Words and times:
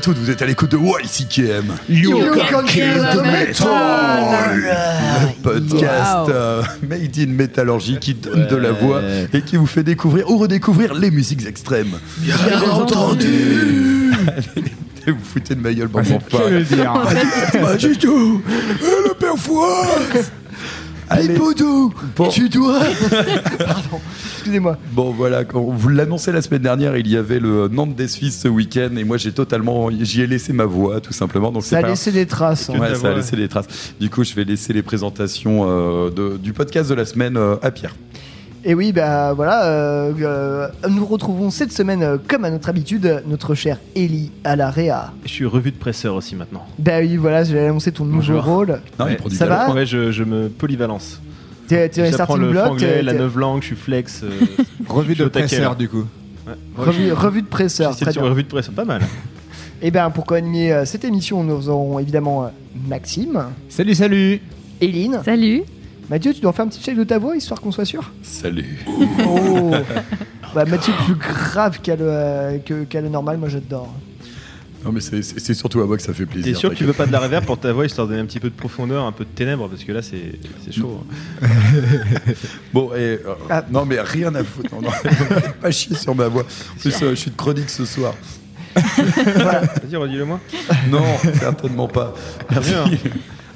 à 0.00 0.02
toutes, 0.02 0.16
vous 0.16 0.30
êtes 0.30 0.40
à 0.40 0.46
l'écoute 0.46 0.70
de 0.70 0.78
YCKM. 0.78 1.74
You 1.90 2.18
can 2.50 2.62
kill 2.64 3.06
the 3.12 3.22
metal. 3.22 3.68
Le 4.56 5.42
podcast 5.42 6.28
Wow. 6.28 6.30
euh, 6.30 6.62
Made 6.88 7.18
in 7.18 7.26
Métallurgie 7.26 7.98
qui 8.00 8.14
donne 8.14 8.46
de 8.46 8.56
la 8.56 8.72
voix 8.72 9.02
et 9.34 9.42
qui 9.42 9.56
vous 9.58 9.66
fait 9.66 9.82
découvrir 9.82 10.30
ou 10.30 10.38
redécouvrir 10.38 10.94
les 10.94 11.10
musiques 11.10 11.44
extrêmes. 11.46 11.98
Bien, 12.16 12.34
entendu. 12.72 14.12
Vous 15.06 15.14
vous 15.14 15.24
foutez 15.34 15.54
de 15.54 15.60
ma 15.60 15.74
gueule, 15.74 15.88
bon 15.88 16.00
dire. 16.00 16.18
Pas 17.60 17.76
du 17.76 17.96
tout. 17.98 18.40
Le 18.80 19.12
père 19.14 19.36
Fouras 19.36 19.86
Allez, 21.10 21.34
Poudou 21.34 21.92
Tu 22.30 22.48
dois 22.48 22.80
Excusez-moi. 24.34 24.78
Bon 24.92 25.10
voilà, 25.12 25.44
quand 25.44 25.60
vous 25.60 25.88
l'annonçait 25.88 26.32
la 26.32 26.40
semaine 26.42 26.62
dernière, 26.62 26.96
il 26.96 27.08
y 27.08 27.16
avait 27.16 27.40
le 27.40 27.68
Nantes 27.68 27.94
Death 27.96 28.14
Fest 28.14 28.42
ce 28.42 28.48
week-end 28.48 28.90
et 28.96 29.04
moi 29.04 29.16
j'ai 29.16 29.32
totalement, 29.32 29.90
j'y 29.90 30.22
ai 30.22 30.26
laissé 30.26 30.52
ma 30.52 30.64
voix 30.64 31.00
tout 31.00 31.12
simplement. 31.12 31.52
Donc 31.52 31.64
Ça 31.64 31.78
a 31.78 31.82
pas- 31.82 31.88
laissé 31.88 32.12
des 32.12 32.26
traces. 32.26 32.70
hein. 32.70 32.78
Ouais, 32.78 32.88
ta 32.92 32.94
ça 32.94 33.08
a 33.10 33.14
laissé 33.14 33.36
des 33.36 33.48
traces. 33.48 33.92
Du 34.00 34.08
coup, 34.08 34.24
je 34.24 34.34
vais 34.34 34.44
laisser 34.44 34.72
les 34.72 34.82
présentations 34.82 35.64
euh, 35.68 36.10
de- 36.10 36.36
du 36.38 36.52
podcast 36.52 36.88
de 36.88 36.94
la 36.94 37.04
semaine 37.04 37.36
euh, 37.36 37.56
à 37.62 37.70
Pierre. 37.70 37.94
Et 38.62 38.74
oui, 38.74 38.92
bah 38.92 39.32
voilà, 39.32 39.64
euh, 39.64 40.12
euh, 40.20 40.68
nous 40.90 41.06
retrouvons 41.06 41.48
cette 41.48 41.72
semaine, 41.72 42.02
euh, 42.02 42.18
comme 42.28 42.44
à 42.44 42.50
notre 42.50 42.68
habitude, 42.68 43.22
notre 43.26 43.54
cher 43.54 43.78
Ellie 43.96 44.30
à 44.44 44.54
la 44.54 44.70
Réa. 44.70 45.12
Je 45.24 45.30
suis 45.30 45.46
revue 45.46 45.70
de 45.70 45.76
presseur 45.78 46.14
aussi 46.14 46.36
maintenant. 46.36 46.66
Bah 46.78 46.98
oui, 47.00 47.16
voilà, 47.16 47.42
j'ai 47.42 47.58
annoncé 47.58 47.90
ton 47.90 48.04
nouveau 48.04 48.18
Bonjour. 48.18 48.44
rôle. 48.44 48.80
Non, 48.98 49.06
Ouais, 49.06 49.16
il 49.24 49.34
ça 49.34 49.46
va 49.46 49.70
Ouais, 49.72 49.86
je, 49.86 50.12
je 50.12 50.24
me 50.24 50.48
polyvalence. 50.50 51.22
T'es 51.68 51.88
t'es 51.88 52.02
un 52.02 52.04
J'apprends 52.10 52.24
starting 52.34 52.44
le 52.44 52.50
block. 52.50 52.64
franglais, 52.66 52.86
t'es- 52.96 53.02
la 53.02 53.12
t'es- 53.12 53.18
neuve 53.18 53.38
langue, 53.38 53.62
je 53.62 53.66
suis 53.68 53.76
flex. 53.76 54.22
euh, 54.24 54.28
Revue 54.88 55.10
je 55.10 55.14
suis 55.14 55.20
de 55.22 55.26
au 55.26 55.28
taquet, 55.30 55.46
presseur 55.46 55.70
là. 55.70 55.76
du 55.76 55.88
coup. 55.88 56.04
ouais. 56.46 56.52
Revue, 56.76 57.12
revue 57.14 57.42
de 57.42 57.46
presseur, 57.46 57.94
suis 57.94 58.02
très 58.04 58.12
sur 58.12 58.20
bien. 58.22 58.30
revue 58.30 58.42
de 58.42 58.48
presseur, 58.48 58.74
pas 58.74 58.84
mal. 58.84 59.00
Et 59.82 59.90
bien, 59.90 60.10
pour 60.10 60.26
co-animer 60.26 60.70
euh, 60.72 60.84
cette 60.84 61.04
émission, 61.06 61.42
nous 61.44 61.70
aurons 61.70 61.98
évidemment 61.98 62.44
euh, 62.44 62.48
Maxime, 62.88 63.42
Salut, 63.70 63.94
salut 63.94 64.40
Eline. 64.82 65.20
Salut. 65.24 65.62
Mathieu, 66.10 66.34
tu 66.34 66.40
dois 66.40 66.52
faire 66.52 66.64
un 66.64 66.68
petit 66.68 66.82
check 66.82 66.96
de 66.96 67.04
ta 67.04 67.18
voix, 67.18 67.36
histoire 67.36 67.60
qu'on 67.60 67.70
soit 67.72 67.84
sûr 67.84 68.10
Salut. 68.22 68.84
Oh 69.26 69.70
bah, 70.54 70.64
Mathieu, 70.64 70.92
plus 71.06 71.14
grave 71.14 71.78
qu'à 71.80 71.94
le, 71.96 72.04
euh, 72.04 72.58
que- 72.58 72.82
qu'à 72.84 73.00
le 73.00 73.08
normal, 73.08 73.38
moi 73.38 73.48
j'adore. 73.48 73.94
Non, 74.84 74.90
mais 74.92 75.00
c'est- 75.00 75.22
c'est 75.22 75.38
c'est 75.38 75.54
surtout 75.54 75.80
à 75.82 75.86
moi 75.86 75.96
que 75.96 76.02
ça 76.02 76.12
fait 76.12 76.26
plaisir. 76.26 76.52
T'es 76.52 76.58
sûr 76.58 76.70
que 76.70 76.74
tu 76.74 76.84
veux 76.84 76.92
pas 76.94 77.06
de 77.06 77.12
la 77.12 77.20
reverb 77.20 77.44
pour 77.44 77.58
ta 77.60 77.72
voix 77.72 77.86
histoire 77.86 78.06
de 78.08 78.12
donner 78.12 78.22
un 78.22 78.26
petit 78.26 78.40
peu 78.40 78.50
de 78.50 78.54
profondeur, 78.56 79.04
un 79.04 79.12
peu 79.12 79.24
de 79.24 79.30
ténèbres 79.30 79.68
Parce 79.68 79.84
que 79.84 79.92
là, 79.92 80.02
c'est 80.02 80.32
c'est 80.64 80.72
chaud. 80.72 81.04
hein. 81.42 81.46
Bon, 82.72 82.90
et, 82.94 82.98
euh, 82.98 83.18
Ah. 83.48 83.64
non, 83.70 83.84
mais 83.86 84.00
rien 84.00 84.34
à 84.34 84.42
foutre. 84.42 84.74
Non, 84.74 84.80
non, 84.82 84.90
faites 84.90 85.52
pas 85.60 85.70
chier 85.70 85.94
sur 85.94 86.14
ma 86.16 86.26
voix. 86.28 86.42
En 86.42 86.80
plus, 86.80 87.02
euh, 87.02 87.10
je 87.10 87.14
suis 87.14 87.30
de 87.30 87.36
chronique 87.36 87.70
ce 87.70 87.84
soir. 87.84 88.14
Vas-y, 88.74 89.94
redis-le 89.96 90.24
moi. 90.24 90.40
Non, 90.90 91.04
certainement 91.38 91.86
pas. 91.88 92.14
Bien. 92.50 92.84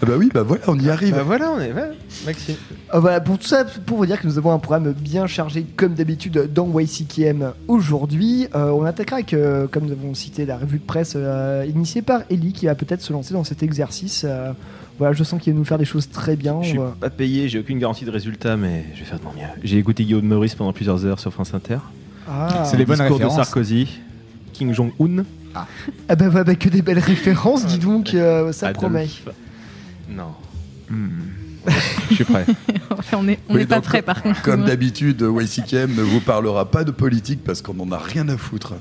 Ah 0.02 0.06
bah 0.06 0.14
oui, 0.18 0.28
bah 0.32 0.42
voilà, 0.42 0.62
on 0.68 0.78
y 0.78 0.90
arrive. 0.90 1.14
Bah 1.14 1.22
voilà, 1.24 1.50
on 1.52 1.60
est. 1.60 1.72
ouais, 1.72 1.90
Maxime. 2.26 2.56
Euh, 2.92 3.00
voilà, 3.00 3.20
pour 3.20 3.38
tout 3.38 3.46
ça, 3.46 3.64
pour 3.64 3.96
vous 3.98 4.06
dire 4.06 4.20
que 4.20 4.26
nous 4.26 4.38
avons 4.38 4.52
un 4.52 4.58
programme 4.58 4.92
bien 4.92 5.26
chargé, 5.26 5.64
comme 5.76 5.94
d'habitude, 5.94 6.50
dans 6.52 6.68
YCKM 6.78 7.52
aujourd'hui. 7.68 8.46
Euh, 8.54 8.70
on 8.70 8.84
attaquera 8.84 9.16
avec, 9.16 9.32
euh, 9.34 9.66
comme 9.68 9.84
nous 9.86 9.92
avons 9.92 10.14
cité, 10.14 10.44
la 10.46 10.58
revue 10.58 10.78
de 10.78 10.84
presse 10.84 11.14
euh, 11.16 11.64
initiée 11.68 12.02
par 12.02 12.22
Ellie, 12.30 12.52
qui 12.52 12.66
va 12.66 12.74
peut-être 12.74 13.02
se 13.02 13.12
lancer 13.12 13.32
dans 13.34 13.44
cet 13.44 13.62
exercice. 13.62 14.24
Euh, 14.28 14.52
voilà, 14.98 15.12
je 15.12 15.24
sens 15.24 15.40
qu'il 15.42 15.52
va 15.52 15.58
nous 15.58 15.64
faire 15.64 15.78
des 15.78 15.84
choses 15.84 16.08
très 16.08 16.36
bien. 16.36 16.62
Je 16.62 16.68
suis 16.68 16.78
va- 16.78 16.94
pas 17.00 17.10
payé, 17.10 17.48
j'ai 17.48 17.58
aucune 17.58 17.78
garantie 17.78 18.04
de 18.04 18.10
résultat, 18.10 18.56
mais 18.56 18.84
je 18.94 19.00
vais 19.00 19.04
faire 19.06 19.18
de 19.18 19.24
mon 19.24 19.32
mieux. 19.32 19.48
J'ai 19.62 19.78
écouté 19.78 20.04
Guillaume 20.04 20.26
Meurice 20.26 20.54
pendant 20.54 20.72
plusieurs 20.72 21.04
heures 21.04 21.18
sur 21.18 21.32
France 21.32 21.52
Inter. 21.54 21.78
Ah, 22.28 22.64
C'est 22.64 22.76
les 22.76 22.84
bonnes 22.86 22.96
Discours 22.98 23.18
de 23.18 23.24
références. 23.24 23.46
Sarkozy, 23.46 23.88
Kim 24.52 24.72
Jong-un, 24.72 25.24
ah 25.54 25.66
bah, 26.16 26.28
bah, 26.30 26.42
bah, 26.44 26.54
que 26.56 26.68
des 26.68 26.82
belles 26.82 26.98
références, 26.98 27.64
dis 27.66 27.78
donc, 27.78 28.14
euh, 28.14 28.50
ça 28.52 28.68
Adolf- 28.68 28.76
promet. 28.76 29.08
Non, 30.08 30.34
Hmm. 30.90 31.08
je 32.10 32.14
suis 32.16 32.24
prêt. 32.24 32.44
on 33.14 33.22
n'est 33.22 33.38
Oui, 33.48 33.64
pas 33.64 33.80
prêt 33.80 34.02
par 34.02 34.22
contre. 34.22 34.42
Comme 34.42 34.64
d'habitude, 34.66 35.22
YCKM 35.22 35.94
ne 35.94 36.02
vous 36.02 36.20
parlera 36.20 36.70
pas 36.70 36.84
de 36.84 36.90
politique 36.90 37.42
parce 37.42 37.62
qu'on 37.62 37.78
en 37.80 37.90
a 37.90 37.96
rien 37.98 38.28
à 38.28 38.36
foutre. 38.36 38.74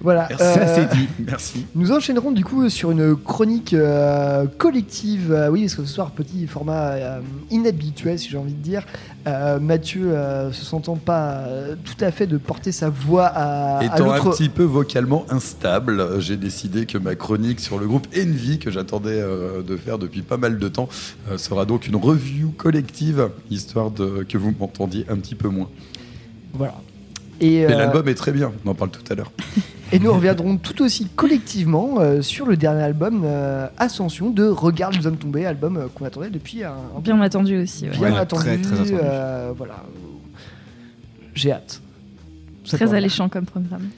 Voilà. 0.00 0.28
Merci. 0.30 0.42
euh, 0.44 0.54
Ça, 0.54 0.74
c'est 0.74 0.96
dit. 0.96 1.08
Merci. 1.26 1.66
Nous 1.74 1.92
enchaînerons 1.92 2.32
du 2.32 2.44
coup 2.44 2.68
sur 2.68 2.90
une 2.90 3.16
chronique 3.16 3.74
euh, 3.74 4.46
collective. 4.58 5.32
Euh, 5.32 5.48
oui, 5.48 5.62
parce 5.62 5.74
que 5.74 5.84
ce 5.84 5.92
soir, 5.92 6.10
petit 6.12 6.46
format 6.46 6.94
inhabituel, 7.50 8.18
si 8.18 8.28
j'ai 8.28 8.38
envie 8.38 8.54
de 8.54 8.62
dire. 8.62 8.86
Mathieu, 9.60 10.14
se 10.52 10.64
sentant 10.64 10.96
pas 10.96 11.44
tout 11.84 12.02
à 12.02 12.10
fait 12.10 12.26
de 12.26 12.38
porter 12.38 12.72
sa 12.72 12.88
voix 12.88 13.26
à, 13.26 13.78
à 13.78 13.84
Étant 13.84 14.12
un 14.12 14.20
petit 14.20 14.48
peu 14.48 14.62
vocalement 14.62 15.26
instable, 15.28 16.20
j'ai 16.20 16.36
décidé 16.36 16.86
que 16.86 16.96
ma 16.96 17.14
chronique 17.14 17.60
sur 17.60 17.78
le 17.78 17.86
groupe 17.86 18.06
Envy, 18.16 18.58
que 18.58 18.70
j'attendais 18.70 19.22
de 19.22 19.76
faire 19.76 19.98
depuis 19.98 20.22
pas 20.22 20.38
mal 20.38 20.58
de 20.58 20.68
temps, 20.68 20.88
sera 21.36 21.66
donc 21.66 21.86
une 21.86 21.96
review 21.96 22.50
collective, 22.56 23.28
histoire 23.50 23.90
de, 23.90 24.24
que 24.26 24.38
vous 24.38 24.54
m'entendiez 24.58 25.04
un 25.10 25.16
petit 25.16 25.34
peu 25.34 25.48
moins. 25.48 25.68
Voilà. 26.54 26.74
Et, 27.40 27.64
euh, 27.64 27.68
l'album 27.68 28.06
est 28.08 28.14
très 28.14 28.32
bien, 28.32 28.52
on 28.64 28.70
en 28.70 28.74
parle 28.74 28.90
tout 28.90 29.04
à 29.10 29.14
l'heure. 29.14 29.32
et 29.92 29.98
nous 29.98 30.12
reviendrons 30.12 30.56
tout 30.56 30.82
aussi 30.82 31.06
collectivement 31.16 31.96
euh, 31.98 32.22
sur 32.22 32.46
le 32.46 32.56
dernier 32.56 32.82
album 32.82 33.22
euh, 33.24 33.66
Ascension 33.78 34.30
de 34.30 34.44
Regarde 34.46 34.94
les 34.94 35.06
hommes 35.06 35.16
tombés, 35.16 35.46
album 35.46 35.76
euh, 35.76 35.86
qu'on 35.94 36.04
attendait 36.04 36.30
depuis 36.30 36.62
un, 36.64 36.72
un 36.96 37.00
Bien 37.00 37.20
attendu 37.20 37.60
aussi. 37.62 37.84
ouais. 37.84 37.90
bien 37.90 38.12
Ouais, 38.12 38.18
attendu. 38.18 38.42
très, 38.44 38.58
très 38.58 38.74
attendu. 38.74 38.94
euh, 39.02 39.52
voilà. 39.56 39.82
J'ai 41.34 41.52
hâte. 41.52 41.80
Ça 42.64 42.76
Très 42.76 42.94
alléchant 42.94 43.28
comme 43.28 43.46
programme. 43.46 43.88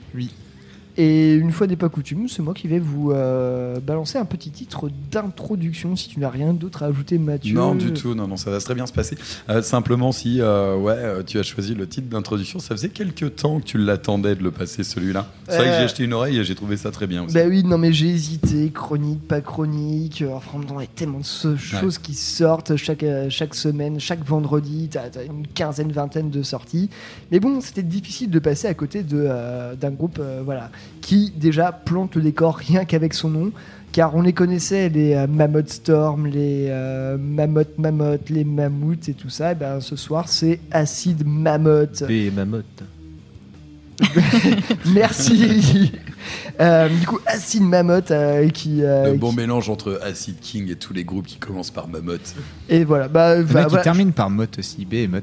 Et 0.98 1.32
une 1.32 1.53
fois 1.53 1.66
n'est 1.66 1.76
pas 1.76 1.88
coutume, 1.88 2.28
c'est 2.28 2.42
moi 2.42 2.53
qui 2.53 2.69
vais 2.69 2.78
vous 2.78 3.12
euh, 3.12 3.80
balancer 3.80 4.19
un 4.19 4.26
petit 4.26 4.50
titre 4.50 4.91
d'introduction 5.10 5.97
si 5.97 6.10
tu 6.10 6.20
n'as 6.20 6.28
rien 6.28 6.53
d'autre 6.53 6.82
à 6.82 6.86
ajouter, 6.86 7.16
Mathieu. 7.16 7.54
Non, 7.54 7.75
du 7.75 7.94
tout, 7.94 8.14
non, 8.14 8.28
non, 8.28 8.36
ça 8.36 8.50
va 8.50 8.58
très 8.60 8.75
bien 8.75 8.84
se 8.84 8.92
passer. 8.92 9.16
Euh, 9.48 9.62
simplement, 9.62 10.12
si 10.12 10.41
euh, 10.41 10.76
ouais, 10.76 11.25
tu 11.25 11.38
as 11.38 11.42
choisi 11.42 11.75
le 11.75 11.88
titre 11.88 12.08
d'introduction, 12.08 12.58
ça 12.58 12.75
faisait 12.75 12.91
quelques 12.91 13.36
temps 13.36 13.58
que 13.60 13.64
tu 13.64 13.78
l'attendais 13.78 14.34
de 14.34 14.42
le 14.42 14.50
passer 14.50 14.84
celui-là. 14.84 15.31
C'est 15.48 15.56
vrai 15.56 15.66
que 15.66 15.72
j'ai 15.72 15.84
acheté 15.84 16.04
une 16.04 16.12
oreille 16.12 16.38
et 16.38 16.44
j'ai 16.44 16.54
trouvé 16.54 16.76
ça 16.76 16.91
très 16.91 17.06
bien 17.06 17.25
aussi. 17.25 17.34
Bah 17.34 17.44
oui, 17.48 17.64
non 17.64 17.78
mais 17.78 17.94
j'ai 17.94 18.08
hésité, 18.08 18.70
chronique, 18.70 19.26
pas 19.26 19.41
chronique. 19.41 20.22
Enfin, 20.31 20.60
il 20.62 20.81
y 20.81 20.84
a 20.84 20.86
tellement 20.94 21.20
de 21.20 21.56
choses 21.56 21.97
qui 21.98 22.12
sortent 22.12 22.76
chaque, 22.76 23.04
chaque 23.31 23.54
semaine, 23.54 23.98
chaque 23.98 24.25
vendredi. 24.26 24.91
T'as 24.91 25.04
as 25.19 25.25
une 25.25 25.47
quinzaine, 25.47 25.91
vingtaine 25.91 26.28
de 26.28 26.42
sorties. 26.42 26.91
Mais 27.31 27.41
bon, 27.41 27.62
c'était 27.62 27.82
difficile 27.82 28.28
de 28.31 28.38
passer 28.38 28.69
à 28.69 28.75
côté 28.75 29.02
d'un 29.02 29.91
groupe 29.91 30.20
voilà, 30.44 30.70
qui 31.00 31.32
déjà 31.37 31.72
plante 31.72 32.17
le 32.17 32.23
décor 32.23 32.56
rien 32.56 32.84
qu'avec 32.84 33.14
son 33.14 33.31
nom. 33.31 33.52
Car 33.93 34.14
on 34.17 34.23
les 34.23 34.32
connaissait, 34.32 34.88
les 34.88 35.14
euh, 35.14 35.26
Mammoth 35.26 35.69
Storm, 35.69 36.26
les 36.26 36.69
euh, 36.70 37.19
Mammoth 37.19 37.76
Mammoth, 37.76 38.31
les 38.31 38.44
Mammouths 38.44 39.08
et 39.11 39.12
tout 39.12 39.29
ça. 39.29 39.52
Et 39.52 39.55
ben, 39.55 39.81
ce 39.81 39.96
soir, 39.96 40.29
c'est 40.29 40.61
Acid 40.70 41.26
Mammoth. 41.26 42.02
Et 42.08 42.31
Mamotte. 42.31 42.84
Merci. 44.94 45.93
Euh, 46.61 46.88
du 46.88 47.06
coup, 47.06 47.19
Acid 47.26 47.62
Mammoth 47.62 48.11
euh, 48.11 48.49
qui, 48.49 48.82
euh, 48.82 49.12
le 49.12 49.19
bon 49.19 49.31
qui- 49.31 49.37
mélange 49.37 49.69
entre 49.69 50.00
Acid 50.02 50.38
King 50.40 50.70
et 50.70 50.76
tous 50.76 50.93
les 50.93 51.05
groupes 51.05 51.26
qui 51.26 51.37
commencent 51.37 51.70
par 51.70 51.88
Mammoth. 51.88 52.35
Et 52.69 52.85
voilà, 52.85 53.08
bah, 53.08 53.37
bah, 53.37 53.43
voilà. 53.43 53.69
qui 53.69 53.82
termine 53.82 54.12
par 54.12 54.31
Mot 54.31 54.44
aussi, 54.58 54.85
B 54.85 54.94
et 54.94 55.08
Mot. 55.08 55.19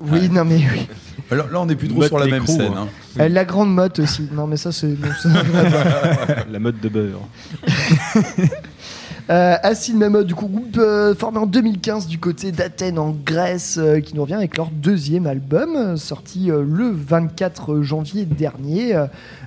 Oui, 0.00 0.28
non 0.28 0.44
mais 0.44 0.56
oui. 0.56 0.86
Alors 1.30 1.48
là, 1.50 1.60
on 1.60 1.66
n'est 1.66 1.76
plus 1.76 1.88
trop 1.88 1.98
Motte 2.00 2.08
sur 2.08 2.18
la 2.18 2.26
même 2.26 2.46
scène. 2.46 2.72
hein. 2.76 2.88
hein. 2.88 3.20
Euh, 3.22 3.28
la 3.28 3.44
grande 3.44 3.72
motte 3.74 3.98
aussi. 4.00 4.28
Non 4.32 4.46
mais 4.46 4.56
ça 4.56 4.72
c'est. 4.72 4.94
La 6.50 6.58
mode 6.58 6.80
de 6.80 6.88
beurre. 6.88 7.20
Euh, 9.30 9.56
Acid 9.62 9.96
Mammoth, 9.96 10.26
du 10.26 10.34
coup, 10.34 10.48
groupe 10.48 10.76
euh, 10.76 11.14
formé 11.14 11.38
en 11.38 11.46
2015 11.46 12.08
du 12.08 12.18
côté 12.18 12.52
d'Athènes 12.52 12.98
en 12.98 13.16
Grèce, 13.24 13.78
euh, 13.78 14.00
qui 14.00 14.14
nous 14.14 14.20
revient 14.22 14.34
avec 14.34 14.58
leur 14.58 14.70
deuxième 14.70 15.26
album, 15.26 15.76
euh, 15.76 15.96
sorti 15.96 16.48
le 16.48 16.90
24 16.90 17.80
janvier 17.80 18.26
dernier, 18.26 18.94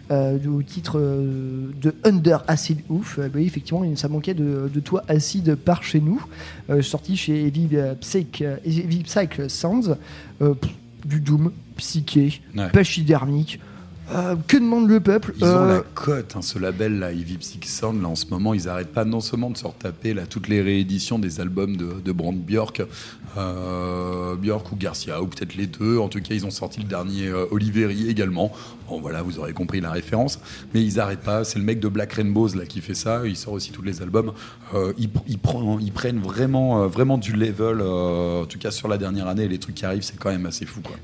au 0.09 0.63
titre 0.63 0.99
de 0.99 1.93
Under 2.05 2.43
Acid 2.47 2.79
Ouf. 2.89 3.19
Bah 3.19 3.27
oui, 3.35 3.45
effectivement, 3.45 3.83
ça 3.95 4.07
manquait 4.07 4.33
de, 4.33 4.69
de 4.73 4.79
toit 4.79 5.03
acide 5.09 5.55
par 5.55 5.83
chez 5.83 5.99
nous, 5.99 6.23
sorti 6.81 7.17
chez 7.17 7.45
Heavy, 7.45 7.69
Psych, 8.01 8.41
Heavy 8.65 9.03
Psych 9.03 9.41
Sounds, 9.49 9.95
du 11.05 11.19
doom, 11.19 11.51
psyché, 11.75 12.41
Ouais. 12.55 12.69
pachydermique. 12.69 13.59
Euh, 14.15 14.35
que 14.47 14.55
demande 14.55 14.87
le 14.89 15.01
peuple 15.01 15.33
Ils 15.37 15.43
ont 15.43 15.47
Euh, 15.47 15.73
la 15.77 15.81
cote, 15.81 16.35
hein, 16.37 16.41
ce 16.41 16.57
label 16.57 16.97
là, 16.99 17.11
Ivy 17.11 17.37
Psych 17.39 17.65
Sound, 17.65 18.01
là 18.01 18.07
en 18.07 18.15
ce 18.15 18.27
moment, 18.27 18.53
ils 18.53 18.69
arrêtent 18.69 18.93
pas 18.93 19.03
non 19.03 19.19
seulement 19.19 19.49
de 19.49 19.57
se 19.57 19.65
retaper 19.67 20.13
là, 20.13 20.25
toutes 20.25 20.47
les 20.47 20.61
rééditions 20.61 21.19
des 21.19 21.41
albums 21.41 21.75
de, 21.75 21.89
de 22.03 22.11
Brand 22.13 22.33
Björk, 22.37 22.83
euh, 23.37 24.35
Björk 24.35 24.71
ou 24.71 24.75
Garcia, 24.75 25.21
ou 25.21 25.27
peut-être 25.27 25.55
les 25.55 25.67
deux. 25.67 25.97
En 25.97 26.07
tout 26.07 26.21
cas, 26.21 26.33
ils 26.33 26.45
ont 26.45 26.51
sorti 26.51 26.79
le 26.79 26.85
dernier 26.87 27.27
euh, 27.27 27.45
Oliveri 27.51 28.09
également. 28.09 28.51
Bon 28.87 29.01
voilà, 29.01 29.21
vous 29.21 29.39
aurez 29.39 29.51
compris 29.53 29.81
la 29.81 29.91
référence. 29.91 30.39
Mais 30.73 30.81
ils 30.83 30.99
arrêtent 30.99 31.19
pas. 31.21 31.43
C'est 31.43 31.59
le 31.59 31.65
mec 31.65 31.79
de 31.81 31.89
Black 31.89 32.13
Rainbows 32.13 32.55
là 32.55 32.65
qui 32.65 32.79
fait 32.79 32.95
ça. 32.95 33.23
Il 33.25 33.35
sort 33.35 33.53
aussi 33.53 33.71
tous 33.71 33.81
les 33.81 34.01
albums. 34.01 34.31
Ils, 34.97 35.09
ils, 35.27 35.37
prend- 35.37 35.77
ils 35.79 35.91
prennent 35.91 36.19
vraiment, 36.21 36.87
vraiment 36.87 37.17
du 37.17 37.33
level. 37.33 37.81
en 37.81 38.45
tout 38.45 38.57
cas 38.59 38.71
sur 38.71 38.87
la 38.87 38.97
dernière 38.97 39.27
année, 39.27 39.47
les 39.49 39.57
trucs 39.59 39.75
qui 39.75 39.85
arrivent, 39.85 40.03
c'est 40.03 40.17
quand 40.17 40.29
même 40.29 40.45
assez 40.45 40.65
fou 40.65 40.79
quoi. 40.81 40.95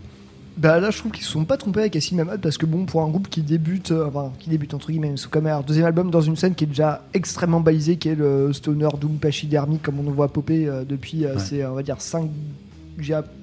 Bah 0.55 0.79
là, 0.79 0.91
je 0.91 0.99
trouve 0.99 1.11
qu'ils 1.11 1.23
se 1.25 1.31
sont 1.31 1.45
pas 1.45 1.57
trompés 1.57 1.79
avec 1.79 1.95
Acid 1.95 2.15
Mammoth 2.15 2.39
parce 2.41 2.59
que 2.59 2.67
bon, 2.67 2.85
pour 2.85 3.01
un 3.01 3.07
groupe 3.09 3.27
qui 3.27 3.41
débute, 3.41 3.91
euh, 3.91 4.05
enfin 4.07 4.31
qui 4.39 4.51
débute 4.51 4.73
entre 4.75 4.91
guillemets, 4.91 5.17
sont 5.17 5.29
comme 5.29 5.45
leur 5.45 5.63
deuxième 5.63 5.87
album 5.87 6.11
dans 6.11 6.21
une 6.21 6.35
scène 6.35 6.53
qui 6.53 6.65
est 6.65 6.67
déjà 6.67 7.03
extrêmement 7.15 7.59
balisée, 7.59 7.97
qui 7.97 8.09
est 8.09 8.15
le 8.15 8.53
stoner 8.53 8.89
doom 9.01 9.17
pachydermique 9.17 9.81
comme 9.81 9.99
on 9.99 10.07
en 10.07 10.11
voit 10.13 10.27
popper 10.31 10.67
euh, 10.67 10.83
depuis 10.87 11.25
euh, 11.25 11.33
Ouais. 11.33 11.39
ces, 11.39 11.65
on 11.65 11.73
va 11.73 11.81
dire, 11.81 11.99
5 11.99 12.29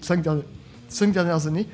cinq, 0.00 0.22
dernières, 0.22 0.44
cinq 0.88 1.12
dernières 1.12 1.46
années. 1.48 1.66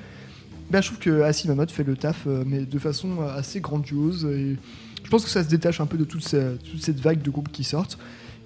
Bah, 0.71 0.81
je 0.81 0.87
trouve 0.87 0.99
que 0.99 1.21
Acid 1.21 1.49
Mammoth 1.50 1.71
fait 1.71 1.85
le 1.85 1.97
taf, 1.97 2.27
mais 2.47 2.61
de 2.61 2.79
façon 2.79 3.21
assez 3.37 3.61
grandiose. 3.61 4.25
Et 4.25 4.56
je 5.05 5.11
pense 5.11 5.23
que 5.25 5.31
ça 5.31 5.44
se 5.44 5.49
détache 5.49 5.81
un 5.81 5.87
peu 5.87 5.99
de 5.99 6.05
toute 6.05 6.25
cette 6.25 6.99
vague 7.00 7.21
de 7.23 7.31
groupes 7.31 7.53
qui 7.53 7.62
sortent. 7.62 7.99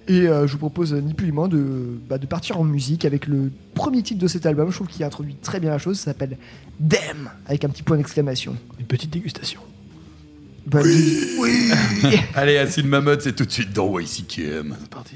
Et 0.07 0.27
euh, 0.27 0.47
je 0.47 0.53
vous 0.53 0.57
propose 0.57 0.93
euh, 0.93 0.99
ni 0.99 1.13
plus 1.13 1.27
ni 1.27 1.31
moins 1.31 1.47
de, 1.47 1.99
bah, 2.09 2.17
de 2.17 2.25
partir 2.25 2.59
en 2.59 2.63
musique 2.63 3.05
avec 3.05 3.27
le 3.27 3.51
premier 3.73 4.01
titre 4.01 4.19
de 4.19 4.27
cet 4.27 4.45
album. 4.45 4.69
Je 4.69 4.75
trouve 4.75 4.87
qu'il 4.87 5.03
introduit 5.03 5.35
très 5.35 5.59
bien 5.59 5.69
la 5.69 5.77
chose. 5.77 5.97
Ça 5.97 6.05
s'appelle 6.05 6.37
Damn 6.79 7.29
avec 7.45 7.63
un 7.63 7.69
petit 7.69 7.83
point 7.83 7.97
d'exclamation. 7.97 8.55
Une 8.79 8.85
petite 8.85 9.11
dégustation. 9.11 9.61
Bah, 10.65 10.79
Oui 10.83 11.71
Allez, 12.35 12.57
Acid 12.57 12.85
Mammoth, 12.85 13.21
c'est 13.21 13.35
tout 13.35 13.45
de 13.45 13.51
suite 13.51 13.73
dans 13.73 13.99
YCKM. 13.99 14.75
C'est 14.79 14.89
parti. 14.89 15.15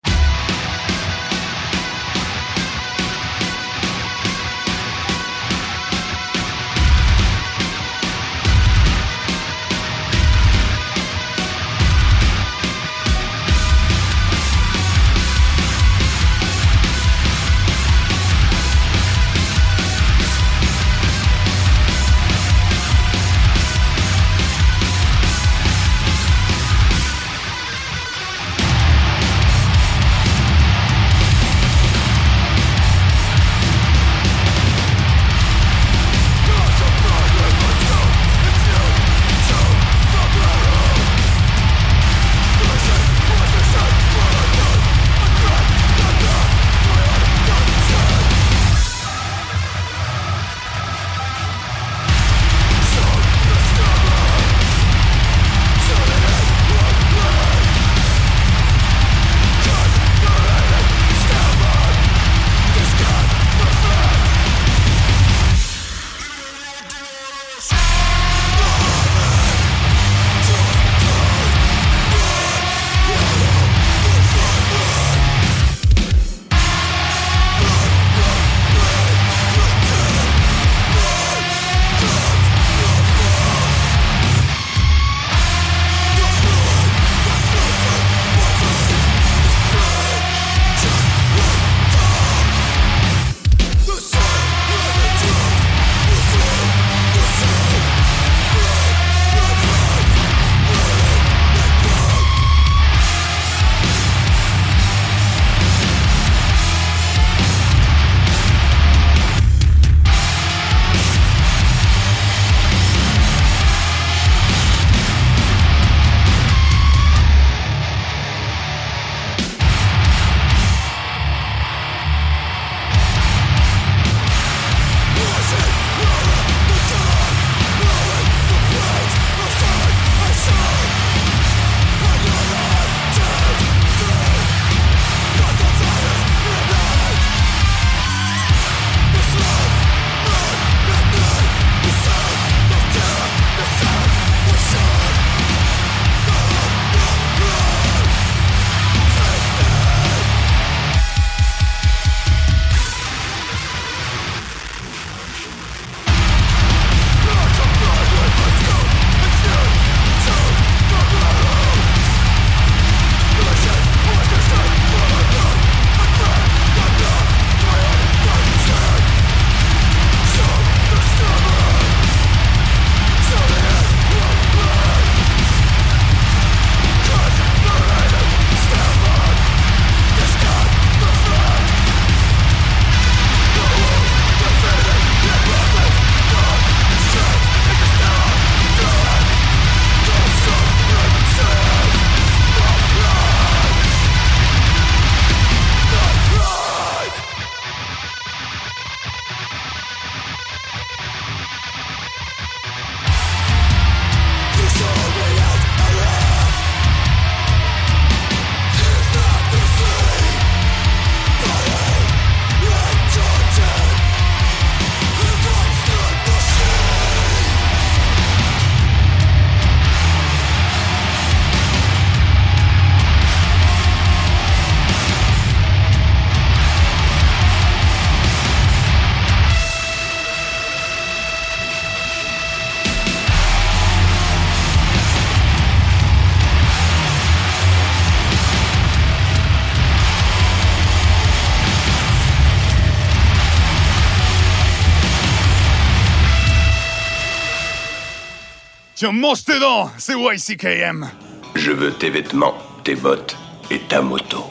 Tiens, 249.01 249.13
mange 249.13 249.43
tes 249.43 249.59
dents, 249.59 249.89
c'est 249.97 250.13
YCKM. 250.13 251.09
Je 251.55 251.71
veux 251.71 251.91
tes 251.91 252.11
vêtements, 252.11 252.53
tes 252.83 252.93
bottes 252.93 253.35
et 253.71 253.79
ta 253.79 253.99
moto. 253.99 254.45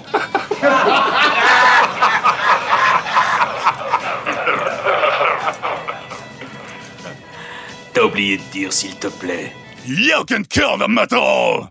T'as 7.93 8.03
oublié 8.03 8.39
de 8.39 8.43
dire 8.51 8.73
s'il 8.73 8.97
te 8.97 9.07
plaît. 9.07 9.53
You 9.87 10.25
can 10.29 10.43
kill 10.43 10.79
the 10.81 10.89
metal! 10.89 11.71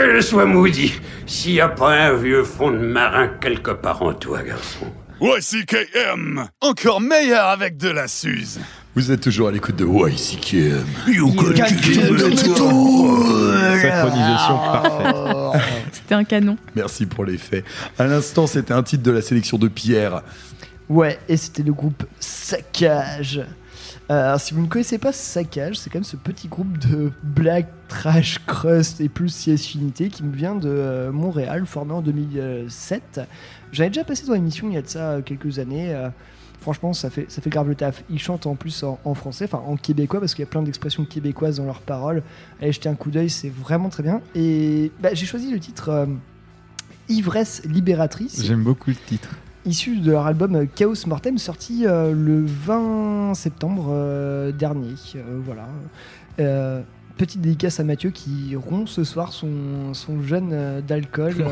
Que 0.00 0.16
je 0.16 0.20
sois 0.22 0.46
maudit, 0.46 0.94
s'il 1.26 1.52
n'y 1.52 1.60
a 1.60 1.68
pas 1.68 1.94
un 1.94 2.14
vieux 2.14 2.42
fond 2.42 2.70
de 2.70 2.78
marin 2.78 3.28
quelque 3.38 3.70
part 3.70 4.00
en 4.00 4.14
toi, 4.14 4.42
garçon. 4.42 4.86
YCKM! 5.20 6.48
Encore 6.62 7.02
meilleur 7.02 7.48
avec 7.48 7.76
de 7.76 7.90
la 7.90 8.08
Suze! 8.08 8.60
Vous 8.94 9.12
êtes 9.12 9.20
toujours 9.20 9.48
à 9.48 9.52
l'écoute 9.52 9.76
de 9.76 9.84
YCKM. 9.84 10.86
Synchronisation 13.82 14.56
parfaite. 14.56 15.62
C'était 15.92 16.14
un 16.14 16.24
canon. 16.24 16.56
Merci 16.74 17.04
pour 17.04 17.26
les 17.26 17.36
faits. 17.36 17.66
À 17.98 18.06
l'instant, 18.06 18.46
c'était 18.46 18.72
un 18.72 18.82
titre 18.82 19.02
de 19.02 19.10
la 19.10 19.20
sélection 19.20 19.58
de 19.58 19.68
Pierre. 19.68 20.22
Ouais, 20.88 21.18
et 21.28 21.36
c'était 21.36 21.62
le 21.62 21.74
groupe 21.74 22.04
Saccage. 22.18 23.42
Euh, 24.10 24.26
alors, 24.26 24.40
si 24.40 24.54
vous 24.54 24.62
ne 24.62 24.66
connaissez 24.66 24.98
pas 24.98 25.12
Saccage, 25.12 25.78
c'est 25.78 25.88
quand 25.88 25.98
même 25.98 26.04
ce 26.04 26.16
petit 26.16 26.48
groupe 26.48 26.78
de 26.78 27.12
black, 27.22 27.68
trash, 27.88 28.40
crust 28.44 29.00
et 29.00 29.08
plus 29.08 29.32
CS 29.32 29.74
Unité 29.74 30.08
qui 30.08 30.24
me 30.24 30.34
vient 30.34 30.56
de 30.56 30.68
euh, 30.68 31.12
Montréal, 31.12 31.64
formé 31.64 31.92
en 31.92 32.02
2007. 32.02 33.20
J'avais 33.72 33.90
déjà 33.90 34.04
passé 34.04 34.26
dans 34.26 34.34
l'émission 34.34 34.68
il 34.68 34.74
y 34.74 34.78
a 34.78 34.82
de 34.82 34.88
ça 34.88 35.12
euh, 35.12 35.22
quelques 35.22 35.58
années. 35.58 35.94
euh, 35.94 36.08
franchement, 36.60 36.92
ça 36.92 37.10
fait, 37.10 37.26
ça 37.28 37.40
fait 37.40 37.50
grave 37.50 37.68
le 37.68 37.74
taf. 37.74 38.02
Ils 38.10 38.18
chantent 38.18 38.46
en 38.46 38.54
plus 38.54 38.84
en, 38.84 39.14
français, 39.14 39.44
enfin 39.44 39.62
en 39.66 39.76
québécois, 39.76 40.20
parce 40.20 40.34
qu'il 40.34 40.42
y 40.42 40.48
a 40.48 40.50
plein 40.50 40.62
d'expressions 40.62 41.04
québécoises 41.04 41.56
dans 41.56 41.64
leurs 41.64 41.80
paroles. 41.80 42.22
Allez 42.60 42.72
jeter 42.72 42.88
un 42.88 42.94
coup 42.94 43.10
d'œil, 43.10 43.30
c'est 43.30 43.50
vraiment 43.50 43.88
très 43.88 44.02
bien. 44.02 44.20
Et 44.34 44.92
bah, 45.00 45.10
j'ai 45.14 45.26
choisi 45.26 45.50
le 45.50 45.58
titre 45.58 45.88
euh, 45.88 46.06
Ivresse 47.08 47.62
libératrice 47.64 48.44
J'aime 48.44 48.62
beaucoup 48.62 48.90
le 48.90 48.96
titre. 48.96 49.30
Issu 49.64 49.96
de 49.96 50.10
leur 50.10 50.26
album 50.26 50.66
Chaos 50.74 51.06
Mortem 51.06 51.38
sorti 51.38 51.86
euh, 51.86 52.12
le 52.12 52.44
20 52.44 53.34
septembre 53.34 53.88
euh, 53.90 54.52
dernier. 54.52 54.94
Euh, 55.16 55.40
voilà. 55.44 55.68
Petite 57.16 57.42
dédicace 57.42 57.78
à 57.80 57.84
Mathieu 57.84 58.10
qui 58.10 58.56
rompt 58.56 58.88
ce 58.88 59.04
soir 59.04 59.32
son, 59.34 59.92
son 59.92 60.22
jeûne 60.22 60.80
d'alcool. 60.86 61.44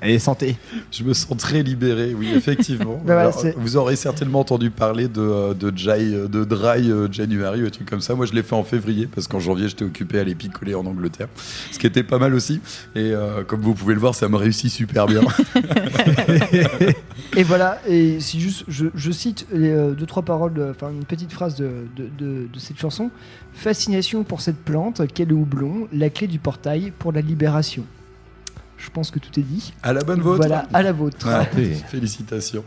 Allez, 0.00 0.18
santé. 0.18 0.56
Je 0.92 1.02
me 1.04 1.14
sens 1.14 1.36
très 1.38 1.62
libéré, 1.62 2.14
oui, 2.14 2.28
effectivement. 2.34 3.00
Bah 3.06 3.20
Alors, 3.20 3.38
c'est- 3.40 3.54
vous 3.56 3.76
aurez 3.76 3.96
certainement 3.96 4.40
entendu 4.40 4.70
parler 4.70 5.08
de, 5.08 5.20
euh, 5.20 5.54
de, 5.54 5.72
Jai- 5.76 6.28
de 6.28 6.44
Dry 6.44 6.90
euh, 6.90 7.08
January 7.10 7.62
ou 7.62 7.64
des 7.64 7.70
trucs 7.70 7.88
comme 7.88 8.00
ça. 8.00 8.14
Moi, 8.14 8.26
je 8.26 8.32
l'ai 8.32 8.42
fait 8.42 8.54
en 8.54 8.64
février 8.64 9.06
parce 9.06 9.26
qu'en 9.28 9.40
janvier, 9.40 9.68
j'étais 9.68 9.84
occupé 9.84 10.18
à 10.18 10.24
les 10.24 10.34
picoler 10.34 10.74
en 10.74 10.84
Angleterre. 10.86 11.28
Ce 11.72 11.78
qui 11.78 11.86
était 11.86 12.02
pas 12.02 12.18
mal 12.18 12.34
aussi. 12.34 12.60
Et 12.94 13.12
euh, 13.12 13.42
comme 13.44 13.60
vous 13.62 13.74
pouvez 13.74 13.94
le 13.94 14.00
voir, 14.00 14.14
ça 14.14 14.28
me 14.28 14.36
réussit 14.36 14.70
super 14.70 15.06
bien. 15.06 15.22
Et 17.36 17.42
voilà, 17.42 17.80
et 17.86 18.18
si 18.20 18.40
juste, 18.40 18.64
je, 18.68 18.86
je 18.94 19.10
cite 19.10 19.46
les, 19.52 19.70
euh, 19.70 19.92
deux, 19.92 20.06
trois 20.06 20.22
paroles, 20.22 20.52
enfin 20.70 20.90
une 20.90 21.04
petite 21.04 21.32
phrase 21.32 21.56
de, 21.56 21.68
de, 21.96 22.04
de- 22.18 22.46
de 22.52 22.58
cette 22.58 22.78
chanson. 22.78 23.10
Fascination 23.52 24.24
pour 24.24 24.40
cette 24.40 24.56
plante, 24.58 25.02
qu'est 25.12 25.24
le 25.26 25.34
houblon, 25.34 25.88
la 25.92 26.08
clé 26.10 26.26
du 26.28 26.38
portail 26.38 26.92
pour 26.98 27.12
la 27.12 27.20
libération. 27.20 27.84
Je 28.86 28.90
pense 28.92 29.10
que 29.10 29.18
tout 29.18 29.40
est 29.40 29.42
dit. 29.42 29.74
À 29.82 29.92
la 29.92 30.04
bonne 30.04 30.20
vôtre. 30.20 30.36
Voilà, 30.36 30.64
à 30.72 30.80
la 30.80 30.92
vôtre. 30.92 31.26
Ouais, 31.26 31.74
félicitations. 31.90 32.64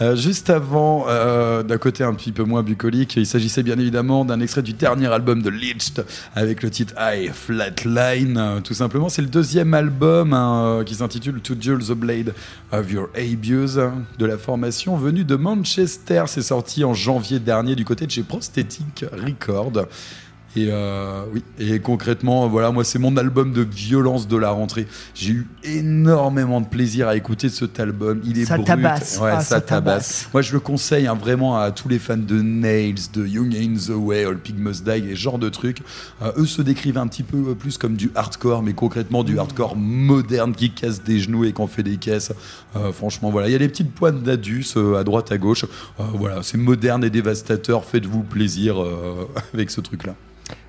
Euh, 0.00 0.16
juste 0.16 0.48
avant, 0.48 1.04
euh, 1.06 1.62
d'un 1.62 1.76
côté 1.76 2.02
un 2.02 2.14
petit 2.14 2.32
peu 2.32 2.44
moins 2.44 2.62
bucolique, 2.62 3.16
il 3.16 3.26
s'agissait 3.26 3.62
bien 3.62 3.78
évidemment 3.78 4.24
d'un 4.24 4.40
extrait 4.40 4.62
du 4.62 4.72
dernier 4.72 5.08
album 5.08 5.42
de 5.42 5.50
Lynched 5.50 6.06
avec 6.34 6.62
le 6.62 6.70
titre 6.70 6.94
I 6.98 7.28
Flatline. 7.28 8.38
Euh, 8.38 8.60
tout 8.60 8.72
simplement, 8.72 9.10
c'est 9.10 9.20
le 9.20 9.28
deuxième 9.28 9.74
album 9.74 10.32
hein, 10.32 10.64
euh, 10.64 10.84
qui 10.84 10.94
s'intitule 10.94 11.42
To 11.42 11.54
Duel 11.54 11.80
the 11.80 11.92
Blade 11.92 12.32
of 12.72 12.90
Your 12.90 13.10
Abuse 13.14 13.78
hein, 13.78 14.02
de 14.18 14.24
la 14.24 14.38
formation 14.38 14.96
venue 14.96 15.24
de 15.24 15.36
Manchester. 15.36 16.24
C'est 16.26 16.40
sorti 16.40 16.84
en 16.84 16.94
janvier 16.94 17.38
dernier 17.38 17.76
du 17.76 17.84
côté 17.84 18.06
de 18.06 18.10
chez 18.10 18.22
Prosthetic 18.22 19.04
Record. 19.12 19.72
Et 20.56 20.66
euh, 20.68 21.22
oui, 21.32 21.44
et 21.60 21.78
concrètement, 21.78 22.48
voilà, 22.48 22.72
moi 22.72 22.82
c'est 22.82 22.98
mon 22.98 23.16
album 23.16 23.52
de 23.52 23.62
violence 23.62 24.26
de 24.26 24.36
la 24.36 24.50
rentrée. 24.50 24.88
J'ai 25.14 25.30
eu 25.32 25.46
énormément 25.62 26.60
de 26.60 26.66
plaisir 26.66 27.06
à 27.06 27.14
écouter 27.16 27.48
cet 27.48 27.78
album. 27.78 28.20
Il 28.24 28.36
est 28.38 28.46
Ça 28.46 28.56
brut. 28.56 28.66
tabasse. 28.66 29.18
Ouais, 29.22 29.30
Ah, 29.32 29.40
ça, 29.40 29.56
ça 29.56 29.60
tabasse. 29.60 30.28
Moi 30.32 30.42
je 30.42 30.52
le 30.52 30.58
conseille 30.58 31.06
hein, 31.06 31.14
vraiment 31.14 31.56
à 31.56 31.70
tous 31.70 31.88
les 31.88 32.00
fans 32.00 32.16
de 32.16 32.42
Nails, 32.42 32.96
de 33.12 33.26
Young 33.26 33.54
in 33.54 33.74
the 33.74 33.90
Way, 33.96 34.24
All 34.24 34.38
Pig 34.38 34.58
Must 34.58 34.84
Die, 34.84 34.90
et 35.10 35.14
ce 35.14 35.20
genre 35.20 35.38
de 35.38 35.48
trucs. 35.48 35.82
Euh, 36.22 36.32
eux 36.36 36.46
se 36.46 36.62
décrivent 36.62 36.98
un 36.98 37.06
petit 37.06 37.22
peu 37.22 37.50
euh, 37.50 37.54
plus 37.54 37.78
comme 37.78 37.94
du 37.94 38.10
hardcore, 38.16 38.64
mais 38.64 38.72
concrètement 38.72 39.22
du 39.22 39.38
hardcore 39.38 39.76
moderne 39.76 40.52
qui 40.54 40.70
casse 40.72 41.02
des 41.04 41.20
genoux 41.20 41.44
et 41.44 41.52
qui 41.52 41.62
en 41.62 41.68
fait 41.68 41.84
des 41.84 41.96
caisses. 41.96 42.32
Euh, 42.74 42.90
franchement, 42.92 43.30
voilà, 43.30 43.48
il 43.48 43.52
y 43.52 43.54
a 43.56 43.58
des 43.58 43.68
petites 43.68 43.92
pointes 43.92 44.22
d'adus 44.24 44.66
à 44.98 45.04
droite, 45.04 45.30
à 45.30 45.38
gauche. 45.38 45.64
Voilà, 45.98 46.42
c'est 46.42 46.58
moderne 46.58 47.04
et 47.04 47.10
dévastateur. 47.10 47.84
Faites-vous 47.84 48.22
plaisir 48.24 48.76
avec 49.54 49.70
ce 49.70 49.80
truc-là. 49.80 50.14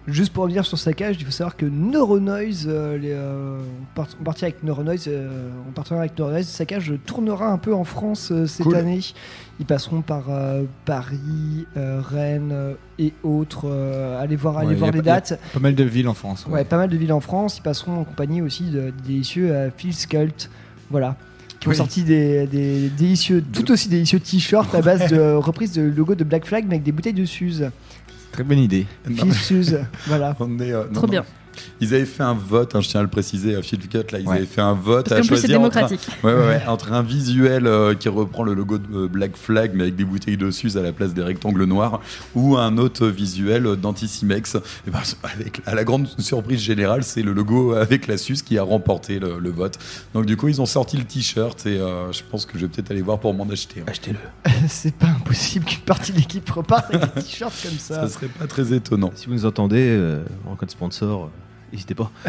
Juste 0.08 0.34
pour 0.34 0.44
revenir 0.44 0.66
sur 0.66 0.80
Saccage, 0.80 1.18
il 1.20 1.26
faut 1.26 1.32
savoir 1.32 1.56
que 1.56 1.66
Neuronoise, 1.68 2.66
euh, 2.68 2.98
les, 2.98 3.12
euh, 3.12 3.60
on, 3.60 3.96
part, 3.96 4.08
on 4.20 4.24
partit 4.24 4.46
avec 4.46 4.64
Neuronoise, 4.64 5.06
euh, 5.08 5.50
en 5.70 5.72
partenariat 5.72 6.06
avec 6.10 6.18
Neuronoise, 6.18 6.48
Saccage 6.48 6.94
tournera 7.06 7.48
un 7.52 7.60
peu 7.60 7.74
en 7.74 7.84
France 7.84 8.30
euh, 8.32 8.48
cette 8.48 8.64
Cool. 8.66 8.76
année. 8.78 9.00
Ils 9.60 9.66
passeront 9.68 10.02
par 10.02 10.24
Paris, 10.86 11.68
Rennes 11.76 12.76
et 12.98 13.14
autres. 13.24 13.70
allez 14.20 14.36
voir, 14.36 14.58
allez 14.58 14.70
Ouais, 14.70 14.76
voir 14.76 14.92
les 14.92 15.04
dates. 15.04 15.40
Pas 15.54 15.60
mal 15.60 15.76
de 15.76 15.84
villes 15.84 16.08
en 16.08 16.16
France. 16.16 16.48
Ouais, 16.50 16.64
pas 16.64 16.78
mal 16.78 16.90
de 16.90 16.98
villes 16.98 17.14
en 17.14 17.20
France. 17.20 17.58
Ils 17.60 17.62
passeront 17.62 18.00
en 18.00 18.04
compagnie 18.04 18.42
aussi 18.42 18.72
de, 18.72 18.92
délicieux 19.06 19.72
Phil 19.78 19.94
Skult. 19.94 20.50
Voilà. 20.90 21.16
Qui 21.60 21.68
ont 21.68 21.72
Oui. 21.72 21.78
sorti 21.78 22.02
des, 22.04 22.48
des 22.48 22.90
délicieux, 22.90 23.44
tout 23.54 23.70
aussi 23.72 23.88
délicieux 23.88 24.20
t-shirts 24.20 24.74
à 24.74 24.82
base 24.82 25.12
de 25.12 25.34
reprise 25.36 25.74
de 25.74 25.84
logo 25.84 26.16
de 26.16 26.24
Black 26.24 26.46
Flag 26.48 26.64
mais 26.68 26.76
avec 26.76 26.84
des 26.84 26.92
bouteilles 26.92 27.14
de 27.14 27.26
Suze. 27.26 27.70
Très 28.32 28.44
bonne 28.44 28.60
idée. 28.60 28.86
Suze? 29.34 29.80
Voilà. 30.08 30.36
on 30.40 30.60
est, 30.60 30.72
euh, 30.72 30.86
non, 30.88 30.94
Trop 30.94 31.08
non. 31.08 31.12
bien. 31.12 31.26
Ils 31.80 31.94
avaient 31.94 32.06
fait 32.06 32.24
un 32.24 32.34
vote, 32.34 32.76
hein, 32.76 32.82
je 32.82 32.90
tiens 32.90 33.00
à 33.00 33.04
le 33.04 33.10
préciser, 33.10 33.56
à 33.56 33.62
Phil 33.62 33.80
Cut, 33.88 33.98
là, 34.12 34.20
ils 34.20 34.28
Ouais. 34.28 34.38
avaient 34.38 34.46
fait 34.46 34.62
un 34.62 34.74
vote 34.74 35.10
Parce 35.10 35.20
à 35.20 35.22
plus, 35.22 35.28
choisir 35.30 35.62
entre 35.62 35.78
un, 35.78 35.82
démocratique. 35.88 36.08
ouais, 36.24 36.34
ouais, 36.34 36.46
ouais, 36.48 36.62
entre 36.68 36.94
un 36.94 37.02
visuel 37.04 37.68
euh, 37.68 37.94
qui 37.96 38.10
reprend 38.10 38.44
le 38.44 38.54
logo 38.54 38.78
de 38.78 38.84
euh, 38.96 39.08
Black 39.08 39.36
Flag, 39.36 39.72
mais 39.74 39.84
avec 39.84 39.96
des 39.96 40.06
bouteilles 40.06 40.38
de 40.38 40.52
Suze 40.52 40.78
à 40.78 40.82
la 40.82 40.92
place 40.92 41.14
des 41.14 41.24
rectangles 41.24 41.64
noirs, 41.66 42.00
ou 42.36 42.58
un 42.58 42.78
autre 42.78 43.08
visuel 43.08 43.66
euh, 43.68 43.76
d'Anticimex. 43.76 44.56
Et 44.88 44.92
ben, 44.92 45.00
avec, 45.24 45.62
à 45.66 45.76
la 45.76 45.84
grande 45.84 46.08
surprise 46.20 46.60
générale, 46.62 47.04
c'est 47.04 47.22
le 47.24 47.34
logo 47.34 47.74
avec 47.74 48.08
la 48.08 48.18
Suze 48.18 48.42
qui 48.42 48.58
a 48.58 48.64
remporté 48.64 49.20
le, 49.20 49.40
le 49.40 49.50
vote. 49.50 49.78
Donc 50.14 50.26
du 50.26 50.38
coup, 50.38 50.48
ils 50.48 50.62
ont 50.62 50.66
sorti 50.66 50.98
le 50.98 51.04
t-shirt 51.04 51.66
et 51.66 51.78
euh, 51.80 52.12
je 52.12 52.22
pense 52.30 52.46
que 52.46 52.58
je 52.58 52.66
vais 52.66 52.72
peut-être 52.72 52.92
aller 52.92 53.02
voir 53.02 53.20
pour 53.20 53.34
m'en 53.34 53.50
acheter. 53.50 53.82
un. 53.86 53.90
Achetez-le. 53.90 54.20
C'est 54.68 54.94
pas 54.96 55.08
impossible 55.08 55.66
qu'une 55.66 55.80
partie 55.82 56.12
de 56.12 56.18
l'équipe 56.18 56.50
reparte 56.50 56.94
avec 56.94 57.16
des 57.16 57.22
t-shirts 57.24 57.54
comme 57.64 57.78
ça. 57.78 58.08
Ça 58.08 58.10
serait 58.10 58.28
pas 58.28 58.48
très 58.48 58.74
étonnant. 58.74 59.12
Si 59.16 59.28
vous 59.28 59.34
nous 59.34 59.46
entendez, 59.46 59.88
euh, 59.90 60.24
en 60.48 60.56
code 60.56 60.72
sponsor, 60.72 61.24
euh, 61.26 61.28
n'hésitez 61.72 61.96
pas. 61.96 62.12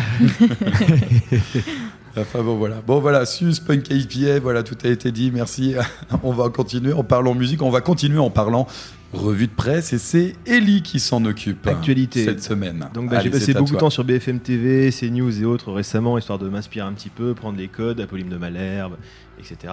Enfin 2.17 2.43
bon 2.43 2.57
voilà. 2.57 2.83
Bon 2.87 3.01
voilà, 3.01 3.25
Sus, 3.25 3.55
Punk 3.67 3.89
IPA, 3.91 4.41
voilà, 4.41 4.63
tout 4.63 4.77
a 4.85 4.89
été 4.89 5.11
dit, 5.11 5.31
merci. 5.33 5.75
on 6.23 6.33
va 6.33 6.51
continuer 6.51 6.93
en 6.93 7.05
parlant 7.05 7.35
musique, 7.35 7.63
on 7.63 7.71
va 7.71 7.81
continuer 7.81 8.19
en 8.19 8.29
parlant 8.29 8.67
revue 9.15 9.47
de 9.47 9.53
presse 9.53 9.93
et 9.93 9.99
c'est 9.99 10.35
Ellie 10.47 10.83
qui 10.83 10.99
s'en 10.99 11.25
occupe 11.25 11.67
Actualité. 11.67 12.25
cette 12.25 12.43
semaine. 12.43 12.87
Donc 12.95 13.11
bah, 13.11 13.21
j'ai 13.23 13.31
passé 13.31 13.53
beaucoup 13.55 13.73
de 13.73 13.79
temps 13.79 13.91
sur 13.91 14.05
BFM 14.05 14.41
TV, 14.41 14.91
CNews 14.91 15.43
et 15.43 15.45
autres 15.45 15.71
récemment, 15.73 16.17
histoire 16.19 16.39
de 16.39 16.49
m'inspirer 16.49 16.87
un 16.87 16.93
petit 16.93 17.11
peu, 17.11 17.35
prendre 17.35 17.59
les 17.59 17.69
codes, 17.69 18.01
Apolline 18.01 18.29
de 18.29 18.37
Malherbe, 18.37 18.95
etc. 19.39 19.73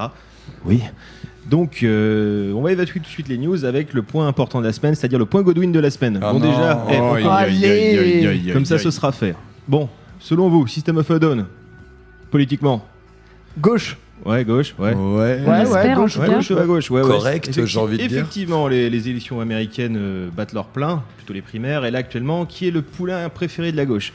Oui. 0.65 0.81
Donc 1.49 1.83
euh, 1.83 2.51
on 2.53 2.61
va 2.61 2.71
évacuer 2.71 2.99
tout 2.99 3.05
de 3.05 3.11
suite 3.11 3.27
les 3.29 3.37
news 3.37 3.63
avec 3.65 3.93
le 3.93 4.01
point 4.01 4.27
important 4.27 4.59
de 4.59 4.65
la 4.65 4.73
semaine, 4.73 4.95
c'est-à-dire 4.95 5.19
le 5.19 5.25
point 5.25 5.41
Godwin 5.41 5.71
de 5.71 5.79
la 5.79 5.89
semaine. 5.89 6.19
Ah 6.21 6.33
bon 6.33 6.39
non. 6.39 6.51
déjà, 6.51 6.85
eh, 6.89 6.99
Oh, 6.99 7.27
Allez. 7.29 8.51
comme 8.53 8.65
ça 8.65 8.77
ce 8.77 8.91
sera 8.91 9.11
fait. 9.11 9.35
Bon, 9.69 9.87
selon 10.19 10.49
vous, 10.49 10.65
System 10.65 10.97
of 10.97 11.11
a 11.11 11.19
Down, 11.19 11.45
politiquement 12.31 12.83
Gauche. 13.59 13.97
Ouais, 14.25 14.43
gauche, 14.43 14.73
ouais. 14.79 14.95
Ouais. 14.95 15.41
Ouais, 15.45 15.67
ouais, 15.67 15.93
gauche, 15.93 16.17
Ouais, 16.17 16.27
gauche, 16.27 16.49
ouais, 16.49 16.65
gauche, 16.65 16.89
ouais, 16.89 17.01
ouais. 17.03 17.07
Correct, 17.07 17.65
j'ai 17.65 17.79
envie 17.79 17.97
de 17.97 18.07
dire. 18.07 18.17
Effectivement, 18.17 18.67
les, 18.67 18.89
les 18.89 19.09
élections 19.09 19.39
américaines 19.39 19.95
euh, 19.95 20.29
battent 20.35 20.53
leur 20.53 20.65
plein, 20.65 21.03
plutôt 21.17 21.33
les 21.33 21.43
primaires. 21.43 21.85
Et 21.85 21.91
là, 21.91 21.99
actuellement, 21.99 22.47
qui 22.47 22.67
est 22.67 22.71
le 22.71 22.81
poulain 22.81 23.29
préféré 23.29 23.71
de 23.71 23.77
la 23.77 23.85
gauche? 23.85 24.11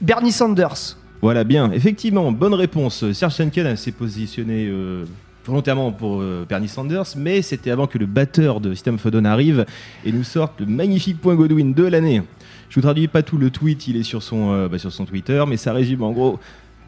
Bernie 0.00 0.32
Sanders. 0.32 0.96
Voilà, 1.20 1.44
bien. 1.44 1.70
Effectivement, 1.72 2.32
bonne 2.32 2.54
réponse. 2.54 3.12
Serge 3.12 3.34
Senken 3.34 3.76
s'est 3.76 3.92
positionné 3.92 4.66
euh, 4.66 5.04
volontairement 5.44 5.92
pour 5.92 6.22
euh, 6.22 6.46
Bernie 6.48 6.68
Sanders, 6.68 7.04
mais 7.18 7.42
c'était 7.42 7.70
avant 7.70 7.86
que 7.86 7.98
le 7.98 8.06
batteur 8.06 8.60
de 8.60 8.72
System 8.72 8.94
of 8.94 9.04
a 9.04 9.10
Down 9.10 9.26
arrive 9.26 9.66
et 10.06 10.10
nous 10.10 10.24
sorte 10.24 10.58
le 10.60 10.66
magnifique 10.66 11.20
point 11.20 11.34
Godwin 11.34 11.74
de 11.74 11.84
l'année. 11.84 12.22
Je 12.76 12.80
vous 12.82 12.86
traduis 12.86 13.08
pas 13.08 13.22
tout 13.22 13.38
le 13.38 13.48
tweet, 13.48 13.88
il 13.88 13.96
est 13.96 14.02
sur 14.02 14.22
son, 14.22 14.52
euh, 14.52 14.68
bah, 14.68 14.76
sur 14.76 14.92
son 14.92 15.06
Twitter, 15.06 15.42
mais 15.48 15.56
ça 15.56 15.72
résume 15.72 16.02
en 16.02 16.12
gros 16.12 16.38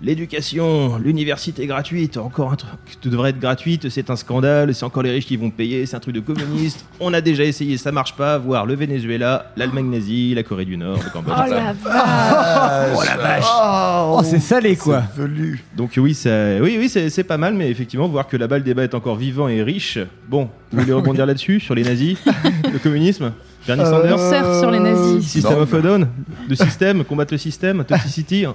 l'éducation, 0.02 0.98
l'université 0.98 1.66
gratuite, 1.66 2.18
encore 2.18 2.52
un 2.52 2.56
truc 2.56 2.70
qui 3.00 3.08
devrait 3.08 3.30
être 3.30 3.40
gratuite, 3.40 3.88
c'est 3.88 4.10
un 4.10 4.16
scandale, 4.16 4.74
c'est 4.74 4.84
encore 4.84 5.02
les 5.02 5.12
riches 5.12 5.24
qui 5.24 5.38
vont 5.38 5.48
payer, 5.48 5.86
c'est 5.86 5.96
un 5.96 6.00
truc 6.00 6.14
de 6.14 6.20
communiste. 6.20 6.84
On 7.00 7.14
a 7.14 7.22
déjà 7.22 7.42
essayé, 7.42 7.78
ça 7.78 7.90
marche 7.90 8.14
pas. 8.16 8.36
Voir 8.36 8.66
le 8.66 8.74
Venezuela, 8.74 9.50
l'Allemagne 9.56 9.88
nazie, 9.88 10.34
la 10.34 10.42
Corée 10.42 10.66
du 10.66 10.76
Nord, 10.76 10.98
le 11.02 11.08
Cambodge. 11.10 11.34
Oh 11.38 11.50
la 11.50 11.72
vache 11.72 12.92
Oh 12.94 13.02
la 13.02 13.16
vache 13.16 13.44
Oh, 13.48 14.20
c'est 14.24 14.40
salé 14.40 14.76
quoi. 14.76 15.04
Velu. 15.16 15.64
Donc 15.74 15.92
oui, 15.96 16.12
ça, 16.12 16.58
oui, 16.60 16.76
oui, 16.78 16.90
c'est 16.90 17.08
c'est 17.08 17.24
pas 17.24 17.38
mal, 17.38 17.54
mais 17.54 17.70
effectivement, 17.70 18.08
voir 18.08 18.26
que 18.28 18.36
là-bas 18.36 18.58
le 18.58 18.64
débat 18.64 18.84
est 18.84 18.94
encore 18.94 19.16
vivant 19.16 19.48
et 19.48 19.62
riche. 19.62 19.98
Bon, 20.28 20.50
vous 20.70 20.80
voulez 20.80 20.92
rebondir 20.92 21.24
là-dessus 21.24 21.60
sur 21.60 21.74
les 21.74 21.82
nazis, 21.82 22.18
le 22.72 22.78
communisme, 22.78 23.32
Bernie 23.68 23.82
Euh, 23.82 23.90
Sanders, 23.90 24.14
On 24.18 24.30
surfe 24.32 24.58
sur 24.60 24.70
les 24.72 24.80
nazis. 24.80 25.24
System 25.28 25.52
Non, 25.56 25.62
of 25.62 25.74
a 25.74 25.80
Down, 25.80 26.08
le 26.48 26.54
système, 26.56 27.04
combattre 27.04 27.32
le 27.34 27.38
système, 27.38 27.84
Toxicity, 27.84 28.46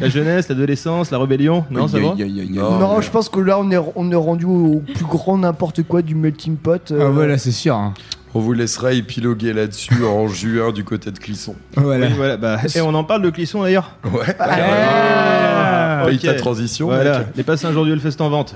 la 0.00 0.08
jeunesse, 0.08 0.48
l'adolescence, 0.48 1.10
la 1.10 1.18
rébellion. 1.18 1.64
Non, 1.70 1.88
ça 1.88 1.98
va 1.98 2.14
Non, 2.14 3.00
je 3.00 3.10
pense 3.10 3.28
que 3.28 3.40
là, 3.40 3.58
on 3.58 3.70
est, 3.70 3.78
on 3.96 4.10
est 4.10 4.14
rendu 4.14 4.46
au 4.46 4.82
plus 4.94 5.04
grand 5.04 5.36
n'importe 5.38 5.82
quoi 5.82 6.00
du 6.02 6.14
melting 6.14 6.56
pot. 6.56 6.90
euh, 6.92 7.06
Ah 7.06 7.10
voilà, 7.10 7.36
c'est 7.36 7.50
sûr. 7.52 7.74
hein. 7.74 7.92
On 8.32 8.38
vous 8.38 8.52
laissera 8.52 8.92
épiloguer 8.92 9.52
là-dessus 9.52 10.04
en 10.04 10.28
juin 10.28 10.70
du 10.70 10.84
côté 10.84 11.10
de 11.10 11.18
Clisson. 11.18 11.56
Voilà. 11.74 12.06
Oui, 12.06 12.12
voilà. 12.16 12.36
Bah, 12.36 12.58
et 12.72 12.80
on 12.80 12.94
en 12.94 13.02
parle 13.02 13.22
de 13.22 13.30
Clisson 13.30 13.62
d'ailleurs. 13.62 13.90
Ouais. 14.04 14.36
Ah, 14.38 16.04
Paye 16.06 16.14
ok. 16.16 16.22
ta 16.22 16.34
transition, 16.34 16.86
Voilà. 16.86 17.18
mec. 17.36 17.46
Les 17.48 17.72
jour 17.72 17.84
du 17.84 17.92
Hellfest 17.92 18.20
en 18.20 18.30
vente. 18.30 18.54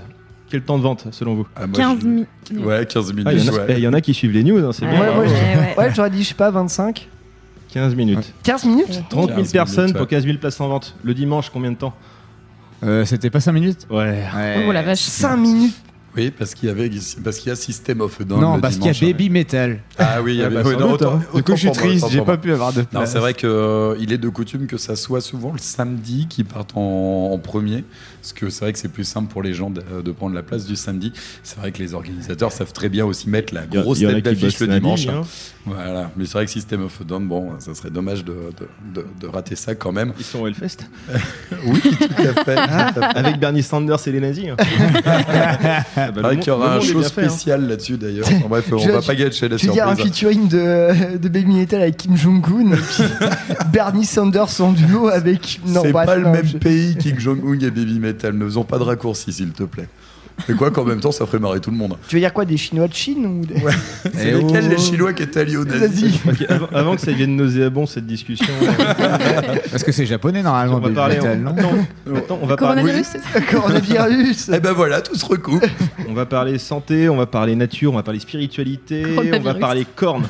Quel 0.50 0.62
temps 0.62 0.78
de 0.78 0.82
vente 0.82 1.06
selon 1.10 1.34
vous 1.34 1.46
Ah, 1.56 1.66
moi, 1.66 1.76
15 1.76 2.00
je- 2.00 2.06
minutes. 2.06 2.28
Ouais, 2.58 2.86
15 2.86 3.12
minutes. 3.12 3.26
Ah, 3.28 3.32
Il 3.32 3.44
y, 3.44 3.48
en 3.50 3.52
a- 3.52 3.56
ouais. 3.56 3.74
il 3.76 3.78
y 3.80 3.88
en 3.88 3.92
a 3.92 4.00
qui 4.00 4.14
suivent 4.14 4.32
les 4.32 4.44
news, 4.44 4.58
hein, 4.64 4.70
c'est 4.72 4.84
Ouais, 4.84 4.90
bien. 4.92 5.00
Ouais, 5.00 5.06
hein. 5.08 5.14
moi, 5.14 5.24
ouais, 5.24 5.30
ouais. 5.30 5.74
Ouais, 5.88 5.92
j'aurais 5.94 6.10
dit, 6.10 6.22
je 6.22 6.28
sais 6.28 6.34
pas, 6.34 6.50
25 6.50 7.08
15 7.72 7.94
minutes. 7.96 8.32
15 8.44 8.64
minutes 8.66 9.02
30 9.10 9.28
000 9.30 9.38
15 9.40 9.52
personnes 9.52 9.76
minutes, 9.86 9.94
pour 9.96 10.02
ouais. 10.02 10.08
15 10.08 10.24
000 10.24 10.38
places 10.38 10.60
en 10.60 10.68
vente. 10.68 10.94
Le 11.02 11.12
dimanche, 11.14 11.50
combien 11.50 11.72
de 11.72 11.76
temps 11.76 11.94
Euh, 12.84 13.04
C'était 13.04 13.30
pas 13.30 13.40
5 13.40 13.52
minutes 13.52 13.86
Ouais. 13.90 14.22
Ouais. 14.36 14.64
Oh 14.68 14.72
la 14.72 14.82
vache. 14.82 15.00
5 15.00 15.36
minutes 15.38 15.74
Oui, 16.16 16.30
parce 16.30 16.54
qu'il 16.54 16.68
y 16.68 16.70
avait 16.70 16.88
parce 17.24 17.38
qu'il 17.38 17.48
y 17.48 17.52
a 17.52 17.56
System 17.56 18.00
of 18.02 18.20
a 18.20 18.24
Down. 18.24 18.40
Non, 18.40 18.54
le 18.56 18.60
parce 18.60 18.76
qu'il 18.76 18.84
y 18.86 18.88
a 18.88 18.92
ouais. 18.92 19.12
Baby 19.12 19.30
Metal. 19.30 19.80
Ah 19.98 20.22
oui, 20.22 20.36
il 20.36 20.40
y 20.40 20.42
non, 20.44 20.90
doute, 20.90 21.02
autant- 21.02 21.14
hein. 21.16 21.22
Du 21.34 21.42
coup, 21.42 21.52
je 21.52 21.56
suis 21.56 21.72
triste, 21.72 22.06
j'ai 22.10 22.20
pas 22.20 22.36
pu 22.36 22.52
avoir 22.52 22.72
de 22.72 22.80
Non, 22.82 22.86
place. 22.86 23.12
c'est 23.12 23.18
vrai 23.18 23.34
que 23.34 23.46
euh, 23.48 23.96
il 23.98 24.12
est 24.12 24.18
de 24.18 24.28
coutume 24.28 24.66
que 24.68 24.76
ça 24.76 24.94
soit 24.94 25.20
souvent 25.20 25.50
le 25.50 25.58
samedi 25.58 26.28
qui 26.28 26.44
partent 26.44 26.76
en, 26.76 27.30
en 27.32 27.38
premier, 27.38 27.82
parce 28.24 28.32
que 28.32 28.48
c'est 28.48 28.64
vrai 28.64 28.72
que 28.72 28.78
c'est 28.78 28.88
plus 28.88 29.04
simple 29.04 29.30
pour 29.30 29.42
les 29.42 29.52
gens 29.52 29.68
de, 29.68 29.82
de 30.02 30.10
prendre 30.10 30.34
la 30.34 30.42
place 30.42 30.64
du 30.64 30.76
samedi. 30.76 31.12
C'est 31.42 31.58
vrai 31.58 31.72
que 31.72 31.78
les 31.82 31.92
organisateurs 31.92 32.52
savent 32.52 32.72
très 32.72 32.88
bien 32.88 33.04
aussi 33.04 33.28
mettre 33.28 33.52
la 33.52 33.64
y 33.70 33.76
a- 33.76 33.82
grosse 33.82 34.00
y 34.00 34.06
a 34.06 34.14
tête 34.14 34.24
d'affiche 34.24 34.60
le 34.60 34.68
dimanche. 34.68 35.06
hein. 35.08 35.20
Voilà, 35.66 36.10
mais 36.16 36.24
c'est 36.24 36.32
vrai 36.32 36.44
que 36.46 36.50
System 36.50 36.84
of 36.84 36.98
a 37.00 37.04
Down, 37.04 37.26
bon, 37.26 37.52
ça 37.58 37.74
serait 37.74 37.90
dommage 37.90 38.24
de, 38.24 38.32
de, 38.32 39.00
de- 39.02 39.06
de 39.20 39.26
rater 39.26 39.56
ça 39.56 39.74
quand 39.74 39.92
même. 39.92 40.12
Ils 40.18 40.24
sont 40.24 40.40
au 40.40 40.46
Hellfest? 40.46 40.78
Oui, 41.66 41.80
tout 41.80 42.22
à 42.22 42.44
fait. 42.44 42.54
Ah, 42.58 42.92
tout 42.94 43.00
à 43.02 43.10
fait. 43.12 43.18
Avec 43.18 43.38
Bernie 43.38 43.62
Sanders 43.62 43.98
et 44.06 44.12
les 44.12 44.20
nazis. 44.20 44.46
hein. 44.48 44.56
Ah, 45.96 46.10
bah, 46.10 46.12
le 46.16 46.20
vrai 46.22 46.36
qu'il 46.38 46.48
y 46.48 46.50
aura 46.50 46.76
un 46.76 46.80
show 46.80 47.00
hein. 47.00 47.02
spécial 47.02 47.66
là-dessus 47.68 47.96
d'ailleurs. 47.98 48.26
Enfin, 48.34 48.48
bref, 48.48 48.64
on 48.72 48.76
Tu 48.78 48.90
va 48.90 49.02
pas 49.02 49.14
gâcher 49.14 49.48
la 49.48 49.56
Tu 49.56 49.66
veux 49.66 49.72
dire 49.72 49.86
un 49.88 49.94
surprise. 49.96 50.12
featuring 50.14 50.48
de, 50.48 51.16
de 51.18 51.28
Baby 51.28 51.54
Metal 51.54 51.80
avec 51.82 51.96
Kim 51.98 52.16
Jong-un 52.16 52.72
et 52.72 52.76
puis 52.76 53.04
Bernie 53.72 54.04
Sanders 54.06 54.60
en 54.60 54.72
duo 54.72 55.08
avec. 55.08 55.60
Non, 55.66 55.82
C'est 55.82 55.92
bref, 55.92 56.06
pas 56.06 56.16
le 56.16 56.28
même 56.30 56.46
je- 56.46 56.56
pays, 56.58 56.96
Kim 56.96 57.18
Jong-un 57.18 57.52
et 57.60 57.70
Baby 57.70 57.98
Metal. 58.00 58.13
Ne 58.32 58.44
faisons 58.44 58.64
pas 58.64 58.78
de 58.78 58.84
raccourcis, 58.84 59.32
s'il 59.32 59.52
te 59.52 59.64
plaît. 59.64 59.88
Mais 60.48 60.54
quoi 60.54 60.70
qu'en 60.70 60.84
même 60.84 61.00
temps, 61.00 61.12
ça 61.12 61.26
ferait 61.26 61.38
marrer 61.38 61.60
tout 61.60 61.70
le 61.70 61.76
monde. 61.76 61.96
Tu 62.08 62.16
veux 62.16 62.20
dire 62.20 62.32
quoi 62.32 62.44
Des 62.44 62.56
Chinois 62.56 62.88
de 62.88 62.94
Chine 62.94 63.24
ou 63.24 63.46
des... 63.46 63.54
C'est 64.14 64.28
Eh 64.28 64.32
lesquels 64.32 64.64
oh. 64.66 64.70
les 64.70 64.78
Chinois 64.78 65.12
qui 65.12 65.22
étaient 65.22 65.40
alliés 65.40 65.56
aux 65.56 65.64
nazis 65.64 66.18
Vas-y. 66.24 66.34
Ok, 66.34 66.50
avant, 66.50 66.66
avant 66.72 66.94
que 66.96 67.00
ça 67.00 67.12
devienne 67.12 67.36
nauséabond 67.36 67.86
cette 67.86 68.06
discussion, 68.06 68.52
euh, 68.62 69.56
Parce 69.70 69.84
que 69.84 69.92
c'est 69.92 70.06
japonais 70.06 70.42
normalement, 70.42 70.76
on 70.76 70.80
va 70.80 70.90
parler. 70.90 71.16
Metal, 71.16 71.38
non, 71.38 71.54
non 71.54 71.86
non, 72.06 72.16
attends, 72.16 72.38
on 72.42 72.46
va 72.46 72.56
parler. 72.56 72.82
Coronavirus 72.82 73.08
Coronavirus 73.50 74.50
Eh 74.52 74.60
ben 74.60 74.72
voilà, 74.72 75.00
tout 75.00 75.14
se 75.14 75.24
recoupe. 75.24 75.64
On 76.08 76.14
va 76.14 76.26
parler 76.26 76.58
santé, 76.58 77.08
on 77.08 77.16
va 77.16 77.26
parler 77.26 77.54
nature, 77.54 77.92
on 77.92 77.96
va 77.96 78.02
parler 78.02 78.20
spiritualité, 78.20 79.04
on 79.34 79.40
va 79.40 79.54
parler 79.54 79.86
cornes. 79.94 80.26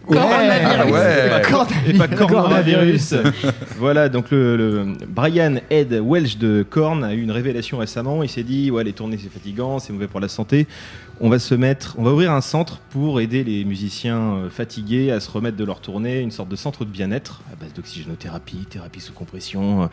Coronavirus. 0.00 0.92
Et 1.88 1.92
pas 1.94 2.08
coronavirus. 2.08 3.14
voilà, 3.78 4.08
donc 4.08 4.30
le, 4.30 4.56
le- 4.56 4.86
Brian 5.08 5.56
Ed 5.70 5.92
Welch 6.04 6.38
de 6.38 6.64
Korn 6.68 7.02
a 7.04 7.14
eu 7.14 7.22
une 7.22 7.30
révélation 7.30 7.78
récemment. 7.78 8.22
Il 8.22 8.28
s'est 8.28 8.42
dit 8.42 8.70
ouais, 8.70 8.84
les 8.84 8.92
tournées 8.92 9.18
c'est 9.20 9.32
fatigant, 9.32 9.78
c'est 9.78 9.92
mauvais 9.92 10.06
pour 10.08 10.20
la 10.20 10.28
santé. 10.28 10.66
On 11.20 11.28
va 11.30 11.38
se 11.38 11.54
mettre, 11.54 11.94
on 11.98 12.02
va 12.02 12.12
ouvrir 12.12 12.32
un 12.32 12.42
centre 12.42 12.78
pour 12.90 13.20
aider 13.20 13.42
les 13.42 13.64
musiciens 13.64 14.34
euh, 14.34 14.50
fatigués 14.50 15.10
à 15.10 15.20
se 15.20 15.30
remettre 15.30 15.56
de 15.56 15.64
leur 15.64 15.80
tournée, 15.80 16.20
une 16.20 16.30
sorte 16.30 16.50
de 16.50 16.56
centre 16.56 16.84
de 16.84 16.90
bien-être 16.90 17.40
à 17.52 17.56
base 17.56 17.72
d'oxygénothérapie, 17.72 18.66
thérapie 18.68 19.00
sous 19.00 19.14
compression, 19.14 19.84
euh, 19.84 19.86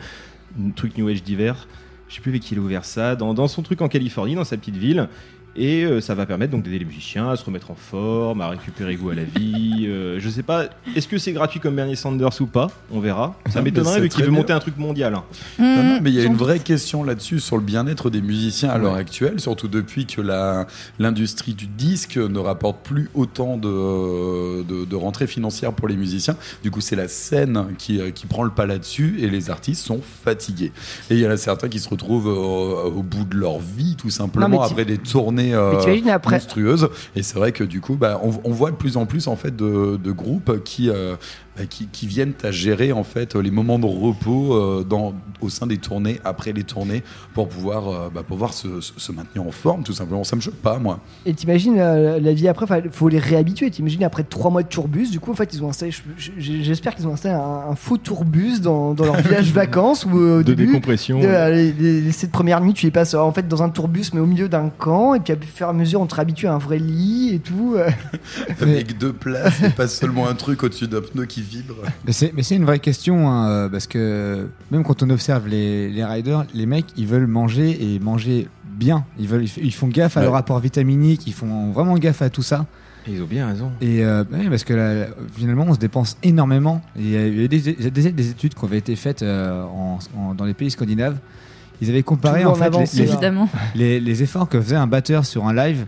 un 0.66 0.70
truc 0.70 0.98
New 0.98 1.08
Age 1.08 1.22
divers. 1.22 1.66
Je 2.08 2.16
sais 2.16 2.20
plus 2.20 2.30
avec 2.30 2.42
qui 2.42 2.54
il 2.54 2.58
a 2.58 2.60
ouvert 2.60 2.84
ça, 2.84 3.16
dans, 3.16 3.32
dans 3.32 3.48
son 3.48 3.62
truc 3.62 3.80
en 3.80 3.88
Californie, 3.88 4.34
dans 4.34 4.44
sa 4.44 4.58
petite 4.58 4.76
ville. 4.76 5.08
Et 5.56 5.84
euh, 5.84 6.00
ça 6.00 6.14
va 6.16 6.26
permettre 6.26 6.50
donc 6.52 6.64
d'aider 6.64 6.80
les 6.80 6.84
musiciens 6.84 7.30
à 7.30 7.36
se 7.36 7.44
remettre 7.44 7.70
en 7.70 7.76
forme, 7.76 8.40
à 8.40 8.48
récupérer 8.48 8.96
goût 8.96 9.10
à 9.10 9.14
la 9.14 9.22
vie. 9.22 9.86
Euh, 9.86 10.18
je 10.18 10.28
sais 10.28 10.42
pas, 10.42 10.64
est-ce 10.96 11.06
que 11.06 11.16
c'est 11.16 11.32
gratuit 11.32 11.60
comme 11.60 11.76
Bernie 11.76 11.96
Sanders 11.96 12.40
ou 12.40 12.46
pas? 12.46 12.68
On 12.90 12.98
verra. 12.98 13.36
Ça 13.50 13.62
m'étonnerait 13.62 14.00
vu 14.00 14.08
qu'il 14.08 14.24
veut 14.24 14.30
bien. 14.30 14.40
monter 14.40 14.52
un 14.52 14.58
truc 14.58 14.76
mondial. 14.78 15.14
hein. 15.14 15.22
Non, 15.58 15.64
Mmh, 15.64 15.86
non, 15.88 15.98
mais 16.02 16.10
il 16.10 16.16
y 16.16 16.20
a 16.20 16.24
une 16.24 16.32
doute. 16.32 16.40
vraie 16.40 16.58
question 16.58 17.04
là-dessus 17.04 17.38
sur 17.40 17.56
le 17.56 17.62
bien-être 17.62 18.10
des 18.10 18.20
musiciens 18.22 18.70
à 18.70 18.78
l'heure 18.78 18.94
actuelle, 18.94 19.38
surtout 19.40 19.68
depuis 19.68 20.06
que 20.06 20.20
la- 20.20 20.66
l'industrie 20.98 21.54
du 21.54 21.66
disque 21.66 22.16
ne 22.16 22.38
rapporte 22.38 22.78
plus 22.84 23.08
autant 23.14 23.56
de, 23.56 24.62
de, 24.64 24.84
de 24.84 24.96
rentrées 24.96 25.26
financières 25.26 25.72
pour 25.72 25.88
les 25.88 25.96
musiciens. 25.96 26.36
Du 26.62 26.70
coup, 26.70 26.80
c'est 26.80 26.96
la 26.96 27.06
scène 27.08 27.66
qui, 27.78 28.00
euh, 28.00 28.10
qui 28.10 28.26
prend 28.26 28.42
le 28.42 28.50
pas 28.50 28.66
là-dessus 28.66 29.16
et 29.20 29.28
les 29.30 29.50
artistes 29.50 29.84
sont 29.84 30.00
fatigués. 30.24 30.72
Et 31.10 31.14
il 31.14 31.20
y 31.20 31.26
en 31.26 31.30
a 31.30 31.36
certains 31.36 31.68
qui 31.68 31.78
se 31.78 31.88
retrouvent 31.88 32.28
euh, 32.28 32.88
au 32.90 33.02
bout 33.02 33.24
de 33.24 33.36
leur 33.36 33.58
vie, 33.60 33.94
tout 33.96 34.10
simplement, 34.10 34.48
Non, 34.48 34.62
après 34.62 34.84
des 34.84 34.98
tournées 34.98 35.43
euh, 35.52 35.72
Mais 35.72 35.78
t'imagines 35.78 36.08
après- 36.10 36.36
monstrueuses. 36.36 36.88
Et 37.16 37.22
c'est 37.22 37.36
vrai 37.36 37.52
que 37.52 37.64
du 37.64 37.80
coup, 37.80 37.96
bah, 37.96 38.20
on, 38.22 38.30
on 38.44 38.50
voit 38.52 38.70
de 38.70 38.76
plus 38.76 38.96
en 38.96 39.04
plus 39.06 39.26
en 39.26 39.36
fait 39.36 39.54
de, 39.54 39.96
de 39.96 40.12
groupes 40.12 40.62
qui, 40.64 40.88
euh, 40.88 41.16
bah, 41.56 41.64
qui, 41.68 41.86
qui 41.86 42.06
viennent 42.06 42.32
à 42.42 42.50
gérer 42.50 42.92
en 42.92 43.04
fait 43.04 43.34
les 43.36 43.50
moments 43.50 43.78
de 43.78 43.86
repos 43.86 44.54
euh, 44.54 44.82
dans, 44.84 45.14
au 45.40 45.48
sein 45.48 45.66
des 45.66 45.78
tournées, 45.78 46.20
après 46.24 46.52
les 46.52 46.64
tournées, 46.64 47.02
pour 47.32 47.48
pouvoir, 47.48 47.88
euh, 47.88 48.08
bah, 48.12 48.22
pouvoir 48.26 48.52
se, 48.52 48.80
se- 48.80 48.92
se 48.96 49.12
maintenir 49.12 49.46
en 49.46 49.50
forme, 49.52 49.82
tout 49.84 49.92
simplement. 49.92 50.24
Ça 50.24 50.36
me 50.36 50.40
choque 50.40 50.54
pas, 50.54 50.78
moi. 50.78 51.00
Et 51.26 51.34
t'imagines 51.34 51.78
euh, 51.78 52.18
la 52.20 52.32
vie 52.32 52.48
après, 52.48 52.66
il 52.84 52.90
faut 52.90 53.08
les 53.08 53.18
réhabituer. 53.18 53.70
T'imagines 53.70 54.04
après 54.04 54.24
trois 54.24 54.50
mois 54.50 54.62
de 54.62 54.68
tourbus, 54.68 55.10
du 55.10 55.20
coup, 55.20 55.30
en 55.30 55.34
fait, 55.34 55.52
ils 55.54 55.62
ont 55.62 55.68
installé, 55.68 55.92
j'espère 56.38 56.94
qu'ils 56.94 57.06
ont 57.06 57.12
installé 57.12 57.34
un, 57.34 57.70
un 57.70 57.74
faux 57.76 57.96
tourbus 57.98 58.60
dans, 58.60 58.94
dans 58.94 59.04
leur 59.04 59.16
village 59.16 59.52
vacances 59.52 60.04
où 60.04 60.18
euh, 60.18 60.40
au 60.40 60.42
De 60.42 60.54
début, 60.54 60.66
décompression. 60.66 61.20
euh, 61.22 61.50
les, 61.50 61.72
les- 61.72 62.00
les 62.00 62.12
sept 62.12 62.30
premières 62.30 62.60
nuits, 62.60 62.74
tu 62.74 62.86
les 62.86 62.90
passes 62.92 63.14
euh, 63.14 63.18
en 63.18 63.32
fait 63.32 63.46
dans 63.48 63.62
un 63.62 63.68
tourbus, 63.68 64.06
mais 64.12 64.20
au 64.20 64.26
milieu 64.26 64.48
d'un 64.48 64.70
camp, 64.70 65.14
et 65.14 65.20
puis 65.20 65.32
à 65.32 65.36
fur 65.36 65.66
et 65.66 65.70
à 65.70 65.72
mesure, 65.72 66.00
on 66.00 66.06
te 66.06 66.14
réhabitue 66.14 66.46
à 66.46 66.54
un 66.54 66.58
vrai 66.58 66.78
lit 66.78 67.34
et 67.34 67.38
tout. 67.38 67.74
euh. 67.76 67.88
Avec 68.60 68.98
deux 68.98 69.12
places 69.12 69.62
et 69.62 69.70
pas 69.70 69.88
seulement 69.88 70.26
un 70.28 70.34
truc 70.34 70.62
au-dessus 70.62 70.88
d'un 70.88 71.00
pneu 71.00 71.26
qui 71.26 71.42
vibre. 71.50 71.74
Mais 72.06 72.12
c'est, 72.12 72.32
mais 72.34 72.42
c'est 72.42 72.56
une 72.56 72.64
vraie 72.64 72.78
question, 72.78 73.28
hein, 73.30 73.48
euh, 73.48 73.68
parce 73.68 73.86
que 73.86 74.48
même 74.70 74.82
quand 74.84 75.02
on 75.02 75.10
observe 75.10 75.46
les, 75.48 75.88
les 75.90 76.04
riders, 76.04 76.44
les 76.54 76.66
mecs, 76.66 76.86
ils 76.96 77.06
veulent 77.06 77.26
manger 77.26 77.94
et 77.94 77.98
manger 77.98 78.48
bien. 78.68 79.04
Ils, 79.18 79.28
veulent, 79.28 79.44
ils 79.44 79.74
font 79.74 79.86
gaffe 79.88 80.16
à 80.16 80.20
Ouais. 80.20 80.26
leur 80.26 80.36
apport 80.36 80.58
vitaminique, 80.58 81.26
ils 81.26 81.32
font 81.32 81.70
vraiment 81.72 81.96
gaffe 81.98 82.22
à 82.22 82.30
tout 82.30 82.42
ça. 82.42 82.66
Ils 83.06 83.20
ont 83.22 83.26
bien 83.26 83.46
raison. 83.46 83.70
Et 83.82 84.02
euh, 84.04 84.24
ouais, 84.32 84.48
parce 84.48 84.64
que 84.64 84.72
là, 84.72 85.08
finalement, 85.34 85.66
on 85.68 85.74
se 85.74 85.78
dépense 85.78 86.16
énormément. 86.22 86.80
Et 86.98 87.02
Il 87.02 87.40
y 87.42 87.44
a, 87.44 87.48
des, 87.90 88.28
études 88.30 88.54
qui 88.54 88.64
avaient 88.64 88.78
été 88.78 88.96
faites 88.96 89.22
euh, 89.22 89.62
en- 89.64 89.98
en- 90.16 90.34
dans 90.34 90.44
les 90.46 90.54
pays 90.54 90.70
scandinaves. 90.70 91.18
Ils 91.82 91.90
avaient 91.90 92.02
comparé 92.02 92.44
en 92.46 92.54
fait 92.54 92.64
avance, 92.64 92.94
les, 92.94 93.02
les- 93.04 93.08
Évidemment. 93.12 93.48
les- 93.74 94.00
les 94.00 94.22
efforts 94.22 94.48
que 94.48 94.58
faisait 94.60 94.76
un 94.76 94.86
batteur 94.86 95.26
sur 95.26 95.44
un 95.46 95.52
live, 95.52 95.84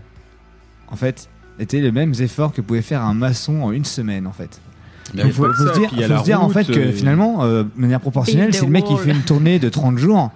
en 0.89 0.95
fait, 0.95 1.27
étaient 1.59 1.81
les 1.81 1.91
mêmes 1.91 2.13
efforts 2.19 2.53
que 2.53 2.61
pouvait 2.61 2.83
faire 2.83 3.01
un 3.01 3.15
maçon 3.15 3.63
en 3.63 3.71
une 3.71 3.85
semaine, 3.85 4.27
en 4.27 4.31
fait. 4.31 4.61
Mais 5.13 5.23
Il 5.25 5.31
faut, 5.31 5.51
ça, 5.53 5.73
se 5.73 5.79
dire, 5.79 5.89
faut 5.91 6.25
se 6.25 6.31
en 6.33 6.49
fait 6.49 6.65
que 6.67 6.79
euh, 6.79 6.91
finalement, 6.91 7.43
euh, 7.43 7.63
de 7.63 7.69
manière 7.81 7.99
proportionnelle, 8.01 8.53
si 8.53 8.65
le 8.65 8.71
mec 8.71 8.85
il 8.89 8.97
fait 8.97 9.11
une 9.11 9.21
tournée 9.21 9.59
de 9.59 9.69
30 9.69 9.97
jours, 9.97 10.31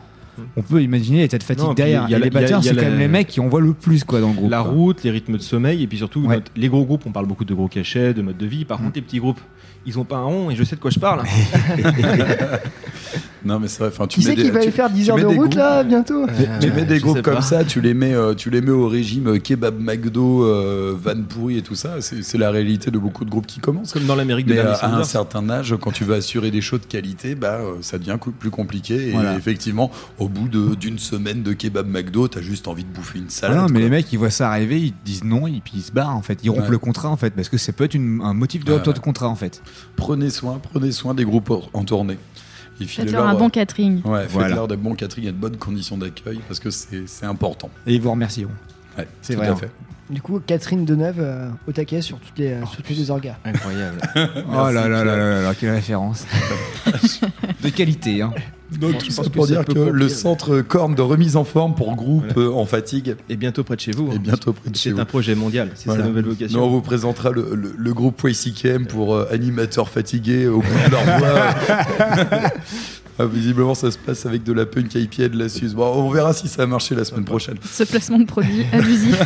on 0.58 0.62
peut 0.62 0.82
imaginer 0.82 1.20
les 1.20 1.28
têtes 1.28 1.44
fatigues 1.44 1.64
Non, 1.66 1.70
puis 1.74 1.84
derrière. 1.84 2.06
il 2.08 2.12
y 2.12 2.14
a 2.16 2.18
Et 2.18 2.20
la- 2.20 2.26
les 2.26 2.30
batteurs, 2.32 2.64
c'est 2.64 2.74
quand 2.76 2.82
la- 2.82 2.90
même 2.90 3.00
les 3.00 3.08
mecs 3.08 3.28
qui 3.28 3.40
envoient 3.40 3.62
le 3.62 3.74
plus 3.74 4.04
quoi 4.04 4.22
dans 4.22 4.30
le 4.30 4.34
groupe. 4.34 4.50
La 4.50 4.62
quoi. 4.62 4.72
route, 4.72 5.04
les 5.04 5.12
rythmes 5.12 5.34
de 5.34 5.42
sommeil, 5.42 5.84
et 5.84 5.88
puis 5.88 5.98
surtout 5.98 6.22
Ouais. 6.22 6.36
notre- 6.36 6.52
les 6.56 6.68
gros 6.70 6.84
groupes, 6.86 7.04
on 7.06 7.12
parle 7.12 7.26
beaucoup 7.28 7.46
de 7.46 7.54
gros 7.54 7.68
cachets, 7.68 8.14
de 8.14 8.22
mode 8.22 8.38
de 8.38 8.46
vie. 8.46 8.66
Par 8.66 8.80
Mm. 8.80 8.84
contre, 8.86 8.96
les 8.96 9.02
petits 9.02 9.20
groupes, 9.20 9.40
ils 9.86 9.98
ont 10.00 10.04
pas 10.06 10.18
un 10.18 10.24
rond, 10.24 10.50
et 10.52 10.56
je 10.56 10.64
sais 10.64 10.76
de 10.76 10.82
quoi 10.82 10.92
je 10.92 11.00
parle. 11.00 11.24
Non, 13.44 13.60
mais 13.60 13.68
c'est 13.68 13.80
vrai. 13.80 13.88
Enfin, 13.88 14.06
tu 14.06 14.20
Qui 14.20 14.28
mets 14.28 14.32
c'est 14.32 14.36
des- 14.36 14.44
qui 14.44 14.50
va 14.52 14.60
tu- 14.60 14.66
aller 14.68 14.72
faire 14.72 14.90
10 14.92 15.06
tu 15.06 15.10
heures 15.10 15.18
de 15.18 15.26
route 15.26 15.36
groupes- 15.36 15.56
là 15.56 15.84
bientôt 15.84 16.28
Tu 16.62 16.72
mets 16.72 16.86
des 16.86 17.00
groupes 17.00 17.18
sais 17.18 17.22
comme 17.24 17.34
pas. 17.38 17.42
ça, 17.42 17.64
tu 17.64 17.82
les 17.82 17.96
mets, 17.96 18.14
euh, 18.14 18.36
tu 18.36 18.52
les 18.52 18.62
mets 18.62 18.70
au 18.70 18.88
régime 18.88 19.30
euh, 19.30 19.40
kebab 19.40 19.80
McDo, 19.80 20.46
euh, 20.46 20.96
van 20.96 21.20
pourri 21.28 21.58
et 21.58 21.64
tout 21.64 21.74
ça. 21.74 21.96
C'est 22.02 22.38
la 22.38 22.52
réalité 22.52 22.92
de 22.92 23.00
beaucoup 23.00 23.26
de 23.26 23.32
groupes 23.32 23.48
qui 23.48 23.60
commencent. 23.60 23.94
Comme 23.94 24.06
dans 24.06 24.16
l'Amérique 24.16 24.46
de 24.46 24.52
Mais 24.54 24.58
Bernie 24.62 24.78
à, 24.80 24.86
à 24.86 24.96
un 24.96 25.04
certain 25.04 25.50
âge, 25.50 25.76
quand 25.82 25.90
tu 25.92 26.04
veux 26.04 26.14
assurer 26.14 26.52
des 26.52 26.62
shows 26.62 26.78
de 26.78 26.86
qualité, 26.86 27.34
bah, 27.34 27.62
euh, 27.62 27.78
ça 27.82 27.98
devient 27.98 28.18
plus 28.40 28.52
compliqué. 28.52 29.08
Et 29.08 29.12
Voilà. 29.14 29.36
effectivement, 29.36 29.90
au 30.20 30.30
bout 30.30 30.48
d'une 30.76 31.00
semaine 31.00 31.42
de 31.42 31.54
kebab 31.54 31.88
McDo, 31.88 32.28
t'as 32.28 32.42
juste 32.42 32.68
envie 32.68 32.84
de 32.84 32.90
bouffer 32.94 33.18
une 33.18 33.32
salade. 33.32 33.58
Ah 33.58 33.62
non, 33.64 33.68
mais 33.70 33.80
quoi. 33.80 33.82
les 33.82 33.90
mecs, 33.90 34.14
ils 34.14 34.20
voient 34.20 34.30
ça 34.30 34.52
arriver, 34.52 34.80
ils 34.80 34.94
disent 35.04 35.24
non, 35.24 35.48
et 35.48 35.62
puis 35.64 35.74
ils 35.78 35.82
se 35.82 35.92
barrent 35.92 36.16
en 36.16 36.22
fait. 36.22 36.38
Ils 36.44 36.52
rompent 36.52 36.66
Ouais. 36.66 36.70
le 36.70 36.78
contrat 36.78 37.10
en 37.10 37.18
fait, 37.18 37.32
parce 37.32 37.50
que 37.50 37.58
ça 37.58 37.74
peut 37.74 37.86
être 37.86 37.96
une- 37.96 38.22
un 38.24 38.36
motif 38.36 38.64
de 38.66 38.70
Ouais, 38.70 38.76
rupture 38.76 38.92
ouais. 38.94 39.00
de 39.00 39.04
contrat 39.04 39.30
en 39.30 39.36
fait. 39.36 39.64
Prenez 39.96 40.30
soin, 40.30 40.60
prenez 40.72 40.92
soin 40.92 41.14
des 41.14 41.26
groupes 41.26 41.52
en- 41.74 41.84
tournée. 41.84 42.18
Faites-leur 42.80 43.28
un 43.28 43.36
bon 43.36 43.50
catering. 43.50 44.02
Ouais, 44.04 44.26
Voilà. 44.28 44.48
faites-leur 44.50 44.68
des 44.68 44.76
bons 44.78 44.96
catering 44.96 45.28
et 45.28 45.32
de 45.32 45.38
bonnes 45.38 45.58
conditions 45.58 45.98
d'accueil 45.98 46.40
parce 46.48 46.60
que 46.60 46.70
c'est 46.72 47.26
important. 47.26 47.70
Et 47.86 47.94
ils 47.94 48.02
vous 48.02 48.10
remercieront. 48.12 48.52
Ouais, 48.98 49.08
C'est 49.22 49.34
tout 49.34 49.40
vrai, 49.40 49.50
à 49.50 49.52
hein. 49.52 49.56
fait. 49.56 49.70
Du 50.10 50.22
coup, 50.22 50.40
Catherine 50.46 50.84
Deneuve 50.84 51.20
euh, 51.20 51.50
au 51.68 51.72
taquet 51.72 52.02
sur 52.02 52.20
toutes 52.20 52.38
les, 52.38 52.58
sur 52.72 52.82
tous 52.82 52.94
les 52.94 53.12
orgas. 53.12 53.36
Incroyable. 53.46 53.98
oh 54.16 54.52
là 54.52 54.72
là 54.72 54.88
là 54.90 55.04
là 55.06 55.16
là 55.16 55.42
là, 55.44 55.54
quelle 55.56 55.70
référence. 55.72 56.26
de 57.64 57.70
qualité, 57.70 58.22
hein. 58.22 58.34
Donc, 58.80 58.98
tout 59.00 59.12
ça 59.12 59.24
pour 59.24 59.48
dire 59.48 59.66
que 59.66 59.78
le 59.78 60.10
centre 60.10 60.62
corne 60.62 60.96
de 60.96 61.02
remise 61.02 61.36
en 61.36 61.44
forme 61.44 61.76
pour 61.76 61.94
groupe 61.96 62.24
Voilà. 62.34 62.50
euh, 62.50 62.54
en 62.54 62.66
fatigue 62.66 63.16
Et 63.30 63.36
bientôt 63.36 63.64
près 63.64 63.76
de 63.76 63.82
chez 63.82 63.92
vous. 63.92 64.10
hein. 64.14 64.18
bientôt 64.20 64.54
près 64.54 64.70
de 64.70 64.76
chez 64.76 64.92
C'est 64.94 65.00
un 65.00 65.06
projet 65.06 65.36
mondial. 65.36 65.72
C'est 65.76 65.86
Voilà. 65.88 66.04
sa 66.04 66.08
nouvelle 66.10 66.24
Nous, 66.26 66.32
vocation. 66.32 66.64
on 66.64 66.70
vous 66.70 66.82
présentera 66.82 67.32
le, 67.32 67.50
le- 67.54 67.74
le 67.78 67.94
groupe 67.94 68.22
YCKM 68.24 68.86
pour 68.88 69.16
euh, 69.16 69.28
animateurs 69.32 69.90
fatigués 69.90 70.48
au 70.48 70.62
bout 70.62 70.68
de 70.86 70.92
leur 70.92 71.04
voix. 71.20 72.50
Ah, 73.22 73.26
visiblement, 73.26 73.76
ça 73.76 73.92
se 73.92 73.98
passe 73.98 74.26
avec 74.26 74.44
de 74.44 74.54
la 74.54 74.66
punk 74.66 74.96
IPA 74.96 75.24
et 75.24 75.30
de 75.30 75.38
la 75.38 75.50
Suze. 75.50 75.76
Bon, 75.76 75.86
on 75.96 76.10
verra 76.10 76.34
si 76.34 76.48
ça 76.48 76.64
a 76.64 76.66
marché 76.66 76.96
la 76.96 77.04
semaine 77.04 77.24
prochaine. 77.26 77.56
Ce 77.72 77.84
placement 77.84 78.18
de 78.20 78.26
produit 78.26 78.66
abusif. 78.74 79.22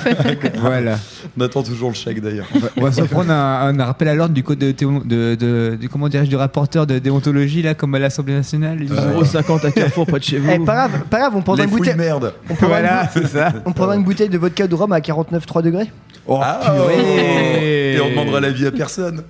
Voilà. 0.60 0.98
On 1.38 1.42
attend 1.42 1.64
toujours 1.64 1.90
le 1.90 1.96
chèque 1.96 2.22
d'ailleurs. 2.22 2.48
On 2.54 2.60
va, 2.60 2.68
on 2.78 2.82
va 2.84 2.92
se 2.92 3.02
prendre 3.04 3.32
un, 3.32 3.80
un 3.80 3.86
rappel 3.86 4.08
à 4.08 4.16
l'ordre 4.16 4.34
du 4.34 4.44
code 4.44 4.58
de, 4.60 4.72
théo- 4.72 5.02
de, 5.06 5.36
de- 5.36 5.78
du 5.80 5.88
comment 5.90 6.10
dirais-je 6.10 6.30
du 6.30 6.36
rapporteur 6.36 6.86
de 6.88 7.00
déontologie 7.00 7.62
là, 7.62 7.74
comme 7.74 7.96
à 7.96 8.00
l'Assemblée 8.00 8.34
nationale. 8.34 8.80
il- 8.82 8.92
Euh, 8.92 9.22
0,50 9.22 9.66
à 9.66 9.72
Carrefour 9.72 10.06
près 10.08 10.20
de 10.20 10.24
chez 10.24 10.40
vous. 10.40 10.50
Eh, 10.52 10.60
pas 10.60 10.88
grave, 10.88 10.92
pas 11.10 11.20
grave, 11.20 11.34
on 11.36 11.42
prendra 11.42 11.64
une 11.64 11.70
bouteille. 11.70 11.96
merde. 11.96 12.34
On 12.50 12.56
prendra, 12.56 12.80
Voilà, 12.80 13.10
une, 13.16 13.22
c'est 13.22 13.28
ça. 13.30 13.54
on 13.66 13.72
prendra 13.72 13.96
une 13.96 14.04
bouteille 14.04 14.30
de 14.30 14.38
vodka 14.38 14.68
de 14.68 14.76
rhum 14.76 14.92
à 14.92 15.00
49,3 15.00 15.62
degrés. 15.62 15.92
Oh, 16.28 16.40
Ah, 16.42 16.60
purée. 16.64 17.94
Et 17.96 18.02
on 18.02 18.10
demandera 18.10 18.40
l'avis 18.40 18.66
à 18.66 18.72
personne. 18.72 19.22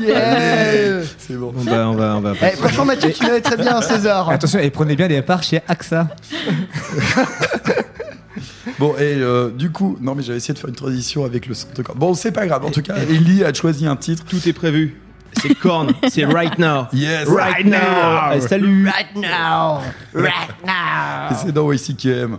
Yeah 0.00 1.02
C'est 1.18 1.34
bon. 1.36 1.52
On 1.56 1.60
va, 1.62 1.88
on 1.90 1.94
va, 1.94 2.16
on 2.16 2.20
va. 2.20 2.32
Eh, 2.42 2.56
franchement, 2.56 2.86
Mathieu, 2.86 3.10
tu 3.12 3.22
l'avais 3.24 3.40
très 3.42 3.56
bien 3.56 3.76
un 3.76 3.82
Attention, 4.08 4.58
et 4.58 4.70
prenez 4.70 4.96
bien 4.96 5.08
des 5.08 5.22
parts 5.22 5.42
chez 5.42 5.60
AXA. 5.68 6.08
Bon, 8.78 8.94
et 8.96 9.16
euh, 9.16 9.50
du 9.50 9.72
coup, 9.72 9.98
non, 10.00 10.14
mais 10.14 10.22
j'avais 10.22 10.38
essayé 10.38 10.54
de 10.54 10.58
faire 10.58 10.68
une 10.68 10.76
transition 10.76 11.24
avec 11.24 11.46
le 11.46 11.54
centre 11.54 11.82
corne. 11.82 11.98
Bon, 11.98 12.14
c'est 12.14 12.30
pas 12.30 12.46
grave. 12.46 12.64
En 12.64 12.70
tout 12.70 12.82
cas, 12.82 12.94
Ellie 12.96 13.42
a 13.42 13.52
choisi 13.52 13.86
un 13.86 13.96
titre. 13.96 14.24
Tout 14.24 14.48
est 14.48 14.52
prévu. 14.52 15.00
C'est 15.40 15.54
Korn. 15.54 15.92
C'est 16.08 16.24
right 16.24 16.58
now. 16.58 16.86
Yes! 16.92 17.28
Right 17.28 17.64
now. 17.64 18.30
Allez, 18.30 18.40
salut. 18.42 18.86
Right 18.86 19.14
now, 19.14 19.80
right 20.14 20.54
now. 20.64 21.30
Et 21.30 21.34
c'est 21.34 21.52
dans 21.52 21.70
YCKM. 21.70 22.38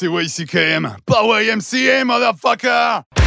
C'est 0.00 0.06
YCKM, 0.08 0.96
pas 1.04 1.42
YMCA, 1.42 2.06
motherfucker! 2.06 3.19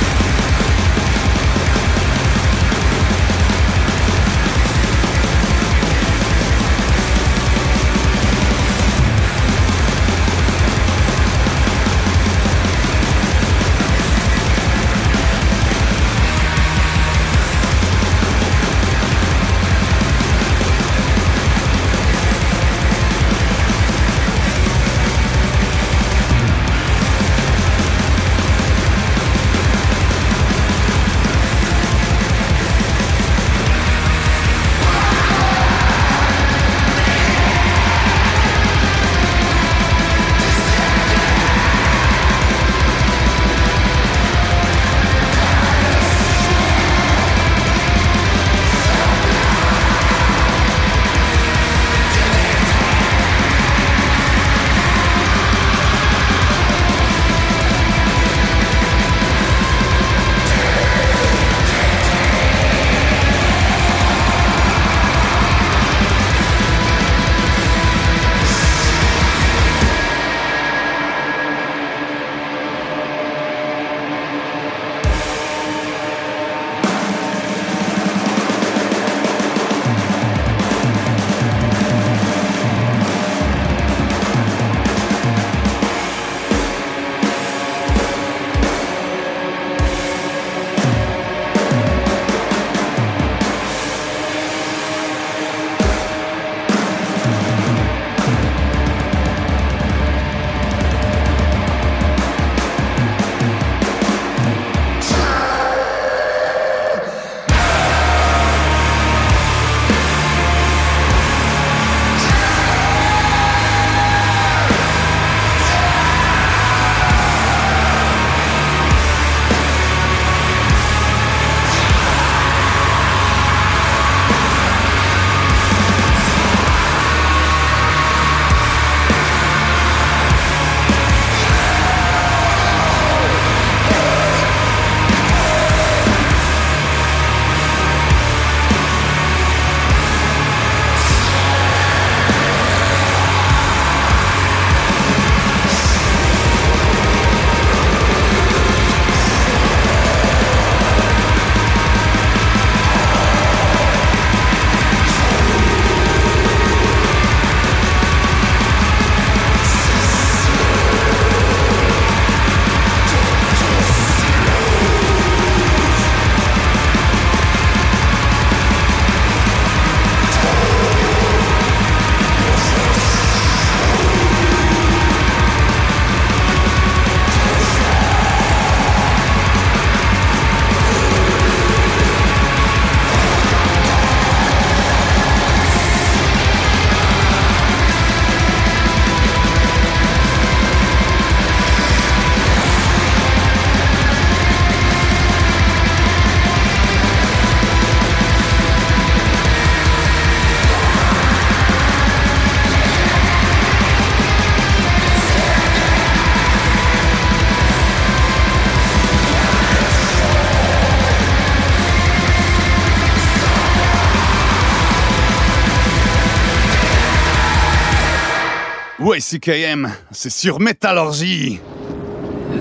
YCKM, 219.16 219.92
c'est 220.12 220.32
sur 220.32 220.60
Métallurgie. 220.60 221.60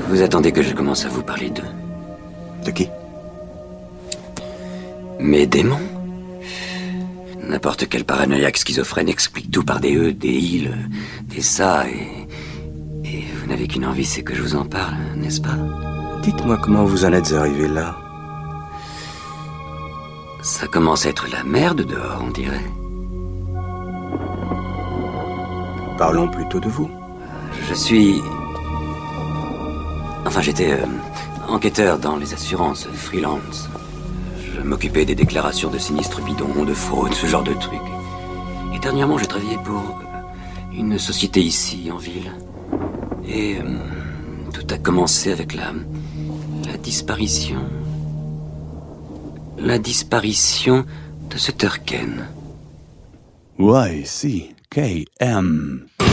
Vous 0.08 0.20
attendez 0.20 0.52
que 0.52 0.62
je 0.62 0.74
commence 0.74 1.06
à 1.06 1.08
vous 1.08 1.22
parler 1.22 1.48
d'eux 1.48 1.62
De 2.66 2.70
qui? 2.70 2.88
Mes 5.18 5.46
démons 5.46 5.80
N'importe 7.40 7.88
quel 7.88 8.04
paranoïaque 8.04 8.58
schizophrène 8.58 9.08
explique 9.08 9.50
tout 9.50 9.64
par 9.64 9.80
des 9.80 9.96
E, 9.96 10.12
des 10.12 10.28
il, 10.28 10.90
des 11.22 11.42
ça, 11.42 11.86
et. 11.88 12.28
Et 13.08 13.24
vous 13.40 13.46
n'avez 13.46 13.66
qu'une 13.66 13.86
envie, 13.86 14.04
c'est 14.04 14.22
que 14.22 14.34
je 14.34 14.42
vous 14.42 14.54
en 14.54 14.66
parle, 14.66 14.94
n'est-ce 15.16 15.40
pas? 15.40 15.56
Dites-moi 16.22 16.58
comment 16.62 16.84
vous 16.84 17.04
en 17.04 17.12
êtes 17.12 17.32
arrivé 17.32 17.66
là. 17.66 17.96
Ça 20.42 20.66
commence 20.66 21.06
à 21.06 21.08
être 21.08 21.28
la 21.30 21.44
merde 21.44 21.82
dehors, 21.82 22.22
on 22.26 22.30
dirait. 22.30 22.64
Parlons 26.02 26.26
plutôt 26.26 26.58
de 26.58 26.68
vous. 26.68 26.90
Je 27.68 27.74
suis. 27.74 28.20
Enfin, 30.26 30.40
j'étais 30.40 30.72
euh, 30.72 30.84
enquêteur 31.48 32.00
dans 32.00 32.16
les 32.16 32.34
assurances, 32.34 32.88
freelance. 32.92 33.68
Je 34.44 34.62
m'occupais 34.62 35.04
des 35.04 35.14
déclarations 35.14 35.70
de 35.70 35.78
sinistres 35.78 36.20
bidons, 36.20 36.64
de 36.64 36.74
fraude, 36.74 37.14
ce 37.14 37.28
genre 37.28 37.44
de 37.44 37.54
trucs. 37.54 37.88
Et 38.74 38.80
dernièrement, 38.80 39.16
j'ai 39.16 39.26
travaillé 39.26 39.56
pour 39.64 39.78
euh, 39.78 40.76
une 40.76 40.98
société 40.98 41.40
ici, 41.40 41.88
en 41.92 41.98
ville. 41.98 42.32
Et 43.24 43.58
euh, 43.58 43.62
Tout 44.52 44.66
a 44.74 44.78
commencé 44.78 45.30
avec 45.30 45.54
la. 45.54 45.72
la 46.66 46.78
disparition. 46.78 47.60
La 49.56 49.78
disparition 49.78 50.84
de 51.30 51.38
ce 51.38 51.52
Turken. 51.52 52.26
Y-C-K-M. 53.60 54.61
YCKM 54.72 56.11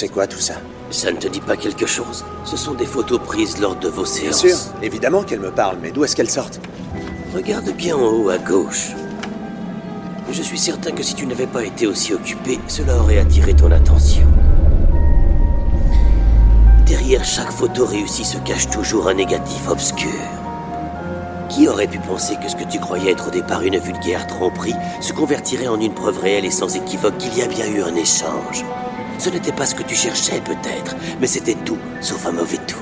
C'est 0.00 0.08
quoi 0.08 0.26
tout 0.26 0.40
ça 0.40 0.54
Ça 0.90 1.12
ne 1.12 1.18
te 1.18 1.28
dit 1.28 1.42
pas 1.42 1.58
quelque 1.58 1.84
chose 1.84 2.24
Ce 2.46 2.56
sont 2.56 2.72
des 2.72 2.86
photos 2.86 3.20
prises 3.20 3.60
lors 3.60 3.76
de 3.76 3.86
vos 3.86 4.04
Bien 4.04 4.32
séances. 4.32 4.40
sûr, 4.40 4.56
évidemment 4.80 5.24
qu'elle 5.24 5.40
me 5.40 5.50
parle, 5.50 5.76
mais 5.82 5.90
d'où 5.90 6.04
est-ce 6.04 6.16
qu'elle 6.16 6.30
sortent 6.30 6.58
Regarde 7.34 7.70
bien 7.72 7.96
en 7.96 8.06
haut 8.08 8.30
à 8.30 8.38
gauche. 8.38 8.92
Je 10.32 10.40
suis 10.40 10.56
certain 10.58 10.92
que 10.92 11.02
si 11.02 11.14
tu 11.14 11.26
n'avais 11.26 11.46
pas 11.46 11.62
été 11.64 11.86
aussi 11.86 12.14
occupé, 12.14 12.58
cela 12.66 12.96
aurait 12.96 13.18
attiré 13.18 13.52
ton 13.52 13.70
attention. 13.70 14.26
Derrière 16.86 17.22
chaque 17.22 17.52
photo 17.52 17.84
réussie 17.84 18.24
se 18.24 18.38
cache 18.38 18.70
toujours 18.70 19.06
un 19.06 19.14
négatif 19.14 19.68
obscur. 19.68 20.08
Qui 21.50 21.68
aurait 21.68 21.88
pu 21.88 21.98
penser 21.98 22.36
que 22.42 22.48
ce 22.48 22.56
que 22.56 22.64
tu 22.64 22.80
croyais 22.80 23.12
être 23.12 23.28
au 23.28 23.30
départ 23.30 23.60
une 23.64 23.76
vulgaire 23.76 24.26
tromperie 24.26 24.76
se 25.02 25.12
convertirait 25.12 25.68
en 25.68 25.78
une 25.78 25.92
preuve 25.92 26.20
réelle 26.20 26.46
et 26.46 26.50
sans 26.50 26.74
équivoque 26.74 27.18
qu'il 27.18 27.36
y 27.36 27.42
a 27.42 27.48
bien 27.48 27.66
eu 27.66 27.82
un 27.82 27.94
échange? 27.96 28.64
Ce 29.20 29.28
n'était 29.28 29.52
pas 29.52 29.66
ce 29.66 29.74
que 29.74 29.82
tu 29.82 29.94
cherchais 29.94 30.40
peut-être, 30.40 30.96
mais 31.20 31.26
c'était 31.26 31.56
tout, 31.66 31.76
sauf 32.00 32.24
un 32.26 32.32
mauvais 32.32 32.56
tour. 32.66 32.80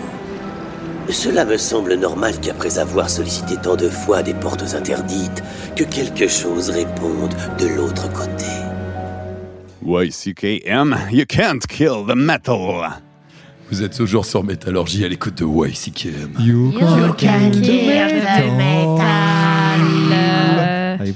Cela 1.08 1.44
me 1.44 1.56
semble 1.56 1.94
normal 1.94 2.38
qu'après 2.40 2.78
avoir 2.78 3.10
sollicité 3.10 3.56
tant 3.60 3.74
de 3.74 3.88
fois 3.88 4.22
des 4.22 4.34
portes 4.34 4.74
interdites, 4.74 5.42
que 5.74 5.82
quelque 5.82 6.28
chose 6.28 6.70
réponde 6.70 7.34
de 7.58 7.66
l'autre 7.66 8.08
côté. 8.12 8.46
YCKM, 9.84 10.96
you 11.10 11.24
can't 11.26 11.66
kill 11.68 12.04
the 12.06 12.14
metal. 12.14 12.88
Vous 13.72 13.82
êtes 13.82 13.96
toujours 13.96 14.24
sur 14.24 14.44
Métallurgie 14.44 15.04
à 15.04 15.08
l'écoute 15.08 15.38
de 15.38 15.44
YCKM. 15.44 16.34
You 16.38 16.72
can 16.78 17.16
kill 17.16 17.50
the 17.50 18.56
metal. 18.56 18.77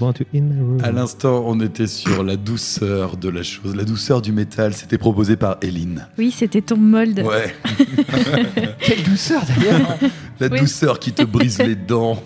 I 0.02 0.04
want 0.04 0.12
to 0.14 0.24
in 0.34 0.42
my 0.42 0.60
room. 0.60 0.80
À 0.82 0.90
l'instant, 0.90 1.44
on 1.46 1.60
était 1.60 1.86
sur 1.86 2.24
la 2.24 2.36
douceur 2.36 3.16
de 3.16 3.28
la 3.28 3.42
chose, 3.42 3.76
la 3.76 3.84
douceur 3.84 4.20
du 4.20 4.32
métal. 4.32 4.74
C'était 4.74 4.98
proposé 4.98 5.36
par 5.36 5.58
Eline. 5.62 6.08
Oui, 6.18 6.34
c'était 6.36 6.60
ton 6.60 6.76
mold. 6.76 7.20
Ouais, 7.20 7.54
Quelle 8.80 9.02
douceur 9.04 9.42
d'ailleurs 9.46 9.98
la 10.40 10.48
Oui. 10.48 10.60
douceur 10.60 10.98
qui 10.98 11.12
te 11.12 11.22
brise 11.22 11.58
les 11.58 11.74
dents. 11.88 12.22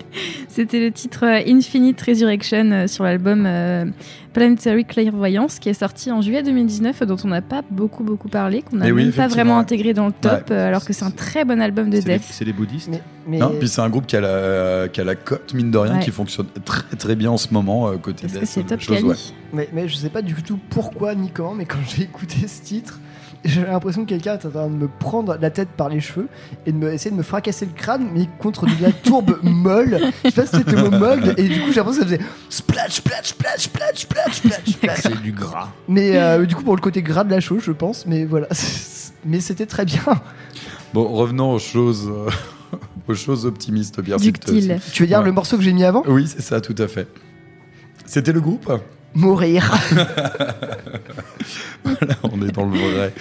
C'était 0.49 0.81
le 0.81 0.91
titre 0.91 1.25
euh, 1.25 1.43
Infinite 1.47 2.01
Resurrection 2.01 2.71
euh, 2.73 2.87
sur 2.87 3.05
l'album 3.05 3.45
euh, 3.47 3.85
Planetary 4.33 4.85
Clairvoyance 4.85 5.59
qui 5.59 5.69
est 5.69 5.75
sorti 5.75 6.11
en 6.11 6.23
juillet 6.23 6.43
2019 6.43 7.03
dont 7.05 7.17
on 7.25 7.29
n'a 7.29 7.43
pas 7.43 7.63
beaucoup 7.71 8.05
beaucoup 8.05 8.29
parlé, 8.29 8.63
qu'on 8.63 8.77
n'a 8.77 8.89
Eh 8.89 8.93
oui, 8.93 9.05
même 9.05 9.13
pas 9.13 9.29
vraiment 9.29 9.59
intégré 9.59 9.93
dans 9.93 10.07
le 10.07 10.13
top 10.13 10.49
Ouais. 10.51 10.57
alors 10.57 10.85
que 10.85 10.93
c'est 10.93 11.05
un 11.05 11.11
très 11.11 11.45
bon 11.45 11.61
album 11.61 11.91
de 11.91 11.99
death. 12.01 12.23
c'est 12.23 12.45
les 12.45 12.53
bouddhistes. 12.53 12.89
mais, 12.91 13.03
mais, 13.27 13.39
Non, 13.39 13.53
puis 13.59 13.69
c'est 13.69 13.81
un 13.81 13.89
groupe 13.91 14.07
qui 14.07 14.17
a 14.17 14.21
la, 14.21 14.89
qui 14.89 15.01
a 15.01 15.05
la 15.05 15.15
cote, 15.15 15.53
mine 15.55 15.71
de 15.71 15.79
rien, 15.79 15.95
Ouais. 15.99 16.05
qui 16.05 16.11
fonctionne 16.11 16.47
très 16.65 16.97
très 16.97 17.17
bien 17.17 17.31
en 17.31 17.37
ce 17.39 17.53
moment 17.53 17.91
côté 17.99 18.23
Parce 18.23 18.35
que 18.35 18.39
death, 18.41 18.49
c'est 18.49 18.67
top 18.67 18.81
quali. 18.81 19.03
ouais. 19.05 19.15
mais, 19.53 19.69
mais 19.73 19.89
je 19.89 19.97
sais 19.97 20.11
pas 20.11 20.23
du 20.23 20.35
tout 20.43 20.59
pourquoi 20.71 21.15
ni 21.15 21.31
comment, 21.31 21.55
mais 21.55 21.65
quand 21.67 21.79
j'ai 21.95 22.03
écouté 22.05 22.47
ce 22.47 22.63
titre, 22.63 23.01
j'avais 23.49 23.71
l'impression 23.71 24.05
que 24.05 24.09
quelqu'un 24.11 24.35
était 24.37 24.47
en 24.47 24.51
train 24.51 24.67
de 24.69 24.75
me 24.77 24.89
prendre 24.89 25.37
la 25.41 25.51
tête 25.51 25.69
par 25.77 25.89
les 25.89 26.01
cheveux 26.01 26.29
et 26.67 26.73
de 26.73 26.77
me, 26.77 26.93
essayer 26.93 27.11
de 27.11 27.17
me 27.17 27.23
fracasser 27.23 27.67
le 27.67 27.73
crâne, 27.73 28.09
mais 28.15 28.29
contre 28.39 28.67
de 28.67 28.83
la 28.83 28.93
tourbe 28.93 29.39
molle. 29.43 29.99
Je 30.25 30.31
sais 30.31 30.35
pas 30.43 30.47
si 30.47 30.57
c'était 30.57 30.73
le 30.73 30.91
mot 30.91 30.99
molle, 30.99 31.35
et 31.37 31.49
du 31.49 31.61
coup 31.61 31.69
j'ai 31.73 31.77
l'impression 31.77 32.03
que 32.05 32.09
ça 32.11 32.17
faisait 32.17 32.29
splash, 32.49 32.93
splash, 32.93 33.25
splash, 33.29 33.61
splash, 33.61 33.97
splash, 34.01 34.35
splash, 34.37 34.67
splash. 34.67 34.99
C'est 35.03 35.23
du 35.23 35.33
gras. 35.33 35.69
Mais 35.89 36.17
euh, 36.17 36.45
du 36.47 36.55
coup, 36.55 36.63
pour 36.63 36.77
le 36.77 36.81
côté 36.81 37.03
gras 37.03 37.25
de 37.25 37.31
la 37.31 37.41
chose, 37.41 37.63
je 37.65 37.73
pense, 37.73 38.07
mais 38.07 38.25
voilà. 38.25 38.49
Mais 39.25 39.41
c'était 39.41 39.67
très 39.67 39.85
bien. 39.85 40.03
Bon, 40.95 41.09
revenons 41.09 41.53
aux 41.53 41.59
choses, 41.59 42.09
euh, 42.09 42.31
aux 43.09 43.15
choses 43.15 43.45
optimistes, 43.45 44.01
bien 44.01 44.17
Ductile. 44.19 44.79
Tu 44.93 45.03
veux 45.03 45.07
dire 45.09 45.19
Ouais. 45.19 45.25
le 45.25 45.33
morceau 45.33 45.57
que 45.57 45.63
j'ai 45.65 45.73
mis 45.73 45.83
avant? 45.85 46.05
Oui, 46.07 46.27
c'est 46.29 46.43
ça, 46.43 46.61
tout 46.61 46.77
à 46.79 46.87
fait. 46.87 47.09
C'était 48.05 48.33
le 48.33 48.41
groupe? 48.41 48.71
Mourir. 49.17 49.73
Voilà, 51.85 52.15
on 52.25 52.43
est 52.43 52.51
dans 52.51 52.65
le 52.65 52.79
vrai. 52.79 53.13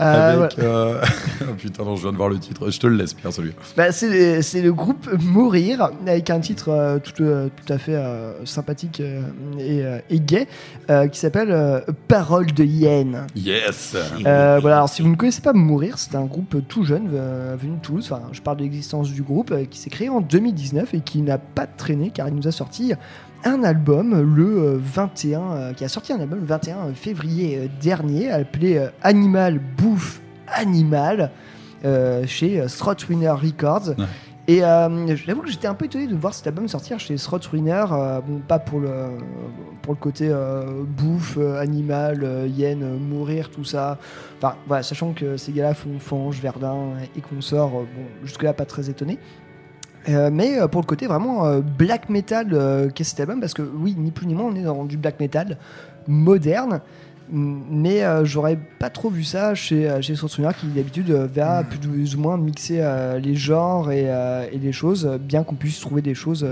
Euh, 0.00 0.44
Avec, 0.44 0.58
euh, 0.58 1.00
oh 1.42 1.54
putain, 1.58 1.84
non, 1.84 1.96
je 1.96 2.02
viens 2.02 2.12
de 2.12 2.16
voir 2.16 2.28
le 2.28 2.38
titre. 2.38 2.70
Je 2.70 2.80
te 2.80 2.86
le 2.86 2.96
laisse, 2.96 3.12
Pierre, 3.12 3.32
celui 3.32 3.52
Bah, 3.76 3.92
c'est 3.92 4.40
c'est 4.42 4.62
le 4.62 4.72
groupe 4.72 5.08
Mourir 5.20 5.90
avec 6.06 6.30
un 6.30 6.40
titre 6.40 6.70
euh, 6.70 6.98
tout, 6.98 7.22
euh, 7.22 7.48
tout 7.54 7.70
à 7.72 7.78
fait 7.78 7.98
sympathique 8.44 9.02
et, 9.58 9.82
et 10.10 10.20
gay 10.20 10.46
qui 11.12 11.18
s'appelle 11.18 11.84
Parole 12.08 12.52
de 12.52 12.64
hyène. 12.64 13.26
Yes 13.36 13.96
voilà, 14.22 14.76
alors 14.76 14.88
si 14.88 15.02
vous 15.02 15.08
ne 15.08 15.16
connaissez 15.16 15.42
pas 15.42 15.52
Mourir, 15.52 15.98
c'est 15.98 16.14
un 16.14 16.24
groupe 16.24 16.56
tout 16.66 16.84
jeune 16.84 17.08
venu 17.60 17.76
de 17.76 17.82
Toulouse. 17.82 18.08
Enfin, 18.10 18.22
je 18.32 18.40
parle 18.40 18.58
de 18.58 18.62
l'existence 18.62 19.10
du 19.10 19.22
groupe 19.22 19.54
qui 19.68 19.78
s'est 19.78 19.90
créé 19.90 20.08
en 20.08 20.20
2019 20.20 20.94
et 20.94 21.00
qui 21.00 21.20
n'a 21.20 21.38
pas 21.38 21.66
traîné 21.66 22.10
car 22.12 22.28
il 22.28 22.34
nous 22.34 22.48
a 22.48 22.52
sorti 22.52 22.92
un 23.44 23.62
album 23.62 24.34
le 24.34 24.58
euh, 24.58 24.78
21, 24.80 25.40
euh, 25.40 25.72
qui 25.72 25.84
a 25.84 25.88
sorti 25.88 26.12
un 26.12 26.20
album 26.20 26.40
le 26.40 26.46
21 26.46 26.94
février 26.94 27.58
euh, 27.58 27.68
dernier 27.80 28.30
appelé 28.30 28.78
euh, 28.78 28.88
Animal 29.02 29.60
Bouffe 29.76 30.20
Animal 30.48 31.30
euh, 31.84 32.26
chez 32.26 32.60
euh, 32.60 32.66
Throatwinner 32.68 33.30
Records. 33.30 33.90
Ouais. 33.98 34.04
Et 34.46 34.62
euh, 34.62 35.16
j'avoue 35.16 35.40
que 35.40 35.50
j'étais 35.50 35.66
un 35.66 35.74
peu 35.74 35.86
étonné 35.86 36.06
de 36.06 36.14
voir 36.14 36.34
cet 36.34 36.46
album 36.46 36.68
sortir 36.68 36.98
chez 37.00 37.14
Throatwinner, 37.16 37.86
euh, 37.92 38.20
bon, 38.20 38.40
pas 38.46 38.58
pour 38.58 38.78
le, 38.78 38.90
pour 39.80 39.94
le 39.94 39.98
côté 39.98 40.28
euh, 40.30 40.82
bouffe, 40.86 41.38
euh, 41.38 41.58
animal, 41.58 42.20
euh, 42.22 42.46
hyène, 42.46 42.82
euh, 42.82 42.98
mourir, 42.98 43.50
tout 43.50 43.64
ça. 43.64 43.98
Enfin, 44.36 44.56
voilà, 44.66 44.82
sachant 44.82 45.12
que 45.14 45.38
ces 45.38 45.52
gars-là 45.52 45.72
font 45.72 45.98
Fange, 45.98 46.40
Verdun 46.40 46.90
et 47.16 47.22
consorts, 47.22 47.72
euh, 47.74 47.86
bon, 47.96 48.04
jusque-là, 48.22 48.52
pas 48.52 48.66
très 48.66 48.90
étonné. 48.90 49.18
Euh, 50.08 50.30
mais 50.32 50.58
euh, 50.58 50.68
pour 50.68 50.80
le 50.80 50.86
côté 50.86 51.06
vraiment 51.06 51.46
euh, 51.46 51.60
black 51.60 52.10
metal 52.10 52.90
qu'est 52.94 53.04
cet 53.04 53.20
album, 53.20 53.40
parce 53.40 53.54
que 53.54 53.62
oui, 53.62 53.94
ni 53.98 54.10
plus 54.10 54.26
ni 54.26 54.34
moins, 54.34 54.46
on 54.46 54.56
est 54.56 54.62
dans 54.62 54.84
du 54.84 54.96
black 54.96 55.20
metal 55.20 55.56
moderne. 56.06 56.80
Mais 57.32 58.02
j'aurais 58.24 58.58
pas 58.78 58.90
trop 58.90 59.08
vu 59.08 59.24
ça 59.24 59.54
chez, 59.54 59.90
chez 60.02 60.12
qui 60.12 60.66
d'habitude 60.66 61.10
va 61.10 61.64
plus 61.64 62.16
ou 62.16 62.20
moins 62.20 62.36
mixer 62.36 62.86
les 63.18 63.34
genres 63.34 63.90
et, 63.90 64.10
et 64.52 64.58
les 64.58 64.72
choses, 64.72 65.18
bien 65.22 65.42
qu'on 65.42 65.54
puisse 65.54 65.80
trouver 65.80 66.02
des 66.02 66.14
choses. 66.14 66.46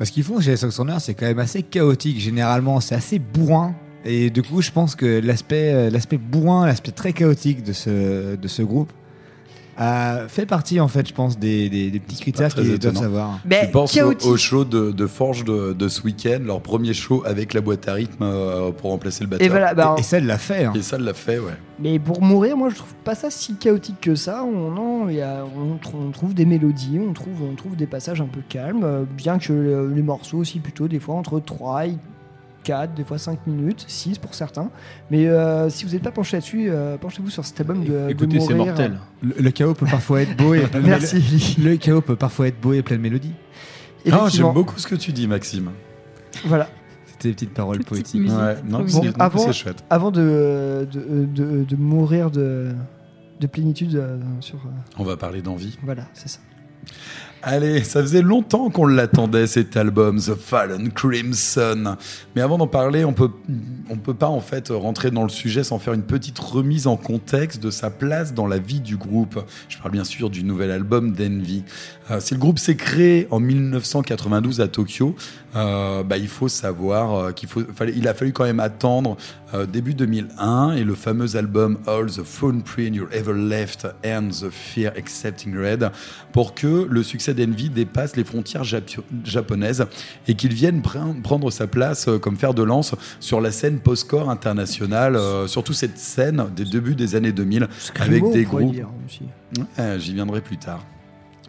Ce 0.00 0.10
qu'ils 0.10 0.24
font 0.24 0.40
chez 0.40 0.54
Runner, 0.54 0.96
c'est 1.00 1.12
quand 1.12 1.26
même 1.26 1.38
assez 1.38 1.62
chaotique. 1.62 2.18
Généralement, 2.18 2.80
c'est 2.80 2.94
assez 2.94 3.18
bourrin. 3.18 3.74
Et 4.06 4.30
du 4.30 4.42
coup, 4.42 4.62
je 4.62 4.70
pense 4.70 4.96
que 4.96 5.20
l'aspect, 5.22 5.90
l'aspect 5.90 6.16
bourrin, 6.16 6.64
l'aspect 6.64 6.92
très 6.92 7.12
chaotique 7.12 7.62
de 7.62 7.74
ce, 7.74 8.36
de 8.36 8.48
ce 8.48 8.62
groupe 8.62 8.90
a 9.76 10.28
fait 10.28 10.46
partie, 10.46 10.78
en 10.80 10.88
fait, 10.88 11.08
je 11.08 11.14
pense, 11.14 11.38
des, 11.38 11.68
des, 11.68 11.90
des 11.90 11.98
petits 12.00 12.20
critères 12.20 12.54
qu'ils 12.54 12.78
doivent 12.78 12.96
savoir. 12.96 13.40
Tu 13.48 13.70
penses 13.72 13.96
au, 13.98 14.12
au 14.28 14.36
show 14.36 14.64
de, 14.64 14.92
de 14.92 15.06
Forge 15.06 15.44
de, 15.44 15.72
de 15.72 15.88
ce 15.88 16.02
week-end, 16.02 16.38
leur 16.44 16.60
premier 16.60 16.94
show 16.94 17.22
avec 17.26 17.54
la 17.54 17.60
boîte 17.60 17.88
à 17.88 17.94
rythme 17.94 18.22
euh, 18.22 18.70
pour 18.72 18.90
remplacer 18.90 19.24
le 19.24 19.30
batteur. 19.30 19.46
Et 19.46 19.48
voilà, 19.50 19.74
bah, 19.74 19.96
Et 19.98 20.02
ça, 20.02 20.18
elle 20.18 20.26
l'a 20.26 20.38
fait. 20.38 20.64
hein. 20.64 20.72
Et 20.74 20.82
ça, 20.82 20.96
elle 20.96 21.04
l'a 21.04 21.14
fait, 21.14 21.38
ouais. 21.38 21.54
Mais 21.80 21.98
pour 21.98 22.22
mourir, 22.22 22.56
moi 22.56 22.68
je 22.70 22.76
trouve 22.76 22.94
pas 23.02 23.16
ça 23.16 23.30
si 23.30 23.56
chaotique 23.56 24.00
que 24.00 24.14
ça. 24.14 24.44
On, 24.44 24.70
non, 24.70 25.08
il 25.08 25.16
y 25.16 25.22
a- 25.22 25.44
on, 25.44 25.74
tr- 25.84 25.96
on 26.08 26.10
trouve 26.12 26.32
des 26.32 26.44
mélodies, 26.44 27.00
on 27.00 27.12
trouve, 27.12 27.42
on 27.50 27.54
trouve 27.56 27.74
des 27.74 27.86
passages 27.86 28.20
un 28.20 28.26
peu 28.26 28.40
calmes, 28.48 28.84
euh, 28.84 29.02
bien 29.16 29.38
que 29.38 29.52
euh, 29.52 29.92
les 29.92 30.02
morceaux 30.02 30.38
aussi 30.38 30.60
plutôt 30.60 30.86
des 30.86 31.00
fois 31.00 31.16
entre 31.16 31.40
3 31.40 31.86
et 31.88 31.96
4, 32.64 32.94
des 32.94 33.04
fois 33.04 33.18
5 33.18 33.46
minutes, 33.46 33.84
6 33.86 34.18
pour 34.18 34.34
certains. 34.34 34.70
Mais 35.10 35.28
euh, 35.28 35.68
si 35.70 35.84
vous 35.84 35.92
n'êtes 35.92 36.02
pas 36.02 36.10
penché 36.10 36.36
là-dessus, 36.36 36.66
euh, 36.70 36.96
penchez-vous 36.98 37.30
sur 37.30 37.44
cet 37.44 37.60
album 37.60 37.84
de, 37.84 38.08
Écoutez, 38.08 38.40
c'est 38.40 38.54
mortel. 38.54 38.98
Le, 39.22 39.34
le 39.38 39.50
chaos 39.52 39.74
peut 39.74 39.86
parfois 39.86 40.22
être 40.22 40.36
beau 40.36 40.54
et 40.54 40.62
plein 40.66 40.80
de 40.80 40.86
Merci. 40.86 41.56
Le 41.62 41.76
chaos 41.76 42.00
peut 42.00 42.16
parfois 42.16 42.48
être 42.48 42.60
beau 42.60 42.72
et 42.72 42.82
plein 42.82 42.96
de 42.96 43.02
mélodies. 43.02 43.34
Ah, 44.10 44.26
j'aime 44.30 44.52
beaucoup 44.52 44.78
ce 44.78 44.86
que 44.86 44.96
tu 44.96 45.12
dis, 45.12 45.28
Maxime. 45.28 45.70
Voilà. 46.44 46.68
C'était 47.06 47.28
des 47.28 47.34
petites 47.34 47.54
paroles 47.54 47.78
Petite 47.78 47.88
poétiques. 47.88 48.22
Ouais, 48.30 48.56
non, 48.68 48.80
Bon, 48.84 49.04
non, 49.04 49.12
avant, 49.20 49.38
c'est 49.38 49.52
chouette. 49.52 49.84
avant 49.88 50.10
de, 50.10 50.86
de, 50.90 51.24
de- 51.26 51.64
de 51.64 51.76
mourir 51.76 52.30
de, 52.30 52.72
de 53.40 53.46
plénitude 53.46 53.94
euh, 53.94 54.18
sur. 54.40 54.56
euh, 54.56 54.68
On 54.98 55.04
va 55.04 55.16
parler 55.16 55.40
d'envie. 55.40 55.78
voilà, 55.84 56.06
c'est 56.12 56.28
ça. 56.28 56.40
Allez, 57.46 57.84
ça 57.84 58.00
faisait 58.00 58.22
longtemps 58.22 58.70
qu'on 58.70 58.86
l'attendait 58.86 59.46
cet 59.46 59.76
album, 59.76 60.18
The 60.18 60.34
Fallen 60.34 60.90
Crimson. 60.90 61.96
Mais 62.34 62.40
avant 62.40 62.56
d'en 62.56 62.66
parler, 62.66 63.04
on 63.04 63.12
peut, 63.12 63.28
peut 64.02 64.14
pas 64.14 64.28
en 64.28 64.40
fait 64.40 64.70
rentrer 64.70 65.10
dans 65.10 65.24
le 65.24 65.28
sujet 65.28 65.62
sans 65.62 65.78
faire 65.78 65.92
une 65.92 66.04
petite 66.04 66.38
remise 66.38 66.86
en 66.86 66.96
contexte 66.96 67.62
de 67.62 67.70
sa 67.70 67.90
place 67.90 68.32
dans 68.32 68.46
la 68.46 68.56
vie 68.56 68.80
du 68.80 68.96
groupe. 68.96 69.44
Je 69.68 69.76
parle 69.76 69.90
bien 69.90 70.04
sûr 70.04 70.30
du 70.30 70.42
nouvel 70.42 70.70
album 70.70 71.12
d'Envy. 71.12 71.64
Euh, 72.10 72.20
si 72.20 72.34
le 72.34 72.40
groupe 72.40 72.58
s'est 72.58 72.76
créé 72.76 73.26
en 73.30 73.40
1992 73.40 74.60
à 74.60 74.68
Tokyo, 74.68 75.14
euh, 75.56 76.02
bah, 76.02 76.18
il 76.18 76.28
faut 76.28 76.48
savoir 76.48 77.14
euh, 77.14 77.32
qu'il 77.32 77.48
faut, 77.48 77.62
fallait, 77.74 77.94
il 77.96 78.06
a 78.08 78.12
fallu 78.14 78.32
quand 78.32 78.44
même 78.44 78.60
attendre 78.60 79.16
début 79.72 79.94
2001 79.94 80.72
et 80.72 80.82
le 80.82 80.96
fameux 80.96 81.36
album 81.36 81.78
All 81.86 82.06
the 82.06 82.24
Phone 82.24 82.62
Print 82.64 82.96
You 82.96 83.06
Ever 83.12 83.34
Left 83.34 83.86
and 84.04 84.30
the 84.30 84.50
Fear 84.50 84.92
Accepting 84.96 85.56
Red 85.56 85.90
pour 86.32 86.54
que 86.54 86.88
le 86.90 87.02
succès 87.04 87.34
d'Envy 87.34 87.70
dépasse 87.70 88.16
les 88.16 88.24
frontières 88.24 88.64
japonaises 89.24 89.86
et 90.26 90.34
qu'il 90.34 90.52
vienne 90.52 90.80
pr- 90.80 91.22
prendre 91.22 91.52
sa 91.52 91.68
place 91.68 92.08
comme 92.20 92.36
fer 92.36 92.52
de 92.52 92.64
lance 92.64 92.96
sur 93.20 93.40
la 93.40 93.52
scène 93.52 93.78
post-core 93.78 94.28
internationale, 94.28 95.16
surtout 95.46 95.72
cette 95.72 95.98
scène 95.98 96.46
des 96.56 96.64
débuts 96.64 96.96
des 96.96 97.14
années 97.14 97.30
2000 97.32 97.68
avec 98.00 98.22
des 98.32 98.44
groupes. 98.44 98.74
J'y 99.98 100.14
viendrai 100.14 100.40
plus 100.40 100.58
tard. 100.58 100.84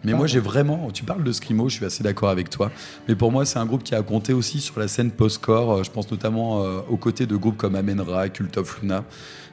Mais 0.06 0.14
moi, 0.14 0.26
j'ai 0.26 0.40
vraiment. 0.40 0.90
Tu 0.92 1.04
parles 1.04 1.24
de 1.24 1.32
Screamo, 1.32 1.68
je 1.68 1.76
suis 1.76 1.84
assez 1.84 2.04
d'accord 2.04 2.28
avec 2.28 2.48
toi. 2.48 2.70
Mais 3.08 3.16
pour 3.16 3.32
moi, 3.32 3.44
c'est 3.44 3.58
un 3.58 3.66
groupe 3.66 3.82
qui 3.82 3.94
a 3.94 4.02
compté 4.02 4.32
aussi 4.32 4.60
sur 4.60 4.78
la 4.78 4.88
scène 4.88 5.10
post-core. 5.10 5.72
Euh, 5.72 5.82
Je 5.82 5.90
pense 5.90 6.10
notamment 6.10 6.62
euh, 6.62 6.80
aux 6.88 6.96
côtés 6.96 7.26
de 7.26 7.36
groupes 7.36 7.56
comme 7.56 7.74
Amenra, 7.74 8.28
Cult 8.28 8.56
of 8.56 8.80
Luna. 8.80 9.04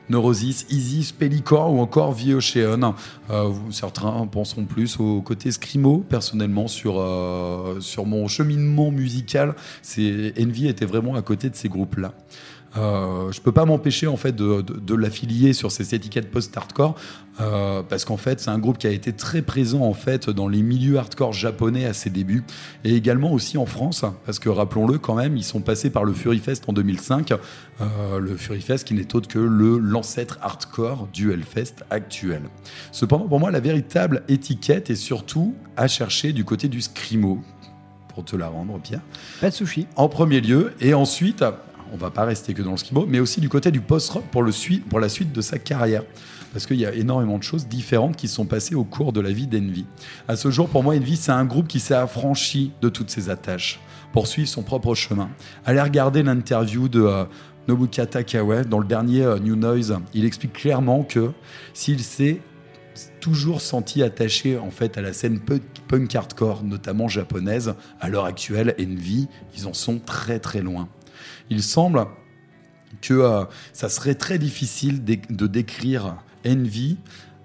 Neurosis, 0.10 0.66
Easy, 0.70 1.04
Spellicor 1.04 1.74
ou 1.74 1.80
encore 1.80 2.16
The 2.16 2.34
Ocean. 2.36 2.94
Euh, 3.30 3.52
certains 3.72 4.28
penseront 4.28 4.66
plus 4.66 5.00
au 5.00 5.22
côté 5.22 5.52
Screamo. 5.52 6.04
Personnellement, 6.08 6.68
sur, 6.68 7.00
euh, 7.00 7.80
sur 7.80 8.06
mon 8.06 8.28
cheminement 8.28 8.92
musical, 8.92 9.56
c'est 9.82 10.34
Envy 10.40 10.68
était 10.68 10.86
vraiment 10.86 11.16
à 11.16 11.22
côté 11.22 11.50
de 11.50 11.56
ces 11.56 11.70
groupes-là. 11.70 12.14
Euh, 12.76 13.32
je 13.32 13.40
peux 13.40 13.52
pas 13.52 13.66
m'empêcher 13.66 14.08
en 14.08 14.18
fait 14.18 14.32
de, 14.36 14.62
de- 14.62 14.80
de 14.80 14.96
l'affilier 14.96 15.54
sur 15.54 15.72
ces 15.72 15.94
étiquettes 15.94 16.32
post-hardcore 16.32 16.96
euh, 17.40 17.84
parce 17.88 18.04
qu'en 18.04 18.18
fait 18.18 18.40
c'est 18.40 18.50
un 18.50 18.58
groupe 18.58 18.80
qui 18.80 18.88
a 18.88 18.90
été 18.90 19.14
très 19.14 19.44
présent 19.44 19.82
en 19.82 19.94
fait 19.94 20.28
dans 20.32 20.48
les 20.48 20.64
milieux 20.64 20.98
hardcore 20.98 21.34
japonais 21.34 21.86
à 21.86 21.94
ses 21.94 22.10
débuts 22.10 22.44
et 22.84 22.96
également 22.96 23.32
aussi 23.32 23.60
en 23.60 23.68
France 23.68 24.06
parce 24.26 24.40
que 24.40 24.50
rappelons-le 24.50 24.98
quand 24.98 25.14
même 25.14 25.38
ils 25.38 25.44
sont 25.44 25.62
passés 25.62 25.92
par 25.92 26.04
le 26.04 26.14
Fury 26.14 26.40
Fest 26.40 26.64
en 26.68 26.74
2005 26.74 27.34
euh, 27.82 28.20
le 28.20 28.36
Fury 28.36 28.62
Fest 28.62 28.88
qui 28.88 28.96
n'est 28.96 29.14
autre 29.16 29.28
que 29.28 29.38
le 29.38 29.78
l'ancêtre 29.78 30.40
hardcore 30.42 31.08
du 31.14 31.32
Hellfest 31.32 31.84
actuel. 31.92 32.42
Cependant 32.92 33.28
pour 33.28 33.40
moi 33.40 33.52
la 33.52 33.60
véritable 33.60 34.24
étiquette 34.30 34.90
est 34.90 34.96
surtout 34.96 35.54
à 35.78 35.88
chercher 35.88 36.34
du 36.34 36.44
côté 36.44 36.70
du 36.70 36.82
scrimo 36.82 37.40
pour 38.16 38.26
te 38.26 38.36
la 38.36 38.48
rendre 38.48 38.80
Pierre. 38.80 39.02
Pas 39.42 39.50
de 39.50 39.56
sushi. 39.56 39.86
en 39.96 40.08
premier 40.08 40.40
lieu, 40.40 40.74
et 40.80 40.94
ensuite, 40.94 41.44
on 41.94 41.98
va 41.98 42.10
pas 42.10 42.26
rester 42.26 42.54
que 42.54 42.64
dans 42.64 42.72
le 42.72 42.78
skimo, 42.78 43.06
mais 43.08 43.20
aussi 43.20 43.40
du 43.40 43.50
côté 43.50 43.72
du 43.72 43.80
post-rock 43.80 44.24
pour, 44.32 44.44
la 44.44 45.10
suite 45.10 45.32
de 45.32 45.42
sa 45.42 45.60
carrière. 45.60 46.04
Parce 46.52 46.66
qu'il 46.66 46.78
y 46.78 46.86
a 46.86 46.94
énormément 46.94 47.38
de 47.38 47.44
choses 47.44 47.68
différentes 47.68 48.16
qui 48.16 48.28
sont 48.28 48.46
passées 48.46 48.76
au 48.76 48.84
cours 48.84 49.14
de 49.14 49.22
la 49.22 49.32
vie 49.32 49.48
d'Envy. 49.48 49.86
À 50.28 50.36
ce 50.36 50.52
jour, 50.52 50.70
pour 50.70 50.84
moi, 50.84 50.96
Envy, 50.96 51.16
c'est 51.16 51.32
un 51.32 51.46
groupe 51.46 51.68
qui 51.68 51.80
s'est 51.80 51.94
affranchi 51.94 52.72
de 52.82 52.90
toutes 52.90 53.10
ses 53.10 53.30
attaches 53.30 53.80
pour 54.12 54.28
suivre 54.28 54.48
son 54.48 54.64
propre 54.64 54.94
chemin. 54.96 55.30
Allez 55.66 55.82
regarder 55.82 56.24
l'interview 56.24 56.90
de 56.90 57.02
euh, 57.02 57.26
Nobuka 57.68 58.06
dans 58.64 58.80
le 58.80 58.86
dernier 58.86 59.24
euh, 59.24 59.40
New 59.40 59.56
Noise. 59.56 59.98
Il 60.14 60.26
explique 60.26 60.54
clairement 60.54 61.04
que 61.04 61.32
s'il 61.74 62.02
s'est 62.02 62.42
toujours 63.20 63.62
senti 63.62 64.04
attaché 64.04 64.58
en 64.58 64.70
fait 64.70 64.98
à 64.98 65.02
la 65.02 65.14
scène 65.14 65.40
punk 65.40 66.16
hardcore, 66.16 66.64
notamment 66.64 67.08
japonaise. 67.08 67.74
À 68.00 68.10
l'heure 68.10 68.26
actuelle, 68.26 68.76
Envy, 68.80 69.28
ils 69.56 69.68
en 69.68 69.74
sont 69.74 70.00
très 70.00 70.40
très 70.40 70.62
loin. 70.62 70.88
Il 71.54 71.62
semble 71.62 72.08
que 73.02 73.14
euh, 73.14 73.44
ça 73.74 73.90
serait 73.90 74.16
très 74.16 74.40
difficile 74.40 75.04
de 75.04 75.48
décrire 75.48 76.16
Envy 76.48 76.98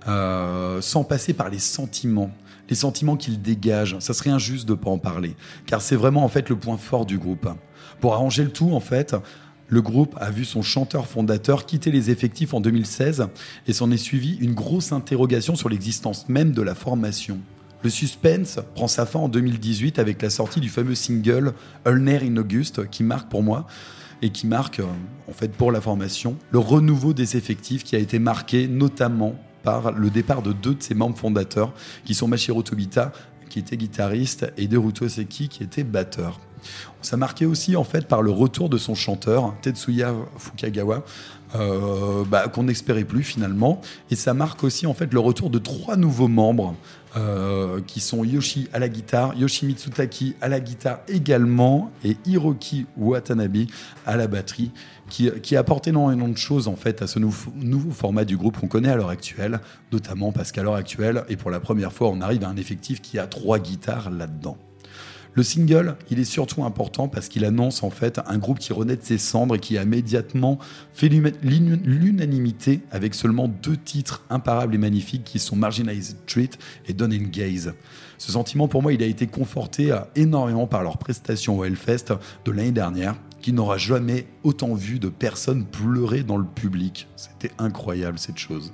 euh, 0.07 0.81
sans 0.81 1.05
passer 1.05 1.35
par 1.35 1.51
les 1.51 1.59
sentiments. 1.59 2.31
Les 2.71 2.75
sentiments 2.75 3.17
qu'il 3.17 3.43
dégage, 3.43 3.97
ça 3.99 4.15
serait 4.15 4.31
injuste 4.31 4.67
de 4.67 4.73
pas 4.73 4.89
en 4.89 4.97
parler, 4.97 5.37
car 5.67 5.83
c'est 5.83 5.97
vraiment 5.97 6.25
en 6.25 6.29
fait 6.29 6.49
le 6.49 6.57
point 6.57 6.79
fort 6.79 7.05
du 7.05 7.19
groupe. 7.19 7.49
Pour 8.01 8.15
arranger 8.15 8.45
le 8.45 8.51
tout, 8.51 8.73
en 8.73 8.81
fait, 8.81 9.15
le 9.69 9.83
groupe 9.83 10.17
a 10.19 10.31
vu 10.31 10.47
son 10.47 10.63
chanteur 10.63 11.07
fondateur 11.07 11.67
quitter 11.67 11.91
les 11.91 12.11
effectifs 12.11 12.55
en 12.55 12.63
2016 12.63 13.27
et 13.67 13.73
s'en 13.75 13.91
est 13.91 13.99
suivi 13.99 14.39
une 14.41 14.55
grosse 14.55 14.93
interrogation 14.93 15.55
sur 15.55 15.69
l'existence 15.69 16.31
même 16.31 16.53
de 16.53 16.63
la 16.63 16.75
formation. 16.75 17.39
Le 17.83 17.91
suspense 17.91 18.59
prend 18.75 18.89
sa 18.89 19.05
fin 19.05 19.19
en 19.19 19.29
2018 19.29 19.99
avec 19.99 20.23
la 20.23 20.31
sortie 20.31 20.61
du 20.61 20.71
fameux 20.71 20.95
single 20.95 21.53
Ulner 21.87 22.21
in 22.23 22.39
August 22.39 22.89
qui 22.89 23.03
marque 23.03 23.29
pour 23.29 23.43
moi 23.43 23.67
et 24.23 24.31
qui 24.31 24.47
marque 24.47 24.81
euh, 24.81 24.87
en 25.29 25.33
fait 25.33 25.53
pour 25.53 25.73
la 25.73 25.81
formation 25.81 26.37
le 26.51 26.59
renouveau 26.59 27.13
des 27.13 27.37
effectifs 27.37 27.85
qui 27.85 27.97
a 27.97 27.99
été 27.99 28.19
marqué 28.19 28.69
notamment 28.69 29.35
par 29.63 29.93
le 29.93 30.11
départ 30.11 30.43
de 30.43 30.53
deux 30.53 30.75
de 30.75 30.83
ses 30.83 30.95
membres 30.95 31.19
fondateurs 31.19 31.73
qui 32.05 32.15
sont 32.15 32.29
Mashiro 32.29 32.63
Tobita 32.63 33.13
qui 33.49 33.59
était 33.59 33.77
guitariste 33.77 34.53
et 34.57 34.69
Deruto 34.69 35.09
Seki 35.09 35.49
qui 35.49 35.63
était 35.63 35.85
batteur. 35.85 36.39
Ça 37.03 37.17
marquait 37.17 37.45
aussi 37.45 37.77
en 37.77 37.85
fait 37.85 38.07
par 38.07 38.23
le 38.23 38.31
retour 38.31 38.69
de 38.69 38.79
son 38.79 38.95
chanteur 38.95 39.55
Tetsuya 39.63 40.15
Fukagawa 40.37 41.05
euh, 41.55 42.25
bah, 42.25 42.49
qu'on 42.49 42.65
n'espérait 42.65 43.05
plus 43.05 43.23
finalement 43.23 43.81
et 44.11 44.17
ça 44.17 44.35
marque 44.35 44.65
aussi 44.65 44.87
en 44.87 44.95
fait 44.95 45.15
le 45.15 45.21
retour 45.21 45.51
de 45.51 45.59
trois 45.59 45.97
nouveaux 45.97 46.29
membres 46.29 46.75
euh, 47.17 47.81
qui 47.87 48.01
sont 48.01 48.23
Yoshi 48.25 48.69
à 48.73 48.79
la 48.79 48.89
guitare, 48.89 49.35
Yoshimitsu 49.35 49.91
Taki 49.91 50.37
à 50.41 50.49
la 50.49 50.61
guitare 50.61 51.01
également 51.09 51.91
et 52.05 52.17
Hiroki 52.27 52.87
Watanabe 52.97 53.67
à 54.05 54.17
la 54.17 54.27
batterie 54.27 54.73
qui, 55.09 55.31
qui 55.43 55.57
a 55.57 55.61
apporté 55.61 55.91
énormément 55.91 56.29
de 56.29 56.37
choses 56.37 56.69
en 56.69 56.77
fait 56.77 57.01
à 57.01 57.07
ce 57.07 57.19
nouveau 57.19 57.93
format 57.93 58.25
du 58.25 58.37
groupe 58.37 58.59
qu'on 58.59 58.69
connaît 58.69 58.91
à 58.91 58.97
l'heure 58.97 59.09
actuelle, 59.09 59.61
notamment 59.91 60.33
parce 60.33 60.53
qu'à 60.53 60.63
l'heure 60.63 60.75
actuelle 60.75 61.25
et 61.29 61.37
pour 61.37 61.51
la 61.51 61.61
première 61.61 61.93
fois 61.93 62.11
on 62.11 62.21
arrive 62.21 62.45
à 62.45 62.49
un 62.49 62.57
effectif 62.57 63.01
qui 63.01 63.19
a 63.19 63.27
trois 63.27 63.59
guitares 63.59 64.11
là-dedans. 64.11 64.59
Le 65.35 65.43
single, 65.43 65.97
il 66.11 66.19
est 66.19 66.25
surtout 66.25 66.65
important 66.65 67.09
parce 67.09 67.29
qu'il 67.29 67.45
annonce 67.45 67.83
en 67.83 67.91
fait 67.91 68.21
un 68.27 68.39
groupe 68.39 68.59
qui 68.59 68.73
renaît 68.73 68.97
de 68.97 69.05
ses 69.05 69.19
cendres 69.19 69.55
et 69.55 69.59
qui 69.59 69.79
a 69.79 69.83
immédiatement 69.83 70.59
fait 70.93 71.09
l'unanimité 71.09 72.81
avec 72.91 73.15
seulement 73.15 73.49
deux 73.49 73.77
titres 73.77 74.25
imparables 74.31 74.75
et 74.75 74.79
magnifiques 74.79 75.25
qui 75.25 75.39
sont 75.39 75.57
Marginalized 75.57 76.17
Street 76.27 76.51
et 76.87 76.93
Don't 76.93 77.31
Gaze. 77.31 77.75
Ce 78.19 78.33
sentiment, 78.33 78.67
pour 78.67 78.83
moi, 78.83 78.93
il 78.93 79.03
a 79.03 79.07
été 79.07 79.29
conforté 79.29 79.93
euh, 79.93 80.01
énormément 80.17 80.67
par 80.67 80.83
leur 80.83 80.99
prestation 80.99 81.59
au 81.59 81.65
Hellfest 81.65 82.07
de 82.45 82.51
l'année 82.51 82.73
dernière, 82.73 83.15
qui 83.41 83.53
n'aura 83.53 83.79
jamais 83.79 84.27
autant 84.43 84.75
vu 84.75 84.99
de 84.99 85.09
personnes 85.09 85.65
pleurer 85.65 86.25
dans 86.25 86.37
le 86.37 86.45
public. 86.45 87.07
C'était 87.15 87.53
incroyable 87.59 88.19
cette 88.19 88.39
chose. 88.39 88.73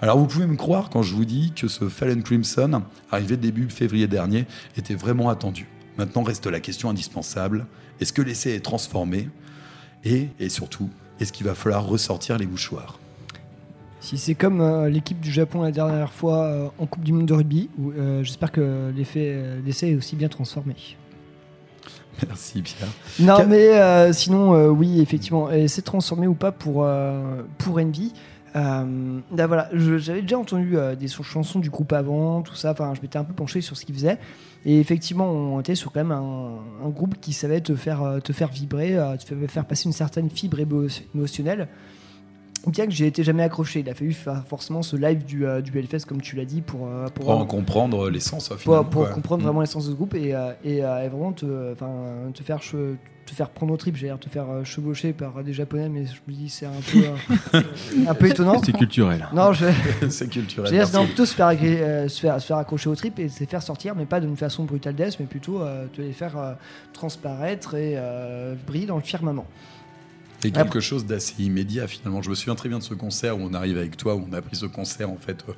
Alors 0.00 0.18
vous 0.18 0.26
pouvez 0.26 0.46
me 0.46 0.56
croire 0.56 0.90
quand 0.90 1.02
je 1.02 1.14
vous 1.14 1.24
dis 1.24 1.52
que 1.54 1.68
ce 1.68 1.88
Fallen 1.88 2.22
Crimson, 2.22 2.82
arrivé 3.12 3.36
début 3.36 3.68
février 3.70 4.08
dernier, 4.08 4.46
était 4.76 4.94
vraiment 4.94 5.28
attendu. 5.28 5.68
Maintenant 6.00 6.22
reste 6.22 6.46
la 6.46 6.60
question 6.60 6.88
indispensable, 6.88 7.66
est-ce 8.00 8.14
que 8.14 8.22
l'essai 8.22 8.54
est 8.54 8.64
transformé 8.64 9.28
Et, 10.02 10.28
et 10.38 10.48
surtout, 10.48 10.88
est-ce 11.20 11.30
qu'il 11.30 11.44
va 11.44 11.54
falloir 11.54 11.84
ressortir 11.84 12.38
les 12.38 12.46
mouchoirs? 12.46 12.98
Si 14.00 14.16
c'est 14.16 14.34
comme 14.34 14.62
euh, 14.62 14.88
l'équipe 14.88 15.20
du 15.20 15.30
Japon 15.30 15.60
la 15.60 15.72
dernière 15.72 16.10
fois 16.10 16.44
euh, 16.44 16.68
en 16.78 16.86
Coupe 16.86 17.04
du 17.04 17.12
Monde 17.12 17.26
de 17.26 17.34
rugby, 17.34 17.68
euh, 17.78 18.24
j'espère 18.24 18.50
que 18.50 18.90
l'effet, 18.96 19.58
l'essai 19.62 19.90
est 19.90 19.94
aussi 19.94 20.16
bien 20.16 20.28
transformé. 20.28 20.74
Merci 22.26 22.62
Pierre. 22.62 22.88
Non, 23.18 23.46
mais 23.46 24.10
sinon, 24.14 24.68
oui, 24.68 25.02
effectivement, 25.02 25.50
c'est 25.66 25.82
transformé 25.82 26.26
ou 26.26 26.34
pas 26.34 26.50
pour, 26.50 26.88
pour 27.58 27.78
Envy? 27.78 28.14
Euh, 28.56 29.20
là, 29.36 29.46
voilà, 29.46 29.68
j'avais 29.72 30.22
déjà 30.22 30.38
entendu 30.38 30.76
euh, 30.76 30.96
des 30.96 31.08
ch- 31.08 31.22
chansons 31.22 31.58
du 31.60 31.70
groupe 31.70 31.92
avant, 31.92 32.42
tout 32.42 32.54
ça. 32.54 32.72
Enfin, 32.72 32.92
je 32.94 33.00
m'étais 33.00 33.18
un 33.18 33.24
peu 33.24 33.32
penché 33.34 33.60
sur 33.60 33.76
ce 33.76 33.84
qu'ils 33.86 33.94
faisaient. 33.94 34.18
Et 34.64 34.80
effectivement, 34.80 35.26
on 35.30 35.60
était 35.60 35.74
sur 35.74 35.92
quand 35.92 36.00
même 36.00 36.12
un, 36.12 36.58
un 36.84 36.88
groupe 36.88 37.14
qui 37.20 37.32
savait 37.32 37.60
te 37.60 37.74
faire, 37.76 38.02
euh, 38.02 38.18
te 38.20 38.32
faire 38.32 38.48
vibrer, 38.48 38.98
te 39.24 39.34
faire- 39.46 39.64
passer 39.64 39.86
une 39.86 39.92
certaine 39.92 40.28
fibre 40.30 40.58
émo- 40.58 41.02
émotionnelle. 41.14 41.68
Bien 42.66 42.84
que 42.84 42.92
j'ai 42.92 43.06
été 43.06 43.22
jamais 43.24 43.42
accroché, 43.42 43.80
il 43.80 43.88
a 43.88 43.94
fallu 43.94 44.12
faire 44.12 44.44
forcément 44.46 44.82
ce 44.82 44.94
live 44.96 45.24
du, 45.24 45.46
euh, 45.46 45.62
du 45.62 45.78
Hellfest, 45.78 46.00
comme 46.06 46.20
tu 46.20 46.36
l'as 46.36 46.44
dit, 46.44 46.60
pour, 46.60 46.88
pour, 47.14 47.24
Pour 47.24 47.30
en 47.30 47.46
comprendre 47.46 48.10
l'essence, 48.10 48.48
pour, 48.48 48.58
finalement. 48.58 48.84
pour 48.84 49.08
comprendre 49.10 49.40
Mm. 49.42 49.46
vraiment 49.46 49.60
l'essence 49.62 49.86
de 49.86 49.92
ce 49.92 49.96
groupe 49.96 50.14
et, 50.14 50.36
et, 50.64 50.76
et 50.78 50.80
vraiment 51.08 51.32
te, 51.32 51.46
te 52.34 52.42
faire 52.42 52.62
te 53.30 53.34
faire 53.36 53.48
prendre 53.50 53.72
au 53.72 53.76
trip, 53.76 53.96
j'allais 53.96 54.12
te 54.18 54.28
faire 54.28 54.50
euh, 54.50 54.64
chevaucher 54.64 55.12
par 55.12 55.42
des 55.44 55.52
japonais, 55.52 55.88
mais 55.88 56.04
je 56.06 56.20
me 56.26 56.32
dis 56.36 56.48
c'est 56.48 56.66
un 56.66 56.70
peu 56.92 57.04
euh, 57.54 57.62
un 58.08 58.14
peu 58.14 58.26
étonnant. 58.30 58.60
C'est 58.62 58.72
culturel. 58.72 59.26
Non, 59.32 59.52
je 59.52 59.66
C'est 60.10 60.28
culturel. 60.30 60.84
non, 60.92 61.06
plutôt 61.06 61.24
se 61.24 61.34
faire, 61.34 61.46
agré- 61.48 61.80
euh, 61.80 62.08
se 62.08 62.20
faire 62.20 62.40
se 62.40 62.46
faire 62.46 62.56
accrocher 62.56 62.88
au 62.88 62.96
trip 62.96 63.18
et 63.18 63.28
se 63.28 63.44
faire 63.44 63.62
sortir, 63.62 63.94
mais 63.94 64.04
pas 64.06 64.20
d'une 64.20 64.36
façon 64.36 64.64
brutale 64.64 64.94
death, 64.94 65.16
mais 65.20 65.26
plutôt 65.26 65.60
te 65.94 66.00
les 66.00 66.12
faire 66.12 66.56
transparaître 66.92 67.74
et 67.74 67.96
briller 68.66 68.86
dans 68.86 68.96
le 68.96 69.02
firmament. 69.02 69.46
Et 70.44 70.50
quelque 70.52 70.80
chose 70.80 71.06
d'assez 71.06 71.42
immédiat 71.42 71.86
finalement. 71.86 72.22
Je 72.22 72.30
me 72.30 72.34
souviens 72.34 72.54
très 72.54 72.68
bien 72.68 72.78
de 72.78 72.82
ce 72.82 72.94
concert 72.94 73.36
où 73.38 73.40
on 73.42 73.52
arrive 73.54 73.76
avec 73.76 73.96
toi, 73.96 74.14
où 74.14 74.24
on 74.28 74.32
a 74.32 74.40
pris 74.40 74.56
ce 74.56 74.66
concert 74.66 75.10
en 75.10 75.16
fait 75.16 75.44
euh, 75.48 75.52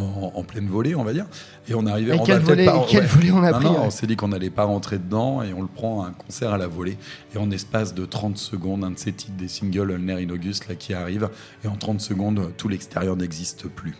en, 0.00 0.32
en 0.34 0.42
pleine 0.44 0.68
volée, 0.68 0.94
on 0.94 1.04
va 1.04 1.12
dire. 1.12 1.26
Et 1.68 1.74
on 1.74 1.86
arrivait. 1.86 2.16
Et 2.16 2.20
on 2.20 2.24
quel 2.24 2.40
volet- 2.40 2.64
pas- 2.66 2.84
quel 2.88 3.06
volet 3.06 3.30
on 3.30 3.42
a 3.42 3.52
Non, 3.52 3.56
pris, 3.58 3.66
non, 3.66 3.72
ouais. 3.72 3.78
On 3.86 3.90
s'est 3.90 4.06
dit 4.06 4.16
qu'on 4.16 4.28
n'allait 4.28 4.50
pas 4.50 4.64
rentrer 4.64 4.98
dedans 4.98 5.42
et 5.42 5.52
on 5.52 5.62
le 5.62 5.68
prend 5.68 6.04
un 6.04 6.10
concert 6.12 6.52
à 6.52 6.58
la 6.58 6.66
volée. 6.66 6.98
Et 7.34 7.38
en 7.38 7.50
espace 7.50 7.94
de 7.94 8.04
30 8.04 8.36
secondes, 8.38 8.84
un 8.84 8.90
de 8.90 8.98
ces 8.98 9.12
titres 9.12 9.36
des 9.36 9.48
singles 9.48 9.90
Ulner 9.90 10.22
in 10.24 10.30
August 10.30 10.68
là 10.68 10.74
qui 10.74 10.92
arrive. 10.94 11.28
Et 11.64 11.68
en 11.68 11.76
30 11.76 12.00
secondes, 12.00 12.52
tout 12.56 12.68
l'extérieur 12.68 13.16
n'existe 13.16 13.68
plus. 13.68 13.94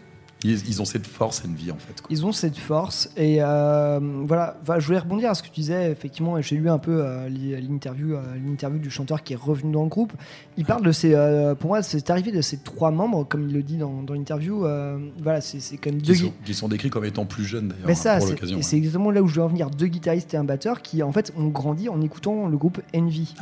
Ils, 0.46 0.68
ils 0.68 0.80
ont 0.82 0.84
cette 0.84 1.06
force 1.06 1.42
Envy 1.44 1.70
en 1.70 1.76
fait. 1.76 2.00
quoi. 2.00 2.08
Ils 2.10 2.24
ont 2.24 2.32
cette 2.32 2.56
force 2.56 3.10
et 3.16 3.38
euh, 3.40 3.98
voilà. 4.26 4.56
Enfin, 4.62 4.78
je 4.78 4.86
voulais 4.86 4.98
rebondir 4.98 5.30
à 5.30 5.34
ce 5.34 5.42
que 5.42 5.48
tu 5.48 5.60
disais. 5.60 5.90
Effectivement, 5.90 6.40
j'ai 6.40 6.56
lu 6.56 6.68
un 6.70 6.78
peu 6.78 7.00
euh, 7.04 7.28
li- 7.28 7.60
l'interview, 7.60 8.14
euh, 8.14 8.22
l'interview 8.46 8.78
du 8.78 8.90
chanteur 8.90 9.22
qui 9.22 9.32
est 9.32 9.36
revenu 9.36 9.72
dans 9.72 9.82
le 9.82 9.88
groupe. 9.88 10.12
Il 10.56 10.64
parle 10.64 10.82
de 10.84 10.92
ces, 10.92 11.14
pour 11.58 11.70
moi, 11.70 11.82
c'est 11.82 12.08
arrivé 12.10 12.32
de 12.32 12.40
ces 12.40 12.58
trois 12.58 12.90
membres, 12.90 13.24
comme 13.28 13.48
il 13.48 13.52
le 13.54 13.62
dit 13.62 13.76
dans, 13.76 14.02
dans 14.02 14.14
l'interview. 14.14 14.64
voilà, 15.22 15.40
c'est 15.40 15.60
c'est 15.60 15.76
quand 15.78 15.90
même 15.90 16.00
deux. 16.00 16.12
Qui 16.14 16.18
sont, 16.20 16.32
qui 16.44 16.54
sont 16.54 16.68
décrits 16.68 16.90
comme 16.90 17.04
étant 17.04 17.26
plus 17.26 17.44
jeunes 17.44 17.68
d'ailleurs 17.68 17.86
Mais 17.86 17.92
hein, 17.92 17.96
ça, 17.96 18.18
pour 18.18 18.26
c'est 18.28 18.34
l'occasion. 18.34 18.58
exactement 18.58 19.10
là 19.10 19.22
où 19.22 19.28
je 19.28 19.34
veux 19.36 19.42
en 19.42 19.48
venir. 19.48 19.70
Deux 19.70 19.86
guitaristes 19.88 20.32
et 20.34 20.36
un 20.36 20.44
batteur 20.44 20.80
qui, 20.82 21.02
en 21.02 21.12
fait, 21.12 21.32
ont 21.36 21.48
grandi 21.48 21.88
en 21.88 22.00
écoutant 22.00 22.46
le 22.48 22.56
groupe 22.56 22.80
Envy. 22.94 23.34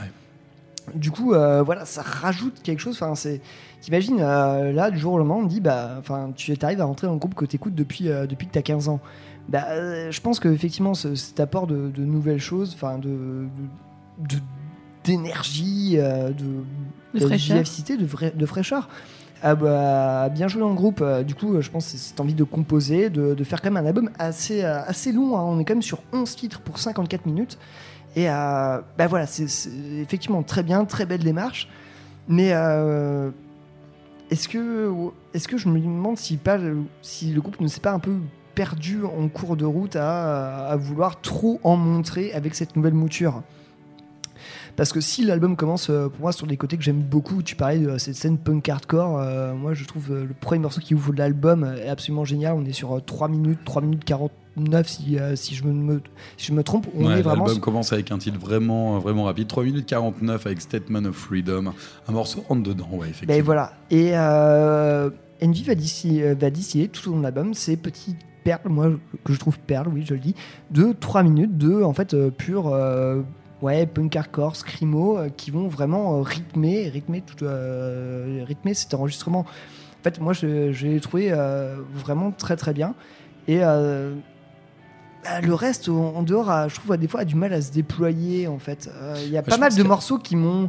Du 0.94 1.10
coup, 1.10 1.32
euh, 1.34 1.62
voilà, 1.62 1.84
ça 1.84 2.02
rajoute 2.02 2.60
quelque 2.62 2.80
chose. 2.80 2.94
Enfin, 3.00 3.14
c'est, 3.14 3.40
t'imagines, 3.80 4.18
euh, 4.20 4.72
là, 4.72 4.90
du 4.90 4.98
jour 4.98 5.14
au 5.14 5.18
lendemain, 5.18 5.36
on 5.36 5.44
te 5.44 5.48
dit, 5.50 5.60
bah, 5.60 5.96
enfin, 5.98 6.30
tu 6.36 6.54
arrives 6.62 6.80
à 6.80 6.84
rentrer 6.84 7.06
dans 7.06 7.12
le 7.14 7.18
groupe 7.18 7.34
que 7.34 7.44
t'écoutes 7.44 7.74
depuis, 7.74 8.08
euh, 8.10 8.26
depuis 8.26 8.46
que 8.46 8.52
t'as 8.52 8.62
15 8.62 8.88
ans. 8.88 9.00
bah, 9.48 10.10
je 10.10 10.20
pense 10.20 10.40
qu'effectivement, 10.40 10.94
ce- 10.94 11.14
cet 11.14 11.38
apport 11.40 11.66
de, 11.66 11.88
de 11.90 12.04
nouvelles 12.04 12.40
choses, 12.40 12.72
enfin, 12.74 12.98
de, 12.98 13.46
d'énergie, 15.04 15.96
de, 15.96 16.32
De 16.32 17.18
de 17.20 17.26
fraîcheur. 17.26 17.56
vivacité, 17.56 17.96
de, 17.96 18.06
de 18.34 18.46
fraîcheur, 18.46 18.88
a, 19.42 19.54
bah, 19.54 20.28
bien 20.30 20.48
joué 20.48 20.60
dans 20.62 20.70
le 20.70 20.74
groupe. 20.74 21.04
Du 21.26 21.34
coup, 21.34 21.60
je 21.60 21.70
pense 21.70 21.84
que 21.86 21.90
c'est 21.92 21.98
cette 21.98 22.20
envie 22.20 22.34
de 22.34 22.44
composer, 22.44 23.10
de, 23.10 23.42
faire 23.44 23.60
quand 23.60 23.70
même 23.70 23.84
un 23.84 23.88
album 23.88 24.10
assez, 24.18 24.62
assez 24.64 25.12
long. 25.12 25.36
hein. 25.36 25.42
On 25.42 25.58
est 25.58 25.64
quand 25.64 25.74
même 25.74 25.82
sur 25.82 25.98
11 26.12 26.34
titres 26.36 26.60
pour 26.60 26.78
54 26.78 27.26
minutes. 27.26 27.58
Et 28.16 28.28
euh, 28.28 28.80
bah 28.96 29.06
voilà, 29.06 29.26
c'est 29.26 29.46
effectivement 30.00 30.42
très 30.42 30.62
bien, 30.62 30.84
très 30.84 31.06
belle 31.06 31.22
démarche. 31.24 31.68
Mais 32.28 32.50
euh, 32.52 33.30
est-ce 34.30 34.48
que, 34.48 34.92
est 35.34 35.46
que 35.46 35.58
je 35.58 35.68
me 35.68 35.78
demande 35.78 36.16
si, 36.16 36.36
pas, 36.36 36.58
si 37.02 37.32
le 37.32 37.40
groupe 37.40 37.60
ne 37.60 37.68
s'est 37.68 37.80
pas 37.80 37.92
un 37.92 37.98
peu 37.98 38.16
perdu 38.54 39.04
en 39.04 39.28
cours 39.28 39.56
de 39.56 39.64
route 39.64 39.96
à 39.96 40.76
vouloir 40.78 41.20
trop 41.20 41.60
en 41.64 41.76
montrer 41.76 42.32
avec 42.32 42.54
cette 42.54 42.76
nouvelle 42.76 42.94
mouture? 42.94 43.42
Parce 44.76 44.92
que 44.92 45.00
si 45.00 45.24
l'album 45.24 45.56
commence 45.56 45.88
euh, 45.90 46.08
pour 46.08 46.20
moi 46.20 46.32
sur 46.32 46.46
des 46.46 46.56
côtés 46.56 46.76
que 46.76 46.82
j'aime 46.82 47.00
beaucoup, 47.00 47.42
tu 47.42 47.56
parlais 47.56 47.78
de 47.78 47.96
cette 47.98 48.14
scène 48.16 48.38
punk 48.38 48.68
hardcore, 48.68 49.18
euh, 49.20 49.54
moi 49.54 49.74
je 49.74 49.84
trouve 49.84 50.10
euh, 50.12 50.24
le 50.24 50.34
premier 50.34 50.60
morceau 50.60 50.80
qui 50.80 50.94
ouvre 50.94 51.12
l'album 51.16 51.64
est 51.64 51.88
absolument 51.88 52.24
génial. 52.24 52.54
On 52.54 52.64
est 52.64 52.72
sur 52.72 52.96
euh, 52.96 53.00
3 53.00 53.28
minutes, 53.28 53.60
3 53.64 53.82
minutes 53.82 54.04
49 54.04 54.88
si, 54.88 55.18
euh, 55.18 55.36
si, 55.36 55.54
je, 55.54 55.64
me, 55.64 55.72
me- 55.72 56.02
si 56.36 56.46
je 56.48 56.52
me 56.52 56.62
trompe. 56.62 56.86
On 56.96 57.06
Ouais, 57.06 57.18
est 57.18 57.22
vraiment 57.22 57.44
L'album 57.46 57.60
commence 57.60 57.92
avec 57.92 58.10
un 58.10 58.18
titre 58.18 58.38
vraiment, 58.38 58.98
vraiment 58.98 59.24
rapide, 59.24 59.46
3 59.48 59.64
minutes 59.64 59.86
49 59.86 60.46
avec 60.46 60.60
Statement 60.60 61.04
of 61.04 61.14
Freedom. 61.16 61.72
Un 62.08 62.12
morceau 62.12 62.44
rentre 62.48 62.62
dedans, 62.62 62.88
ouais, 62.92 63.08
effectivement. 63.10 63.34
Ben 63.34 63.42
voilà. 63.42 63.72
Et 63.90 64.10
euh, 64.14 65.10
Envy 65.42 65.62
va, 65.64 65.74
distiller, 65.74 66.34
va 66.34 66.50
distiller 66.50 66.88
tout 66.88 67.08
au 67.08 67.12
long 67.12 67.18
de 67.18 67.22
l'album 67.24 67.54
ces 67.54 67.76
petites 67.76 68.16
perles, 68.44 68.60
moi 68.68 68.90
que 69.24 69.32
je 69.32 69.38
trouve 69.38 69.58
perles, 69.58 69.88
oui, 69.92 70.04
je 70.06 70.14
le 70.14 70.20
dis, 70.20 70.34
de 70.70 70.92
3 70.98 71.22
minutes 71.22 71.56
de 71.56 71.82
en 71.82 71.92
fait 71.94 72.12
euh, 72.14 72.30
pur 72.30 72.68
euh, 72.68 73.22
ouais, 73.64 73.86
punk 73.86 74.14
hardcore, 74.14 74.56
scrimo, 74.56 75.18
euh, 75.18 75.28
qui 75.34 75.50
vont 75.50 75.68
vraiment 75.68 76.18
euh, 76.18 76.22
rythmer, 76.22 76.88
rythmer, 76.88 77.22
tout, 77.22 77.44
euh, 77.44 78.44
rythmer 78.46 78.74
cet 78.74 78.94
enregistrement. 78.94 79.40
En 79.40 80.02
fait, 80.04 80.20
moi 80.20 80.32
je, 80.34 80.72
je 80.72 80.86
l'ai 80.86 81.00
trouvé 81.00 81.32
vraiment 81.94 82.30
très 82.30 82.56
très 82.56 82.74
bien. 82.74 82.94
Et 83.48 83.60
bah, 83.60 85.40
le 85.40 85.54
reste, 85.54 85.88
en 85.88 86.22
dehors, 86.22 86.68
je 86.68 86.74
trouve, 86.74 86.92
a 86.92 86.96
des 86.98 87.08
fois, 87.08 87.20
a 87.20 87.24
du 87.24 87.34
mal 87.34 87.54
à 87.54 87.62
se 87.62 87.72
déployer. 87.72 88.46
En 88.46 88.58
fait, 88.58 88.90
Euh, 89.00 89.14
il 89.24 89.30
y 89.32 89.38
a 89.38 89.40
Ouais, 89.40 89.46
pas 89.46 89.56
mal 89.56 89.74
de 89.74 89.82
morceaux 89.82 90.18
qui 90.18 90.36
m'ont 90.36 90.68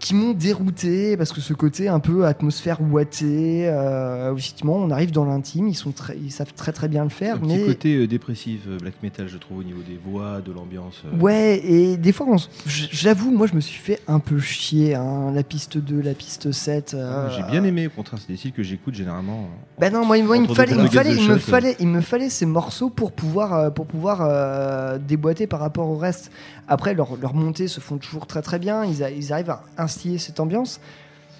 qui 0.00 0.14
m'ont 0.14 0.32
dérouté 0.32 1.16
parce 1.16 1.30
que 1.32 1.40
ce 1.40 1.52
côté 1.52 1.86
un 1.88 2.00
peu 2.00 2.24
atmosphère 2.26 2.80
ouatée, 2.80 3.68
euh, 3.68 4.34
effectivement, 4.34 4.76
on 4.76 4.90
arrive 4.90 5.12
dans 5.12 5.26
l'intime, 5.26 5.68
ils 5.68 5.74
sont 5.76 5.92
très, 5.92 6.16
ils 6.16 6.30
savent 6.32 6.54
très 6.54 6.72
très 6.72 6.88
bien 6.88 7.04
le 7.04 7.10
faire, 7.10 7.36
Un 7.36 7.46
mais 7.46 7.58
petit 7.58 7.66
côté 7.66 7.96
euh, 7.96 8.06
dépressif, 8.06 8.62
euh, 8.66 8.78
black 8.78 8.94
metal, 9.02 9.28
je 9.28 9.36
trouve, 9.36 9.58
au 9.58 9.62
niveau 9.62 9.82
des 9.86 9.98
voix, 10.02 10.40
de 10.40 10.52
l'ambiance. 10.52 11.02
euh. 11.04 11.18
Ouais, 11.18 11.60
et 11.64 11.96
des 11.98 12.12
fois, 12.12 12.26
s- 12.34 12.48
j'avoue, 12.66 13.30
moi 13.30 13.46
je 13.46 13.54
me 13.54 13.60
suis 13.60 13.78
fait 13.78 14.00
un 14.08 14.18
peu 14.20 14.38
chier, 14.40 14.94
hein, 14.94 15.30
la 15.34 15.42
piste 15.42 15.76
2, 15.78 16.00
la 16.00 16.14
piste 16.14 16.50
7. 16.50 16.94
euh, 16.94 17.28
J'ai 17.36 17.42
bien 17.42 17.62
aimé, 17.64 17.86
au 17.86 17.90
contraire, 17.90 18.18
c'est 18.20 18.32
des 18.32 18.38
styles 18.38 18.52
que 18.52 18.62
j'écoute 18.62 18.94
généralement. 18.94 19.48
Ben 19.78 19.92
non, 19.92 20.04
moi, 20.06 20.16
il, 20.18 20.24
me 20.24 20.46
fallait, 20.54 20.72
il, 20.72 20.78
me 20.82 20.88
fallait, 20.88 21.14
the 21.14 21.18
il, 21.20 21.28
me 21.28 21.38
fallait, 21.38 21.76
il 21.78 21.88
me 21.88 22.00
fallait 22.00 22.28
ces 22.30 22.46
morceaux 22.46 22.88
pour 22.90 23.12
pouvoir, 23.12 23.72
pour 23.74 23.86
pouvoir 23.86 24.98
déboîter 24.98 25.46
par 25.46 25.60
rapport 25.60 25.88
au 25.88 25.96
reste. 25.96 26.30
Après, 26.68 26.94
leurs 26.94 27.16
leurs 27.16 27.34
montées 27.34 27.66
se 27.68 27.80
font 27.80 27.98
toujours 27.98 28.26
très 28.26 28.42
très 28.42 28.58
bien, 28.58 28.84
ils, 28.84 29.02
a- 29.02 29.10
ils 29.10 29.32
arrivent 29.32 29.50
à 29.76 29.88
instiller 29.90 30.18
cette 30.18 30.40
ambiance. 30.40 30.80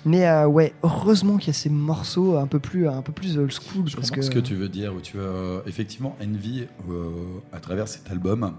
Mais 0.05 0.26
euh, 0.26 0.46
ouais, 0.46 0.72
heureusement 0.82 1.36
qu'il 1.36 1.48
y 1.48 1.51
a 1.51 1.55
ces 1.55 1.68
morceaux 1.68 2.36
un 2.36 2.46
peu 2.46 2.59
plus, 2.59 2.88
un 2.88 3.03
peu 3.03 3.12
plus 3.12 3.36
old 3.36 3.53
school. 3.53 3.86
Je 3.86 3.96
parce 3.96 4.11
comprends 4.11 4.16
que... 4.16 4.22
ce 4.22 4.30
que 4.30 4.38
tu 4.38 4.55
veux 4.55 4.68
dire. 4.68 4.94
Où 4.94 5.01
tu 5.01 5.18
veux, 5.18 5.62
effectivement, 5.66 6.16
Envy, 6.22 6.66
euh, 6.88 7.11
à 7.53 7.61
travers 7.61 7.86
cet 7.86 8.11
album, 8.11 8.55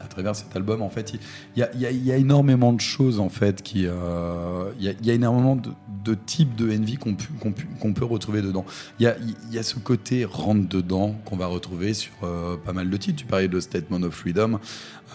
à 0.00 0.06
travers 0.06 0.34
cet 0.34 0.54
album, 0.56 0.82
en 0.82 0.90
fait, 0.90 1.12
il 1.56 1.68
y 1.76 2.10
a, 2.10 2.16
énormément 2.16 2.72
de 2.72 2.80
choses, 2.80 3.20
en 3.20 3.28
fait, 3.28 3.62
qui, 3.62 3.86
euh, 3.86 4.70
il 4.78 4.94
y, 5.02 5.10
a, 5.10 5.14
énormément 5.14 5.56
de, 5.56 6.14
types 6.14 6.56
de 6.56 6.74
Envy 6.76 6.96
qu'on 6.96 7.92
peut 7.92 8.04
retrouver 8.04 8.42
dedans. 8.42 8.64
Il 8.98 9.12
y 9.50 9.58
a, 9.58 9.62
ce 9.62 9.78
côté 9.78 10.24
rentre 10.24 10.68
dedans 10.68 11.14
qu'on 11.24 11.36
va 11.36 11.46
retrouver 11.46 11.94
sur 11.94 12.12
euh, 12.22 12.56
pas 12.56 12.72
mal 12.72 12.90
de 12.90 12.96
titres. 12.96 13.18
Tu 13.18 13.26
parlais 13.26 13.48
de 13.48 13.60
Statement 13.60 14.02
of 14.02 14.14
Freedom. 14.14 14.58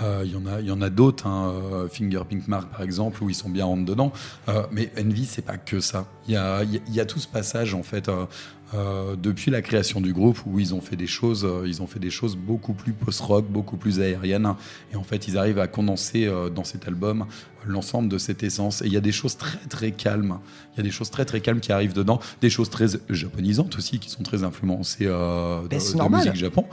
Euh, 0.02 0.24
Il 0.26 0.32
y 0.32 0.36
en 0.36 0.46
a, 0.46 0.60
il 0.60 0.68
y 0.68 0.72
en 0.72 0.82
a 0.82 0.90
d'autres, 0.90 1.28
hein, 1.28 1.52
euh, 1.54 1.88
Finger 1.88 2.22
Pink 2.28 2.48
Mark 2.48 2.70
par 2.70 2.82
exemple, 2.82 3.24
où 3.24 3.30
ils 3.30 3.36
sont 3.36 3.50
bien 3.50 3.66
rentre 3.66 3.86
dedans. 3.86 4.12
Euh, 4.50 4.64
mais 4.72 4.92
Envy, 5.00 5.26
c'est 5.26 5.42
pas 5.42 5.58
que 5.58 5.80
ça. 5.80 6.06
Il 6.28 6.34
y 6.34 7.00
a 7.00 7.06
tout 7.06 7.20
ce 7.20 7.28
passage 7.28 7.74
en 7.74 7.84
fait. 7.84 8.10
Euh, 8.74 9.16
depuis 9.16 9.52
la 9.52 9.62
création 9.62 10.02
du 10.02 10.12
groupe 10.12 10.40
où 10.46 10.60
ils 10.60 10.74
ont 10.74 10.82
fait 10.82 10.96
des 10.96 11.08
choses, 11.08 11.46
euh, 11.46 11.68
ils 11.68 11.82
ont 11.82 11.88
fait 11.88 12.00
des 12.00 12.10
choses 12.10 12.36
beaucoup 12.36 12.74
plus 12.74 12.94
post-rock, 12.94 13.46
beaucoup 13.48 13.78
plus 13.78 14.00
aériennes, 14.00 14.56
et 14.92 14.96
en 14.96 15.04
fait 15.04 15.28
ils 15.28 15.38
arrivent 15.38 15.60
à 15.60 15.68
condenser 15.68 16.26
euh, 16.26 16.50
dans 16.50 16.64
cet 16.64 16.88
album 16.88 17.26
l'ensemble 17.66 18.10
de 18.10 18.18
cette 18.18 18.44
essence. 18.44 18.82
Et 18.82 18.88
il 18.88 18.94
y 18.94 18.98
a 18.98 19.02
des 19.02 19.12
choses 19.12 19.38
très 19.38 19.60
très 19.70 19.92
calmes, 19.92 20.40
il 20.74 20.78
y 20.78 20.80
a 20.80 20.84
des 20.84 20.92
choses 20.92 21.12
très 21.12 21.26
très 21.26 21.42
calmes 21.42 21.60
qui 21.60 21.72
arrivent 21.72 21.94
dedans, 21.94 22.20
des 22.42 22.50
choses 22.50 22.70
très 22.70 22.88
japonisantes 23.10 23.78
aussi 23.78 24.00
qui 24.00 24.10
sont 24.10 24.24
très 24.24 24.44
influencées 24.44 25.06
euh, 25.06 25.62
de, 25.64 25.68
de 25.70 26.16
musique 26.16 26.36
Japon. 26.36 26.66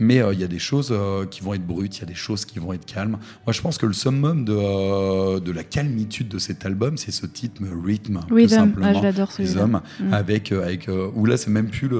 Mais 0.00 0.20
euh, 0.20 0.32
il 0.32 0.40
y 0.40 0.44
a 0.44 0.48
des 0.48 0.58
choses 0.58 0.90
euh, 0.92 1.26
qui 1.26 1.40
vont 1.42 1.54
être 1.54 1.66
brutes, 1.66 1.96
il 1.98 2.00
y 2.00 2.04
a 2.04 2.06
des 2.06 2.14
choses 2.14 2.44
qui 2.44 2.58
vont 2.58 2.72
être 2.72 2.86
calmes. 2.86 3.18
Moi, 3.46 3.52
je 3.52 3.60
pense 3.60 3.78
que 3.78 3.86
le 3.86 3.92
summum 3.92 4.44
de, 4.44 4.52
euh, 4.56 5.40
de 5.40 5.52
la 5.52 5.64
calmitude 5.64 6.28
de 6.28 6.38
cet 6.38 6.64
album, 6.66 6.96
c'est 6.96 7.10
ce 7.10 7.26
titre 7.26 7.62
rythme, 7.84 8.20
tout 8.28 8.34
Rhythm. 8.34 8.48
simplement. 8.48 8.86
Ah, 8.88 8.94
je 8.94 9.02
l'adore, 9.02 9.32
celui-là. 9.32 9.64
Rhythm, 9.64 9.80
Mm. 10.00 10.12
avec 10.12 10.52
euh, 10.52 10.64
avec 10.64 10.88
euh, 10.88 11.10
où 11.14 11.24
là 11.26 11.36
c'est 11.36 11.50
même 11.50 11.68
plus 11.68 11.88
le, 11.88 11.96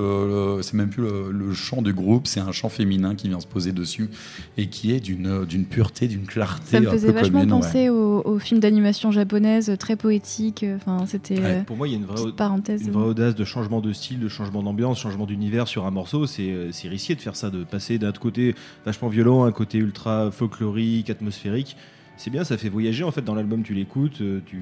le- 0.56 0.62
c'est 0.62 0.74
même 0.74 0.90
plus 0.90 1.02
le, 1.02 1.30
le 1.32 1.52
chant 1.54 1.82
du 1.82 1.92
groupe, 1.92 2.26
c'est 2.26 2.40
un 2.40 2.52
chant 2.52 2.68
féminin 2.68 3.14
qui 3.14 3.28
vient 3.28 3.40
se 3.40 3.46
poser 3.46 3.72
dessus 3.72 4.08
et 4.56 4.68
qui 4.68 4.92
est 4.92 5.00
d'une 5.00 5.44
d'une 5.44 5.64
pureté, 5.64 6.06
d'une 6.08 6.26
clarté 6.26 6.70
Ça 6.76 6.80
me 6.80 6.88
un 6.88 6.92
faisait 6.92 7.08
peu 7.08 7.14
vachement 7.14 7.40
commune, 7.40 7.54
ouais. 7.54 7.60
penser 7.60 7.88
aux, 7.88 8.22
aux 8.24 8.38
films 8.38 8.60
d'animation 8.60 9.10
japonaise, 9.10 9.72
très 9.78 9.96
poétiques. 9.96 10.64
Enfin, 10.76 11.04
c'était. 11.06 11.38
euh, 11.40 11.62
Pour 11.62 11.76
moi, 11.76 11.88
il 11.88 11.92
y 11.92 11.94
a 11.94 11.98
une 11.98 12.04
vraie, 12.04 12.32
parenthèse. 12.36 12.82
une 12.86 12.92
vraie 12.92 13.06
audace 13.08 13.34
de 13.34 13.44
changement 13.44 13.80
de 13.80 13.92
style, 13.92 14.20
de 14.20 14.28
changement 14.28 14.62
d'ambiance, 14.62 14.98
changement 15.00 15.26
d'univers 15.26 15.66
sur 15.68 15.86
un 15.86 15.90
morceau. 15.90 16.26
C'est 16.26 16.68
c'est 16.72 16.88
risqué 16.88 17.14
de 17.14 17.20
faire 17.20 17.34
ça, 17.36 17.50
de 17.50 17.64
passer 17.64 17.87
d'un 17.96 18.12
côté 18.12 18.54
vachement 18.84 19.08
violent 19.08 19.44
un 19.44 19.52
côté 19.52 19.78
ultra 19.78 20.30
folklorique, 20.30 21.08
atmosphérique. 21.08 21.76
C'est 22.18 22.30
bien, 22.30 22.44
ça 22.44 22.58
fait 22.58 22.68
voyager 22.68 23.04
en 23.04 23.10
fait 23.12 23.22
dans 23.22 23.34
l'album. 23.34 23.62
Tu 23.62 23.72
l'écoutes, 23.74 24.20
euh, 24.20 24.40
tu. 24.44 24.60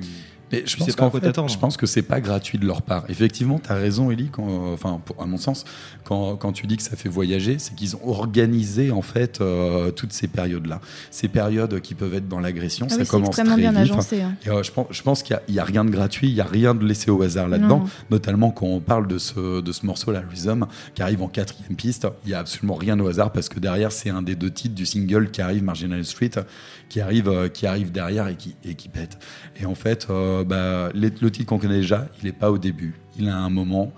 Mais 0.53 0.61
je 0.65 0.75
tu 0.75 0.77
pense 0.77 0.87
sais 0.91 0.93
pas 0.95 1.07
à 1.07 1.11
quoi 1.11 1.21
t'attendre. 1.21 1.49
je 1.49 1.59
pense 1.59 1.77
que 1.77 1.87
c'est 1.87 2.03
pas 2.03 2.21
gratuit 2.21 2.57
de 2.57 2.65
leur 2.67 2.83
part. 2.83 3.05
Effectivement, 3.09 3.59
tu 3.59 3.69
as 3.73 3.75
raison, 3.75 4.13
Ellie, 4.13 4.29
quand, 4.31 4.47
enfin, 4.73 5.01
pour- 5.05 5.21
à 5.21 5.27
mon 5.27 5.39
sens, 5.39 5.65
quand, 6.05 6.37
quand 6.37 6.53
tu 6.53 6.69
dis 6.69 6.77
que 6.77 6.85
ça 6.85 6.95
fait 6.95 7.09
voyager, 7.09 7.59
c'est 7.59 7.75
qu'ils 7.75 7.97
ont 7.97 8.07
organisé 8.09 8.93
en 8.93 9.03
fait 9.03 9.41
euh, 9.41 9.91
toutes 9.91 10.13
ces 10.13 10.29
périodes-là. 10.29 10.81
Ces 11.11 11.27
périodes 11.27 11.81
qui 11.81 11.95
peuvent 11.97 12.15
être 12.15 12.29
dans 12.29 12.39
l'agression, 12.39 12.87
Ah 12.89 12.95
ça 12.95 13.01
oui, 13.01 13.07
commence 13.09 13.29
extrêmement 13.31 13.55
très 13.55 13.61
bien 13.61 13.73
vite. 13.73 13.91
agencé, 13.93 14.23
hein. 14.23 14.35
Et, 14.45 14.51
euh, 14.51 14.63
je 14.63 14.71
pense, 14.71 14.87
je 14.91 15.03
pense 15.03 15.25
qu'il 15.25 15.37
n'y 15.49 15.59
a, 15.59 15.65
rien 15.65 15.85
de 15.85 15.91
gratuit, 15.91 16.29
il 16.29 16.35
n'y 16.35 16.41
a 16.41 16.45
rien 16.45 16.77
de 16.77 16.85
laissé 16.87 17.11
au 17.11 17.21
hasard 17.23 17.49
là-dedans, 17.49 17.87
notamment 18.13 18.53
quand 18.53 18.67
on 18.67 18.79
parle 18.79 19.09
de 19.09 19.19
ce, 19.19 19.61
de 19.61 19.73
ce 19.73 19.85
morceau-là, 19.85 20.23
Rhythm, 20.31 20.67
qui 20.95 21.03
arrive 21.03 21.23
en 21.23 21.29
quatrième 21.29 21.75
piste. 21.75 22.07
Il 22.25 22.29
n'y 22.29 22.35
a 22.35 22.39
absolument 22.39 22.77
rien 22.77 23.01
au 23.01 23.09
hasard 23.09 23.33
parce 23.33 23.49
que 23.49 23.59
derrière, 23.59 23.91
c'est 23.91 24.11
un 24.11 24.23
des 24.23 24.37
deux 24.37 24.53
titres 24.53 24.77
du 24.77 24.87
single 24.87 25.33
qui 25.33 25.41
arrive, 25.43 25.65
Marginal 25.65 26.05
Street, 26.05 26.31
qui 26.89 27.01
arrive, 27.01 27.29
euh, 27.29 27.46
qui 27.49 27.67
arrive 27.67 27.93
derrière 27.93 28.29
et 28.29 28.37
qui, 28.37 28.57
et 28.65 28.75
qui 28.75 28.89
pète. 28.89 29.19
Et 29.61 29.67
en 29.67 29.75
fait, 29.75 30.07
euh, 30.11 30.45
bah, 30.45 30.91
le 30.95 31.31
titre 31.31 31.47
qu'on 31.47 31.59
connaît 31.59 31.81
déjà, 31.81 32.09
il 32.21 32.27
n'est 32.27 32.33
pas 32.33 32.51
au 32.51 32.59
début, 32.59 32.95
il 33.19 33.29
a 33.29 33.37
un 33.37 33.51
moment. 33.51 33.93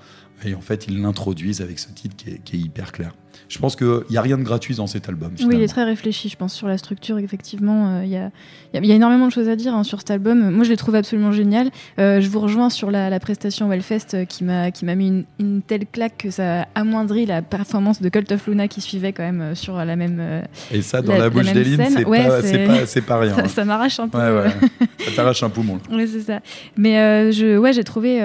Et 0.44 0.54
en 0.54 0.60
fait, 0.60 0.86
ils 0.86 1.00
l'introduisent 1.00 1.60
avec 1.60 1.78
ce 1.78 1.88
titre 1.88 2.16
qui 2.16 2.56
est 2.56 2.60
hyper 2.60 2.92
clair. 2.92 3.12
Je 3.48 3.58
pense 3.58 3.76
qu'il 3.76 4.00
n'y 4.10 4.16
a 4.16 4.22
rien 4.22 4.36
de 4.38 4.42
gratuit 4.42 4.74
dans 4.74 4.86
cet 4.86 5.08
album. 5.08 5.32
Oui, 5.40 5.54
il 5.56 5.62
est 5.62 5.68
très 5.68 5.84
réfléchi, 5.84 6.28
je 6.28 6.36
pense, 6.36 6.52
sur 6.54 6.68
la 6.68 6.76
structure. 6.78 7.18
Effectivement, 7.18 7.88
euh, 7.88 8.04
il 8.04 8.10
y, 8.10 8.16
a, 8.16 8.30
y 8.74 8.78
a- 8.78 8.80
y 8.84 8.92
a 8.92 8.94
énormément 8.94 9.26
de 9.26 9.32
choses 9.32 9.48
à 9.48 9.56
dire 9.56 9.74
hein, 9.74 9.84
sur 9.84 9.98
cet 10.00 10.10
album. 10.10 10.50
Moi, 10.50 10.64
je 10.64 10.70
l'ai 10.70 10.76
trouvé 10.76 10.98
absolument 10.98 11.32
génial. 11.32 11.70
Euh, 11.98 12.20
je 12.20 12.28
vous 12.28 12.40
rejoins 12.40 12.70
sur 12.70 12.90
la, 12.90 13.08
la 13.10 13.20
prestation 13.20 13.68
Wellfest 13.68 14.14
euh, 14.14 14.24
qui 14.24 14.44
m'a 14.44 14.94
mis 14.94 15.06
une, 15.08 15.24
une 15.38 15.62
telle 15.62 15.86
claque 15.86 16.16
que 16.18 16.30
ça 16.30 16.66
amoindrit 16.74 17.26
la 17.26 17.42
performance 17.42 18.02
de 18.02 18.08
Cult 18.08 18.30
of 18.32 18.46
Luna 18.46 18.68
qui 18.68 18.80
suivait 18.80 19.12
quand 19.12 19.22
même 19.22 19.54
sur 19.54 19.76
la 19.76 19.96
même. 19.96 20.18
euh, 20.20 20.42
Et 20.70 20.82
ça, 20.82 21.00
dans 21.02 21.16
la, 21.16 21.30
bouche 21.30 21.46
même 21.46 21.54
d'Eline, 21.54 21.82
c'est 21.88 22.04
Ouais, 22.04 22.26
pas, 22.26 22.40
pas, 22.42 23.00
pas 23.06 23.18
rien. 23.20 23.34
Ça, 23.36 23.42
hein. 23.42 23.48
ça 23.48 23.64
m'arrache 23.64 23.98
un 24.00 24.08
peu. 24.08 24.18
Ouais, 24.18 24.30
ouais. 24.42 24.50
ça 25.06 25.10
t'arrache 25.16 25.42
un 25.42 25.50
poumon. 25.50 25.78
Oui, 25.90 26.06
c'est 26.06 26.20
ça. 26.20 26.40
Mais 26.76 27.32
je, 27.32 27.56
ouais, 27.58 27.72
j'ai 27.72 27.84
trouvé, 27.84 28.20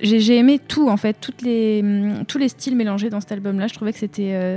j'ai 0.00 0.36
aimé 0.36 0.60
tout 0.66 0.88
en 0.88 0.96
fait, 0.96 1.16
toutes 1.20 1.42
les, 1.42 1.80
hum, 1.82 2.24
tous 2.26 2.38
les 2.38 2.48
styles 2.48 2.76
mélangés 2.76 3.10
dans 3.10 3.20
cet 3.20 3.32
album-là. 3.32 3.66
Je 3.66 3.74
trouvais 3.74 3.92
que 3.92 3.98
c'était, 3.98 4.47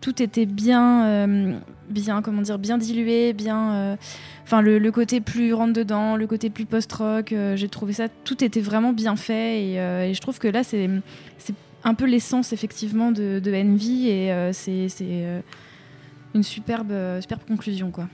tout 0.00 0.22
était 0.22 0.44
bien, 0.46 1.06
euh, 1.06 1.54
bien, 1.88 2.20
comment 2.22 2.42
dire, 2.42 2.58
bien 2.58 2.76
dilué, 2.78 3.32
bien, 3.32 3.72
euh, 3.74 3.96
enfin 4.44 4.60
le, 4.60 4.78
le 4.78 4.92
côté 4.92 5.20
plus 5.20 5.54
rentre 5.54 5.72
dedans, 5.72 6.16
le 6.16 6.26
côté 6.26 6.50
plus 6.50 6.66
post-rock. 6.66 7.32
euh, 7.32 7.56
j'ai 7.56 7.68
trouvé 7.68 7.92
ça, 7.94 8.08
tout 8.08 8.44
était 8.44 8.60
vraiment 8.60 8.92
bien 8.92 9.16
fait 9.16 9.64
et, 9.72 9.80
euh, 9.80 10.06
et 10.08 10.12
je 10.14 10.20
trouve 10.20 10.38
que 10.38 10.48
là 10.48 10.62
c'est, 10.62 10.90
c'est 11.38 11.54
un 11.84 11.94
peu 11.94 12.04
l'essence 12.04 12.52
effectivement 12.52 13.12
de, 13.12 13.40
de 13.40 13.54
Envy 13.54 14.08
et 14.08 14.30
euh, 14.32 14.52
c'est, 14.52 14.88
c'est 14.90 15.06
euh, 15.08 15.40
une 16.34 16.42
superbe, 16.42 16.90
euh, 16.92 17.20
superbe 17.22 17.42
conclusion 17.48 17.90
quoi. 17.90 18.06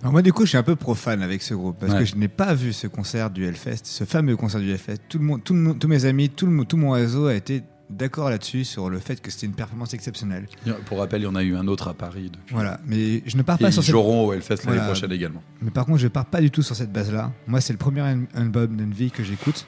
Alors 0.00 0.12
moi, 0.12 0.20
du 0.22 0.34
coup, 0.34 0.42
je 0.44 0.50
suis 0.50 0.58
un 0.58 0.62
peu 0.62 0.76
profane 0.76 1.22
avec 1.22 1.40
ce 1.42 1.54
groupe 1.54 1.76
parce 1.80 1.92
Ouais. 1.92 2.00
que 2.00 2.04
je 2.04 2.16
n'ai 2.16 2.28
pas 2.28 2.52
vu 2.52 2.74
ce 2.74 2.86
concert 2.86 3.30
du 3.30 3.46
Hellfest, 3.46 3.84
ce 3.84 4.04
fameux 4.04 4.36
concert 4.36 4.60
du 4.60 4.70
Hellfest. 4.70 4.98
Tout 5.08 5.18
le 5.18 5.24
monde, 5.24 5.42
tout 5.42 5.54
le 5.54 5.60
monde- 5.60 5.78
tous 5.78 5.88
mes 5.88 6.04
amis, 6.04 6.28
tout, 6.28 6.46
le, 6.46 6.64
tout 6.66 6.76
mon 6.76 6.90
réseau 6.90 7.26
a 7.26 7.34
été 7.34 7.62
d'accord 7.90 8.30
là-dessus 8.30 8.64
sur 8.64 8.88
le 8.90 8.98
fait 8.98 9.20
que 9.20 9.30
c'était 9.30 9.46
une 9.46 9.54
performance 9.54 9.94
exceptionnelle. 9.94 10.46
Pour 10.86 10.98
rappel, 10.98 11.20
il 11.22 11.24
y 11.24 11.28
en 11.28 11.34
a 11.34 11.42
eu 11.42 11.54
un 11.56 11.66
autre 11.68 11.88
à 11.88 11.94
Paris 11.94 12.30
depuis. 12.32 12.54
Voilà, 12.54 12.80
mais 12.86 13.22
je 13.26 13.36
ne 13.36 13.42
pars 13.42 13.56
Et 13.60 13.64
pas 13.64 13.68
ils 13.68 13.72
sur 13.72 13.82
cette... 13.82 13.90
joueront 13.92 14.26
au 14.26 14.32
Hellfest 14.32 14.56
l'année 14.64 14.78
Voilà. 14.78 14.84
prochaine 14.86 15.12
également. 15.12 15.42
Mais 15.60 15.70
par 15.70 15.84
contre, 15.86 15.98
je 15.98 16.08
pars 16.08 16.26
pas 16.26 16.40
du 16.40 16.50
tout 16.50 16.62
sur 16.62 16.74
cette 16.76 16.92
base-là. 16.92 17.32
Moi, 17.46 17.60
c'est 17.60 17.72
le 17.72 17.78
premier 17.78 18.00
al- 18.00 18.26
album 18.34 18.76
d'Envy 18.76 19.10
que 19.10 19.22
j'écoute. 19.22 19.66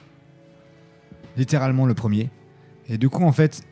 Littéralement 1.37 1.87
le 1.87 1.95
premier. 1.95 2.31
Et 2.89 2.97
du 2.99 3.09
coup, 3.09 3.23
en 3.25 3.33
fait, 3.33 3.63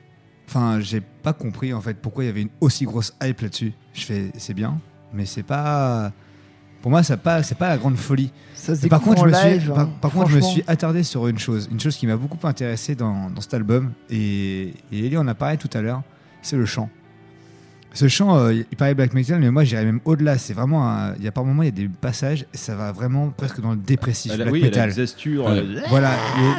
enfin, 0.49 0.81
j'ai 0.81 1.01
pas 1.01 1.33
compris 1.33 1.73
en 1.73 1.81
fait 1.81 1.95
pourquoi 1.95 2.25
il 2.25 2.27
y 2.27 2.31
avait 2.31 2.43
une 2.43 2.51
aussi 2.61 2.85
grosse 2.85 3.15
hype 3.23 3.41
là-dessus. 3.41 3.73
Je 3.95 4.05
fais, 4.05 4.31
c'est 4.37 4.55
bien, 4.55 4.81
mais 5.13 5.25
c'est 5.27 5.43
pas. 5.43 6.13
Pour 6.85 6.91
moi, 6.91 7.03
ça 7.03 7.17
pas, 7.17 7.43
c'est 7.43 7.55
pas 7.55 7.71
la 7.71 7.79
grande 7.79 7.97
folie. 7.97 8.31
Ça 8.55 8.77
se 8.77 8.85
Et 8.85 8.91
par 8.91 8.99
découvre 8.99 9.17
contre, 9.17 9.27
je 9.27 9.31
me 9.31 9.35
en 9.35 9.41
suis, 9.41 9.51
live, 9.53 9.69
par, 9.69 9.79
hein, 9.79 9.91
par 10.03 10.11
contre, 10.11 10.29
je 10.29 10.37
me 10.37 10.43
suis 10.43 10.63
attardé 10.67 11.03
sur 11.03 11.27
une 11.29 11.39
chose, 11.39 11.67
une 11.73 11.81
chose 11.81 11.97
qui 11.97 12.07
m'a 12.07 12.19
beaucoup 12.19 12.47
intéressé 12.47 12.95
dans, 12.95 13.31
dans 13.31 13.41
cet 13.41 13.55
album, 13.55 13.93
et, 14.11 14.75
et 14.93 15.07
Ellie 15.07 15.17
en 15.17 15.27
a 15.27 15.35
parlé 15.35 15.57
tout 15.57 15.71
à 15.73 15.81
l'heure, 15.81 16.03
c'est 16.43 16.59
le 16.59 16.67
chant. 16.67 16.91
Ce 17.95 18.09
chant, 18.09 18.37
euh, 18.37 18.53
il 18.53 18.77
parlait 18.77 18.95
black 18.95 19.15
metal, 19.15 19.39
mais 19.41 19.51
moi 19.51 19.63
j'irais 19.65 19.85
même 19.85 20.01
au-delà. 20.05 20.37
C'est 20.37 20.53
vraiment, 20.53 20.89
un- 20.89 21.15
il 21.17 21.25
y 21.25 21.29
a 21.29 21.33
par 21.33 21.45
moments 21.45 21.63
il 21.63 21.67
y 21.67 21.69
a 21.69 21.71
des 21.73 21.89
passages, 21.89 22.45
et 22.53 22.57
ça 22.57 22.75
va 22.75 22.91
vraiment 22.93 23.31
presque 23.31 23.61
dans 23.61 23.71
le 23.71 23.77
dépressif, 23.77 24.33
Elle 24.35 24.41
a- 24.43 24.45
black 24.45 24.53
oui, 24.53 24.59
elle 24.61 24.67
a 24.67 24.69
metal. 24.71 24.89
une 24.89 24.95
zesture, 24.95 25.45
Ouais. 25.47 25.59
euh, 25.59 25.81
Voilà, 25.89 26.11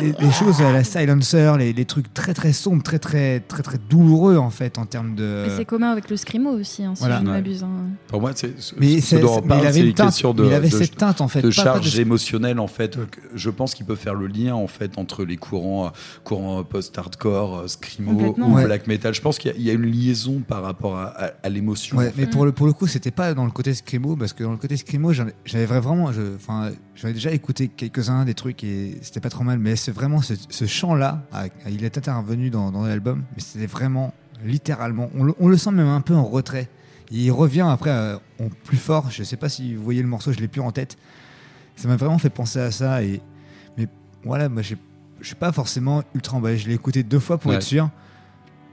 les, 0.01 0.07
les- 0.07 0.15
les 0.19 0.31
choses, 0.31 0.61
euh, 0.61 0.71
la 0.71 0.83
silencer, 0.85 1.53
les, 1.59 1.73
les 1.73 1.85
trucs 1.85 2.13
très 2.13 2.33
très 2.33 2.53
sombres, 2.53 2.81
très 2.83 2.99
très 2.99 3.41
très 3.41 3.63
très 3.63 3.77
douloureux 3.89 4.37
en 4.37 4.49
fait 4.49 4.77
en 4.79 4.85
termes 4.85 5.13
de. 5.15 5.43
Mais 5.47 5.55
c'est 5.57 5.65
commun 5.65 5.91
avec 5.91 6.09
le 6.09 6.15
scrimo 6.17 6.51
aussi, 6.51 6.83
hein, 6.83 6.93
si 6.95 7.01
Voilà. 7.01 7.17
je 7.17 7.23
ne 7.23 7.27
Ouais. 7.27 7.33
m'abuse. 7.33 7.63
hein. 7.63 7.69
Pour 8.07 8.21
moi, 8.21 8.31
c'est 8.33 8.59
ce, 8.61 8.73
Mais 8.79 9.01
ce 9.01 9.07
c'est- 9.07 9.19
dont 9.19 9.37
on 9.37 9.41
mais 9.41 9.47
parle, 9.49 9.59
il 9.61 9.65
avait 9.67 9.73
c'est 9.73 9.79
une 9.81 9.85
une 9.87 9.93
teinte, 9.93 10.07
question 10.07 10.33
de, 10.33 10.43
mais 10.43 10.47
il 10.49 10.53
avait 10.53 10.69
de- 10.69 10.75
cette 10.77 10.95
teinte, 10.95 11.19
en 11.19 11.27
fait, 11.27 11.41
de 11.41 11.49
pas- 11.49 11.55
pas 11.55 11.63
charge 11.63 11.93
de- 11.95 11.99
émotionnelle 12.01 12.59
en 12.59 12.67
fait. 12.67 12.95
que 12.95 13.19
Je 13.35 13.49
pense 13.49 13.73
qu'il 13.75 13.85
peut 13.85 13.95
faire 13.95 14.15
le 14.15 14.27
lien 14.27 14.55
en 14.55 14.67
fait 14.67 14.97
entre 14.97 15.25
les 15.25 15.35
courants, 15.35 15.87
euh, 15.87 15.89
courants 16.23 16.63
post-hardcore, 16.63 17.57
euh, 17.59 17.67
screamo 17.67 18.11
Complètement. 18.13 18.47
ou 18.49 18.55
Ouais. 18.55 18.65
black 18.65 18.87
metal. 18.87 19.13
Je 19.13 19.21
pense 19.21 19.37
qu'il 19.37 19.51
y 19.51 19.53
a- 19.53 19.57
il 19.57 19.63
y, 19.63 19.69
a 19.69 19.73
une 19.73 19.85
liaison 19.85 20.41
par 20.47 20.63
rapport 20.63 20.95
à, 20.97 21.05
à- 21.24 21.24
à 21.43 21.49
l'émotion. 21.49 21.97
Ouais, 21.97 22.07
en 22.07 22.11
fait. 22.11 22.21
mais 22.21 22.27
pour 22.27 22.45
le, 22.45 22.51
pour 22.51 22.65
le 22.67 22.73
coup, 22.73 22.87
c'était 22.87 23.11
pas 23.11 23.33
dans 23.33 23.45
le 23.45 23.51
côté 23.51 23.73
scrimo, 23.73 24.15
parce 24.15 24.33
que 24.33 24.43
dans 24.43 24.51
le 24.51 24.57
côté 24.57 24.77
scrimo, 24.77 25.11
j'avais 25.13 25.65
vraiment. 25.65 26.11
Enfin, 26.35 26.71
j'avais 26.95 27.13
déjà 27.13 27.31
écouté 27.31 27.67
quelques-uns 27.67 28.25
des 28.25 28.33
trucs 28.33 28.63
et 28.63 28.97
c'était 29.01 29.19
pas 29.19 29.29
trop 29.29 29.43
mal, 29.43 29.59
mais 29.59 29.75
c'est 29.75 29.91
vraiment 29.91 30.21
ce, 30.21 30.33
ce 30.49 30.65
chant-là, 30.65 31.23
ah, 31.31 31.45
il 31.69 31.83
est 31.83 31.97
intervenu 31.97 32.49
dans, 32.49 32.71
dans 32.71 32.85
l'album, 32.85 33.23
mais 33.35 33.41
c'était 33.41 33.67
vraiment 33.67 34.13
littéralement. 34.43 35.09
On 35.15 35.23
le, 35.23 35.33
on 35.39 35.47
le 35.47 35.57
sent 35.57 35.71
même 35.71 35.87
un 35.87 36.01
peu 36.01 36.13
en 36.15 36.25
retrait. 36.25 36.69
Il 37.11 37.31
revient 37.31 37.67
après 37.69 37.91
euh, 37.91 38.17
en 38.39 38.49
plus 38.63 38.77
fort. 38.77 39.11
Je 39.11 39.23
sais 39.23 39.37
pas 39.37 39.47
si 39.49 39.75
vous 39.75 39.83
voyez 39.83 40.01
le 40.01 40.07
morceau, 40.07 40.31
je 40.33 40.39
l'ai 40.39 40.47
plus 40.47 40.61
en 40.61 40.71
tête. 40.71 40.97
Ça 41.75 41.87
m'a 41.87 41.95
vraiment 41.97 42.17
fait 42.17 42.29
penser 42.29 42.59
à 42.59 42.71
ça. 42.71 43.03
Et, 43.03 43.21
mais 43.77 43.87
voilà, 44.23 44.49
moi, 44.49 44.61
je 44.63 44.75
suis 45.21 45.35
pas 45.35 45.51
forcément 45.51 46.03
ultra 46.15 46.37
emballé. 46.37 46.57
Je 46.57 46.67
l'ai 46.67 46.73
écouté 46.73 47.03
deux 47.03 47.19
fois 47.19 47.37
pour 47.37 47.51
Ouais. 47.51 47.57
être 47.57 47.63
sûr. 47.63 47.89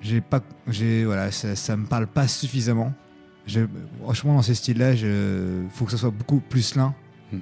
J'ai 0.03 0.21
pas, 0.21 0.41
j'ai 0.69 1.05
voilà, 1.05 1.31
ça, 1.31 1.57
ça 1.57 1.77
me 1.77 1.87
parle 1.87 2.07
pas 2.07 2.29
suffisamment. 2.29 2.93
Je, 3.47 3.61
franchement, 4.03 4.35
dans 4.35 4.43
ces 4.43 4.55
styles-là, 4.55 4.93
il 4.93 5.69
faut 5.71 5.85
que 5.85 5.91
ça 5.93 5.97
soit 5.97 6.11
beaucoup 6.11 6.41
plus 6.41 6.75
l'un 6.75 6.95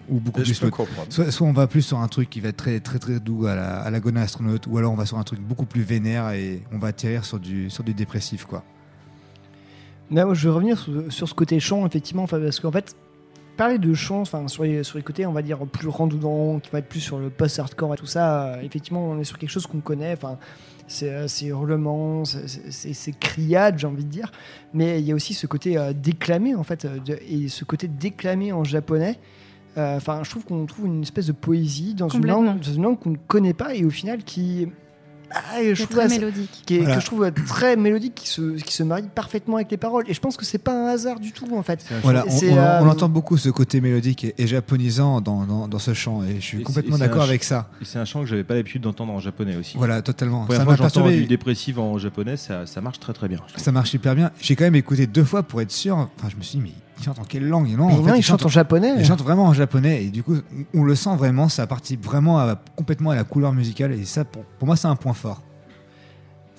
ou 0.09 0.21
beaucoup 0.21 0.41
Et 0.41 0.45
plus 0.45 0.63
l'autre. 0.63 0.87
Soit, 1.09 1.31
soit 1.31 1.47
on 1.47 1.53
va 1.53 1.67
plus 1.67 1.83
sur 1.83 1.99
un 1.99 2.09
truc 2.09 2.31
qui 2.31 2.41
va 2.41 2.51
être 2.51 2.57
très 2.57 2.81
très 2.81 2.99
très 2.99 3.19
doux 3.19 3.47
à 3.47 3.55
la, 3.55 3.81
à 3.81 3.91
la 3.91 4.01
Gona 4.01 4.23
astronaute, 4.23 4.67
ou 4.67 4.79
alors 4.79 4.93
on 4.93 4.97
va 4.97 5.07
sur 5.07 5.19
un 5.19 5.25
truc 5.25 5.41
beaucoup 5.41 5.67
plus 5.67 5.83
vénère 5.83 6.31
et 6.31 6.63
on 6.73 6.79
va 6.79 6.89
atterrir 6.89 7.25
sur 7.25 7.41
du 7.41 7.71
sur 7.71 7.83
du 7.83 7.93
dépressif 7.93 8.45
quoi. 8.45 8.63
Moi, 10.11 10.35
je 10.35 10.49
vais 10.49 10.55
revenir 10.55 10.79
sur, 10.79 11.13
sur 11.13 11.29
ce 11.29 11.35
côté 11.35 11.61
chant, 11.61 11.87
effectivement, 11.87 12.25
enfin, 12.25 12.41
parce 12.41 12.59
qu'en 12.59 12.73
fait, 12.73 12.97
parler 13.57 13.79
de 13.79 13.95
chant, 13.95 14.23
enfin, 14.23 14.49
sur 14.49 14.65
les, 14.65 14.83
sur 14.83 14.99
les 14.99 15.05
côtés, 15.05 15.25
on 15.25 15.33
va 15.33 15.43
dire, 15.43 15.65
plus 15.67 15.87
rendoudant, 15.87 16.59
qui 16.59 16.69
va 16.71 16.81
être 16.81 16.89
plus 16.89 17.01
sur 17.01 17.21
le 17.21 17.31
post-hardcore 17.31 17.95
et 17.95 17.97
tout 17.97 18.07
ça, 18.07 18.45
euh, 18.45 18.61
effectivement, 18.63 19.09
on 19.09 19.21
est 19.21 19.25
sur 19.25 19.39
quelque 19.39 19.51
chose 19.51 19.69
qu'on 19.69 19.81
connaît, 19.81 20.13
enfin, 20.13 20.39
c'est 20.91 21.11
euh, 21.11 21.29
c'est 21.29 21.47
hurlements, 21.47 22.25
c'est- 22.25 22.47
c'est 22.49 22.71
c'est- 22.73 22.93
c'est 22.93 23.13
criade, 23.19 23.79
j'ai 23.79 23.87
envie 23.87 24.05
de 24.05 24.11
dire, 24.11 24.31
mais 24.75 25.01
il 25.01 25.07
y 25.07 25.13
a 25.13 25.15
aussi 25.15 25.35
ce 25.35 25.47
côté 25.47 25.77
euh, 25.79 25.93
déclamé, 25.93 26.55
en 26.55 26.63
fait, 26.65 26.85
euh, 26.85 26.99
de- 26.99 27.19
et 27.29 27.49
ce 27.49 27.65
côté 27.65 27.89
déclamé 27.89 28.53
en 28.53 28.65
japonais, 28.65 29.19
enfin, 29.77 30.21
je 30.25 30.31
trouve 30.31 30.45
qu'on 30.45 30.67
trouve 30.67 30.87
une 30.87 31.03
espèce 31.03 31.27
de 31.27 31.33
poésie 31.33 31.95
dans 31.95 32.09
une 32.09 32.21
Complètement. 32.21 32.43
langue, 32.43 32.61
dans 32.61 32.73
une 32.73 32.83
langue 32.83 32.99
qu'on 32.99 33.11
ne 33.11 33.17
connaît 33.29 33.55
pas, 33.55 33.75
et 33.75 33.85
au 33.85 33.91
final, 33.91 34.23
qui... 34.25 34.67
Ah, 35.33 35.59
je 35.63 35.75
trouve 35.85 35.97
très 35.97 36.07
assez- 36.07 36.19
mélodique. 36.19 36.63
qui 36.67 36.77
est- 36.77 36.79
Voilà. 36.81 36.95
que 36.97 37.01
je 37.01 37.07
trouve 37.07 37.31
très 37.47 37.77
mélodique, 37.77 38.15
qui 38.15 38.29
se, 38.29 38.57
qui 38.63 38.73
se 38.75 38.83
marie 38.83 39.05
parfaitement 39.15 39.57
avec 39.57 39.71
les 39.71 39.77
paroles. 39.77 40.05
Et 40.09 40.15
je 40.15 40.21
pense 40.21 40.37
que 40.37 40.45
c'est 40.45 40.59
pas 40.59 40.73
un 40.73 40.87
hasard 40.89 41.21
du 41.21 41.33
tout, 41.33 41.47
en 41.57 41.63
fait. 41.63 41.85
Voilà, 42.03 42.25
on, 42.27 42.31
C'est, 42.31 42.51
on- 42.53 42.57
euh, 42.59 42.81
on 42.83 42.89
entend 42.89 43.09
beaucoup 43.09 43.37
ce 43.37 43.49
côté 43.49 43.81
mélodique 43.81 44.25
et, 44.25 44.35
et 44.39 44.47
japonisant 44.47 45.21
dans, 45.21 45.45
dans, 45.47 45.69
dans 45.69 45.79
ce 45.79 45.95
chant 45.95 46.23
et 46.25 46.37
je 46.37 46.45
suis 46.45 46.61
Et 46.61 46.63
complètement 46.65 46.99
d'accord 46.99 47.23
avec 47.23 47.45
ça. 47.45 47.69
C'est 47.83 47.99
un 47.99 48.05
chant 48.05 48.21
que 48.21 48.27
j'avais 48.27 48.45
pas 48.45 48.55
l'habitude 48.55 48.83
d'entendre 48.83 49.13
en 49.13 49.21
japonais 49.21 49.57
aussi. 49.57 49.77
Voilà, 49.77 50.03
totalement. 50.03 50.45
Première 50.45 50.63
Ça 50.63 50.65
m'a 50.71 50.77
perturbé. 50.77 51.17
du 51.17 51.27
dépressif 51.27 51.79
en 51.79 51.97
japonais, 51.99 52.37
ça, 52.37 52.67
ça 52.67 52.81
marche 52.81 52.99
très 53.01 53.13
très 53.13 53.29
bien. 53.29 53.39
Ça 53.57 53.73
marche 53.73 53.95
hyper 53.95 54.15
bien. 54.15 54.31
J'ai 54.41 54.57
quand 54.57 54.65
même 54.65 54.75
écouté 54.75 55.07
deux 55.07 55.25
fois 55.25 55.43
pour 55.43 55.61
être 55.61 55.71
sûr. 55.73 55.97
Enfin, 55.97 56.29
je 56.31 56.37
me 56.37 56.43
suis 56.43 56.59
dit, 56.59 56.65
mais 56.65 56.73
il 57.01 57.05
chante 57.05 57.19
en 57.19 57.25
quelle 57.25 57.49
langue 57.49 57.69
Et 57.69 57.77
non, 57.77 57.87
Mais 57.89 57.95
en 57.95 57.97
non, 57.99 58.05
fait, 58.13 58.19
il 58.19 58.23
chante 58.23 58.45
en 58.45 58.49
japonais. 58.49 58.95
Il 58.99 59.05
chante 59.05 59.23
vraiment 59.23 59.47
en 59.47 59.53
japonais. 59.53 60.05
Et 60.05 60.11
du 60.11 60.23
coup, 60.23 60.37
on, 60.75 60.85
le 60.85 60.95
sent 60.95 61.17
vraiment. 61.17 61.49
Ça 61.49 61.67
partit 61.67 61.97
vraiment 61.97 62.39
à- 62.39 62.61
complètement 62.77 63.11
à 63.11 63.15
la 63.15 63.25
couleur 63.25 63.53
musicale. 63.53 63.93
Et 63.93 64.05
ça, 64.05 64.25
pour, 64.25 64.45
pour 64.45 64.67
moi, 64.67 64.77
c'est 64.77 64.89
un 64.89 64.97
point 64.97 65.15
fort. 65.15 65.43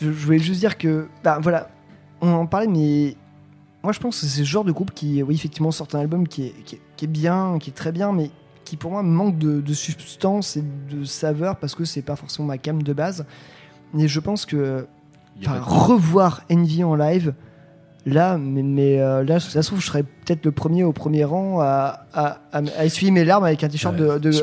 Je, 0.01 0.07
je 0.11 0.25
voulais 0.25 0.39
juste 0.39 0.59
dire 0.59 0.77
que, 0.77 1.07
bah 1.23 1.39
voilà, 1.41 1.69
on 2.21 2.33
en 2.33 2.45
parlait, 2.47 2.67
mais 2.67 3.15
moi 3.83 3.93
je 3.93 3.99
pense 3.99 4.19
que 4.19 4.25
c'est 4.25 4.39
ce 4.39 4.43
genre 4.43 4.63
de 4.63 4.71
groupe 4.71 4.91
qui, 4.93 5.21
oui, 5.23 5.35
effectivement, 5.35 5.71
sort 5.71 5.87
un 5.93 5.99
album 5.99 6.27
qui 6.27 6.47
est, 6.47 6.53
qui 6.65 6.75
est, 6.75 6.81
qui 6.97 7.05
est 7.05 7.07
bien, 7.07 7.57
qui 7.59 7.69
est 7.69 7.73
très 7.73 7.91
bien, 7.91 8.11
mais 8.11 8.31
qui 8.65 8.77
pour 8.77 8.91
moi 8.91 9.03
manque 9.03 9.37
de, 9.37 9.61
de 9.61 9.73
substance 9.73 10.57
et 10.57 10.63
de 10.91 11.03
saveur 11.03 11.57
parce 11.57 11.75
que 11.75 11.85
c'est 11.85 12.01
pas 12.01 12.15
forcément 12.15 12.47
ma 12.47 12.57
cam 12.57 12.81
de 12.81 12.93
base. 12.93 13.25
Mais 13.93 14.07
je 14.07 14.19
pense 14.19 14.45
que 14.45 14.87
revoir 15.45 16.43
Envy 16.51 16.83
en 16.83 16.95
live, 16.95 17.33
là, 18.05 18.37
mais, 18.37 18.63
mais 18.63 18.99
euh, 18.99 19.23
là, 19.23 19.39
ça 19.39 19.61
se 19.61 19.67
trouve, 19.67 19.81
je 19.81 19.85
serais 19.87 20.05
peut-être 20.32 20.45
le 20.45 20.51
premier 20.51 20.84
au 20.84 20.93
premier 20.93 21.23
rang 21.25 21.59
à, 21.61 22.05
à, 22.13 22.39
à- 22.53 22.61
à 22.77 22.86
essuyer 22.86 23.11
mes 23.11 23.25
larmes 23.25 23.43
avec 23.43 23.63
un 23.63 23.67
t-shirt 23.69 23.93
Ouais, 23.99 24.01
de, 24.15 24.17
de, 24.19 24.32
je 24.32 24.39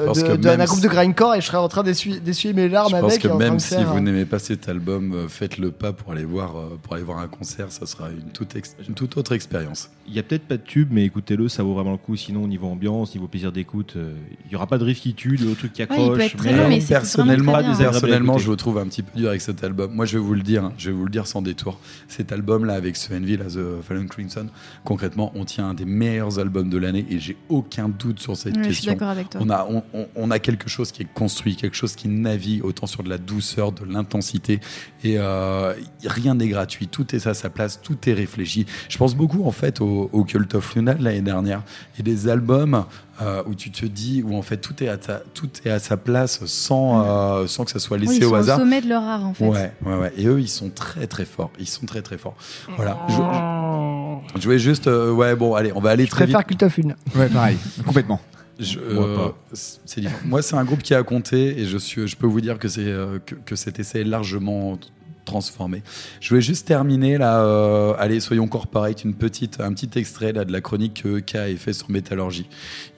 groupe 0.67 0.81
de 0.81 0.89
grindcore 0.89 1.35
et 1.35 1.41
je 1.41 1.47
serais 1.47 1.57
en 1.59 1.69
train 1.69 1.83
d'essuyer 1.83 2.21
d'essuyer 2.21 2.53
mes 2.55 2.69
larmes 2.69 2.91
Je 2.91 2.97
avec. 2.97 3.09
pense 3.11 3.19
que 3.19 3.29
en 3.29 3.37
même 3.37 3.59
si 3.59 3.75
faire, 3.75 3.87
vous 3.91 3.99
euh, 3.99 4.01
n'aimez 4.01 4.25
pas 4.25 4.39
cet 4.39 4.69
album, 4.69 5.13
euh, 5.15 5.29
faites 5.29 5.59
le 5.59 5.71
pas 5.71 5.93
pour 5.93 6.13
aller 6.13 6.25
voir, 6.25 6.57
euh, 6.57 6.79
pour 6.83 6.95
aller 6.95 7.03
voir 7.05 7.19
un 7.19 7.29
concert. 7.29 7.71
Ça 7.73 7.87
sera 7.87 8.11
une 8.11 8.31
toute, 8.33 8.57
ex- 8.57 8.77
une 8.87 8.95
toute 8.95 9.17
autre 9.17 9.33
expérience. 9.33 9.91
Il 10.07 10.15
y 10.15 10.19
a 10.19 10.23
peut-être 10.23 10.45
pas 10.49 10.57
de 10.57 10.63
tube, 10.63 10.89
mais 10.91 11.05
écoutez-le, 11.05 11.49
ça 11.49 11.63
vaut 11.63 11.75
vraiment 11.75 11.93
le 11.93 11.99
coup. 11.99 12.17
Sinon, 12.17 12.45
au 12.45 12.49
niveau 12.49 12.67
ambiance, 12.69 13.15
niveau 13.15 13.29
plaisir 13.29 13.53
d'écoute, 13.53 13.95
euh, 13.97 14.13
il 14.47 14.53
y 14.53 14.57
aura 14.57 14.67
pas 14.67 14.79
de 14.79 14.85
riff 14.85 15.01
qui 15.01 15.15
tue, 15.15 15.37
de 15.37 15.53
truc 15.55 15.73
qui 15.73 15.83
Ouais, 15.83 15.89
il 15.91 15.95
accroche. 15.95 16.17
peut 16.17 16.23
être 16.23 16.37
très 16.37 16.49
Alors, 16.51 16.63
long, 16.65 16.69
mais 16.71 16.81
c'est 16.81 16.95
personnellement, 16.95 17.53
vraiment 17.53 17.73
très 17.75 17.83
bien. 17.83 17.91
personnellement, 17.91 18.39
je 18.39 18.51
le 18.51 18.57
trouve 18.57 18.79
un 18.79 18.87
petit 18.87 19.03
peu 19.03 19.19
dur 19.19 19.29
avec 19.29 19.41
cet 19.43 19.63
album. 19.65 19.93
Moi, 19.95 20.05
je 20.07 20.17
vais 20.19 20.23
vous 20.25 20.35
le 20.35 20.43
dire, 20.43 20.65
hein, 20.65 20.73
je 20.79 20.91
vais 20.91 20.97
vous 20.97 21.05
le 21.05 21.11
dire 21.11 21.27
sans 21.27 21.43
détour. 21.43 21.79
Cet 22.09 22.33
album-là, 22.33 22.75
avec 22.75 22.97
ce 22.97 23.13
Envy, 23.13 23.37
là, 23.37 23.45
The 23.45 23.83
Fallen 23.87 24.09
Crimson, 24.09 24.47
concrètement, 24.85 25.31
on 25.35 25.45
tient 25.45 25.69
un 25.69 25.75
des 25.79 25.85
meilleurs 25.85 26.39
albums 26.39 26.69
de 26.69 26.77
l'année 26.79 27.07
et 27.11 27.19
j'ai 27.19 27.37
aucun 27.49 27.89
doute 27.89 28.19
sur 28.21 28.37
cette 28.37 28.57
Ouais, 28.57 28.65
je 28.65 28.69
suis 28.71 28.75
question. 28.77 28.93
d'accord 28.93 29.09
avec 29.09 29.31
toi. 29.31 29.41
On 29.45 29.49
a, 29.51 29.67
on, 29.71 29.83
on- 29.95 30.09
on 30.17 30.31
a 30.31 30.39
quelque 30.39 30.69
chose 30.69 30.93
qui 30.93 31.03
est 31.03 31.09
construit, 31.15 31.57
quelque 31.57 31.77
chose 31.77 31.95
qui 31.95 32.09
navigue 32.09 32.65
autant 32.65 32.87
sur 32.87 33.03
de 33.03 33.09
la 33.09 33.19
douceur, 33.19 33.73
de 33.73 33.85
l'intensité 33.85 34.61
et 35.05 35.15
euh, 35.19 35.73
rien 36.05 36.35
n'est 36.35 36.49
gratuit. 36.49 36.89
Tout 36.89 37.15
est 37.15 37.27
à 37.27 37.35
sa 37.35 37.49
place, 37.51 37.81
tout 37.83 37.97
est 38.09 38.13
réfléchi. 38.15 38.67
Je 38.89 38.99
pense 38.99 39.15
beaucoup 39.15 39.45
en 39.45 39.53
fait 39.53 39.81
au, 39.81 40.11
au 40.13 40.25
Cult 40.25 40.55
of 40.55 40.75
Luna 40.75 40.95
de 40.95 41.05
l'année 41.05 41.23
dernière 41.23 41.63
et 41.99 42.03
des 42.03 42.29
albums 42.29 42.85
euh, 43.21 43.43
où 43.47 43.55
tu 43.55 43.71
te 43.73 43.85
dis 43.85 44.23
où 44.25 44.37
en 44.37 44.43
fait 44.43 44.59
tout 44.59 44.83
est 44.83 44.89
à, 44.89 44.97
ta- 44.97 45.23
tout 45.35 45.49
est 45.65 45.71
à 45.71 45.79
sa 45.81 45.97
place 45.97 46.45
sans, 46.47 47.05
euh, 47.05 47.47
sans 47.47 47.65
que 47.65 47.71
ça 47.71 47.79
soit 47.81 47.97
Oui, 47.99 48.07
laissé 48.07 48.19
ils 48.19 48.25
au 48.25 48.29
sont 48.31 48.35
hasard. 48.37 48.59
au 48.59 48.61
sommet 48.61 48.81
de 48.81 48.89
leur 48.89 49.03
art 49.03 49.25
en 49.27 49.35
fait. 49.35 49.47
Ouais, 49.49 49.73
ouais, 49.85 49.97
ouais. 49.97 50.13
Et 50.17 50.27
eux, 50.27 50.41
ils 50.41 50.49
sont 50.49 50.71
très, 50.71 51.07
très 51.09 51.25
forts. 51.25 51.51
Ils 51.59 51.69
sont 51.69 51.85
très, 51.87 52.03
très 52.03 52.17
forts. 52.19 52.37
Voilà. 52.77 52.97
Je, 53.09 53.15
je- 53.15 54.08
je 54.39 54.43
voulais 54.45 54.59
juste. 54.59 54.87
euh, 54.87 55.13
ouais, 55.13 55.35
bon, 55.37 55.55
allez, 55.55 55.73
on 55.75 55.81
va 55.81 55.91
aller 55.91 56.05
Je 56.07 56.11
très 56.11 56.27
vite. 56.27 56.35
préfère 56.35 56.47
Cult 56.47 56.63
of 56.63 56.77
Luna. 56.77 56.97
Ouais, 57.15 57.29
pareil, 57.29 57.57
complètement. 57.87 58.21
Je- 58.59 58.79
euh, 58.81 59.29
c'est. 59.53 60.03
Moi, 60.25 60.43
c'est 60.43 60.57
un 60.57 60.65
groupe 60.65 60.83
qui 60.83 60.95
a 60.95 61.03
compté 61.03 61.61
et 61.61 61.65
je, 61.67 61.79
suis, 61.79 62.09
je 62.09 62.17
peux 62.17 62.27
vous 62.27 62.41
dire 62.41 62.59
que, 62.59 62.67
c'est, 62.69 62.81
euh, 62.87 63.19
que, 63.25 63.35
que 63.37 63.55
cet 63.57 63.79
essai 63.79 64.01
est 64.01 64.05
largement 64.05 64.79
transformé. 65.25 65.83
Je 66.21 66.31
voulais 66.31 66.41
juste 66.41 66.67
terminer 66.67 67.19
là. 67.19 67.43
euh, 67.45 67.95
allez, 67.99 68.19
soyons 68.19 68.49
corporate, 68.49 69.05
une 69.05 69.15
petite, 69.15 69.61
un 69.61 69.73
petit 69.75 69.91
extrait 69.99 70.33
là 70.33 70.45
de 70.47 70.53
la 70.53 70.61
chronique 70.63 71.03
que 71.03 71.19
K 71.21 71.35
a 71.37 71.57
fait 71.57 71.73
sur 71.75 71.91
métallurgie. 71.91 72.49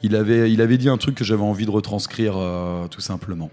Il 0.03 0.15
avait, 0.17 0.51
il 0.53 0.63
avait 0.63 0.79
dit 0.79 0.89
un 0.89 0.97
truc 0.97 1.17
que 1.17 1.25
j'avais 1.25 1.43
envie 1.43 1.67
de 1.67 1.71
retranscrire 1.73 2.35
euh, 2.37 2.87
tout 2.89 3.01
simplement. 3.01 3.51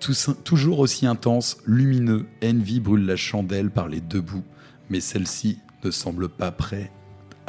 Tout 0.00 0.12
toujours 0.44 0.78
aussi 0.78 1.06
intense, 1.06 1.56
lumineux, 1.66 2.26
Envy 2.44 2.78
brûle 2.80 3.06
la 3.06 3.16
chandelle 3.16 3.70
par 3.70 3.88
les 3.88 4.00
deux 4.00 4.20
bouts, 4.20 4.44
mais 4.88 5.00
celle-ci 5.00 5.58
ne 5.84 5.90
semble 5.90 6.28
pas 6.28 6.50
prête 6.52 6.90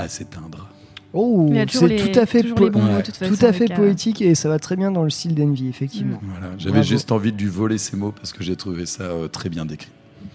à 0.02 0.08
s'éteindre. 0.08 0.68
Oh, 1.14 1.50
c'est 1.68 2.12
tout 2.12 2.20
à 2.20 2.26
fait, 2.26 2.44
mots, 2.44 2.56
ouais, 2.58 3.04
tout 3.04 3.46
à 3.46 3.52
fait 3.52 3.70
euh, 3.70 3.76
poétique 3.76 4.22
et 4.22 4.34
ça 4.34 4.48
va 4.48 4.60
très 4.60 4.78
bien 4.78 4.92
dans 4.92 5.04
le 5.04 5.10
style 5.10 5.36
d'Envy, 5.36 5.68
effectivement. 5.68 6.22
Voilà, 6.24 6.54
j'avais 6.58 6.84
juste 6.84 7.12
envie 7.12 7.34
de 7.34 7.38
lui 7.38 7.50
voler 7.50 7.78
ces 7.78 7.98
mots 7.98 8.14
parce 8.14 8.32
que 8.32 8.46
j'ai 8.46 8.56
trouvé 8.56 8.86
ça 8.86 9.04
euh, 9.04 9.28
très 9.28 9.50
bien 9.50 9.66
décrit. 9.66 9.92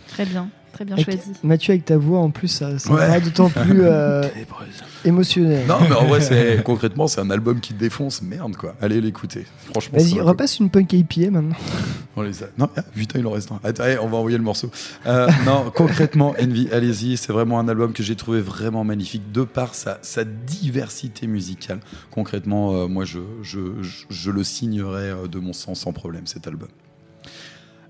Très 0.09 0.27
bien. 0.27 0.51
Très 0.77 0.85
bien 0.85 0.95
Avec- 0.95 1.05
choisi. 1.07 1.31
Mathieu, 1.43 1.73
avec 1.73 1.85
ta 1.85 1.97
voix, 1.97 2.21
en 2.21 2.31
plus, 2.31 2.49
ça, 2.49 2.79
ça 2.79 2.93
Ouais. 2.93 3.07
rend 3.09 3.21
d'autant 3.21 3.49
plus 3.51 3.81
euh, 3.83 4.23
émotionnel. 5.05 5.67
Non, 5.67 5.77
mais 5.89 5.95
en 5.95 6.05
vrai, 6.07 6.21
c'est 6.21 6.63
concrètement, 6.65 7.07
c'est 7.07 7.21
un 7.21 7.31
album 7.31 7.61
qui 7.61 7.75
défonce. 7.75 8.23
Merde, 8.23 8.57
quoi. 8.57 8.75
Allez 8.81 9.01
l'écouter. 9.01 9.47
Franchement, 9.71 9.99
Vas-y, 9.99 10.21
repasse 10.21 10.59
une 10.59 10.71
punk 10.71 10.93
IPA 10.93 11.31
maintenant. 11.31 11.57
On 12.17 12.23
les 12.23 12.43
a- 12.43 12.47
Non, 12.59 12.69
ah, 12.77 12.83
putain, 12.95 13.19
il 13.19 13.27
en 13.27 13.31
reste 13.33 13.53
un. 13.53 13.61
Attends, 13.63 13.83
allez, 13.85 13.99
on 13.99 14.09
va 14.09 14.17
envoyer 14.17 14.39
le 14.39 14.43
morceau. 14.43 14.71
Euh, 15.07 15.29
non, 15.45 15.71
concrètement, 15.75 16.35
Envy, 16.41 16.67
allez-y, 16.73 17.19
c'est 17.19 17.31
vraiment 17.33 17.59
un 17.59 17.69
album 17.69 17.93
que 17.93 18.03
j'ai 18.03 18.17
trouvé 18.17 18.41
vraiment 18.41 18.85
magnifique 18.85 19.33
de 19.33 19.43
par 19.45 19.75
sa, 19.75 19.99
sa 20.01 20.25
diversité 20.25 21.27
musicale. 21.27 21.81
Concrètement, 22.11 22.75
euh, 22.75 22.87
moi, 22.87 23.05
je, 23.05 23.19
je, 23.43 23.59
je, 23.83 24.05
je 24.09 24.31
le 24.31 24.45
signerais 24.45 25.11
euh, 25.11 25.27
de 25.29 25.39
mon 25.39 25.53
sens 25.53 25.81
sans 25.81 25.93
problème, 25.93 26.27
cet 26.27 26.47
album. 26.47 26.69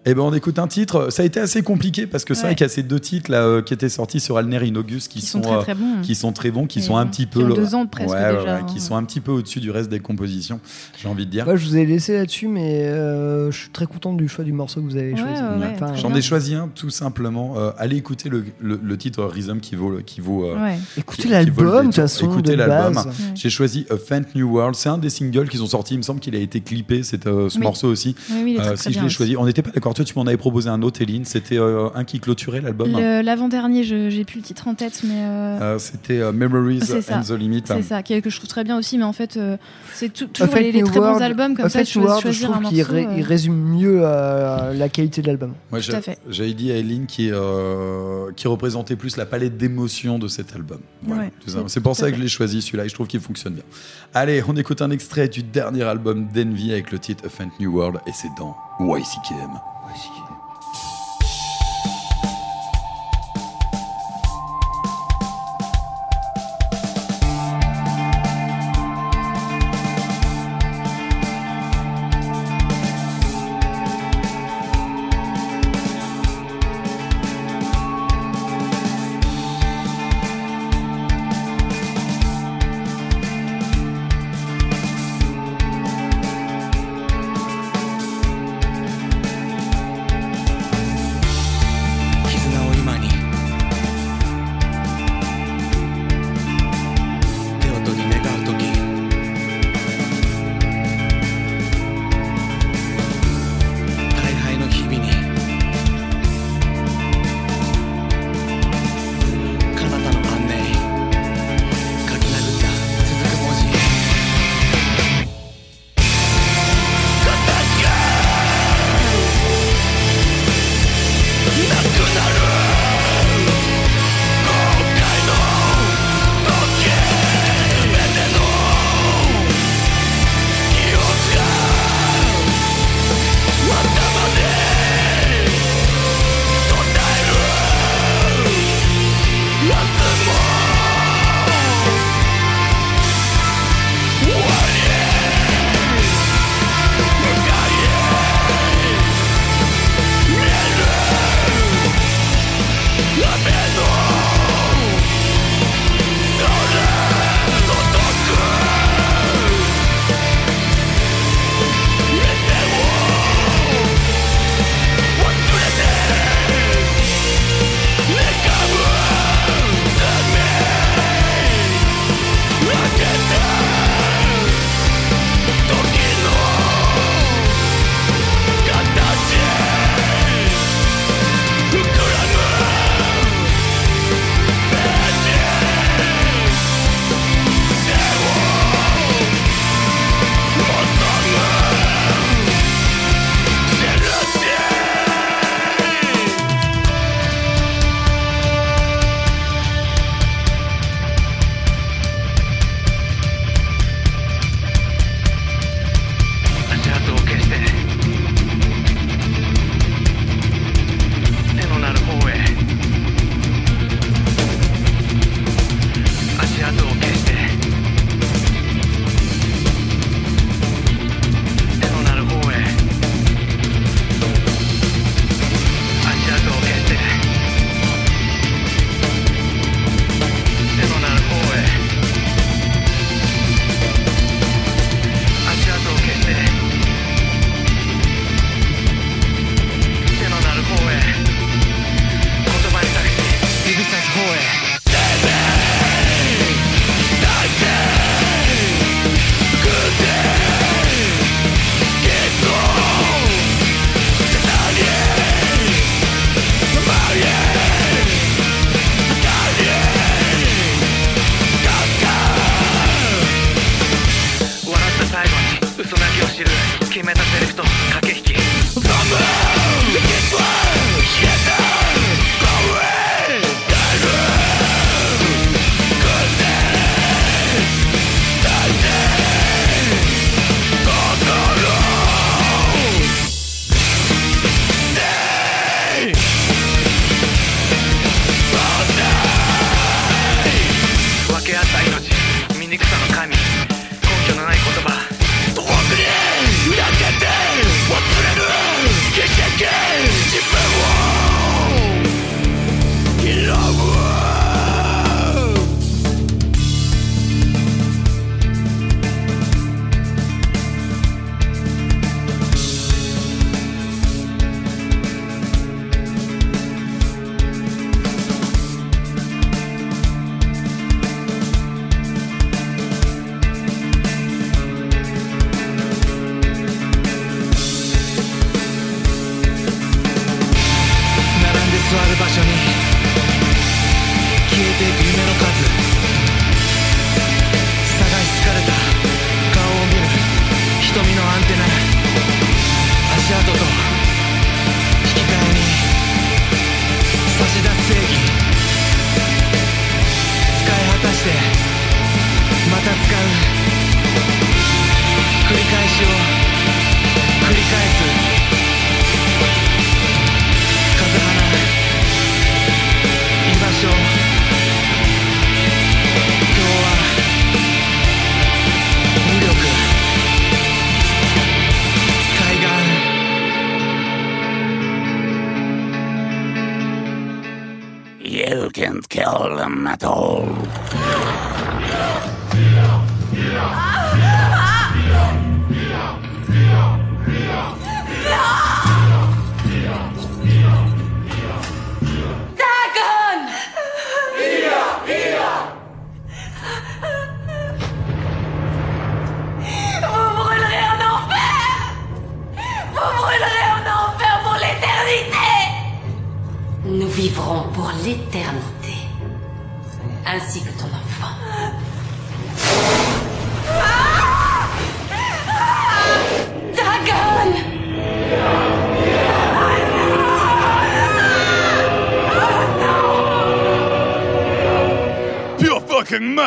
Eh 0.09 0.14
ben, 0.14 0.22
on 0.22 0.32
écoute 0.32 0.61
un 0.61 0.68
titre. 0.68 1.09
Ça 1.11 1.22
a 1.22 1.26
été 1.26 1.40
assez 1.40 1.62
compliqué 1.62 2.07
parce 2.07 2.24
que 2.24 2.32
c'est 2.32 2.42
Ouais. 2.42 2.46
vrai 2.50 2.54
qu'il 2.54 2.64
y 2.64 2.70
a 2.70 2.72
ces 2.72 2.84
deux 2.84 3.00
titres 3.00 3.28
là 3.28 3.42
euh, 3.42 3.61
qui 3.61 3.74
étaient 3.74 3.88
sortis 3.88 4.20
sur 4.20 4.36
Alner 4.38 4.64
Inogus 4.64 5.09
qui, 5.09 5.18
Qui 5.18 5.26
sont 5.26 5.40
très, 5.40 5.52
euh, 5.54 5.61
très 5.62 5.74
bons. 5.74 6.00
qui 6.02 6.14
sont 6.14 6.32
très 6.32 6.52
bons, 6.52 6.66
qui 6.68 6.78
Et 6.78 6.82
sont 6.82 6.96
un 6.96 7.07
petit 7.07 7.22
qui 7.22 7.26
peu 7.26 7.42
ont 7.42 7.48
le- 7.48 7.54
deux 7.54 7.74
ans 7.74 7.86
presque 7.86 8.11
Ouais, 8.14 8.20
ouais, 8.22 8.28
déjà, 8.38 8.42
ouais, 8.44 8.50
hein. 8.62 8.66
qui 8.72 8.80
sont 8.80 8.94
un 8.94 9.02
petit 9.02 9.20
peu 9.20 9.32
au-dessus 9.32 9.59
du 9.59 9.72
reste 9.72 9.90
des 9.90 9.98
compositions. 9.98 10.61
J'ai 11.02 11.09
envie 11.09 11.26
de 11.26 11.30
dire. 11.32 11.44
Je 11.57 11.66
vous 11.66 11.76
ai 11.76 11.84
laissé 11.86 12.12
là-dessus, 12.14 12.46
mais 12.46 12.84
euh, 12.84 13.50
je 13.50 13.59
suis 13.59 13.70
très 13.70 13.86
content 13.86 14.12
du 14.12 14.28
choix 14.28 14.44
du 14.44 14.52
morceau 14.52 14.80
que 14.80 14.86
vous 14.86 14.96
avez 14.96 15.11
Ouais, 15.12 15.18
choisi. 15.18 15.42
Enfin, 15.74 15.94
J'en 15.96 16.14
ai 16.14 16.22
choisi 16.22 16.54
un 16.54 16.68
tout 16.72 16.90
simplement. 16.90 17.54
Euh, 17.59 17.72
allez 17.76 17.96
écouter 17.96 18.28
le, 18.28 18.44
le- 18.61 18.78
le 18.80 18.96
titre 18.98 19.24
Rhythm 19.24 19.59
qui 19.59 19.74
vaut, 19.74 19.90
le- 19.90 20.02
qui 20.02 20.20
vaut. 20.20 20.44
euh, 20.44 20.54
Ouais. 20.62 20.78
Écoutez 20.96 21.22
qui- 21.22 21.28
qui 21.28 21.34
l'album, 21.34 21.78
de 21.80 21.82
toute 21.86 21.96
façon, 21.96 22.26
Écoutez 22.26 22.52
de 22.52 22.57
l'album. 22.59 23.02
J'ai 23.34 23.50
choisi 23.50 23.86
A 23.90 23.96
Faint 23.96 24.22
New 24.36 24.48
World. 24.54 24.76
C'est 24.76 24.88
un 24.88 24.98
des 24.98 25.11
singles 25.11 25.48
qu'ils 25.48 25.64
ont 25.64 25.66
sortis. 25.66 25.94
Il 25.94 25.98
me 25.98 26.02
semble 26.02 26.20
qu'il 26.20 26.36
a 26.36 26.38
été 26.38 26.61
clippé, 26.61 27.02
c'est, 27.02 27.26
euh, 27.26 27.48
ce 27.48 27.59
Oui. 27.59 27.64
morceau 27.64 27.88
aussi. 27.88 28.14
Oui, 28.30 28.36
oui, 28.44 28.50
il 28.52 28.54
est 28.54 28.59
très, 28.61 28.68
Euh, 28.68 28.74
très 28.76 28.92
si 28.92 28.92
je 28.96 29.02
l'ai 29.02 29.09
choisi, 29.09 29.36
on 29.36 29.44
n'était 29.46 29.62
pas 29.62 29.70
d'accord. 29.72 29.95
Toi, 29.97 30.05
tu 30.05 30.12
m'en 30.16 30.22
avais 30.26 30.36
proposé 30.36 30.68
un 30.68 30.82
autre, 30.82 31.01
Eline. 31.03 31.24
C'était 31.24 31.59
euh, 31.59 31.88
un 31.94 32.05
qui 32.05 32.20
clôturait 32.20 32.61
l'album. 32.61 32.92
L'avant-dernier, 32.92 33.82
je- 33.82 34.11
j'ai 34.11 34.24
plus 34.24 34.36
le 34.40 34.44
titre 34.44 34.68
en 34.68 34.74
tête, 34.74 35.01
mais. 35.05 35.14
euh, 35.16 35.59
Euh, 35.61 35.78
c'était 35.78 36.18
euh, 36.20 36.32
Memories 36.32 36.80
and 37.11 37.22
the 37.22 37.30
Limit. 37.30 37.62
C'est 37.66 37.82
ça, 37.82 38.03
que 38.03 38.28
je 38.30 38.36
trouve 38.36 38.49
très 38.49 38.62
bien 38.62 38.76
aussi, 38.78 38.99
mais 38.99 39.05
en 39.05 39.12
fait, 39.14 39.36
euh, 39.38 39.57
c'est 39.94 40.12
toujours 40.12 40.55
les, 40.55 40.70
les 40.72 40.82
très 40.82 41.01
bons 41.01 41.20
albums 41.22 41.57
comme 41.57 41.68
ça. 41.70 41.80
New 41.82 42.03
World, 42.05 42.30
je 42.30 42.42
trouve 42.44 42.57
morceau. 42.61 42.68
qu'il 42.74 42.82
ré- 42.82 43.07
euh, 43.07 43.14
il 43.16 43.22
résume 43.22 43.55
mieux 43.55 44.01
euh, 44.03 44.74
la 44.74 44.88
qualité 44.90 45.22
de 45.22 45.26
l'album. 45.28 45.55
Moi, 45.70 45.80
Tout 45.80 45.86
j'ai- 45.86 45.94
à 45.94 46.03
fait. 46.03 46.18
j'avais 46.28 46.53
dit 46.53 46.70
à 46.70 46.76
Eline 46.76 47.07
qui, 47.07 47.30
euh, 47.32 48.30
qui 48.36 48.49
représentait 48.49 48.97
plus 48.97 49.16
la 49.16 49.24
palette 49.26 49.57
d'émotions 49.57 50.18
de 50.18 50.28
cet 50.28 50.55
album. 50.55 50.80
Voilà, 51.03 51.22
Ouais, 51.22 51.30
c'est 51.68 51.80
pour 51.80 51.97
ça 51.97 52.11
que 52.11 52.16
je 52.18 52.22
l'ai 52.22 52.28
choisi 52.28 52.61
celui-là 52.61 52.84
et 52.84 52.88
je 52.90 52.94
trouve 52.94 53.07
qu'il 53.07 53.20
fonctionne 53.20 53.55
bien. 53.55 53.64
Allez, 54.12 54.42
on 54.47 54.55
écoute 54.57 54.82
un 54.82 54.90
extrait 54.90 55.28
du 55.28 55.42
dernier 55.42 55.84
album 55.84 56.26
d'Envy 56.34 56.72
avec 56.72 56.92
le 56.92 56.99
titre 56.99 57.24
A 57.26 57.28
Faint 57.30 57.49
New 57.61 57.72
World 57.76 58.01
et 58.07 58.11
c'est 58.12 58.28
dans 58.38 58.55
YCKM. 58.80 59.51
어, 59.87 59.89
보시기 59.89 60.26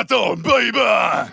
fucking 0.07 0.17
metal, 0.17 0.35
baby! 0.35 1.31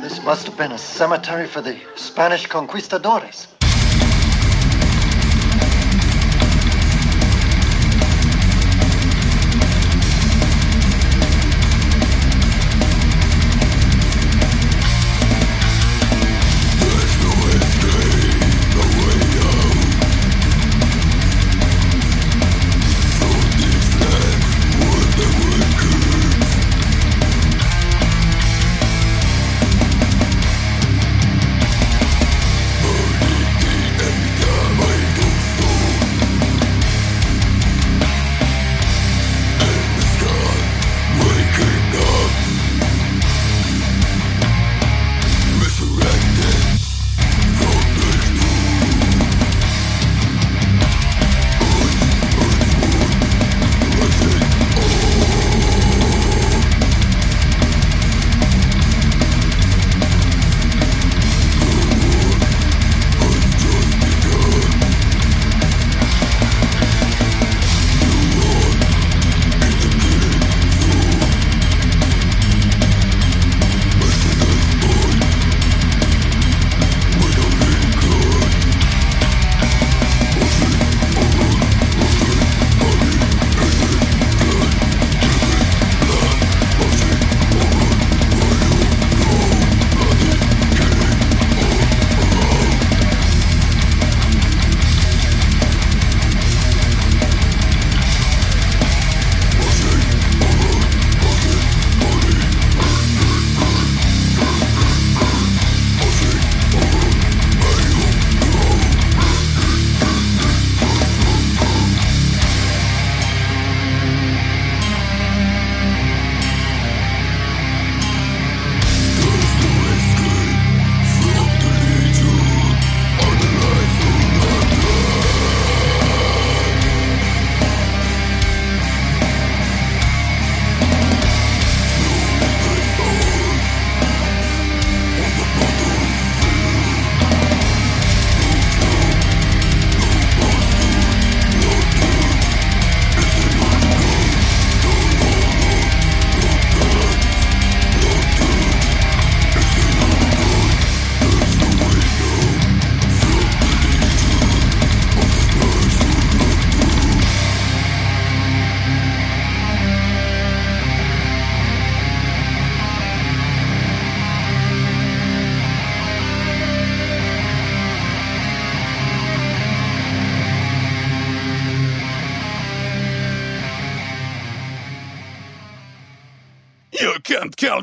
This 0.00 0.22
must 0.22 0.46
have 0.46 0.56
been 0.56 0.72
a 0.72 0.78
cemetery 0.78 1.46
for 1.46 1.60
the 1.60 1.76
Spanish 1.96 2.46
conquistadores. 2.46 3.53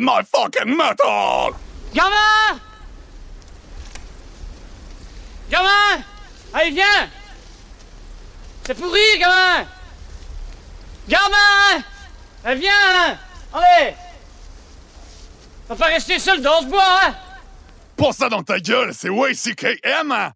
My 0.01 0.23
fucking 0.23 0.75
metal! 0.75 1.55
Gamin 1.93 2.59
Gamin 5.49 6.03
Allez, 6.53 6.71
viens! 6.71 7.09
C'est 8.63 8.73
pourri, 8.73 8.99
gamin 9.19 9.65
Gamin 11.07 11.83
Allez, 12.43 12.59
viens 12.59 13.17
Allez! 13.53 13.95
On 15.69 15.73
va 15.73 15.85
pas 15.85 15.91
rester 15.91 16.19
seul 16.19 16.41
dans 16.41 16.61
ce 16.61 16.65
bois, 16.65 16.99
hein! 17.03 17.15
Pour 17.95 18.13
ça 18.13 18.29
dans 18.29 18.43
ta 18.43 18.59
gueule, 18.59 18.93
c'est 18.93 19.09
YCKM! 19.09 20.33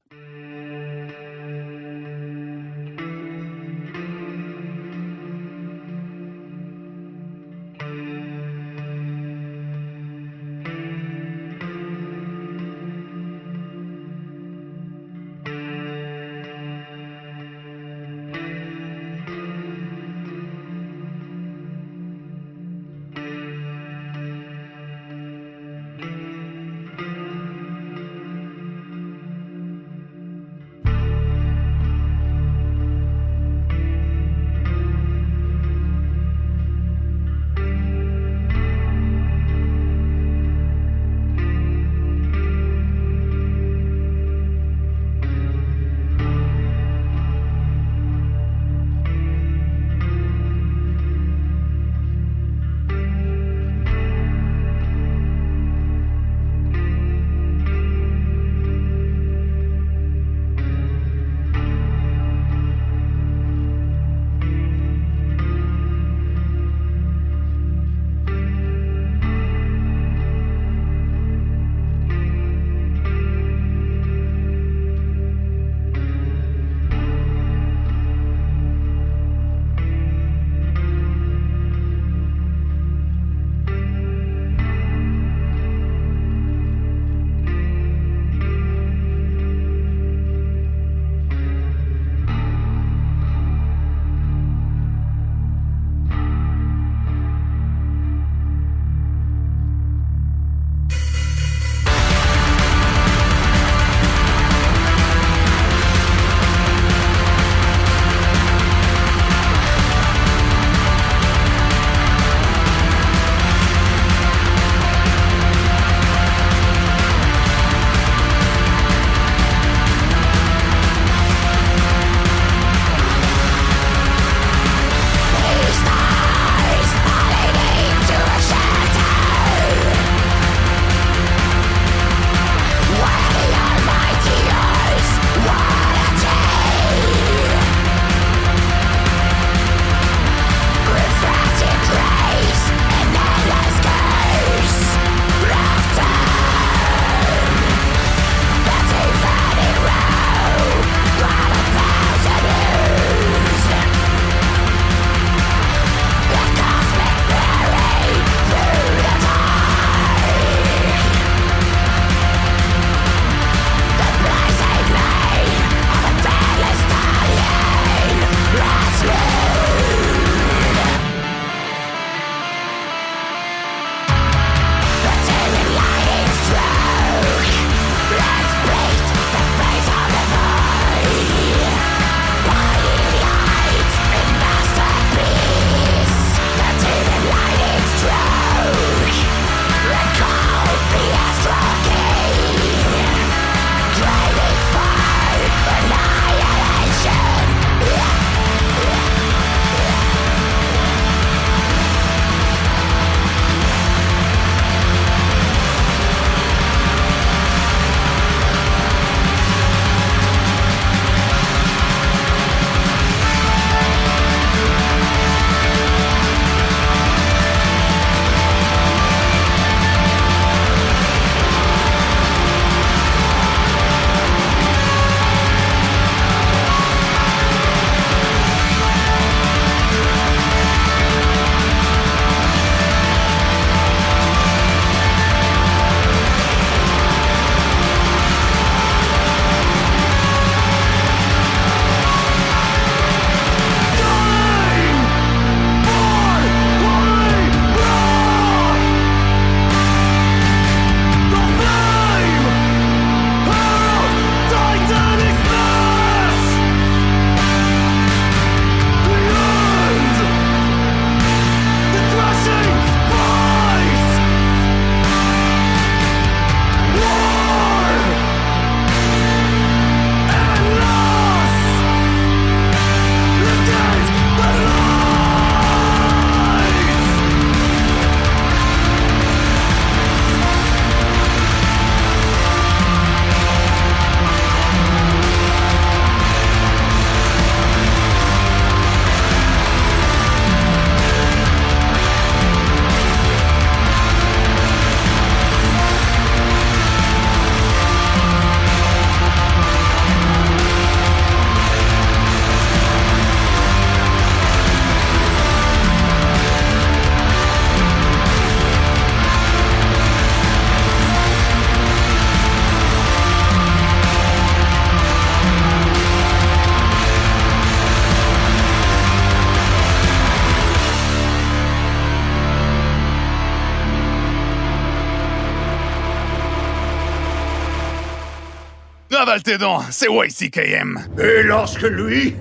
Tes 329.46 329.58
dents, 329.60 329.82
c'est 329.92 330.08
YCKM. 330.10 331.00
Et 331.20 331.44
lorsque 331.44 331.84
lui, 331.84 332.36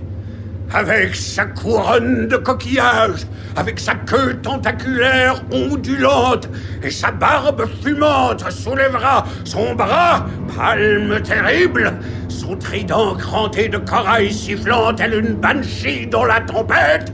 avec 0.72 1.14
sa 1.14 1.44
couronne 1.44 2.28
de 2.28 2.36
coquillages, 2.38 3.26
avec 3.56 3.78
sa 3.78 3.94
queue 3.94 4.38
tentaculaire 4.42 5.42
ondulante 5.52 6.48
et 6.82 6.90
sa 6.90 7.10
barbe 7.10 7.66
fumante 7.82 8.50
soulèvera 8.50 9.26
son 9.44 9.74
bras, 9.74 10.24
palme 10.56 11.20
terrible, 11.20 11.92
son 12.28 12.56
trident 12.56 13.14
cranté 13.16 13.68
de 13.68 13.76
corail 13.76 14.32
sifflant 14.32 14.94
tel 14.94 15.12
une 15.12 15.34
banshee 15.34 16.06
dans 16.06 16.24
la 16.24 16.40
tempête, 16.40 17.12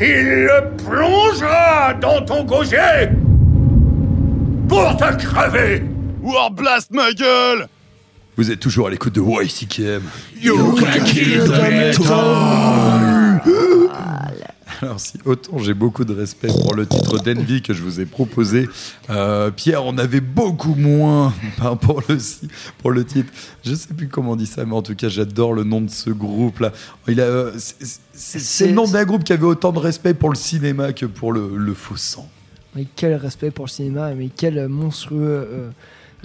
il 0.00 0.46
le 0.46 0.70
plongera 0.82 1.92
dans 2.00 2.22
ton 2.24 2.42
gosier 2.42 3.10
pour 4.66 4.96
te 4.96 5.14
crever. 5.16 5.82
Warblast 6.22 6.90
ma 6.90 7.12
gueule 7.12 7.68
Vous 8.36 8.50
êtes 8.50 8.60
toujours 8.60 8.88
à 8.88 8.90
l'écoute 8.90 9.14
de 9.14 9.20
YCKM. 9.22 10.02
You 10.42 10.74
can 10.76 11.04
kill 11.04 11.44
the 11.44 11.52
Alors 14.82 15.00
si 15.00 15.14
autant 15.24 15.56
j'ai 15.58 15.72
beaucoup 15.72 16.04
de 16.04 16.12
respect 16.12 16.48
pour 16.48 16.74
le 16.74 16.86
titre 16.86 17.18
d'Envy 17.18 17.62
que 17.62 17.72
je 17.72 17.82
vous 17.82 17.98
ai 17.98 18.04
proposé, 18.04 18.68
euh, 19.08 19.50
Pierre 19.50 19.84
en 19.86 19.96
avait 19.96 20.20
beaucoup 20.20 20.74
moins 20.74 21.32
par- 21.56 21.78
pour 21.78 22.02
le, 22.08 22.18
si- 22.18 22.48
pour 22.78 22.90
le 22.90 23.02
titre. 23.04 23.32
Je 23.64 23.74
sais 23.74 23.94
plus 23.94 24.08
comment 24.08 24.32
on 24.32 24.36
dit 24.36 24.44
ça, 24.44 24.66
mais 24.66 24.74
en 24.74 24.82
tout 24.82 24.94
cas 24.94 25.08
j'adore 25.08 25.54
le 25.54 25.64
nom 25.64 25.80
de 25.80 25.88
ce 25.88 26.10
groupe 26.10 26.60
là. 26.60 26.72
Il 27.08 27.22
a, 27.22 27.24
euh, 27.24 27.52
c'est- 28.12 28.66
le 28.66 28.74
nom 28.74 28.84
d'un 28.86 29.04
groupe 29.04 29.24
qui 29.24 29.32
avait 29.32 29.46
autant 29.46 29.72
de 29.72 29.78
respect 29.78 30.12
pour 30.12 30.28
le 30.28 30.36
cinéma 30.36 30.92
que 30.92 31.06
pour 31.06 31.32
le, 31.32 31.56
le 31.56 31.72
faux 31.72 31.96
sang. 31.96 32.28
Mais 32.74 32.86
quel 32.96 33.14
respect 33.14 33.50
pour 33.50 33.64
le 33.64 33.70
cinéma, 33.70 34.12
mais 34.14 34.28
quel 34.36 34.68
monstrueux 34.68 35.48
euh, 35.50 35.70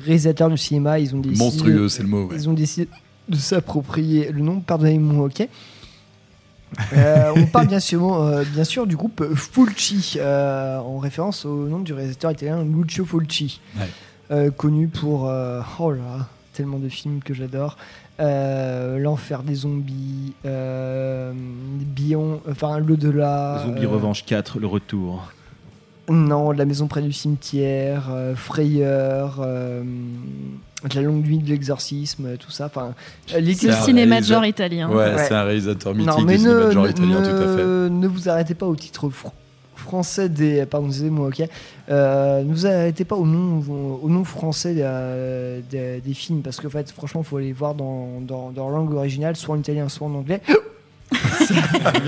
réalisateur 0.06 0.50
du 0.50 0.58
cinéma. 0.58 1.00
Ils 1.00 1.16
ont 1.16 1.20
décidé, 1.20 1.44
Monstrueux, 1.44 1.90
c'est 1.90 2.04
le 2.04 2.10
mot, 2.10 2.26
ouais. 2.28 2.36
Ils 2.36 2.50
ont 2.50 2.54
décidé 2.54 2.88
de 3.30 3.36
s'approprier 3.36 4.32
le 4.32 4.42
nom, 4.42 4.60
pardonnez-moi, 4.60 5.26
ok. 5.26 5.48
Euh, 6.94 7.34
on 7.36 7.46
parle 7.48 7.68
bien 7.68 7.82
sûr, 7.82 8.14
euh, 8.14 8.44
bien 8.54 8.64
sûr 8.64 8.88
du 8.88 8.96
groupe 8.96 9.24
Fulci, 9.36 10.16
euh, 10.18 10.78
en 10.80 11.00
référence 11.00 11.46
au 11.46 11.68
nom 11.68 11.80
du 11.80 11.92
réalisateur 11.94 12.32
italien 12.32 12.64
Lucio 12.64 13.04
Fulci, 13.04 13.60
Ouais. 13.78 13.88
euh, 14.32 14.52
connu 14.52 14.88
pour 14.88 15.28
euh, 15.28 15.62
oh 15.80 15.92
là, 15.92 15.98
là, 15.98 16.28
tellement 16.54 16.80
de 16.80 16.88
films 16.88 17.20
que 17.24 17.34
j'adore. 17.34 17.76
Euh, 18.22 19.00
L'enfer 19.00 19.44
des 19.44 19.56
zombies, 19.56 20.34
euh, 20.46 21.34
Bion, 21.36 22.40
enfin 22.50 22.80
l'au-delà. 22.80 23.64
Zombie 23.66 23.86
euh, 23.86 23.90
Revanche 23.90 24.24
4, 24.26 24.60
le 24.60 24.68
retour. 24.68 25.32
Non, 26.10 26.52
La 26.52 26.66
maison 26.66 26.88
près 26.88 27.02
du 27.02 27.12
cimetière, 27.14 28.10
euh, 28.12 28.36
Frayeur, 28.36 29.40
euh, 29.42 29.84
La 30.96 31.02
longue 31.02 31.24
nuit 31.26 31.38
de 31.38 31.50
l'exorcisme, 31.50 32.26
euh, 32.26 32.36
tout 32.38 32.50
ça. 32.52 32.66
Enfin, 32.66 32.94
euh, 33.34 33.40
les 33.40 33.54
C'est 33.54 33.68
le 33.68 33.74
cinéma 33.74 34.20
de 34.20 34.26
genre 34.26 34.46
italien. 34.46 34.90
Ouais, 34.90 34.96
Ouais. 35.14 35.26
c'est 35.28 35.34
un 35.36 35.44
réalisateur 35.44 35.94
mythique 35.94 36.10
Non, 36.12 36.22
mais 36.26 36.38
du 36.38 36.44
ne, 36.44 36.50
cinéma 36.50 36.66
de 36.66 36.72
genre 36.72 36.84
ne- 36.86 36.90
italien, 36.90 37.22
tout 37.22 37.30
à 37.30 37.56
fait. 37.58 37.64
ne- 37.64 37.90
ne 37.90 38.08
vous 38.08 38.30
arrêtez 38.30 38.56
pas 38.56 38.66
au 38.66 38.76
titre 38.76 39.08
fr- 39.10 39.32
français 39.76 40.28
des. 40.28 40.66
Pardon, 40.66 40.88
excusez-moi, 40.88 41.28
ok. 41.28 41.44
Euh, 41.90 42.44
ne 42.44 42.52
vous 42.52 42.66
arrêtez 42.66 43.06
pas 43.06 43.16
au 43.16 43.26
nom, 43.26 43.64
au 44.02 44.10
nom 44.10 44.24
français 44.24 44.74
des, 44.74 45.62
des- 45.70 46.02
des 46.02 46.14
films, 46.16 46.42
parce 46.42 46.60
qu'en 46.60 46.70
fait, 46.70 46.92
franchement, 46.92 47.22
il 47.24 47.28
faut 47.28 47.40
les 47.40 47.54
voir 47.54 47.76
dans, 47.76 48.20
dans, 48.22 48.50
dans 48.52 48.70
leur 48.70 48.78
langue 48.80 48.94
originale, 48.94 49.36
soit 49.36 49.56
en 49.56 49.60
italien, 49.60 49.88
soit 49.88 50.08
en 50.08 50.16
anglais. 50.16 50.42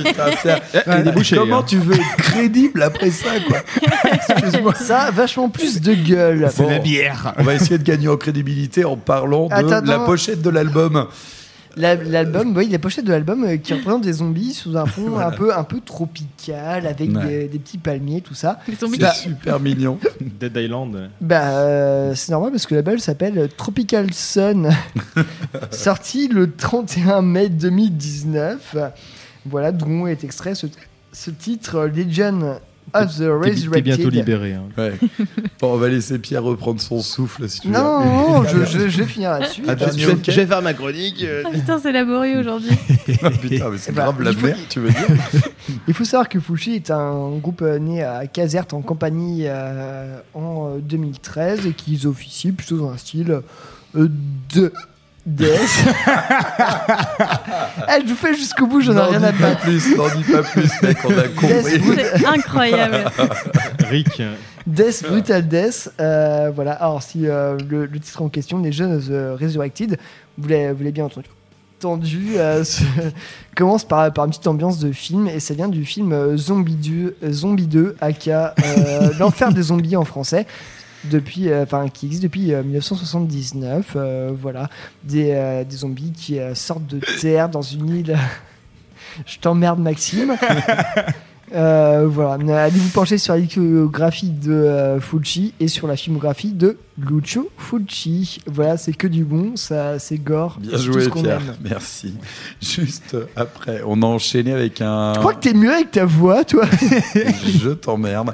Putain, 0.04 1.02
débouché, 1.02 1.36
comment 1.36 1.60
hein. 1.60 1.66
tu 1.68 1.78
veux 1.78 1.96
être 1.96 2.16
crédible 2.18 2.82
après 2.84 3.12
ça 3.12 3.30
quoi 3.48 3.58
Excuse-moi. 4.12 4.74
Ça, 4.76 5.02
a 5.02 5.12
vachement 5.12 5.50
plus 5.50 5.82
de 5.82 5.94
gueule. 5.94 6.50
Bon, 6.58 6.70
On 7.38 7.44
va 7.44 7.56
essayer 7.56 7.78
de 7.78 7.84
gagner 7.84 8.08
en 8.08 8.18
crédibilité 8.18 8.86
en 8.86 8.98
parlant 8.98 9.48
de 9.48 9.54
Attends, 9.54 9.86
la 9.86 10.00
pochette 10.00 10.42
de 10.42 10.50
l'album. 10.50 11.08
La- 11.76 11.96
L'album, 11.96 12.56
oui, 12.56 12.68
la 12.70 12.78
pochette 12.80 13.06
de 13.06 13.12
l'album 13.12 13.44
euh, 13.46 13.58
qui 13.58 13.74
représente 13.74 14.04
des 14.04 14.14
zombies 14.14 14.54
sous 14.54 14.78
un 14.78 14.86
fond 14.86 15.18
un 15.18 15.32
peu 15.32 15.54
un 15.56 15.64
peu 15.64 15.80
tropical 15.80 16.86
avec 16.86 17.10
Ouais. 17.16 17.26
des, 17.26 17.48
des 17.48 17.60
petits 17.60 17.78
palmiers, 17.80 18.22
tout 18.22 18.36
ça. 18.36 18.60
C'est 18.68 19.00
Bah, 19.00 19.12
super 19.12 19.60
mignon. 19.60 19.98
Dead 20.40 20.56
Island. 20.56 21.10
bah, 21.20 21.58
euh, 21.60 22.14
c'est 22.16 22.32
normal 22.32 22.52
parce 22.52 22.66
que 22.68 22.76
l'album 22.76 23.00
s'appelle 23.00 23.50
Tropical 23.58 24.14
Sun, 24.14 24.70
sorti 25.72 26.28
le 26.28 26.52
31 26.52 27.22
mai 27.22 27.50
2019. 27.50 28.76
Voilà, 29.46 29.72
d'où 29.72 30.08
est 30.08 30.24
extrait 30.24 30.56
ce, 30.56 30.68
ce 31.12 31.32
titre 31.32 31.86
Legend 31.86 32.60
of 32.94 33.16
the 33.18 33.72
T'es- 33.72 33.82
bientôt 33.82 34.10
libéré. 34.10 34.54
hein. 34.54 34.64
Ouais. 34.78 34.94
Bon, 35.62 35.74
on 35.74 35.78
va 35.78 35.88
laisser 35.90 36.20
Pierre 36.20 36.44
reprendre 36.44 36.82
son 36.82 37.02
souffle 37.02 37.48
si 37.48 37.62
tu 37.62 37.68
veux. 37.68 37.74
Non, 37.74 38.44
je, 38.52 38.66
je- 38.66 38.90
je 38.90 38.98
vais 38.98 39.06
finir 39.06 39.32
là-dessus. 39.32 39.64
Ah. 39.68 39.76
Je 39.78 40.32
vais 40.32 40.46
faire 40.46 40.62
ma 40.62 40.74
chronique. 40.74 41.24
euh, 41.24 41.44
Ah 41.46 41.50
putain, 41.52 41.80
c'est 41.82 41.92
laborieux 41.92 42.40
aujourd'hui. 42.40 42.72
Ah, 43.22 43.30
putain, 43.30 43.70
mais 43.70 43.78
c'est 43.78 43.92
ben, 43.94 44.04
grave 44.04 44.22
la 44.22 44.34
faut- 44.34 44.46
merde, 44.46 44.60
tu 44.70 44.80
veux 44.80 44.90
dire 44.90 45.08
Il 45.88 45.94
faut 45.94 46.04
savoir 46.06 46.28
que 46.30 46.40
Fulci 46.40 46.76
est 46.76 46.92
un 46.92 47.38
groupe 47.38 47.62
euh, 47.62 47.80
né 47.80 48.04
à 48.04 48.28
Caserte 48.28 48.74
en 48.74 48.82
compagnie 48.82 49.44
euh, 49.46 50.18
en 50.34 50.76
euh, 50.76 50.80
2013 50.80 51.68
et 51.68 51.72
qu'ils 51.72 52.08
officient 52.08 52.52
plutôt 52.54 52.78
dans 52.78 52.92
un 52.92 52.98
style 52.98 53.40
euh, 53.96 54.10
de 54.56 54.72
death. 55.26 55.86
Eh, 57.90 58.02
je 58.06 58.10
vous 58.10 58.16
fais 58.16 58.34
jusqu'au 58.34 58.66
bout, 58.66 58.82
j'en 58.82 58.94
ai 58.94 58.96
N'en 58.96 59.10
rien 59.10 59.20
dis 59.20 59.26
à 59.26 59.32
pas 59.34 59.38
battre. 59.50 59.62
plus, 59.62 59.96
n'en 59.96 60.08
dis 60.16 60.24
pas 60.24 60.42
plus, 60.44 60.70
mec, 60.82 60.98
on 61.04 61.18
a 61.18 61.24
compris. 61.28 61.82
C'est 62.18 62.26
incroyable. 62.26 63.06
Rick. 63.90 64.22
Death, 64.66 65.04
Brutal 65.08 65.48
Death. 65.48 65.90
euh, 66.00 66.52
voilà, 66.56 66.74
alors 66.74 67.04
si 67.04 67.28
euh, 67.28 67.58
le, 67.70 67.86
le 67.86 68.00
titre 68.00 68.22
en 68.22 68.30
question, 68.30 68.60
Les 68.60 68.72
Jeunes 68.72 69.02
euh, 69.10 69.36
Resurrected, 69.40 69.98
vous 70.38 70.48
l'avez 70.50 70.72
vous 70.72 70.80
l'avez 70.80 70.92
bien 70.92 71.06
entendu. 71.06 71.28
entendu 71.80 72.34
euh, 72.38 72.64
se- 72.64 72.84
commence 73.56 73.84
par, 73.84 74.12
par 74.14 74.26
une 74.26 74.32
petite 74.32 74.48
ambiance 74.48 74.80
de 74.80 74.92
film 74.92 75.28
et 75.28 75.40
ça 75.40 75.54
vient 75.54 75.68
du 75.68 75.84
film 75.86 76.14
euh, 76.14 76.38
Zombie 76.38 76.76
2, 76.76 77.18
euh, 77.24 77.32
Zombie 77.32 77.68
2 77.68 77.98
aka 78.00 78.56
euh, 78.66 79.10
L'enfer 79.20 79.52
des 79.52 79.64
zombies 79.64 79.96
en 79.98 80.06
français 80.06 80.48
depuis, 81.06 81.50
euh, 81.50 81.64
enfin 81.64 81.90
qui 81.90 82.06
existe 82.08 82.24
depuis 82.24 82.54
euh, 82.54 82.64
1979. 82.64 83.94
euh, 83.96 84.32
voilà, 84.40 84.70
des, 85.04 85.32
euh, 85.32 85.64
des 85.64 85.78
zombies 85.78 86.12
qui 86.12 86.40
euh, 86.40 86.56
sortent 86.56 86.88
de 86.88 87.00
terre 87.22 87.50
dans 87.50 87.62
une 87.62 87.90
île. 87.90 88.18
Je 89.26 89.38
t'emmerde, 89.40 89.80
Maxime. 89.80 90.36
Euh, 91.56 92.08
voilà, 92.10 92.64
allez 92.64 92.80
vous 92.80 92.90
pencher 92.90 93.20
sur 93.20 93.36
l'iconographie 93.36 94.32
de 94.32 94.52
euh, 94.52 95.00
Fulci 95.00 95.54
et 95.60 95.68
sur 95.68 95.86
la 95.86 95.96
filmographie 95.96 96.52
de 96.52 96.80
Lucio 96.98 97.48
Fulci. 97.60 98.40
Voilà, 98.48 98.76
c'est 98.76 98.94
que 98.94 99.06
du 99.06 99.24
bon, 99.24 99.56
ça, 99.56 100.00
c'est 100.00 100.18
gore. 100.18 100.58
Bien 100.60 100.72
c'est 100.72 100.78
tout 100.86 100.94
joué, 100.94 101.04
ce 101.04 101.10
Pierre. 101.10 101.42
aime. 101.42 101.56
Merci. 101.62 102.16
Juste 102.60 103.16
après, 103.36 103.82
on 103.86 104.02
a 104.02 104.06
enchaîné 104.08 104.52
avec 104.52 104.82
un. 104.82 105.14
Je 105.14 105.20
crois 105.20 105.36
que 105.36 105.42
t'es 105.42 105.54
mieux 105.54 105.72
avec 105.72 105.92
ta 105.92 106.06
voix, 106.06 106.44
toi. 106.44 106.66
Je 107.46 107.70
t'emmerde. 107.70 108.34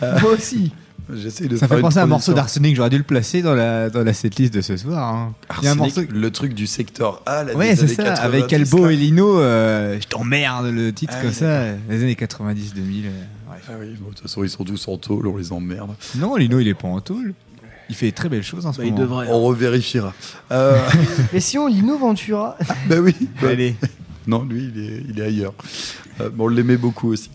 Euh, 0.00 0.20
Moi 0.20 0.30
aussi. 0.32 0.70
J'essaie 1.12 1.46
de 1.46 1.56
Ça 1.56 1.68
fait 1.68 1.80
penser 1.80 1.98
à 1.98 2.02
un 2.02 2.06
morceau 2.06 2.32
d'arsenic, 2.32 2.76
j'aurais 2.76 2.90
dû 2.90 2.98
le 2.98 3.02
placer 3.02 3.42
dans 3.42 3.54
la, 3.54 3.90
dans 3.90 4.02
la 4.04 4.12
setlist 4.12 4.54
de 4.54 4.60
ce 4.60 4.76
soir. 4.76 5.14
hein. 5.14 5.34
Il 5.60 5.64
y 5.64 5.68
a 5.68 5.72
un 5.72 5.78
Arsenic, 5.78 5.96
morceau. 5.96 6.12
Le 6.12 6.30
truc 6.30 6.54
du 6.54 6.66
secteur 6.66 7.22
A, 7.26 7.44
là, 7.44 7.54
Ouais, 7.54 7.74
c'est 7.76 7.82
années 7.84 7.94
ça, 7.94 8.02
90, 8.04 8.24
avec 8.24 8.52
Albo 8.52 8.88
et 8.88 8.96
Lino, 8.96 9.38
euh, 9.40 9.98
je 10.00 10.06
t'emmerde 10.06 10.66
le 10.66 10.92
titre 10.92 11.14
Ah 11.16 11.22
comme 11.22 11.32
ça, 11.32 11.64
les 11.88 12.02
années 12.02 12.14
90, 12.14 12.74
2000. 12.74 13.06
euh. 13.06 13.10
Ah 13.68 13.72
oui, 13.80 13.94
bon, 14.00 14.08
de 14.10 14.14
toute 14.14 14.22
façon, 14.22 14.42
ils 14.42 14.48
sont 14.50 14.64
tous 14.64 14.88
en 14.88 14.96
tôle, 14.96 15.26
on 15.26 15.36
les 15.36 15.52
emmerde. 15.52 15.90
Non, 16.16 16.36
Lino, 16.36 16.58
il 16.60 16.68
est 16.68 16.74
pas 16.74 16.88
en 16.88 17.00
tôle. 17.00 17.34
Il 17.88 17.94
fait 17.94 18.10
très 18.12 18.28
belles 18.28 18.42
choses 18.42 18.64
en 18.64 18.72
ce 18.72 18.78
Bah, 18.78 18.84
il 18.86 18.92
moment. 18.92 19.02
devrait. 19.04 19.26
On 19.28 19.42
revérifiera. 19.42 20.14
Euh, 20.50 20.78
Mais 21.32 21.40
sinon, 21.40 21.66
Lino 21.66 21.98
Ventura. 21.98 22.56
bah 22.88 22.96
oui. 23.00 23.14
bah- 23.40 23.48
Allez. 23.50 23.76
Non, 24.26 24.44
lui, 24.44 24.70
il 24.74 24.80
est, 24.82 25.02
il 25.10 25.20
est 25.20 25.24
ailleurs. 25.24 25.52
Euh, 26.20 26.30
bon, 26.30 26.44
on 26.44 26.48
l'aimait 26.48 26.76
beaucoup 26.76 27.08
aussi. 27.12 27.30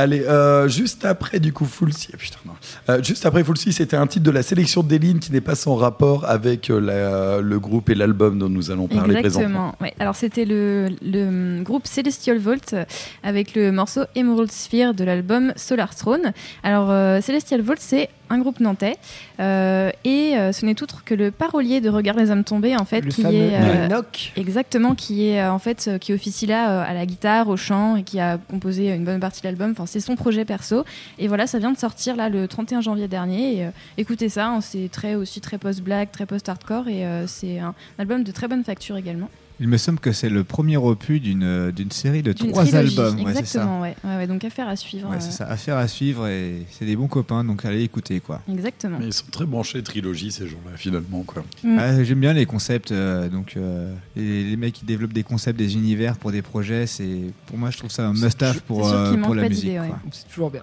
Allez, 0.00 0.20
euh, 0.22 0.66
juste 0.68 1.04
après, 1.04 1.40
du 1.40 1.52
coup, 1.52 1.64
Fulci. 1.66 2.08
ah, 2.12 2.16
putain, 2.16 2.38
non. 2.46 2.52
Euh, 2.88 3.02
juste 3.02 3.26
après 3.26 3.44
Fulci, 3.44 3.72
c'était 3.72 3.96
un 3.96 4.06
titre 4.06 4.24
de 4.24 4.30
la 4.30 4.42
sélection 4.42 4.82
des 4.82 4.98
lignes 4.98 5.18
qui 5.18 5.30
n'est 5.32 5.40
pas 5.40 5.54
sans 5.54 5.74
rapport 5.74 6.24
avec 6.28 6.70
euh, 6.70 6.80
la- 6.80 7.40
le 7.40 7.58
groupe 7.60 7.90
et 7.90 7.94
l'album 7.94 8.38
dont 8.38 8.48
nous 8.48 8.70
allons 8.70 8.88
parler 8.88 9.20
présentement. 9.20 9.40
Exactement. 9.46 9.74
Ouais. 9.80 9.94
Alors 9.98 10.16
c'était 10.16 10.44
le, 10.44 10.88
le 11.02 11.26
hum, 11.28 11.62
groupe 11.62 11.86
Celestial 11.86 12.38
Vault 12.38 12.74
avec 13.22 13.54
le 13.54 13.72
morceau 13.72 14.02
Emerald 14.14 14.50
Sphere 14.50 14.94
de 14.94 15.04
l'album 15.04 15.52
Solar 15.56 15.94
Throne. 15.94 16.32
Alors 16.62 16.90
euh, 16.90 17.20
Celestial 17.20 17.60
Vault 17.60 17.74
c'est 17.78 18.08
un 18.30 18.38
groupe 18.38 18.60
nantais 18.60 18.96
euh, 19.40 19.90
et 20.04 20.36
euh, 20.36 20.52
ce 20.52 20.64
n'est 20.64 20.80
autre 20.82 21.04
que 21.04 21.14
le 21.14 21.30
parolier 21.30 21.80
de 21.80 21.90
Regard 21.90 22.16
les 22.16 22.30
âmes 22.30 22.44
tombées 22.44 22.76
en 22.76 22.84
fait 22.84 23.02
Le 23.02 23.10
qui 23.10 23.22
fameux 23.22 23.34
est 23.34 23.90
euh, 23.90 24.02
exactement 24.36 24.94
qui 24.94 25.28
est 25.28 25.44
en 25.44 25.58
fait 25.58 25.90
qui 26.00 26.12
officie 26.12 26.46
là 26.46 26.82
à 26.82 26.94
la 26.94 27.04
guitare, 27.06 27.48
au 27.48 27.56
chant 27.56 27.96
et 27.96 28.04
qui 28.04 28.20
a 28.20 28.38
composé 28.38 28.94
une 28.94 29.04
bonne 29.04 29.20
partie 29.20 29.42
de 29.42 29.46
l'album. 29.46 29.72
Enfin 29.72 29.86
c'est 29.86 30.00
son 30.00 30.16
projet 30.16 30.44
perso 30.44 30.84
et 31.18 31.28
voilà 31.28 31.46
ça 31.46 31.58
vient 31.58 31.72
de 31.72 31.78
sortir 31.78 32.16
là 32.16 32.28
le 32.28 32.48
31 32.48 32.80
janvier 32.80 33.08
dernier. 33.08 33.62
Et, 33.62 33.68
écoutez 33.98 34.28
ça, 34.28 34.46
hein, 34.46 34.60
c'est 34.60 34.88
très 34.90 35.16
aussi 35.16 35.40
très 35.40 35.58
post 35.58 35.82
black, 35.82 36.12
très 36.12 36.26
post 36.26 36.48
hardcore 36.48 36.88
et 36.88 37.04
c'est 37.26 37.58
un 37.58 37.74
album 37.98 38.22
de 38.22 38.30
très 38.32 38.48
bonne 38.48 38.64
facture 38.64 38.96
également. 38.96 39.28
Il 39.60 39.68
me 39.68 39.76
semble 39.76 39.98
que 40.00 40.12
c'est 40.12 40.30
le 40.30 40.42
premier 40.42 40.78
opus 40.78 41.20
d'une 41.20 41.70
d'une 41.70 41.90
série 41.90 42.22
de 42.22 42.32
trois 42.32 42.64
trilogie, 42.64 42.96
albums. 42.98 43.20
Ouais, 43.20 43.34
c'est 43.34 43.44
ça. 43.44 43.60
Exactement, 43.60 43.80
ouais. 43.82 43.94
Ouais, 44.04 44.16
ouais, 44.16 44.26
Donc 44.26 44.42
affaire 44.42 44.68
à 44.68 44.74
suivre. 44.76 45.10
Ouais, 45.10 45.16
euh, 45.16 45.20
c'est 45.20 45.32
ça. 45.32 45.46
Affaire 45.46 45.76
à 45.76 45.86
suivre 45.86 46.26
et 46.28 46.66
c'est 46.70 46.86
des 46.86 46.96
bons 46.96 47.08
copains, 47.08 47.44
donc 47.44 47.64
allez 47.66 47.82
écouter 47.82 48.20
quoi. 48.20 48.40
Exactement. 48.50 48.98
Mais 48.98 49.06
ils 49.06 49.12
sont 49.12 49.26
très 49.30 49.44
branchés 49.44 49.82
trilogie 49.82 50.32
ces 50.32 50.48
gens-là 50.48 50.76
finalement 50.76 51.22
quoi. 51.24 51.44
Mm. 51.62 51.76
Ah, 51.78 52.02
J'aime 52.02 52.20
bien 52.20 52.32
les 52.32 52.46
concepts, 52.46 52.90
euh, 52.90 53.28
donc 53.28 53.54
euh, 53.56 53.94
les, 54.16 54.44
les 54.44 54.56
mecs 54.56 54.72
qui 54.72 54.86
développent 54.86 55.12
des 55.12 55.22
concepts, 55.24 55.58
des 55.58 55.74
univers 55.74 56.16
pour 56.16 56.32
des 56.32 56.42
projets, 56.42 56.86
c'est 56.86 57.18
pour 57.46 57.58
moi 57.58 57.70
je 57.70 57.76
trouve 57.76 57.90
ça 57.90 58.06
un 58.06 58.14
must-have 58.14 58.62
pour, 58.62 58.88
c'est 58.88 58.94
euh, 58.94 59.10
pour 59.10 59.18
manque 59.18 59.36
la 59.36 59.48
musique. 59.48 59.72
C'est 60.12 60.28
toujours 60.28 60.50
bien. 60.50 60.62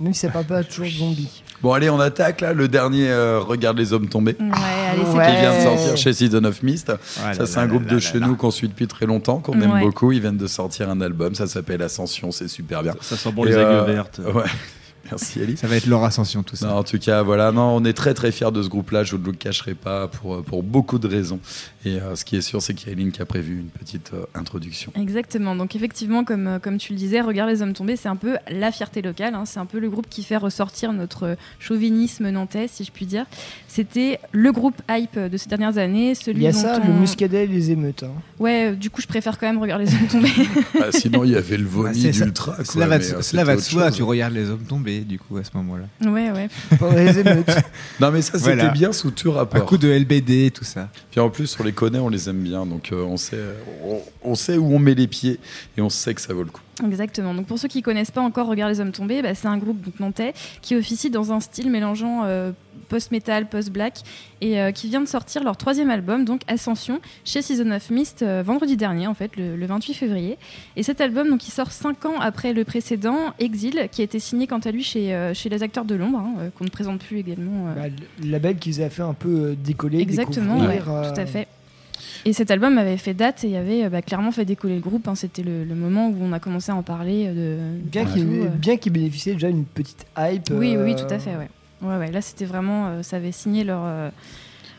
Même 0.00 0.14
si 0.14 0.20
ça 0.20 0.28
parle 0.28 0.44
pas 0.44 0.62
toujours 0.64 0.86
de 0.86 0.90
zombies. 0.90 1.42
Bon 1.62 1.72
allez 1.72 1.88
on 1.88 1.98
attaque 2.00 2.42
là 2.42 2.52
le 2.52 2.68
dernier 2.68 3.08
euh, 3.08 3.40
Regarde 3.40 3.78
les 3.78 3.92
hommes 3.94 4.08
tombés. 4.08 4.36
Ouais, 4.38 4.46
allez, 4.92 5.02
c'est 5.04 5.16
Ouais. 5.16 5.26
Qui 5.26 5.40
vient 5.40 5.56
de 5.56 5.62
sortir 5.62 5.96
chez 5.96 6.12
Season 6.12 6.44
of 6.44 6.62
Mist. 6.62 6.92
ça, 6.98 7.46
c'est 7.46 7.58
un 7.58 7.66
groupe 7.66 7.84
là 7.84 7.88
de 7.90 7.94
là 7.94 8.00
chez 8.00 8.18
là. 8.18 8.26
nous 8.26 8.36
qu'on 8.36 8.50
suit 8.50 8.68
depuis 8.68 8.86
très 8.86 9.06
longtemps, 9.06 9.38
qu'on 9.38 9.58
aime 9.60 9.72
Ouais. 9.72 9.80
beaucoup. 9.80 10.12
Ils 10.12 10.20
viennent 10.20 10.36
de 10.36 10.46
sortir 10.46 10.90
un 10.90 11.00
album, 11.00 11.34
ça 11.34 11.46
s'appelle 11.46 11.80
Ascension, 11.82 12.30
c'est 12.30 12.48
super 12.48 12.82
bien. 12.82 12.94
Ça 13.00 13.16
sent 13.16 13.32
bon 13.32 13.44
Et, 13.46 13.48
les 13.48 13.54
euh, 13.56 13.82
aiguilles 13.82 13.94
vertes. 13.94 14.20
Ouais. 14.34 14.42
Merci 15.10 15.40
Ali. 15.42 15.56
Ça 15.56 15.66
va 15.66 15.76
être 15.76 15.86
leur 15.86 16.02
ascension 16.04 16.42
tout 16.42 16.56
ça. 16.56 16.68
Non, 16.68 16.74
en 16.76 16.82
tout 16.84 16.98
cas, 16.98 17.22
voilà, 17.22 17.52
non, 17.52 17.74
on 17.76 17.84
est 17.84 17.92
très 17.92 18.14
très 18.14 18.32
fiers 18.32 18.50
de 18.52 18.62
ce 18.62 18.68
groupe-là, 18.68 19.04
je 19.04 19.16
ne 19.16 19.24
le 19.24 19.32
cacherai 19.32 19.74
pas 19.74 20.08
pour, 20.08 20.42
pour 20.42 20.62
beaucoup 20.62 20.98
de 20.98 21.06
raisons. 21.08 21.40
Et 21.84 22.00
euh, 22.00 22.16
ce 22.16 22.24
qui 22.24 22.36
est 22.36 22.40
sûr, 22.40 22.60
c'est 22.62 22.74
qu'Aileen 22.74 23.12
qui 23.12 23.22
a 23.22 23.26
prévu 23.26 23.58
une 23.60 23.68
petite 23.68 24.10
euh, 24.14 24.24
introduction. 24.34 24.92
Exactement. 25.00 25.54
Donc 25.54 25.76
effectivement, 25.76 26.24
comme, 26.24 26.46
euh, 26.46 26.58
comme 26.58 26.78
tu 26.78 26.92
le 26.92 26.98
disais, 26.98 27.20
Regarde 27.20 27.50
les 27.50 27.62
hommes 27.62 27.72
tombés, 27.72 27.96
c'est 27.96 28.08
un 28.08 28.16
peu 28.16 28.36
la 28.50 28.70
fierté 28.72 29.02
locale. 29.02 29.34
hein. 29.34 29.44
C'est 29.46 29.58
un 29.60 29.66
peu 29.66 29.78
le 29.78 29.88
groupe 29.90 30.06
qui 30.08 30.22
fait 30.22 30.36
ressortir 30.36 30.92
notre 30.92 31.36
chauvinisme 31.58 32.28
nantais, 32.30 32.68
si 32.68 32.84
je 32.84 32.90
puis 32.92 33.06
dire. 33.06 33.24
C'était 33.68 34.18
le 34.32 34.52
groupe 34.52 34.80
hype 34.90 35.18
de 35.18 35.36
ces 35.36 35.48
dernières 35.48 35.78
années. 35.78 36.14
Celui 36.14 36.38
Il 36.40 36.42
y 36.44 36.46
a 36.48 36.52
dont 36.52 36.58
ça, 36.58 36.80
on- 36.82 36.86
le 36.86 36.92
muscadet 36.94 37.44
et 37.44 37.46
les 37.46 37.70
émeutes. 37.70 38.02
hein. 38.04 38.10
Ouais, 38.38 38.70
euh, 38.70 38.74
du 38.74 38.90
coup, 38.90 39.00
je 39.00 39.06
préfère 39.06 39.38
quand 39.38 39.46
même 39.46 39.58
Regarde 39.58 39.82
les 39.82 39.92
hommes 39.94 40.06
tombés. 40.10 40.28
Ah, 40.80 40.92
sinon, 40.92 41.24
il 41.24 41.30
y 41.32 41.36
avait 41.36 41.56
le 41.56 41.64
Bah, 41.64 41.70
vomi 41.72 42.12
ça- 42.12 42.24
d'Ultra. 42.24 42.64
Cela 42.64 42.86
va 42.86 42.98
de, 42.98 43.04
euh, 43.04 43.58
soi, 43.60 43.90
tu 43.90 44.02
regardes 44.02 44.34
les 44.34 44.48
hommes 44.50 44.64
du 45.00 45.18
coup 45.18 45.36
à 45.36 45.44
ce 45.44 45.50
moment-là. 45.54 45.84
ouais, 46.10 46.30
ouais. 46.30 46.48
Pour 46.78 46.90
les 46.92 47.18
émeutes. 47.18 47.50
Non, 48.00 48.10
mais 48.10 48.22
ça, 48.22 48.38
c'était 48.38 48.54
Voilà. 48.54 48.68
bien 48.70 48.92
sous 48.92 49.10
tout 49.10 49.30
Un 49.32 49.36
rapport. 49.36 49.66
coup 49.66 49.78
de 49.78 49.88
LBD, 49.88 50.50
tout 50.52 50.64
ça. 50.64 50.88
Puis 51.10 51.20
en 51.20 51.30
plus, 51.30 51.56
on 51.60 51.64
les 51.64 51.72
connaît, 51.72 51.98
on 51.98 52.08
les 52.08 52.28
aime 52.28 52.42
bien, 52.42 52.66
donc 52.66 52.90
euh, 52.92 53.02
on, 53.02 53.16
sait, 53.16 53.38
on, 53.84 54.00
on 54.26 54.34
sait 54.34 54.56
où 54.58 54.66
on 54.74 54.78
met 54.78 54.94
les 54.94 55.06
pieds 55.06 55.38
et 55.76 55.80
on 55.80 55.88
sait 55.88 56.14
que 56.14 56.20
ça 56.20 56.34
vaut 56.34 56.42
le 56.42 56.50
coup. 56.50 56.60
Exactement. 56.84 57.32
Donc 57.34 57.46
pour 57.46 57.58
ceux 57.58 57.68
qui 57.68 57.80
connaissent 57.80 58.10
pas 58.10 58.20
encore 58.20 58.48
Regarde 58.48 58.70
les 58.72 58.80
hommes 58.80 58.92
tombés, 58.92 59.22
bah, 59.22 59.34
c'est 59.34 59.48
un 59.48 59.56
groupe 59.56 59.98
nantais 59.98 60.34
qui 60.60 60.76
officie 60.76 61.08
dans 61.08 61.32
un 61.32 61.40
style 61.40 61.70
mélangeant 61.70 62.24
euh, 62.24 62.52
post-metal, 62.88 63.48
post-black 63.48 64.02
et 64.42 64.60
euh, 64.60 64.72
qui 64.72 64.88
vient 64.88 65.00
de 65.00 65.06
sortir 65.08 65.42
leur 65.42 65.56
troisième 65.56 65.88
album, 65.90 66.24
donc 66.26 66.42
Ascension, 66.48 67.00
chez 67.24 67.40
Season 67.40 67.70
of 67.70 67.90
Mist 67.90 68.22
euh, 68.22 68.42
vendredi 68.44 68.76
dernier 68.76 69.06
en 69.06 69.14
fait, 69.14 69.34
le, 69.36 69.56
le 69.56 69.66
28 69.66 69.94
février. 69.94 70.36
Et 70.76 70.82
cet 70.82 71.00
album 71.00 71.30
donc 71.30 71.48
il 71.48 71.50
sort 71.50 71.72
cinq 71.72 72.04
ans 72.04 72.20
après 72.20 72.52
le 72.52 72.64
précédent, 72.64 73.18
Exil, 73.38 73.88
qui 73.90 74.02
a 74.02 74.04
été 74.04 74.18
signé 74.18 74.46
quant 74.46 74.58
à 74.58 74.70
lui 74.70 74.82
chez, 74.82 75.14
euh, 75.14 75.32
chez 75.32 75.48
les 75.48 75.62
acteurs 75.62 75.86
de 75.86 75.94
l'ombre, 75.94 76.18
hein, 76.18 76.50
qu'on 76.58 76.64
ne 76.64 76.70
présente 76.70 77.00
plus 77.00 77.18
également. 77.18 77.68
euh, 77.68 77.74
Bah, 77.74 77.94
le 78.22 78.30
label 78.30 78.56
qu'ils 78.58 78.82
a 78.82 78.90
fait 78.90 79.02
un 79.02 79.14
peu 79.14 79.56
décoller. 79.56 80.00
Exactement, 80.00 80.58
ouais, 80.60 80.76
découvrir, 80.76 80.90
euh, 80.94 81.14
tout 81.14 81.20
à 81.20 81.26
fait. 81.26 81.48
Et 82.24 82.32
cet 82.32 82.50
album 82.50 82.78
avait 82.78 82.96
fait 82.96 83.14
date 83.14 83.44
et 83.44 83.56
avait 83.56 83.84
euh, 83.84 83.88
bah, 83.88 84.02
clairement 84.02 84.32
fait 84.32 84.44
décoller 84.44 84.74
le 84.76 84.80
groupe. 84.80 85.06
hein. 85.08 85.14
C'était 85.14 85.42
le, 85.42 85.64
le 85.64 85.74
moment 85.74 86.08
où 86.08 86.16
on 86.20 86.32
a 86.32 86.40
commencé 86.40 86.72
à 86.72 86.74
en 86.74 86.82
parler. 86.82 87.24
euh, 87.28 87.78
De, 87.82 87.88
Bien 87.88 88.04
qu'il 88.76 88.90
euh. 88.90 88.92
bénéficiait 88.92 89.34
déjà 89.34 89.50
d'une 89.50 89.64
petite 89.64 90.06
hype. 90.18 90.50
Oui, 90.50 90.76
oui, 90.76 90.76
oui, 90.76 90.92
euh, 90.92 91.06
tout 91.06 91.12
à 91.14 91.18
fait, 91.18 91.36
ouais. 91.36 91.48
Ouais, 91.82 91.98
ouais, 91.98 92.10
là 92.10 92.22
c'était 92.22 92.46
vraiment, 92.46 93.02
ça 93.02 93.16
avait 93.16 93.32
signé 93.32 93.62
leur. 93.62 93.82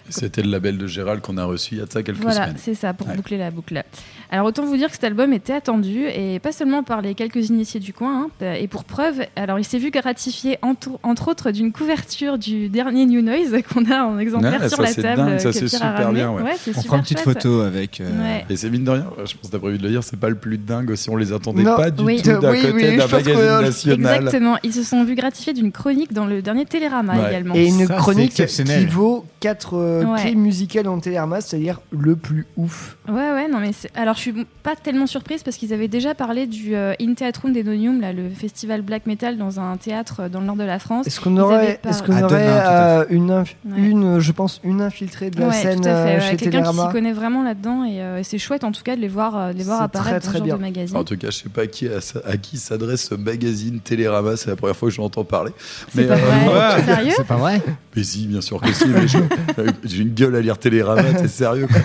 Euh, 0.07 0.11
C'était 0.11 0.41
le 0.41 0.49
label 0.49 0.77
de 0.77 0.87
Gérald 0.87 1.21
qu'on 1.21 1.37
a 1.37 1.45
reçu 1.45 1.75
il 1.75 1.77
y 1.79 1.81
a 1.81 1.85
de 1.85 1.91
ça 1.91 2.03
quelques 2.03 2.19
voilà, 2.19 2.45
semaines. 2.45 2.55
c'est 2.57 2.73
ça, 2.75 2.93
pour 2.93 3.07
Ouais. 3.07 3.15
boucler 3.15 3.37
la 3.37 3.51
boucle. 3.51 3.83
Alors 4.31 4.45
autant 4.45 4.65
vous 4.65 4.75
dire 4.75 4.87
que 4.87 4.93
cet 4.95 5.03
album 5.05 5.31
était 5.33 5.53
attendu 5.53 6.03
et 6.07 6.39
pas 6.39 6.51
seulement 6.51 6.83
par 6.83 7.01
les 7.01 7.15
quelques 7.15 7.49
initiés 7.49 7.79
du 7.79 7.93
coin. 7.93 8.27
hein, 8.41 8.55
et 8.59 8.67
pour 8.67 8.83
preuve, 8.83 9.21
alors 9.35 9.57
il 9.59 9.63
s'est 9.65 9.77
vu 9.77 9.89
gratifié 9.91 10.57
entre, 10.61 10.89
entre 11.03 11.29
autres 11.29 11.51
d'une 11.51 11.71
couverture 11.71 12.37
du 12.37 12.67
dernier 12.69 13.05
New 13.05 13.21
Noise 13.21 13.55
qu'on 13.73 13.85
a 13.89 14.03
en 14.03 14.19
exemplaire 14.19 14.59
Ouais, 14.61 14.67
sur 14.69 14.77
ça, 14.77 14.83
la 14.83 14.89
c'est 14.89 15.01
table. 15.01 15.17
dingue, 15.17 15.39
ça, 15.39 15.53
c'est 15.53 15.67
super 15.67 16.11
bien, 16.11 16.31
ouais. 16.31 16.43
On 16.43 16.57
super 16.57 16.83
fera 16.83 16.97
une 16.97 17.03
petite 17.03 17.19
chouette. 17.21 17.41
photo 17.43 17.61
avec. 17.61 18.01
euh, 18.01 18.05
Ouais. 18.21 18.45
Et 18.49 18.57
c'est 18.57 18.69
mine 18.69 18.83
de 18.83 18.91
rien, 18.91 19.05
je 19.25 19.33
pense 19.35 19.47
que 19.47 19.51
t'as 19.51 19.59
prévu 19.59 19.77
de 19.77 19.83
le 19.83 19.89
dire, 19.89 20.03
c'est 20.03 20.19
pas 20.19 20.29
le 20.29 20.35
plus 20.35 20.57
dingue 20.57 20.93
si 20.95 21.09
on 21.09 21.15
les 21.15 21.31
attendait 21.31 21.63
Non. 21.63 21.75
pas 21.77 21.89
du 21.91 22.03
Oui. 22.03 22.21
tout 22.21 22.29
d'un 22.39 22.51
Oui, 22.51 22.61
côté 22.61 22.73
oui, 22.73 22.97
d'un 22.97 23.07
que- 23.07 23.11
magazine 23.11 23.61
national. 23.61 24.15
Exactement, 24.17 24.57
ils 24.63 24.73
se 24.73 24.83
sont 24.83 25.03
vus 25.03 25.15
gratifiés 25.15 25.53
d'une 25.53 25.71
chronique 25.71 26.11
dans 26.13 26.25
le 26.25 26.41
dernier 26.41 26.65
Télérama 26.65 27.13
Ouais. 27.17 27.29
également. 27.29 27.55
Et 27.55 27.67
une 27.67 27.87
chronique 27.87 28.33
qui 28.33 28.85
vaut 28.87 29.25
4 29.39 29.96
Ouais. 30.05 30.15
prix 30.21 30.35
musicaux 30.35 30.81
dans 30.83 30.99
Télérama, 30.99 31.41
c'est-à-dire 31.41 31.79
le 31.91 32.15
plus 32.15 32.45
ouf. 32.57 32.97
Ouais, 33.07 33.13
ouais, 33.31 33.47
non, 33.47 33.59
mais 33.59 33.71
alors 33.95 34.15
je 34.15 34.19
suis 34.21 34.45
pas 34.63 34.75
tellement 34.75 35.07
surprise 35.07 35.43
parce 35.43 35.57
qu'ils 35.57 35.73
avaient 35.73 35.87
déjà 35.87 36.13
parlé 36.15 36.47
du 36.47 36.75
euh, 36.75 36.93
In 37.01 37.13
Theatrum 37.13 37.53
d'Enonium, 37.53 38.01
là, 38.01 38.13
le 38.13 38.29
festival 38.29 38.81
black 38.81 39.05
metal 39.05 39.37
dans 39.37 39.59
un 39.59 39.77
théâtre 39.77 40.21
euh, 40.21 40.29
dans 40.29 40.39
le 40.39 40.45
nord 40.45 40.55
de 40.55 40.63
la 40.63 40.79
France. 40.79 41.07
Est-ce 41.07 41.19
qu'on 41.19 41.37
aurait, 41.37 41.79
pas- 41.81 41.89
est-ce 41.89 42.03
qu'on 42.03 42.21
aurait 42.21 42.45
euh, 42.47 43.05
une, 43.09 43.31
inf- 43.31 43.55
Ouais. 43.65 43.77
une, 43.77 44.19
je 44.19 44.31
pense, 44.31 44.59
une 44.63 44.81
infiltrée 44.81 45.29
de 45.29 45.39
la 45.39 45.47
Ouais, 45.47 45.53
scène 45.53 45.81
tout 45.81 45.87
à 45.87 46.05
fait, 46.05 46.15
euh, 46.15 46.19
ouais, 46.19 46.29
chez 46.31 46.35
quelqu'un 46.37 46.63
qui 46.63 46.77
s'y 46.77 46.87
connaît 46.91 47.13
vraiment 47.13 47.43
là-dedans 47.43 47.83
et, 47.83 48.01
euh, 48.01 48.19
et 48.19 48.23
c'est 48.23 48.37
chouette 48.37 48.63
en 48.63 48.71
tout 48.71 48.83
cas 48.83 48.95
de 48.95 49.01
les 49.01 49.07
voir, 49.07 49.37
euh, 49.37 49.53
de 49.53 49.57
les 49.57 49.63
voir 49.63 49.81
apparaître 49.81 50.29
très, 50.29 50.39
dans 50.39 50.45
ce 50.45 50.49
genre 50.49 50.57
de 50.57 50.63
magazine. 50.63 50.97
En 50.97 51.03
tout 51.03 51.17
cas, 51.17 51.27
je 51.31 51.37
sais 51.37 51.49
pas 51.49 51.61
à 51.63 51.67
qui, 51.67 51.87
à, 51.87 51.99
à 52.25 52.37
qui 52.37 52.57
s'adresse 52.57 53.07
ce 53.09 53.15
magazine 53.15 53.79
Télérama, 53.79 54.35
c'est 54.37 54.49
la 54.49 54.55
première 54.55 54.75
fois 54.75 54.89
que 54.89 54.95
j'entends 54.95 55.23
parler. 55.23 55.51
C'est 55.93 56.07
pas 56.07 56.13
euh, 56.15 56.17
vrai, 56.17 56.83
sérieux 56.85 57.13
C'est 57.17 57.27
pas 57.27 57.37
vrai 57.37 57.61
Mais 57.95 58.03
si, 58.03 58.27
bien 58.27 58.41
sûr 58.41 58.59
que 58.61 58.71
si, 58.73 58.87
mais 58.87 59.07
je- 59.07 59.17
euh, 59.59 59.71
j'ai 59.89 60.01
une 60.03 60.13
gueule 60.13 60.35
à 60.35 60.41
lire 60.41 60.57
Télérama, 60.57 61.03
t'es 61.13 61.27
sérieux 61.27 61.67
quoi. 61.67 61.77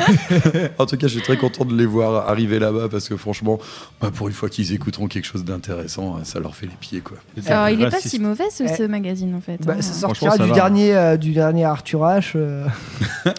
En 0.79 0.87
tout 0.87 0.97
cas, 0.97 1.07
je 1.07 1.15
suis 1.15 1.23
très 1.23 1.37
content 1.37 1.65
de 1.65 1.75
les 1.77 1.87
voir 1.87 2.29
arriver 2.29 2.59
là-bas 2.59 2.89
parce 2.91 3.09
que 3.09 3.17
franchement, 3.17 3.59
bah, 4.01 4.11
pour 4.15 4.29
une 4.29 4.35
fois 4.35 4.49
qu'ils 4.49 4.73
écouteront 4.73 5.07
quelque 5.07 5.25
chose 5.27 5.45
d'intéressant, 5.45 6.19
ça 6.25 6.41
leur 6.41 6.55
fait 6.57 6.67
les 6.67 6.77
pieds 6.81 7.01
quoi. 7.01 7.17
Alors, 7.47 7.69
il 7.69 7.81
est 7.83 7.91
pas 7.91 8.01
si 8.01 8.19
mauvais 8.19 8.51
ce, 8.51 8.67
ce 8.67 8.83
magazine 8.85 9.35
en 9.35 9.41
fait. 9.41 9.59
Bah, 9.65 9.75
hein. 9.79 9.83
ça 9.83 9.93
sortira 9.93 10.37
ça 10.37 10.43
du 10.43 10.49
va. 10.51 10.55
dernier, 10.55 10.95
euh, 10.95 11.17
du 11.17 11.33
dernier 11.33 11.65
Arthur 11.65 12.01
H. 12.01 12.33
euh, 12.37 12.67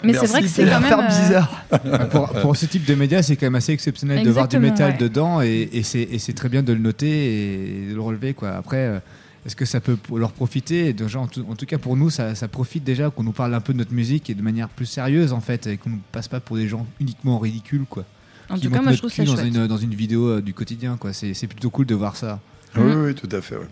Mais 0.04 0.14
c'est 0.14 0.26
vrai 0.26 0.42
que 0.42 0.48
c'est 0.48 0.64
quand 0.66 0.80
même. 0.80 0.92
euh, 1.00 1.06
bizarre. 1.08 1.64
pour, 2.10 2.28
pour 2.28 2.56
ce 2.56 2.66
type 2.66 2.84
de 2.86 2.94
médias, 2.94 3.22
c'est 3.22 3.36
quand 3.36 3.46
même 3.46 3.54
assez 3.54 3.72
exceptionnel 3.72 4.24
de 4.24 4.30
voir 4.30 4.48
du 4.48 4.58
métal 4.58 4.92
ouais. 4.92 4.98
dedans 4.98 5.42
et, 5.42 5.68
et 5.72 5.82
c'est 5.82 6.02
et 6.02 6.18
c'est 6.18 6.32
très 6.32 6.48
bien 6.48 6.62
de 6.62 6.72
le 6.72 6.78
noter 6.78 7.06
et 7.06 7.88
de 7.90 7.94
le 7.94 8.00
relever. 8.00 8.34
Quoi. 8.34 8.50
Après, 8.50 8.76
euh, 8.86 8.98
est-ce 9.46 9.56
que 9.56 9.64
ça 9.64 9.80
peut 9.80 9.96
leur 10.14 10.32
profiter 10.32 10.92
déjà, 10.92 11.20
en, 11.20 11.26
tout, 11.26 11.44
en 11.48 11.54
tout 11.56 11.66
cas, 11.66 11.78
pour 11.78 11.96
nous, 11.96 12.10
ça, 12.10 12.34
ça 12.34 12.48
profite 12.48 12.82
déjà 12.84 13.10
qu'on 13.10 13.22
nous 13.24 13.32
parle 13.32 13.54
un 13.54 13.60
peu 13.60 13.72
de 13.72 13.78
notre 13.78 13.92
musique 13.92 14.30
et 14.30 14.34
de 14.34 14.42
manière 14.42 14.68
plus 14.68 14.86
sérieuse 14.86 15.32
en 15.32 15.40
fait, 15.40 15.66
et 15.66 15.76
qu'on 15.76 15.90
ne 15.90 15.96
passe 16.12 16.28
pas 16.28 16.40
pour 16.40 16.56
des 16.56 16.66
gens 16.68 16.86
uniquement 17.00 17.38
ridicules. 17.38 17.84
Quoi, 17.88 18.04
En 18.48 18.54
qui 18.54 18.62
tout 18.62 18.70
cas, 18.70 18.80
moi 18.82 18.92
je 18.92 18.98
trouve 18.98 19.12
ça 19.12 19.24
dans 19.24 19.34
chouette. 19.36 19.46
une, 19.46 19.66
dans 19.66 19.76
une 19.76 19.94
vidéo 19.94 20.28
euh, 20.28 20.40
du 20.42 20.54
quotidien. 20.54 20.96
quoi. 20.96 21.12
C'est 21.12 21.34
c'est 21.34 21.46
plutôt 21.46 21.70
cool 21.70 21.86
de 21.86 21.94
voir 21.94 22.16
ça. 22.16 22.40
Oui, 22.76 22.92
oui, 22.94 23.14
tout 23.14 23.28
à 23.30 23.40
fait. 23.40 23.56
ouais. 23.56 23.66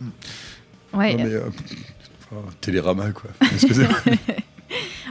Ouais. 0.95 1.15
Non, 1.17 1.25
mais, 1.25 1.31
euh, 1.33 1.49
enfin, 2.31 2.43
Télérama 2.61 3.11
quoi. 3.13 3.31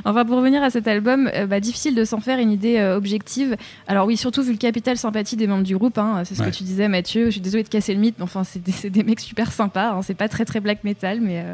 Enfin, 0.06 0.26
pour 0.26 0.38
revenir 0.38 0.64
à 0.64 0.70
cet 0.70 0.88
album, 0.88 1.30
euh, 1.34 1.46
bah, 1.46 1.60
difficile 1.60 1.96
de 1.96 2.04
s'en 2.06 2.20
faire 2.20 2.40
une 2.40 2.52
idée 2.52 2.78
euh, 2.78 2.98
objective. 2.98 3.56
Alors 3.88 4.08
oui, 4.08 4.18
surtout 4.18 4.42
vu 4.42 4.52
le 4.52 4.58
capital 4.58 4.98
sympathie 4.98 5.36
des 5.36 5.48
membres 5.48 5.64
du 5.64 5.78
groupe, 5.78 5.98
hein, 5.98 6.24
c'est 6.26 6.36
ce 6.36 6.42
Ouais. 6.42 6.50
que 6.50 6.56
tu 6.56 6.64
disais 6.64 6.88
Mathieu, 6.88 7.26
je 7.26 7.32
suis 7.32 7.42
désolée 7.42 7.64
de 7.64 7.70
casser 7.70 7.94
le 7.94 8.00
mythe, 8.00 8.16
mais 8.18 8.24
enfin 8.24 8.44
c'est 8.44 8.62
des, 8.90 9.04
mecs 9.04 9.20
super 9.20 9.52
sympas, 9.52 9.92
hein, 9.92 10.02
c'est 10.02 10.14
pas 10.16 10.28
très 10.30 10.46
très 10.46 10.60
black 10.60 10.84
metal, 10.84 11.22
mais 11.22 11.40
euh, 11.42 11.54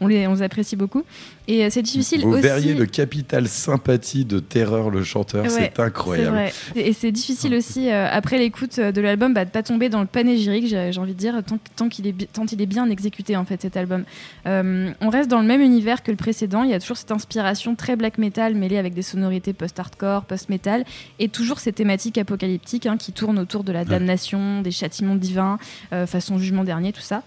on, 0.00 0.06
les, 0.06 0.26
on 0.26 0.34
les 0.34 0.42
apprécie 0.42 0.76
beaucoup. 0.76 1.04
Et 1.48 1.70
c'est 1.70 1.82
difficile 1.82 2.22
Vous 2.22 2.32
aussi... 2.32 2.42
verriez 2.42 2.74
le 2.74 2.86
capital 2.86 3.46
sympathie 3.46 4.24
de 4.24 4.40
Terreur 4.40 4.90
le 4.90 5.04
chanteur, 5.04 5.44
Ouais, 5.44 5.48
c'est 5.50 5.78
incroyable. 5.80 6.34
vrai. 6.36 6.52
Et 6.74 6.92
c'est 6.92 7.12
difficile 7.12 7.54
aussi, 7.58 7.88
après 7.90 8.38
l'écoute 8.38 8.80
de 8.80 9.00
l'album, 9.00 9.32
bah, 9.32 9.44
de 9.44 9.50
pas 9.50 9.62
tomber 9.62 9.88
dans 9.88 10.00
le 10.00 10.06
panégyrique, 10.06 10.66
j'ai 10.66 10.98
envie 10.98 11.12
de 11.14 11.18
dire, 11.18 11.40
tant, 11.46 11.58
tant 11.76 11.88
qu'il 11.88 12.06
est, 12.08 12.32
tant 12.32 12.44
il 12.46 12.60
est 12.60 12.66
bien 12.66 12.90
exécuté, 12.90 13.36
en 13.36 13.44
fait, 13.44 13.62
cet 13.62 13.76
album. 13.76 14.04
On 14.44 15.08
reste 15.10 15.30
dans 15.30 15.40
le 15.40 15.46
même 15.46 15.60
univers 15.60 16.02
que 16.02 16.10
le 16.10 16.16
précédent. 16.16 16.64
Il 16.64 16.70
y 16.70 16.74
a 16.74 16.80
toujours 16.80 16.96
cette 16.96 17.12
inspiration 17.12 17.74
très 17.76 17.85
black 17.94 18.18
metal 18.18 18.56
mêlée 18.56 18.78
avec 18.78 18.94
des 18.94 19.02
sonorités 19.02 19.52
post-hardcore, 19.52 20.24
post-metal, 20.24 20.84
et 21.20 21.28
toujours 21.28 21.60
ces 21.60 21.72
thématiques 21.72 22.18
apocalyptiques 22.18 22.86
hein, 22.86 22.96
qui 22.96 23.12
tournent 23.12 23.38
autour 23.38 23.62
de 23.62 23.70
la 23.70 23.84
damnation, 23.84 24.62
des 24.62 24.72
châtiments 24.72 25.14
divins, 25.14 25.58
euh, 25.92 26.06
façon 26.06 26.38
jugement 26.38 26.64
dernier, 26.64 26.92
tout 26.92 27.00
ça. 27.02 27.22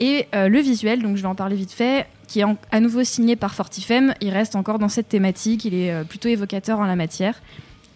Et 0.00 0.26
euh, 0.34 0.48
le 0.48 0.58
visuel, 0.60 1.02
donc 1.02 1.16
je 1.16 1.22
vais 1.22 1.28
en 1.28 1.34
parler 1.34 1.54
vite 1.56 1.72
fait, 1.72 2.06
qui 2.26 2.40
est 2.40 2.44
en- 2.44 2.56
à 2.72 2.80
nouveau 2.80 3.04
signé 3.04 3.36
par 3.36 3.54
Fortifem, 3.54 4.14
il 4.22 4.30
reste 4.30 4.56
encore 4.56 4.78
dans 4.78 4.88
cette 4.88 5.08
thématique, 5.10 5.66
il 5.66 5.74
est 5.74 5.92
euh, 5.92 6.04
plutôt 6.04 6.28
évocateur 6.30 6.80
en 6.80 6.86
la 6.86 6.96
matière. 6.96 7.40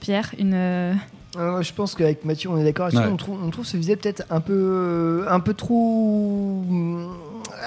Pierre, 0.01 0.35
une. 0.39 0.97
Euh, 1.36 1.62
je 1.62 1.73
pense 1.73 1.94
qu'avec 1.94 2.24
Mathieu, 2.24 2.51
on 2.51 2.56
est 2.59 2.65
d'accord. 2.65 2.93
Ouais. 2.93 3.01
On, 3.11 3.16
trouve, 3.16 3.39
on 3.44 3.51
trouve 3.51 3.66
ce 3.66 3.77
visuel 3.77 3.98
peut-être 3.98 4.23
un 4.31 4.40
peu, 4.40 5.24
un 5.28 5.40
peu 5.40 5.55
trop. 5.55 6.62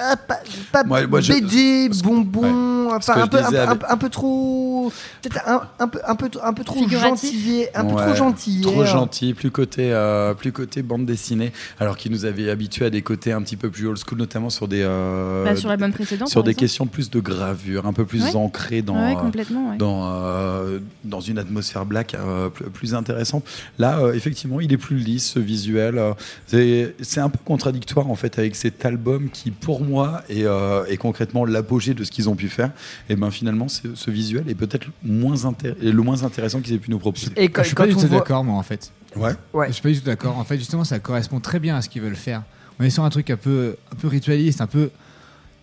Ah, 0.00 0.16
pas 0.16 0.38
pas 0.72 0.84
Moi- 0.84 1.06
moi, 1.06 1.20
je- 1.20 1.32
BD, 1.32 1.88
bonbon, 2.04 2.90
enfin 2.94 3.14
un 3.22 3.26
peu, 3.26 3.38
un, 3.38 3.50
peu- 3.50 3.56
un 3.56 3.68
avec- 3.68 3.78
peu- 3.80 3.86
un 3.88 3.96
peu 3.96 4.08
trop 4.10 4.92
peut-être 5.22 5.40
un, 5.48 5.62
un 5.78 5.88
peu, 5.88 6.00
un 6.06 6.14
peu, 6.14 6.30
un 6.42 6.52
peu 6.52 6.62
trop 6.64 6.88
gentil, 6.88 7.66
un 7.74 7.84
peu 7.84 7.94
Ouais, 7.94 8.04
trop 8.06 8.14
gentil. 8.14 8.60
Trop 8.60 8.84
gentil, 8.84 9.34
plus 9.34 9.50
côté, 9.50 9.92
euh, 9.92 10.34
plus 10.34 10.52
côté 10.52 10.82
bande 10.82 11.04
dessinée, 11.06 11.52
alors 11.80 11.96
qu'il 11.96 12.12
nous 12.12 12.24
avait 12.26 12.48
habitués 12.50 12.86
à 12.86 12.90
des 12.90 13.02
côtés 13.02 13.32
un 13.32 13.42
petit 13.42 13.56
peu 13.56 13.70
plus 13.70 13.86
old 13.86 13.98
school, 13.98 14.18
notamment 14.18 14.50
sur 14.50 14.68
des, 14.68 14.82
euh, 14.84 15.44
Bah, 15.44 15.56
sur 15.56 15.68
l'album 15.68 15.92
précédent, 15.92 16.26
sur 16.26 16.40
par 16.40 16.44
des 16.44 16.50
exemple. 16.50 16.60
questions 16.60 16.86
plus 16.86 17.10
de 17.10 17.20
gravure, 17.20 17.86
un 17.86 17.92
peu 17.92 18.04
plus 18.04 18.22
Ouais. 18.22 18.36
ancrées 18.36 18.82
dans, 18.82 18.94
Ouais, 19.04 19.16
complètement, 19.16 19.70
ouais. 19.70 19.76
dans, 19.78 20.02
euh, 20.12 20.78
dans 21.04 21.20
une 21.20 21.38
atmosphère 21.38 21.86
black 21.86 22.14
euh, 22.14 22.50
plus, 22.50 22.66
plus 22.70 22.94
intéressante. 22.94 23.44
Là, 23.78 23.98
euh, 24.00 24.12
effectivement, 24.14 24.60
il 24.60 24.72
est 24.72 24.76
plus 24.78 24.96
lisse, 24.98 25.30
ce 25.30 25.38
visuel. 25.38 26.00
c'est 26.46 26.94
c'est 27.00 27.20
un 27.20 27.28
peu 27.28 27.38
contradictoire 27.44 28.08
en 28.10 28.14
fait 28.14 28.38
avec 28.38 28.56
cet 28.56 28.84
album 28.84 29.28
qui, 29.30 29.50
pour 29.50 29.82
moi, 29.82 30.22
est, 30.28 30.44
euh, 30.44 30.84
est 30.86 30.96
concrètement 30.96 31.44
l'apogée 31.44 31.94
de 31.94 32.04
ce 32.04 32.10
qu'ils 32.10 32.28
ont 32.28 32.36
pu 32.36 32.48
faire. 32.48 32.70
Et 33.08 33.16
ben 33.16 33.30
finalement, 33.30 33.68
c'est- 33.68 33.94
ce 33.94 34.10
visuel 34.10 34.44
est 34.48 34.54
peut-être 34.54 34.86
moins 35.02 35.36
le 35.80 35.92
moins 36.02 36.22
intéressant 36.24 36.60
qu'ils 36.60 36.74
aient 36.74 36.78
pu 36.78 36.90
nous 36.90 36.98
proposer. 36.98 37.28
Et 37.36 37.48
quand- 37.48 37.62
je 37.62 37.68
suis 37.68 37.74
pas 37.76 37.86
du 37.86 37.94
tout 37.94 38.00
voit- 38.00 38.18
d'accord, 38.18 38.44
moi, 38.44 38.56
en 38.56 38.62
fait. 38.62 38.92
Ouais. 39.16 39.68
Je 39.68 39.72
suis 39.72 39.82
pas 39.82 39.88
du 39.90 39.98
tout 40.00 40.06
d'accord. 40.06 40.36
En 40.38 40.44
fait, 40.44 40.58
justement, 40.58 40.84
ça 40.84 40.98
correspond 40.98 41.40
très 41.40 41.58
bien 41.58 41.76
à 41.76 41.82
ce 41.82 41.88
qu'ils 41.88 42.02
veulent 42.02 42.14
faire. 42.16 42.42
On 42.78 42.84
est 42.84 42.90
sur 42.90 43.04
un 43.04 43.10
truc 43.10 43.30
un 43.30 43.36
peu, 43.36 43.76
un 43.92 43.96
peu 43.96 44.06
ritualiste, 44.08 44.60
un 44.60 44.66
peu 44.66 44.90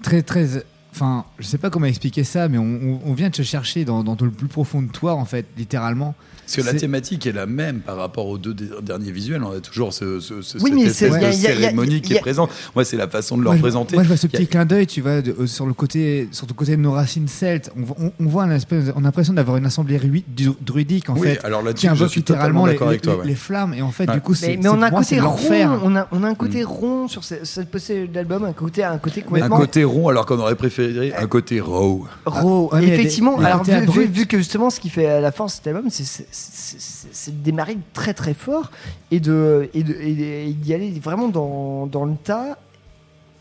très, 0.01 0.21
très. 0.21 0.63
Enfin, 0.91 1.25
je 1.39 1.45
sais 1.45 1.57
pas 1.57 1.69
comment 1.69 1.85
expliquer 1.85 2.23
ça, 2.23 2.47
mais 2.47 2.57
on, 2.57 2.63
on- 2.63 2.99
on 3.05 3.13
vient 3.13 3.29
de 3.29 3.35
se 3.35 3.41
chercher 3.43 3.85
dans, 3.85 4.03
dans 4.03 4.17
le 4.19 4.31
plus 4.31 4.47
profond 4.47 4.81
de 4.81 4.91
toi, 4.91 5.13
en 5.13 5.25
fait, 5.25 5.45
littéralement. 5.57 6.15
Parce 6.45 6.55
que 6.57 6.61
la 6.73 6.79
thématique 6.79 7.25
est 7.27 7.31
la 7.31 7.45
même 7.45 7.79
par 7.79 7.97
rapport 7.97 8.27
aux 8.27 8.37
deux 8.37 8.53
derniers 8.81 9.11
visuels. 9.11 9.43
On 9.43 9.51
a 9.51 9.59
toujours 9.59 9.93
ce, 9.93 10.19
ce, 10.19 10.41
ce- 10.41 10.57
Oui, 10.59 10.71
cette 10.91 11.09
espèce 11.11 11.21
de 11.21 11.31
cérémonie 11.47 12.01
qui 12.01 12.13
est 12.13 12.19
présente. 12.19 12.51
Moi, 12.75 12.85
c'est 12.85 12.97
la 12.97 13.07
façon 13.07 13.37
de 13.37 13.43
le 13.43 13.49
représenter. 13.49 13.95
Moi, 13.95 14.03
je 14.03 14.07
vois 14.09 14.17
ce 14.17 14.27
Il 14.27 14.33
y 14.33 14.35
a- 14.35 14.39
petit 14.39 14.47
clin 14.47 14.65
d'œil, 14.65 14.87
tu 14.87 15.01
vois, 15.01 15.21
de- 15.21 15.35
euh, 15.39 15.47
sur 15.47 15.65
le 15.65 15.73
côté, 15.73 16.29
sur 16.31 16.45
le 16.47 16.53
côté 16.53 16.71
de 16.75 16.81
nos 16.81 16.91
racines 16.91 17.27
celtes. 17.27 17.71
On, 17.77 17.83
vo- 17.83 17.95
on, 17.99 18.11
on 18.19 18.25
voit 18.27 18.43
un 18.43 18.51
espèce, 18.51 18.85
on 18.95 18.99
a 18.99 19.03
l'impression 19.03 19.33
d'avoir 19.33 19.57
une 19.57 19.65
assemblée 19.65 19.99
druidique 20.61 21.09
en 21.09 21.13
Oui, 21.15 21.27
fait, 21.29 21.39
alors 21.45 21.61
là-dessus, 21.63 21.81
qui 21.81 21.87
je 21.87 21.91
invoque 21.93 22.09
suis 22.11 22.19
littéralement 22.21 22.65
les, 22.65 22.73
d'accord 22.73 22.89
avec 22.89 23.05
les- 23.05 23.11
toi, 23.11 23.19
ouais. 23.21 23.27
les 23.27 23.35
flammes. 23.35 23.73
Et 23.73 23.81
en 23.81 23.91
fait, 23.91 24.07
Ouais. 24.07 24.13
du 24.15 24.21
coup, 24.21 24.31
Mais, 24.33 24.37
c'est 24.37 24.57
mais 24.57 24.69
on 24.69 24.81
a 24.81 24.87
un 24.87 24.91
côté 24.91 25.19
rond, 25.19 25.37
on 25.83 25.95
a, 25.95 26.07
on 26.11 26.23
a 26.23 26.27
un 26.29 26.35
côté 26.35 26.63
rond 26.63 27.07
sur 27.07 27.23
ce- 27.23 27.43
cette 27.43 27.69
possède 27.71 28.11
d'album, 28.11 28.43
un 28.45 28.53
côté, 28.53 28.83
un 28.83 28.97
côté 28.97 29.21
un 29.21 29.23
complètement 29.25 29.57
côté 29.57 29.83
rond, 29.83 30.07
alors 30.09 30.25
qu'on 30.25 30.39
aurait 30.39 30.55
préféré 30.55 31.13
un 31.15 31.27
côté 31.27 31.59
raw. 31.59 32.05
raw. 32.25 32.69
Ouais, 32.71 32.79
mais 32.79 32.83
Et 32.83 32.85
il 32.85 32.89
y 32.89 32.93
a 32.93 32.95
des- 32.95 33.01
effectivement, 33.01 33.37
alors 33.39 33.63
vu 33.63 34.25
que 34.27 34.37
justement 34.37 34.69
ce 34.69 34.79
qui 34.79 34.89
fait 34.89 35.19
la 35.21 35.31
force 35.31 35.53
de 35.53 35.55
cet 35.57 35.67
album, 35.67 35.85
c'est- 35.89 36.25
c'est- 36.37 37.31
de 37.31 37.43
démarrer 37.43 37.77
très 37.93 38.13
très 38.13 38.33
fort 38.33 38.71
et 39.11 39.19
de 39.19 39.69
et 39.73 39.83
de- 39.83 39.93
et 39.93 40.53
d'y 40.53 40.73
aller 40.73 40.91
vraiment 40.99 41.29
dans, 41.29 41.87
dans 41.87 42.05
le 42.05 42.15
tas. 42.15 42.57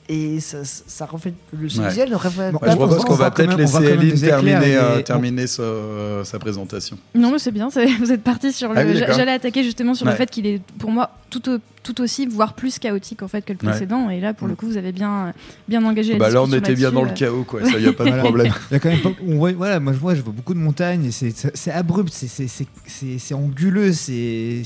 Et 0.06 0.38
ça, 0.40 0.58
ça 0.64 1.06
reflète 1.06 1.32
le 1.58 1.66
ce 1.66 1.80
Ouais. 1.80 1.88
visuel 1.88 2.10
ne 2.10 2.14
reflète 2.16 2.52
Ouais, 2.52 2.58
pas 2.58 2.70
je 2.72 2.76
propose 2.76 3.04
qu'on 3.06 3.14
va 3.14 3.30
peut-être 3.30 3.56
laisser 3.56 3.84
Eline 3.84 4.12
terminer, 4.20 4.76
euh, 4.76 5.00
terminer 5.00 5.46
sa, 5.46 5.62
sa 6.24 6.38
présentation. 6.38 6.98
Non, 7.14 7.30
mais 7.32 7.38
c'est 7.38 7.50
bien, 7.50 7.68
vous 7.70 8.12
êtes 8.12 8.22
parti 8.22 8.52
sur 8.52 8.70
le. 8.74 8.78
Ah 8.78 8.84
oui. 8.86 8.98
J'allais 8.98 9.32
attaquer 9.32 9.64
justement 9.64 9.94
sur 9.94 10.04
Ouais. 10.04 10.12
le 10.12 10.18
fait 10.18 10.30
qu'il 10.30 10.46
est, 10.46 10.60
pour 10.78 10.90
moi, 10.90 11.08
tout, 11.30 11.48
au- 11.48 11.56
tout 11.82 12.02
aussi, 12.02 12.26
voire 12.26 12.52
plus 12.52 12.78
chaotique 12.78 13.22
en 13.22 13.28
fait 13.28 13.42
que 13.46 13.54
le 13.54 13.58
Ouais. 13.62 13.70
précédent. 13.70 14.10
Et 14.10 14.20
là, 14.20 14.34
pour 14.34 14.46
le 14.46 14.54
coup, 14.56 14.66
vous 14.66 14.76
avez 14.76 14.92
bien, 14.92 15.32
bien 15.68 15.82
engagé 15.82 16.12
la 16.12 16.18
Bah 16.18 16.28
là, 16.28 16.42
on 16.42 16.52
était 16.52 16.74
bien 16.74 16.92
dans 16.92 17.02
le 17.04 17.10
euh. 17.10 17.14
chaos, 17.14 17.44
quoi. 17.44 17.64
Ça, 17.64 17.78
y 17.78 17.86
a 17.86 17.92
pas 17.94 18.04
de 18.04 18.10
problème. 18.20 18.52
Il 18.70 18.74
y 18.74 18.76
a 18.76 18.80
quand 18.80 18.90
même 18.90 19.00
pas- 19.00 19.12
on 19.26 19.36
voit, 19.36 19.52
voilà, 19.52 19.80
moi 19.80 19.94
je 19.94 19.98
vois, 19.98 20.14
je 20.14 20.20
vois 20.20 20.34
beaucoup 20.34 20.52
de 20.52 20.58
montagnes 20.58 21.06
et 21.06 21.10
c'est- 21.12 21.70
abrupt, 21.70 22.12
c'est- 22.12 22.28
c'est- 22.28 22.46
c'est 22.48 22.66
c'est- 22.86 23.18
c'est 23.18 23.34
anguleux, 23.34 23.94
c'est 23.94 24.62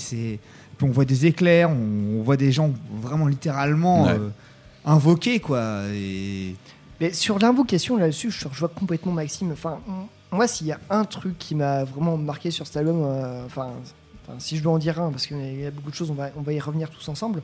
on 0.83 0.87
voit 0.91 1.05
des 1.05 1.27
éclairs, 1.27 1.71
on, 1.71 2.19
on 2.21 2.23
voit 2.23 2.37
des 2.37 2.51
gens 2.53 2.73
vraiment 3.03 3.27
littéralement 3.29 4.05
Ouais. 4.07 4.11
euh, 4.13 4.29
invoqués 4.89 5.41
quoi. 5.41 5.85
Et 5.93 6.57
Mais 7.01 7.13
sur 7.13 7.39
l'invocation 7.39 7.97
là-dessus, 7.97 8.31
je, 8.31 8.49
vois 8.49 8.69
complètement 8.69 9.13
Maxime. 9.13 9.53
Enfin, 9.53 9.79
moi, 10.33 10.47
s'il 10.47 10.67
y 10.67 10.73
a 10.73 10.81
un 10.91 11.05
truc 11.05 11.39
qui 11.39 11.55
m'a 11.55 11.85
vraiment 11.85 12.17
marqué 12.17 12.51
sur 12.51 12.67
cet 12.67 12.77
album, 12.79 13.03
euh, 13.03 13.45
enfin, 13.47 13.71
enfin, 14.23 14.39
si 14.39 14.57
je 14.57 14.63
dois 14.63 14.73
en 14.73 14.79
dire 14.79 15.01
un, 15.01 15.11
parce 15.11 15.27
qu'il 15.27 15.61
y 15.61 15.67
a 15.67 15.71
beaucoup 15.71 15.91
de 15.91 15.95
choses, 15.95 16.11
on 16.11 16.15
va, 16.15 16.31
on 16.37 16.43
va 16.43 16.53
y 16.53 16.61
revenir 16.61 16.91
tous 16.91 17.09
ensemble. 17.09 17.43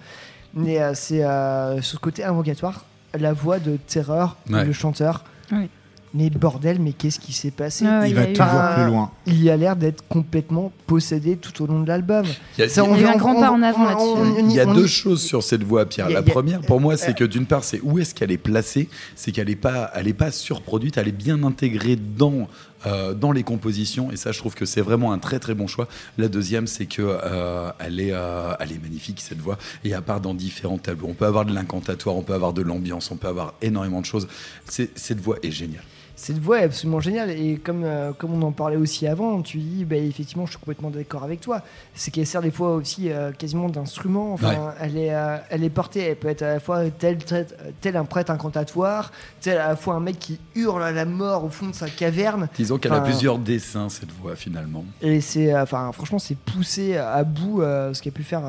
Mais 0.55 0.81
euh, 0.81 0.93
c'est 0.95 1.25
euh, 1.25 1.81
sur 1.83 1.99
ce 1.99 2.03
côté 2.03 2.25
invocatoire, 2.25 2.85
la 3.19 3.33
voix 3.33 3.59
de 3.59 3.77
Terreur, 3.77 4.37
Ouais. 4.51 4.65
le 4.65 4.73
chanteur. 4.73 5.25
Oui. 5.51 5.69
Mais 6.17 6.31
bordel, 6.31 6.79
mais 6.81 6.93
qu'est-ce 6.93 7.19
qui 7.19 7.33
s'est 7.33 7.51
passé 7.51 7.85
Ah 7.89 8.01
ouais, 8.01 8.07
Il 8.09 8.11
il 8.11 8.15
va 8.15 8.23
y 8.29 8.33
toujours 8.33 8.75
plus 8.77 8.85
loin. 8.87 9.11
Il 9.27 9.51
a 9.51 9.57
l'air 9.57 9.75
d'être 9.75 10.07
complètement 10.09 10.71
possédé 10.87 11.37
tout 11.37 11.61
au 11.61 11.67
long 11.67 11.81
de 11.81 11.89
l'album. 11.89 12.25
Il 12.57 12.61
y 12.61 12.65
a- 12.65 12.69
Ça, 12.69 12.83
il 12.85 12.91
y 12.93 12.95
a 12.95 13.01
eu 13.01 13.07
on- 13.07 13.09
un 13.11 13.17
grand 13.17 13.35
on- 13.35 13.41
pas 13.41 13.51
en 13.51 13.59
on- 13.59 13.63
avant 13.63 13.81
on- 13.83 13.89
là-dessus. 13.89 14.05
on- 14.41 14.45
on- 14.47 14.49
Il 14.49 14.55
y 14.55 14.61
a 14.61 14.67
on- 14.69 14.75
deux 14.75 14.87
choses 14.87 15.23
sur 15.23 15.43
cette 15.43 15.65
voix, 15.65 15.85
Pierre. 15.87 16.09
Y 16.09 16.13
a- 16.13 16.21
La 16.21 16.27
y 16.27 16.31
a- 16.31 16.33
première, 16.33 16.61
pour 16.61 16.81
moi, 16.81 16.97
c'est 16.97 17.11
euh, 17.11 17.15
que 17.15 17.25
d'une 17.25 17.47
part, 17.47 17.65
c'est 17.65 17.81
où 17.83 17.99
est-ce 17.99 18.15
qu'elle 18.15 18.31
est 18.31 18.39
placée 18.39 18.89
C'est 19.17 19.33
qu'elle 19.33 19.49
n'est 19.49 19.57
pas, 19.57 19.91
elle 19.95 20.07
est 20.07 20.13
pas 20.15 20.31
surproduite, 20.31 20.99
elle 20.99 21.09
est 21.09 21.13
bien 21.13 21.43
intégrée 21.43 21.97
dans, 21.97 22.47
euh, 22.87 23.13
dans 23.13 23.33
les 23.33 23.43
compositions. 23.43 24.13
Et 24.13 24.17
ça, 24.17 24.31
je 24.31 24.39
trouve 24.39 24.55
que 24.55 24.67
c'est 24.67 24.83
vraiment 24.83 25.13
un 25.13 25.19
très 25.19 25.41
très 25.41 25.55
bon 25.55 25.67
choix. 25.67 25.89
La 26.17 26.29
deuxième, 26.29 26.69
c'est 26.69 26.87
que 26.87 27.03
euh, 27.03 27.71
elle, 27.81 27.99
est, 27.99 28.13
euh, 28.13 28.53
elle 28.61 28.71
est 28.71 28.81
magnifique, 28.81 29.21
cette 29.21 29.41
voix. 29.41 29.59
Et 29.83 29.95
à 29.95 30.01
part 30.01 30.21
dans 30.21 30.35
différents 30.35 30.79
tableaux, 30.79 31.09
on 31.11 31.15
peut 31.15 31.27
avoir 31.27 31.45
de 31.45 31.53
l'incantatoire, 31.53 32.15
on 32.15 32.23
peut 32.23 32.35
avoir 32.35 32.53
de 32.53 32.63
l'ambiance, 32.63 33.11
on 33.11 33.17
peut 33.17 33.27
avoir 33.27 33.55
énormément 33.63 34.01
de 34.01 34.07
choses. 34.07 34.29
Cette 34.69 35.21
voix 35.21 35.39
est 35.43 35.51
géniale. 35.51 35.83
Cette 36.17 36.39
voix 36.39 36.61
est 36.61 36.65
absolument 36.65 37.01
géniale 37.01 37.31
et 37.31 37.57
comme, 37.57 37.83
euh, 37.85 38.13
comme 38.17 38.33
on 38.35 38.43
en 38.47 38.53
parlait 38.53 38.77
aussi 38.77 39.07
avant, 39.07 39.43
tu 39.43 39.59
dis 39.59 39.85
bah, 39.85 39.97
effectivement 39.97 40.47
je 40.47 40.51
suis 40.53 40.61
complètement 40.61 40.91
d'accord 40.91 41.25
avec 41.25 41.41
toi. 41.41 41.63
C'est 41.95 42.13
qu'elle 42.13 42.27
sert 42.27 42.41
des 42.41 42.53
fois 42.53 42.75
aussi 42.75 43.11
euh, 43.11 43.33
quasiment 43.33 43.69
d'instrument. 43.69 44.33
Enfin, 44.33 44.45
Ouais. 44.45 44.75
elle, 44.81 44.97
est, 44.97 45.13
euh, 45.15 45.37
elle 45.51 45.65
est 45.65 45.71
portée, 45.71 46.01
elle 46.01 46.17
peut 46.17 46.29
être 46.29 46.43
à 46.43 46.55
la 46.55 46.61
fois 46.61 46.89
tel, 46.91 47.19
tel, 47.19 47.47
tel 47.81 47.97
un 47.97 48.05
prêtre 48.05 48.31
incantatoire, 48.31 49.11
tel 49.41 49.59
à 49.59 49.69
la 49.69 49.77
fois 49.77 49.95
un 49.95 50.01
mec 50.01 50.19
qui 50.19 50.39
hurle 50.55 50.83
à 50.83 50.93
la 50.93 51.05
mort 51.05 51.45
au 51.45 51.49
fond 51.49 51.67
de 51.67 51.75
sa 51.75 51.89
caverne. 51.89 52.49
Disons 52.57 52.79
qu'elle 52.79 52.93
a 52.93 53.01
plusieurs 53.01 53.39
dessins, 53.39 53.89
cette 53.89 54.13
voix, 54.13 54.37
finalement. 54.37 54.85
Et 55.03 55.21
c'est, 55.21 55.57
enfin, 55.59 55.91
franchement, 55.93 56.19
c'est 56.21 56.37
poussé 56.37 56.97
à 56.97 57.25
bout 57.25 57.61
ce 57.61 58.01
qu'a 58.01 58.11
pu 58.11 58.23
faire 58.23 58.43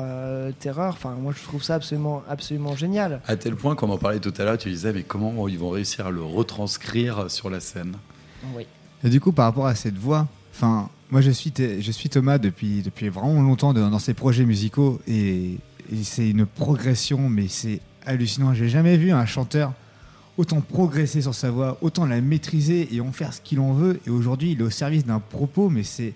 Terreur. 0.60 0.94
Enfin, 0.94 1.16
moi, 1.20 1.32
je 1.36 1.42
trouve 1.42 1.62
ça 1.62 1.74
absolument, 1.74 2.22
absolument 2.28 2.76
génial. 2.76 3.20
À 3.26 3.36
tel 3.36 3.56
point 3.56 3.74
qu'on 3.74 3.90
en 3.90 3.98
parlait 3.98 4.20
tout 4.20 4.34
à 4.38 4.44
l'heure, 4.44 4.58
tu 4.58 4.68
disais, 4.70 4.92
mais 4.92 5.02
comment 5.02 5.48
ils 5.48 5.58
vont 5.58 5.70
réussir 5.70 6.06
à 6.06 6.10
le 6.10 6.22
retranscrire 6.22 7.30
sur 7.30 7.50
la 7.50 7.55
scène 7.60 7.96
Oui. 8.54 8.66
Et 9.04 9.08
du 9.10 9.20
coup, 9.20 9.32
par 9.32 9.44
rapport 9.46 9.66
à 9.66 9.74
cette 9.74 9.96
voix, 9.98 10.26
enfin, 10.54 10.88
moi 11.10 11.20
je 11.20 11.30
suis, 11.30 11.50
Thé- 11.52 11.80
je 11.82 11.90
suis 11.92 12.08
Thomas 12.08 12.38
depuis, 12.38 12.82
depuis 12.82 13.08
vraiment 13.08 13.42
longtemps 13.42 13.72
dans 13.74 13.98
ses 13.98 14.14
projets 14.14 14.44
musicaux 14.44 15.00
et, 15.06 15.58
et 15.92 16.02
c'est 16.02 16.28
une 16.30 16.46
progression, 16.46 17.28
mais 17.28 17.48
c'est 17.48 17.80
hallucinant. 18.04 18.54
J'ai 18.54 18.68
jamais 18.68 18.96
vu 18.96 19.12
un 19.12 19.26
chanteur 19.26 19.72
autant 20.38 20.60
progresser 20.60 21.22
sur 21.22 21.34
sa 21.34 21.50
voix, 21.50 21.78
autant 21.80 22.04
la 22.06 22.20
maîtriser 22.20 22.94
et 22.94 23.00
en 23.00 23.10
faire 23.12 23.32
ce 23.32 23.40
qu'il 23.40 23.58
en 23.60 23.72
veut. 23.72 24.00
Et 24.06 24.10
aujourd'hui, 24.10 24.52
il 24.52 24.60
est 24.60 24.64
au 24.64 24.70
service 24.70 25.04
d'un 25.06 25.20
propos, 25.20 25.68
mais 25.70 25.82
c'est 25.82 26.14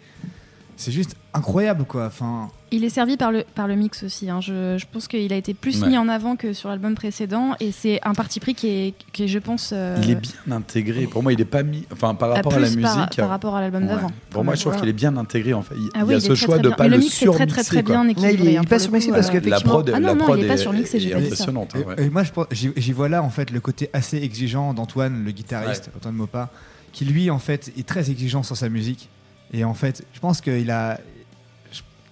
c'est 0.76 0.92
juste 0.92 1.14
incroyable 1.34 1.84
quoi. 1.84 2.06
Enfin, 2.06 2.48
Il 2.72 2.84
est 2.84 2.88
servi 2.88 3.16
par 3.16 3.32
le, 3.32 3.44
par 3.54 3.66
le 3.66 3.74
mix 3.74 4.04
aussi. 4.04 4.30
hein. 4.30 4.40
Je, 4.40 4.78
je 4.78 4.86
pense 4.92 5.08
qu'il 5.08 5.32
a 5.32 5.36
été 5.36 5.54
plus 5.54 5.82
Ouais. 5.82 5.88
mis 5.88 5.98
en 5.98 6.08
avant 6.08 6.36
que 6.36 6.52
sur 6.52 6.68
l'album 6.68 6.94
précédent. 6.94 7.54
Et 7.58 7.72
c'est 7.72 7.98
un 8.04 8.14
parti 8.14 8.38
pris 8.38 8.54
qui 8.54 8.68
est, 8.68 8.94
qui 9.12 9.24
est, 9.24 9.28
je 9.28 9.38
pense. 9.40 9.70
euh, 9.72 9.98
Il 10.04 10.10
est 10.10 10.14
bien 10.14 10.56
intégré. 10.56 11.06
Pour 11.06 11.22
moi, 11.24 11.32
il 11.32 11.40
est 11.40 11.44
pas 11.44 11.62
mis. 11.64 11.84
Enfin, 11.92 12.14
par 12.14 12.30
à 12.30 12.34
rapport 12.36 12.54
à 12.54 12.60
la 12.60 12.66
musique. 12.68 12.82
par- 12.82 13.08
par 13.16 13.28
rapport 13.28 13.56
à 13.56 13.60
l'album 13.60 13.82
Ouais. 13.82 13.88
d'avant, 13.88 14.10
Pour 14.30 14.44
moi, 14.44 14.54
je 14.54 14.60
trouve 14.60 14.76
qu'il 14.78 14.88
est 14.88 14.92
bien 14.92 15.16
intégré. 15.16 15.52
En 15.52 15.62
fait, 15.62 15.74
il, 15.76 15.88
Ah 15.94 16.02
il 16.04 16.10
y 16.10 16.14
a 16.14 16.16
il 16.16 16.20
ce 16.20 16.26
très, 16.28 16.36
choix 16.36 16.54
très 16.56 16.62
de 16.62 16.68
bien. 16.68 16.76
pas 16.76 16.84
Mais 16.84 16.90
le 16.90 16.96
le 16.96 17.02
mix 17.02 17.22
est 17.22 17.26
très, 17.26 17.46
très, 17.46 17.62
surmixer, 17.64 17.70
très 17.72 17.82
bien 17.82 18.08
équilibré, 18.08 18.34
il 18.50 18.54
est 18.54 18.56
hein, 18.58 18.62
pas 18.64 18.78
surmixé 18.78 19.08
coup, 19.08 19.14
parce 19.14 19.30
que 19.30 19.48
La 19.48 19.60
prod, 19.60 19.90
Ah 19.92 19.98
non, 19.98 20.14
non, 20.14 20.36
il 20.36 20.44
est 20.44 20.46
pas 20.46 20.56
j'ai 21.00 21.08
est 21.08 21.12
pas 21.12 21.18
dit 21.20 21.24
ça. 21.26 21.32
impressionnante. 21.34 21.74
Et, 21.98 22.04
et 22.04 22.10
moi, 22.10 22.22
j'y 22.52 22.92
vois 22.92 23.08
là 23.08 23.22
en 23.22 23.30
fait 23.30 23.50
le 23.50 23.58
côté 23.60 23.90
assez 23.92 24.18
exigeant 24.18 24.74
d'Antoine, 24.74 25.24
le 25.24 25.30
guitariste, 25.32 25.90
Antoine 25.96 26.14
Mopa, 26.14 26.50
qui 26.92 27.04
lui 27.04 27.30
en 27.30 27.38
fait 27.40 27.72
est 27.76 27.86
très 27.86 28.10
exigeant 28.10 28.42
sur 28.44 28.56
sa 28.56 28.68
musique. 28.68 29.08
Et 29.52 29.64
en 29.64 29.74
fait, 29.74 30.04
je 30.14 30.20
pense 30.20 30.40
qu'il 30.40 30.70
a, 30.70 31.00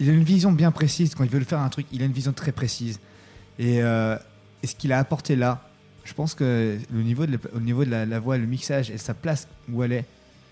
il 0.01 0.09
a 0.09 0.13
une 0.13 0.25
vision 0.25 0.53
bien 0.53 0.71
précise 0.71 1.15
quand 1.15 1.25
il 1.25 1.31
veut 1.31 1.39
le 1.39 1.45
faire 1.45 1.61
un 1.61 1.69
truc. 1.69 1.87
Il 1.93 2.03
a 2.03 2.05
une 2.05 2.13
vision 2.13 2.33
très 2.33 2.53
précise. 2.53 3.01
Et, 3.59 3.83
euh, 3.83 4.17
ce 4.65 4.75
qu'il 4.75 4.93
a 4.93 4.99
apporté 4.99 5.37
là, 5.37 5.63
je 6.05 6.13
pense 6.15 6.35
que 6.35 6.79
le 6.93 7.03
niveau 7.03 7.27
de 7.27 7.33
la, 7.33 7.39
au 7.55 7.61
niveau 7.61 7.85
de 7.85 7.91
la, 7.91 8.19
voix, 8.19 8.39
le 8.39 8.47
mixage 8.47 8.91
et 8.91 8.99
sa 8.99 9.15
place 9.15 9.47
où 9.71 9.83
elle 9.83 9.93
est, 9.93 10.05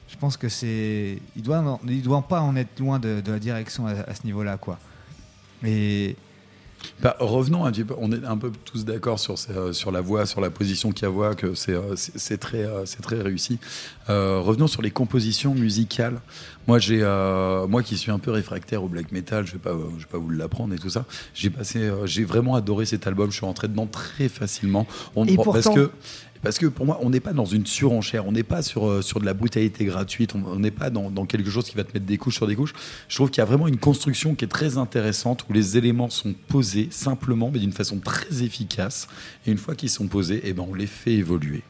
je 0.08 0.16
pense 0.16 0.36
que 0.36 0.48
c'est, 0.48 1.18
il 1.34 1.42
doit, 1.42 1.80
doit 1.82 2.22
pas 2.22 2.40
en 2.40 2.54
être 2.54 2.78
loin 2.78 2.98
de, 2.98 3.20
de 3.20 3.32
la 3.32 3.38
direction 3.38 3.86
à, 3.86 3.92
à 3.92 4.14
ce 4.14 4.24
niveau-là, 4.24 4.56
quoi. 4.58 4.78
Et 5.64 6.14
Bah, 7.02 7.16
revenons 7.20 7.64
un 7.64 7.72
petit 7.72 7.84
peu. 7.84 7.94
On 7.98 8.10
est 8.12 8.24
un 8.24 8.36
peu 8.36 8.50
tous 8.64 8.84
d'accord 8.84 9.18
sur, 9.18 9.38
ces- 9.38 9.72
sur 9.72 9.90
la 9.92 10.00
voix, 10.00 10.26
sur 10.26 10.40
la 10.40 10.50
position 10.50 10.90
qu'il 10.92 11.02
y 11.02 11.06
a 11.06 11.10
voix, 11.10 11.34
que 11.34 11.54
c'est 11.54 11.74
euh, 11.74 11.94
très, 12.38 12.64
euh, 12.64 12.84
c'est 12.86 13.02
très 13.02 13.20
réussi. 13.20 13.58
Euh, 14.08 14.40
revenons 14.40 14.66
sur 14.66 14.82
les 14.82 14.90
compositions 14.90 15.54
musicales. 15.54 16.20
Moi, 16.66 16.78
j'ai, 16.78 17.00
euh, 17.02 17.66
moi 17.68 17.82
qui 17.82 17.96
suis 17.96 18.10
un 18.10 18.18
peu 18.18 18.30
réfractaire 18.32 18.82
au 18.82 18.88
black 18.88 19.12
metal, 19.12 19.46
je 19.46 19.52
vais 19.52 19.58
pas, 19.58 19.70
euh, 19.70 19.84
je 19.98 20.04
vais 20.04 20.10
pas 20.10 20.18
vous 20.18 20.30
l'apprendre 20.30 20.74
et 20.74 20.78
tout 20.78 20.90
ça. 20.90 21.04
J'ai 21.34 21.50
passé, 21.50 21.78
euh, 21.80 22.06
j'ai 22.06 22.24
vraiment 22.24 22.54
adoré 22.56 22.86
cet 22.86 23.06
album. 23.06 23.30
Je 23.30 23.36
suis 23.36 23.46
rentré 23.46 23.68
dedans 23.68 23.86
très 23.86 24.28
facilement. 24.28 24.86
On- 25.14 25.24
Et 25.26 25.36
parce 25.36 25.44
pourtant- 25.64 25.74
que 25.74 25.90
Parce 26.42 26.58
que 26.58 26.66
pour 26.66 26.86
moi, 26.86 26.98
on 27.02 27.10
n'est 27.10 27.20
pas 27.20 27.32
dans 27.32 27.44
une 27.44 27.66
surenchère, 27.66 28.26
on 28.26 28.32
n'est 28.32 28.42
pas 28.42 28.62
sur, 28.62 28.88
euh, 28.88 29.02
sur 29.02 29.20
de 29.20 29.24
la 29.26 29.34
brutalité 29.34 29.84
gratuite, 29.84 30.34
on 30.34 30.58
n'est 30.58 30.70
pas 30.70 30.90
dans, 30.90 31.10
dans 31.10 31.26
quelque 31.26 31.50
chose 31.50 31.64
qui 31.68 31.76
va 31.76 31.84
te 31.84 31.92
mettre 31.92 32.06
des 32.06 32.18
couches 32.18 32.36
sur 32.36 32.46
des 32.46 32.56
couches. 32.56 32.74
Je 33.08 33.14
trouve 33.16 33.30
qu'il 33.30 33.38
y 33.40 33.42
a 33.42 33.46
vraiment 33.46 33.68
une 33.68 33.78
construction 33.78 34.34
qui 34.34 34.44
est 34.44 34.48
très 34.48 34.78
intéressante, 34.78 35.44
où 35.48 35.52
les 35.52 35.76
éléments 35.76 36.10
sont 36.10 36.34
posés 36.48 36.88
simplement, 36.90 37.50
mais 37.52 37.58
d'une 37.58 37.72
façon 37.72 37.98
très 37.98 38.42
efficace. 38.42 39.08
Et 39.46 39.50
une 39.50 39.58
fois 39.58 39.74
qu'ils 39.74 39.90
sont 39.90 40.06
posés, 40.08 40.40
eh 40.44 40.52
ben, 40.52 40.64
on 40.68 40.74
les 40.74 40.86
fait 40.86 41.14
évoluer. 41.14 41.62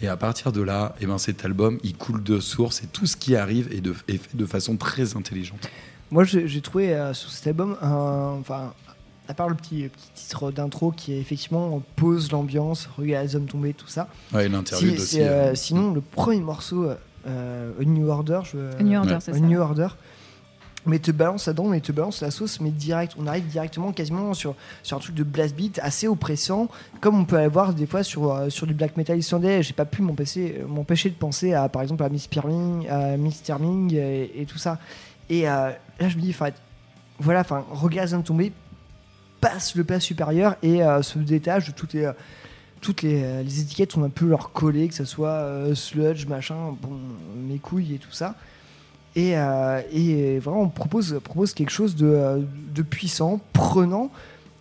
Et 0.00 0.08
à 0.08 0.16
partir 0.16 0.52
de 0.52 0.60
là, 0.62 0.94
eh 1.00 1.06
ben, 1.06 1.18
cet 1.18 1.44
album, 1.44 1.78
il 1.82 1.94
coule 1.96 2.22
de 2.22 2.40
source, 2.40 2.82
et 2.82 2.86
tout 2.86 3.06
ce 3.06 3.16
qui 3.16 3.36
arrive 3.36 3.68
est, 3.72 3.80
de, 3.80 3.94
est 4.08 4.18
fait 4.18 4.36
de 4.36 4.46
façon 4.46 4.76
très 4.76 5.16
intelligente. 5.16 5.68
Moi, 6.10 6.24
j'ai 6.24 6.60
trouvé 6.62 6.94
euh, 6.94 7.12
sur 7.12 7.30
cet 7.30 7.46
album, 7.48 7.76
un- 7.82 8.38
enfin, 8.40 8.72
à 9.28 9.34
part 9.34 9.48
le 9.48 9.54
petit, 9.54 9.88
petit 9.88 10.10
titre 10.14 10.50
d'intro 10.50 10.90
qui 10.90 11.12
est 11.12 11.20
effectivement 11.20 11.82
pose 11.96 12.32
l'ambiance, 12.32 12.88
regarde 12.96 13.26
les 13.26 13.36
hommes 13.36 13.46
tomber, 13.46 13.74
tout 13.74 13.86
ça. 13.88 14.08
Ouais, 14.32 14.48
Si- 14.64 14.90
aussi, 14.90 15.20
euh, 15.20 15.50
euh. 15.50 15.54
sinon, 15.54 15.92
le 15.92 16.00
premier 16.00 16.40
morceau, 16.40 16.88
euh, 17.26 17.70
A 17.80 17.84
New 17.84 18.08
Order, 18.08 18.40
je, 18.44 18.58
A 18.78 18.82
New 18.82 18.98
Order, 18.98 19.14
Ouais. 19.14 19.20
c'est 19.20 19.32
A 19.32 19.34
ça. 19.34 19.40
New 19.40 19.60
Order. 19.60 19.88
Mais 20.86 21.00
te 21.00 21.10
balance 21.10 21.46
là-dedans, 21.46 21.64
mais 21.66 21.80
te 21.80 21.92
balance 21.92 22.22
la 22.22 22.30
sauce, 22.30 22.60
mais 22.60 22.70
direct. 22.70 23.12
On 23.18 23.26
arrive 23.26 23.46
directement 23.46 23.92
quasiment 23.92 24.32
sur, 24.32 24.54
sur 24.82 24.96
un 24.96 25.00
truc 25.00 25.14
de 25.14 25.24
blast 25.24 25.54
beat 25.54 25.78
assez 25.82 26.08
oppressant, 26.08 26.68
comme 27.02 27.18
on 27.20 27.24
peut 27.26 27.36
avoir 27.38 27.74
des 27.74 27.84
fois 27.84 28.02
sur, 28.02 28.32
euh, 28.32 28.48
sur 28.48 28.66
du 28.66 28.72
black 28.72 28.96
metal 28.96 29.18
islandais. 29.18 29.62
J'ai 29.62 29.74
pas 29.74 29.84
pu 29.84 30.00
m'empêcher 30.00 30.62
m'empêcher 30.66 31.10
de 31.10 31.16
penser 31.16 31.52
à, 31.52 31.68
par 31.68 31.82
exemple, 31.82 32.02
à 32.04 32.08
Miss 32.08 32.26
Pirming, 32.28 32.88
à 32.88 33.16
Miss 33.18 33.42
Terming 33.42 33.92
et, 33.94 34.40
et 34.40 34.46
tout 34.46 34.56
ça. 34.56 34.78
Et 35.28 35.46
euh, 35.46 35.70
là, 36.00 36.08
je 36.08 36.16
me 36.16 36.22
dis, 36.22 36.34
voilà, 37.20 37.40
enfin, 37.40 37.64
regarde 37.70 38.08
les 38.08 38.14
hommes 38.14 38.22
tomber, 38.22 38.52
passe 39.40 39.74
le 39.74 39.84
pas 39.84 40.00
supérieur 40.00 40.56
et 40.62 40.82
euh, 40.82 41.02
se 41.02 41.18
détache 41.18 41.66
de 41.68 41.72
toutes 41.72 41.92
les, 41.94 42.04
euh, 42.04 42.12
toutes 42.80 43.02
les, 43.02 43.22
euh, 43.22 43.42
les 43.42 43.60
étiquettes 43.60 43.96
on 43.96 44.04
a 44.04 44.08
pu 44.08 44.26
leur 44.26 44.52
coller, 44.52 44.88
que 44.88 44.94
ce 44.94 45.04
soit 45.04 45.28
euh, 45.30 45.74
sludge, 45.74 46.26
machin, 46.26 46.76
bon, 46.80 46.90
mes 47.48 47.58
couilles 47.58 47.94
et 47.94 47.98
tout 47.98 48.12
ça. 48.12 48.34
Et, 49.16 49.36
euh, 49.36 49.80
et 49.92 50.38
vraiment, 50.38 50.62
on 50.62 50.68
propose, 50.68 51.18
propose 51.24 51.52
quelque 51.54 51.70
chose 51.70 51.96
de, 51.96 52.46
de 52.74 52.82
puissant, 52.82 53.40
prenant, 53.52 54.10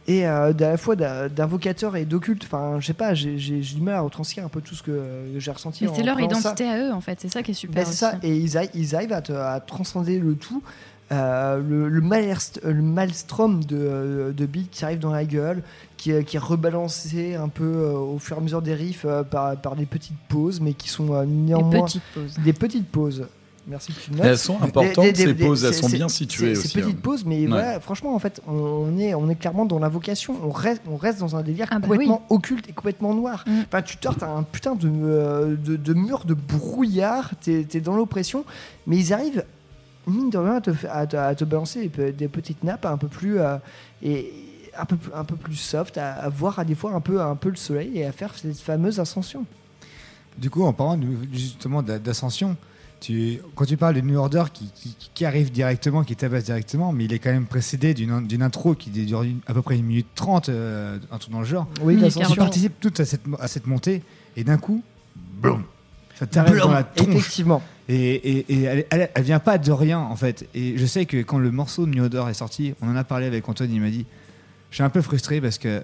et 0.07 0.25
euh, 0.25 0.51
à 0.53 0.53
la 0.53 0.77
fois 0.77 0.95
d'invocateur 0.95 1.95
et 1.97 2.05
d'occulte. 2.05 2.43
Enfin, 2.45 2.77
je 2.79 2.87
sais 2.87 2.93
pas, 2.93 3.13
j'ai 3.13 3.35
du 3.35 3.81
mal 3.81 3.95
à 3.95 4.01
retranscrire 4.01 4.45
un 4.45 4.49
peu 4.49 4.61
tout 4.61 4.73
ce 4.73 4.81
que 4.81 4.99
j'ai 5.37 5.51
ressenti. 5.51 5.83
Mais 5.85 5.91
c'est 5.93 6.01
leur 6.01 6.17
ça. 6.17 6.23
identité 6.23 6.63
à 6.65 6.79
eux, 6.87 6.91
en 6.93 7.01
fait. 7.01 7.19
C'est 7.19 7.27
ça 7.29 7.43
qui 7.43 7.51
est 7.51 7.53
super. 7.53 7.83
Ben, 7.83 7.85
c'est 7.85 7.97
ça, 7.97 8.15
aussi. 8.17 8.25
et 8.27 8.35
ils, 8.37 8.51
arri- 8.55 8.69
ils 8.73 8.95
arrivent 8.95 9.13
à, 9.13 9.21
te- 9.21 9.33
à 9.33 9.59
transcender 9.59 10.17
le 10.17 10.33
tout. 10.35 10.63
Euh, 11.11 11.61
le, 11.65 11.87
le, 11.87 12.01
maelst- 12.01 12.59
le 12.65 12.81
maelstrom 12.81 13.63
de, 13.63 13.77
euh, 13.79 14.31
de 14.33 14.45
beat 14.45 14.69
qui 14.71 14.83
arrive 14.83 14.99
dans 14.99 15.11
la 15.13 15.23
gueule, 15.23 15.63
qui, 15.95 16.11
est- 16.11 16.25
qui 16.25 16.35
est 16.35 16.39
rebalancé 16.39 17.35
un 17.35 17.47
peu 17.47 17.63
euh, 17.63 17.93
au 17.93 18.19
fur 18.19 18.35
et 18.35 18.39
à 18.39 18.43
mesure 18.43 18.61
des 18.61 18.73
riffs 18.73 19.05
euh, 19.05 19.23
par, 19.23 19.55
par 19.55 19.77
des 19.77 19.85
petites 19.85 20.17
pauses, 20.27 20.59
mais 20.59 20.73
qui 20.73 20.89
sont 20.89 21.13
euh, 21.13 21.23
néanmoins. 21.25 21.85
petites 21.85 22.03
pauses. 22.13 22.35
Des 22.43 22.51
petites 22.51 22.87
pauses. 22.91 23.25
Merci 23.69 23.93
que 23.93 23.99
tu 23.99 24.11
notes. 24.11 24.25
Elles 24.25 24.37
sont 24.37 24.61
importantes, 24.61 25.05
Des- 25.05 25.11
des- 25.13 25.23
ces 25.27 25.33
des- 25.33 25.45
pauses, 25.45 25.63
elles 25.63 25.73
sont 25.73 25.87
bien 25.89 26.09
situées 26.09 26.51
aussi, 26.51 26.67
Ces 26.69 26.81
petites 26.81 26.95
hein. 26.97 26.99
pauses, 27.03 27.23
mais 27.25 27.39
Ouais. 27.41 27.47
voilà, 27.47 27.79
franchement, 27.79 28.13
en 28.13 28.19
fait, 28.19 28.41
on 28.47 28.97
est, 28.97 29.13
on 29.13 29.29
est 29.29 29.35
clairement 29.35 29.65
dans 29.65 29.79
l'invocation. 29.79 30.35
On 30.43 30.49
reste, 30.51 30.81
on 30.89 30.95
reste 30.97 31.19
dans 31.19 31.35
un 31.37 31.41
délire 31.41 31.67
Ah 31.71 31.79
bah 31.79 31.87
complètement 31.87 32.25
occulte 32.29 32.67
et 32.69 32.73
complètement 32.73 33.13
noir. 33.13 33.43
Enfin, 33.67 33.81
tu 33.81 33.95
tortes 33.97 34.23
un 34.23 34.43
putain 34.43 34.75
de, 34.75 34.89
euh, 34.93 35.55
de, 35.57 35.75
de 35.77 35.93
mur 35.93 36.23
de 36.25 36.33
brouillard, 36.33 37.31
t'es 37.41 37.65
es 37.73 37.79
dans 37.81 37.95
l'oppression, 37.95 38.43
mais 38.87 38.97
ils 38.97 39.13
arrivent, 39.13 39.43
mine 40.07 40.29
de 40.29 40.37
rien, 40.37 40.55
à 40.55 40.61
te, 40.61 40.71
à 40.89 41.07
te, 41.07 41.15
à 41.17 41.35
te 41.35 41.43
balancer 41.45 41.81
des, 41.81 41.89
pe- 41.89 42.11
des 42.11 42.27
petites 42.27 42.63
nappes 42.63 42.85
un 42.85 42.97
peu 42.97 43.07
plus. 43.07 43.39
euh, 43.39 43.57
et, 44.01 44.31
un 44.79 44.85
peu, 44.85 44.95
plus- 44.95 45.11
un 45.13 45.23
peu 45.23 45.35
plus 45.35 45.55
soft, 45.55 45.97
à, 45.97 46.13
à 46.13 46.29
voir 46.29 46.59
à 46.59 46.63
des 46.65 46.75
fois 46.75 46.93
un 46.93 47.01
peu, 47.01 47.19
un 47.19 47.35
peu 47.35 47.49
le 47.49 47.55
soleil 47.55 47.91
et 47.97 48.05
à 48.05 48.11
faire 48.11 48.33
cette 48.35 48.59
fameuse 48.59 48.99
ascension. 48.99 49.43
Du 50.37 50.49
coup, 50.51 50.63
en 50.63 50.71
parlant 50.73 50.97
de- 50.97 51.07
justement 51.33 51.81
d'a- 51.81 51.97
d'ascension, 51.97 52.55
tu, 52.99 53.39
quand 53.55 53.65
tu 53.65 53.75
parles 53.75 53.95
de 53.95 54.01
New 54.01 54.17
Order 54.19 54.43
qui, 54.53 54.69
qui- 54.75 54.95
qui 55.13 55.25
arrive 55.25 55.51
directement, 55.51 56.03
qui 56.03 56.15
tabasse 56.15 56.43
directement, 56.43 56.91
mais 56.91 57.05
il 57.05 57.13
est 57.13 57.17
quand 57.19 57.31
même 57.31 57.47
précédé 57.47 57.95
d'une 57.95 58.41
intro 58.43 58.75
qui 58.75 58.91
dure 58.91 59.25
à 59.47 59.53
peu 59.55 59.61
près 59.63 59.77
une 59.77 59.85
minute 59.85 60.07
trente, 60.13 60.49
euh, 60.49 60.99
un 61.11 61.17
truc 61.17 61.31
dans 61.33 61.39
le 61.39 61.45
genre. 61.45 61.67
Oui, 61.81 61.95
l'ascension. 61.97 62.35
participe 62.35 62.79
toute 62.79 62.99
à 62.99 63.05
cette, 63.05 63.21
à 63.39 63.47
cette 63.47 63.65
montée, 63.65 64.03
et 64.35 64.43
d'un 64.43 64.57
coup, 64.57 64.83
boum, 65.15 65.63
ça 66.19 66.27
t'arrête 66.27 66.57
dans 66.59 66.71
la 66.71 66.83
tronche. 66.83 67.07
effectivement. 67.15 67.63
Et, 67.89 68.63
elle, 68.65 69.09
elle, 69.13 69.23
vient 69.23 69.39
pas 69.39 69.57
de 69.57 69.71
rien, 69.71 69.99
en 69.99 70.15
fait. 70.15 70.47
Et 70.53 70.77
je 70.77 70.85
sais 70.85 71.05
que 71.05 71.21
quand 71.21 71.37
le 71.37 71.51
morceau 71.51 71.85
de 71.85 71.91
New 71.91 72.03
Order 72.03 72.25
est 72.29 72.33
sorti, 72.33 72.73
on 72.81 72.89
en 72.89 72.95
a 72.95 73.03
parlé 73.03 73.25
avec 73.25 73.47
Antoine, 73.47 73.71
il 73.71 73.79
m'a 73.79 73.89
dit 73.89 74.05
Je 74.71 74.75
suis 74.75 74.83
un 74.83 74.89
peu 74.89 75.01
frustré 75.01 75.39
parce 75.39 75.57
que 75.57 75.83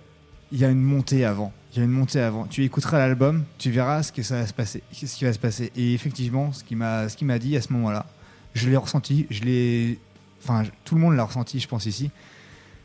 il 0.52 0.60
y 0.60 0.66
a 0.66 0.70
une 0.70 0.82
montée 0.82 1.26
avant. 1.26 1.52
Il 1.72 1.80
y 1.80 1.82
a 1.82 1.86
une 1.86 1.92
montée 1.92 2.20
avant. 2.20 2.46
Tu 2.46 2.64
écouteras 2.64 3.00
l'album, 3.00 3.44
tu 3.58 3.72
verras 3.72 4.04
ce 4.04 4.12
que 4.12 4.22
ça 4.22 4.36
va 4.36 4.48
se 4.48 4.54
passer, 4.54 4.84
ce 4.92 5.06
qui 5.06 5.26
va 5.26 5.34
se 5.34 5.40
passer. 5.40 5.72
Et 5.76 5.94
effectivement, 5.94 6.54
ce 6.54 6.64
qui 6.64 6.76
m'a, 6.76 7.08
m'a 7.24 7.40
dit 7.40 7.58
à 7.58 7.62
ce 7.62 7.74
moment-là, 7.74 8.06
je 8.54 8.70
l'ai 8.70 8.78
ressenti, 8.78 9.26
je 9.32 9.42
l'ai, 9.42 9.98
enfin, 10.44 10.64
tout 10.86 10.94
le 10.94 11.02
monde 11.02 11.16
l'a 11.16 11.24
ressenti, 11.24 11.60
je 11.60 11.68
pense 11.68 11.88
ici. 11.88 12.12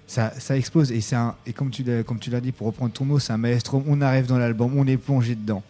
Ça, 0.07 0.33
ça 0.39 0.57
explose 0.57 0.91
et 0.91 1.03
un, 1.15 1.35
et 1.45 1.53
comme 1.53 1.69
tu 1.69 1.83
l'as, 1.85 2.41
dit 2.41 2.53
pour 2.53 2.69
reprendre 2.69 2.93
ton 2.93 3.05
mot, 3.05 3.19
c'est 3.19 3.35
un 3.35 3.37
maestro. 3.37 3.85
On 3.87 4.01
arrive 4.01 4.25
dans 4.25 4.39
l'album, 4.39 4.73
on 4.79 4.87
est 4.87 4.97
plongé 4.97 5.35
dedans. 5.35 5.63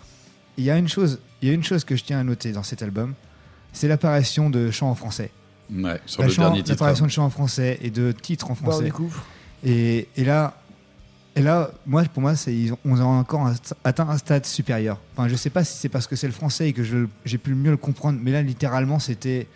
Il 0.56 0.62
y 0.62 0.66
il 0.66 0.68
y 0.68 1.50
a 1.50 1.54
une 1.54 1.64
chose 1.64 1.84
que 1.84 1.96
je 1.96 2.04
tiens 2.04 2.20
à 2.20 2.24
noter 2.24 2.52
dans 2.52 2.62
cet 2.62 2.82
album, 2.82 3.14
c'est 3.78 3.88
l'apparition 3.88 4.50
de 4.50 4.70
chants 4.70 4.90
en 4.90 4.94
français. 4.94 5.30
Ouais, 5.72 6.00
sur 6.06 6.22
La 6.22 6.28
le 6.28 6.32
chant- 6.34 6.42
dernier 6.42 6.58
titre. 6.62 6.70
L'apparition 6.72 7.06
de 7.06 7.10
chants 7.10 7.24
en 7.26 7.30
français 7.30 7.78
et 7.82 7.90
de 7.90 8.10
titres 8.12 8.46
en 8.50 8.54
Bah, 8.54 8.60
on 8.62 8.64
français. 8.70 8.84
découvre. 8.84 9.24
Et, 9.64 10.08
et 10.16 10.24
là, 10.24 10.54
et 11.36 11.42
là, 11.42 11.70
moi, 11.86 12.02
pour 12.12 12.20
moi, 12.22 12.34
c'est, 12.34 12.54
ils 12.54 12.72
ont- 12.72 12.78
on 12.84 12.98
a 12.98 13.04
encore 13.04 13.46
un- 13.46 13.54
atteint 13.84 14.08
un 14.08 14.18
stade 14.18 14.44
supérieur. 14.46 14.98
Enfin, 15.16 15.28
je 15.28 15.36
sais 15.36 15.50
pas 15.50 15.62
si 15.64 15.76
c'est 15.78 15.88
parce 15.88 16.06
que 16.06 16.16
c'est 16.16 16.26
le 16.26 16.32
français 16.32 16.68
et 16.68 16.72
que 16.72 16.82
je- 16.82 17.06
j'ai 17.24 17.38
pu 17.38 17.54
mieux 17.54 17.70
le 17.70 17.76
comprendre, 17.76 18.18
mais 18.22 18.32
là, 18.32 18.42
littéralement, 18.42 18.98
c'était, 18.98 19.46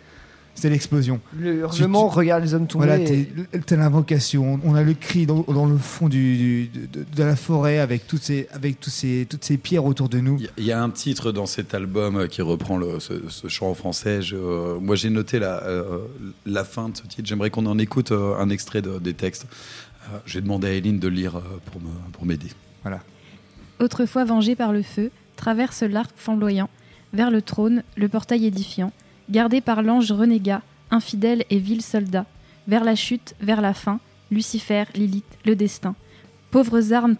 c'était 0.55 0.69
l'explosion. 0.69 1.19
Le 1.37 1.55
hurlement, 1.59 2.07
regarde 2.07 2.43
les 2.43 2.53
hommes 2.53 2.67
tomber. 2.67 2.85
Voilà, 2.85 3.01
et- 3.01 3.25
t'es- 3.51 3.59
t'as 3.65 3.75
l'invocation. 3.75 4.59
On 4.63 4.75
a 4.75 4.83
le 4.83 4.93
cri 4.93 5.25
dans, 5.25 5.41
dans 5.41 5.65
le 5.65 5.77
fond 5.77 6.09
du, 6.09 6.67
du- 6.67 6.87
de, 6.87 7.03
de 7.15 7.23
la 7.23 7.35
forêt 7.35 7.79
avec 7.79 8.07
toutes 8.07 8.21
ces, 8.23 8.47
avec 8.51 8.79
tous 8.79 8.89
ces, 8.89 9.25
toutes 9.29 9.43
ces 9.43 9.57
pierres 9.57 9.85
autour 9.85 10.09
de 10.09 10.19
nous. 10.19 10.39
Il 10.57 10.63
y 10.63 10.71
a 10.71 10.81
un 10.81 10.89
titre 10.89 11.31
dans 11.31 11.45
cet 11.47 11.73
album 11.73 12.27
qui 12.27 12.41
reprend 12.41 12.77
le- 12.77 12.99
ce, 12.99 13.13
ce 13.29 13.47
chant 13.47 13.69
en 13.69 13.73
français. 13.73 14.21
Je- 14.21 14.35
euh, 14.35 14.79
moi, 14.79 14.95
j'ai 14.95 15.09
noté 15.09 15.39
la, 15.39 15.63
euh, 15.63 15.99
la 16.45 16.63
fin 16.63 16.89
de 16.89 16.97
ce 16.97 17.03
titre. 17.03 17.23
J'aimerais 17.27 17.49
qu'on 17.49 17.65
en 17.65 17.77
écoute 17.79 18.11
euh, 18.11 18.35
un 18.37 18.49
extrait 18.49 18.81
de- 18.81 18.99
des 18.99 19.13
textes. 19.13 19.47
Euh, 20.13 20.17
j'ai 20.25 20.41
demandé 20.41 20.67
à 20.67 20.71
Eileen 20.73 20.99
de 20.99 21.07
lire 21.07 21.37
euh, 21.37 21.41
pour 21.71 21.81
me- 21.81 21.87
pour 22.11 22.25
m'aider. 22.25 22.49
Voilà. 22.83 22.99
Autrefois 23.79 24.23
vengé 24.25 24.55
par 24.55 24.71
le 24.71 24.81
feu, 24.83 25.09
traverse 25.35 25.81
l'arc 25.83 26.11
flamboyant, 26.15 26.69
vers 27.13 27.31
le 27.31 27.41
trône, 27.41 27.83
le 27.97 28.07
portail 28.07 28.45
édifiant, 28.45 28.91
gardé 29.29 29.61
par 29.61 29.81
l'ange 29.81 30.11
renégat, 30.11 30.61
infidèle 30.91 31.43
et 31.49 31.59
vil 31.59 31.81
soldat, 31.81 32.25
vers 32.67 32.83
la 32.83 32.95
chute, 32.95 33.35
vers 33.41 33.61
la 33.61 33.73
fin, 33.73 33.99
Lucifer, 34.31 34.85
Lilith, 34.95 35.37
le 35.45 35.55
destin. 35.55 35.95
Pauvres, 36.51 36.93
âmes 36.93 37.17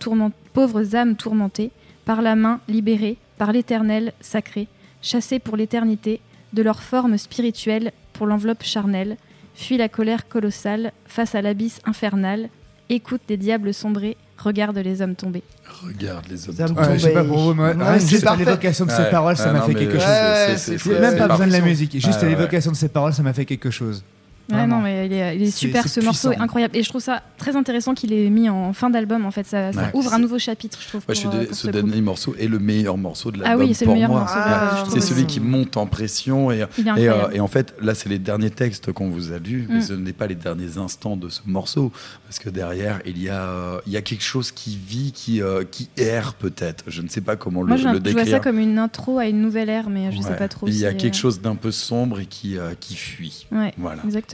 tourmentées, 1.16 1.72
par 2.06 2.22
la 2.22 2.36
main 2.36 2.60
libérées, 2.68 3.18
par 3.38 3.52
l'éternel 3.52 4.14
sacré, 4.22 4.68
chassées 5.02 5.40
pour 5.40 5.58
l'éternité, 5.58 6.22
de 6.54 6.62
leur 6.62 6.84
forme 6.84 7.18
spirituelle 7.18 7.92
pour 8.14 8.28
l'enveloppe 8.28 8.64
charnelle, 8.64 9.18
fuit 9.56 9.78
la 9.78 9.90
colère 9.90 10.28
colossale 10.28 10.92
face 11.06 11.36
à 11.36 11.42
l'abysse 11.42 11.82
infernal, 11.86 12.50
écoute 12.90 13.22
les 13.30 13.38
diables 13.38 13.74
sombrer, 13.74 14.18
regarde 14.38 14.78
les 14.78 15.02
hommes 15.02 15.16
tomber. 15.16 15.44
Regarde 15.86 16.26
les 16.30 16.48
hommes 16.50 16.56
Ça 16.56 16.64
me 16.64 16.68
tombés. 16.70 16.82
Ouais, 16.82 16.94
je 16.94 17.00
sais 17.04 17.14
pas 17.14 17.24
pour 17.24 17.38
vous, 17.40 17.54
moi, 17.54 17.74
juste 18.00 18.24
à 18.24 18.28
parfait. 18.28 18.46
l'évocation 18.46 18.86
de 18.86 18.92
ces 18.92 18.98
Ouais. 19.04 19.10
paroles, 19.12 19.38
ça 19.38 19.50
Ah 19.50 19.54
m'a 19.54 19.62
fait 19.62 19.74
quelque 19.76 20.00
chose. 20.00 20.58
C'est- 20.58 21.00
Même 21.00 21.18
pas 21.18 21.28
besoin 21.28 21.48
de 21.48 21.52
la 21.52 21.62
musique, 21.62 21.94
juste 21.94 22.22
à 22.24 22.28
l'évocation 22.28 22.72
de 22.72 22.76
ces 22.78 22.90
paroles, 22.90 23.14
ça 23.14 23.24
m'a 23.24 23.34
fait 23.34 23.46
quelque 23.46 23.70
chose. 23.70 24.04
Ouais, 24.52 24.68
non, 24.68 24.82
mais 24.82 25.06
il 25.08 25.14
est, 25.14 25.36
il 25.38 25.42
est 25.44 25.46
C'est- 25.46 25.52
super, 25.58 25.88
ce 25.88 26.00
morceau 26.02 26.32
est 26.34 26.38
incroyable. 26.38 26.76
Et 26.76 26.84
je 26.84 26.90
trouve 26.90 27.02
ça 27.02 27.24
très 27.38 27.56
intéressant 27.56 27.94
qu'il 27.94 28.12
ait 28.12 28.30
mis 28.30 28.50
en 28.50 28.74
fin 28.74 28.90
d'album. 28.90 29.26
En 29.26 29.32
fait, 29.32 29.46
ça, 29.48 29.72
ça 29.72 29.80
Ouais. 29.84 29.90
ouvre 29.94 30.14
un 30.14 30.20
nouveau 30.20 30.38
chapitre, 30.38 30.78
je 30.82 30.88
trouve. 30.90 31.02
Moi, 31.08 31.14
je 31.16 31.20
suis 31.20 31.30
pour, 31.30 31.40
dé- 31.40 31.46
pour 31.46 31.56
ce 31.56 31.68
ce 31.68 31.72
dernier 31.72 32.02
morceau 32.02 32.36
est 32.38 32.48
le 32.48 32.60
meilleur 32.60 32.98
morceau 32.98 33.32
de 33.32 33.40
Ah 33.44 33.50
l'album 33.50 33.68
oui, 33.68 33.74
c'est 33.74 33.86
le 33.86 33.88
pour 33.88 33.94
meilleur 33.96 34.10
moi. 34.12 34.20
morceau 34.22 34.92
c'est 34.94 35.00
celui 35.02 35.26
qui 35.26 35.40
monte 35.40 35.78
en 35.78 35.86
pression 35.88 36.52
et, 36.52 36.64
euh, 36.64 37.30
et 37.32 37.40
en 37.40 37.48
fait 37.48 37.74
là 37.82 37.96
c'est 37.96 38.10
les 38.10 38.20
derniers 38.20 38.50
textes 38.50 38.92
qu'on 38.92 39.10
vous 39.10 39.32
a 39.32 39.40
lus, 39.40 39.66
mais 39.70 39.78
Mm. 39.78 39.82
ce 39.82 39.94
n'est 39.94 40.14
pas 40.14 40.28
les 40.28 40.36
derniers 40.36 40.78
instants 40.78 41.16
de 41.16 41.30
ce 41.30 41.40
morceau 41.46 41.92
parce 42.26 42.40
que 42.40 42.50
derrière 42.50 43.00
il 43.06 43.22
y 43.22 43.30
a 43.30 43.44
euh, 43.44 43.80
il 43.88 43.94
y 43.94 43.98
a 43.98 44.02
quelque 44.02 44.24
chose 44.24 44.52
qui 44.52 44.78
vit, 44.78 45.14
qui 45.14 45.42
euh, 45.42 45.64
qui 45.70 45.90
erre 45.98 46.34
peut-être. 46.34 46.84
Je 46.88 47.02
ne 47.02 47.08
sais 47.08 47.22
pas 47.22 47.36
comment 47.38 47.64
Moi, 47.64 47.78
le, 47.78 47.82
le 47.82 47.82
je 47.82 47.88
vois 47.90 48.00
décrire. 48.00 48.28
ça 48.28 48.40
comme 48.40 48.60
une 48.60 48.78
intro 48.78 49.20
à 49.20 49.28
une 49.28 49.42
nouvelle 49.42 49.70
ère, 49.70 49.90
mais 49.90 50.12
je 50.12 50.20
sais 50.22 50.30
Ouais. 50.32 50.36
pas 50.36 50.48
trop. 50.50 50.68
Il 50.68 50.76
y 50.78 50.86
a 50.86 50.94
quelque 50.94 51.16
chose 51.18 51.40
d'un 51.42 51.56
peu 51.56 51.72
sombre 51.72 52.20
et 52.20 52.26
qui 52.26 52.58
qui 52.82 52.96
fuit. 52.96 53.48
Voilà. 53.78 54.02
exactement. 54.04 54.33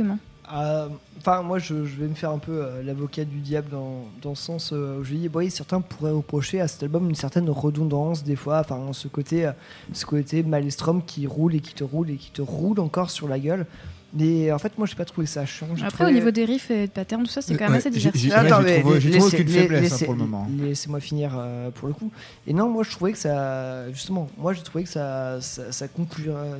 Euh, 0.53 0.87
Enfin, 1.21 1.41
moi, 1.41 1.59
je, 1.59 1.83
je 1.85 1.97
vais 1.97 2.07
me 2.07 2.13
faire 2.15 2.31
un 2.31 2.37
peu 2.37 2.53
euh, 2.63 2.81
l'avocat 2.81 3.25
du 3.25 3.39
diable 3.41 3.67
dans, 3.69 4.05
dans 4.21 4.29
le 4.29 4.35
sens 4.35 4.71
euh, 4.71 4.99
où 4.99 5.03
je 5.03 5.13
dis, 5.15 5.29
oui, 5.33 5.51
certains 5.51 5.81
pourraient 5.81 6.11
reprocher 6.11 6.61
à 6.61 6.69
cet 6.69 6.81
album 6.81 7.09
une 7.09 7.15
certaine 7.15 7.49
redondance, 7.49 8.23
des 8.23 8.37
fois, 8.37 8.61
enfin, 8.61 8.79
ce 8.93 9.09
côté, 9.09 9.45
euh, 9.45 9.51
ce 9.91 10.05
côté 10.05 10.41
maelstrom 10.43 11.03
qui 11.05 11.27
roule 11.27 11.55
et 11.55 11.59
qui 11.59 11.73
te 11.73 11.83
roule 11.83 12.09
et 12.11 12.15
qui 12.15 12.31
te 12.31 12.41
roule 12.41 12.79
encore 12.79 13.09
sur 13.11 13.27
la 13.27 13.37
gueule. 13.37 13.65
Mais 14.13 14.49
en 14.53 14.57
fait, 14.59 14.77
moi, 14.77 14.87
j'ai 14.87 14.95
pas 14.95 15.03
trouvé 15.05 15.27
ça 15.27 15.45
chiant. 15.45 15.67
J'ai 15.75 15.85
Après, 15.85 16.05
au 16.05 16.09
niveau 16.09 16.31
des 16.31 16.45
riffs 16.45 16.71
et 16.71 16.87
de 16.87 16.91
patterns, 16.91 17.23
tout 17.23 17.29
ça, 17.29 17.41
c'est 17.41 17.55
quand 17.57 17.65
même 17.65 17.73
Ouais, 17.73 17.77
assez 17.79 17.89
diversifié. 17.91 18.33
Attends, 18.33 18.61
mais 18.61 18.81
laissez- 18.81 19.19
aucune 19.35 19.47
faiblesse, 19.49 19.77
hein, 19.77 19.81
laissez- 19.81 20.05
pour 20.05 20.13
le 20.13 20.19
moment. 20.21 20.47
Laissez-moi 20.57 20.99
finir 21.01 21.35
euh, 21.37 21.69
pour 21.69 21.89
le 21.89 21.93
coup. 21.93 22.11
Et 22.47 22.53
non, 22.53 22.69
moi 22.69 22.83
je 22.83 22.91
trouvais 22.91 23.11
que 23.11 23.19
ça, 23.19 23.91
justement, 23.91 24.29
moi 24.37 24.53
j'ai 24.53 24.63
trouvé 24.63 24.85
que 24.85 24.89
ça, 24.89 25.39
ça, 25.41 25.71
ça, 25.73 25.87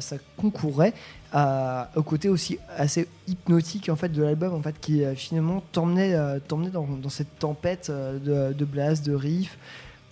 ça 0.02 0.18
concourait 0.38 0.94
au 1.34 2.04
côté 2.04 2.30
aussi 2.30 2.58
assez 2.76 3.08
hypnotique 3.28 3.90
en 3.90 3.96
fait 3.96 4.10
de 4.10 4.24
l'album, 4.24 4.54
en 4.54 4.62
fait, 4.62 4.80
qui 4.80 5.04
euh, 5.04 5.14
finalement 5.16 5.64
t'emmenait, 5.72 6.14
euh, 6.16 6.40
dans, 6.48 7.10
cette 7.10 7.38
tempête 7.40 7.90
euh, 7.90 8.52
de, 8.52 8.54
de 8.54 8.66
blast, 8.66 9.06
de 9.06 9.14
riff. 9.14 9.58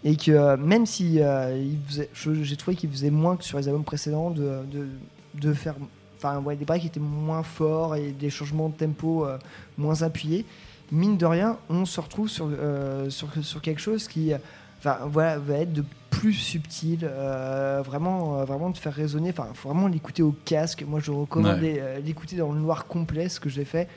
Et 0.03 0.15
que 0.15 0.31
euh, 0.31 0.57
même 0.57 0.85
si 0.85 1.19
j'ai 2.13 2.55
trouvé 2.55 2.77
qu'il 2.77 2.91
faisait 2.91 3.09
moins 3.09 3.35
que 3.35 3.43
sur 3.43 3.57
les 3.57 3.67
albums 3.67 3.83
précédents 3.83 4.29
de, 4.29 4.63
de, 4.71 4.87
de 5.33 5.53
faire 5.53 5.75
enfin 6.17 6.39
ouais, 6.39 6.55
des 6.55 6.65
breaks 6.65 6.85
étaient 6.85 6.99
moins 6.99 7.43
forts 7.43 7.95
et 7.95 8.11
des 8.11 8.29
changements 8.29 8.69
de 8.69 8.75
tempo 8.75 9.27
moins 9.77 10.03
appuyés 10.03 10.45
mine 10.91 11.17
de 11.17 11.25
rien 11.25 11.57
on 11.69 11.85
se 11.85 11.99
retrouve 11.99 12.29
sur, 12.29 12.49
sur, 13.09 13.61
quelque 13.61 13.81
chose 13.81 14.07
qui 14.07 14.31
enfin, 14.79 14.97
voilà, 15.05 15.39
va 15.39 15.55
être 15.57 15.73
de 15.73 15.83
plus 16.09 16.33
subtil 16.33 16.99
euh, 17.03 17.81
vraiment, 17.85 18.39
euh, 18.39 18.45
vraiment 18.45 18.69
de 18.69 18.77
faire 18.77 18.93
résonner 18.93 19.29
enfin 19.29 19.49
faut 19.53 19.69
vraiment 19.69 19.87
l'écouter 19.87 20.23
au 20.23 20.35
casque 20.45 20.83
moi 20.87 20.99
je 20.99 21.11
recommande 21.11 21.59
Ouais. 21.61 21.77
euh, 21.81 21.99
l'écouter 21.99 22.35
dans 22.37 22.51
le 22.51 22.59
noir 22.59 22.85
complet 22.87 23.29
ce 23.29 23.39
que 23.39 23.49
j'ai 23.49 23.65
fait 23.65 23.87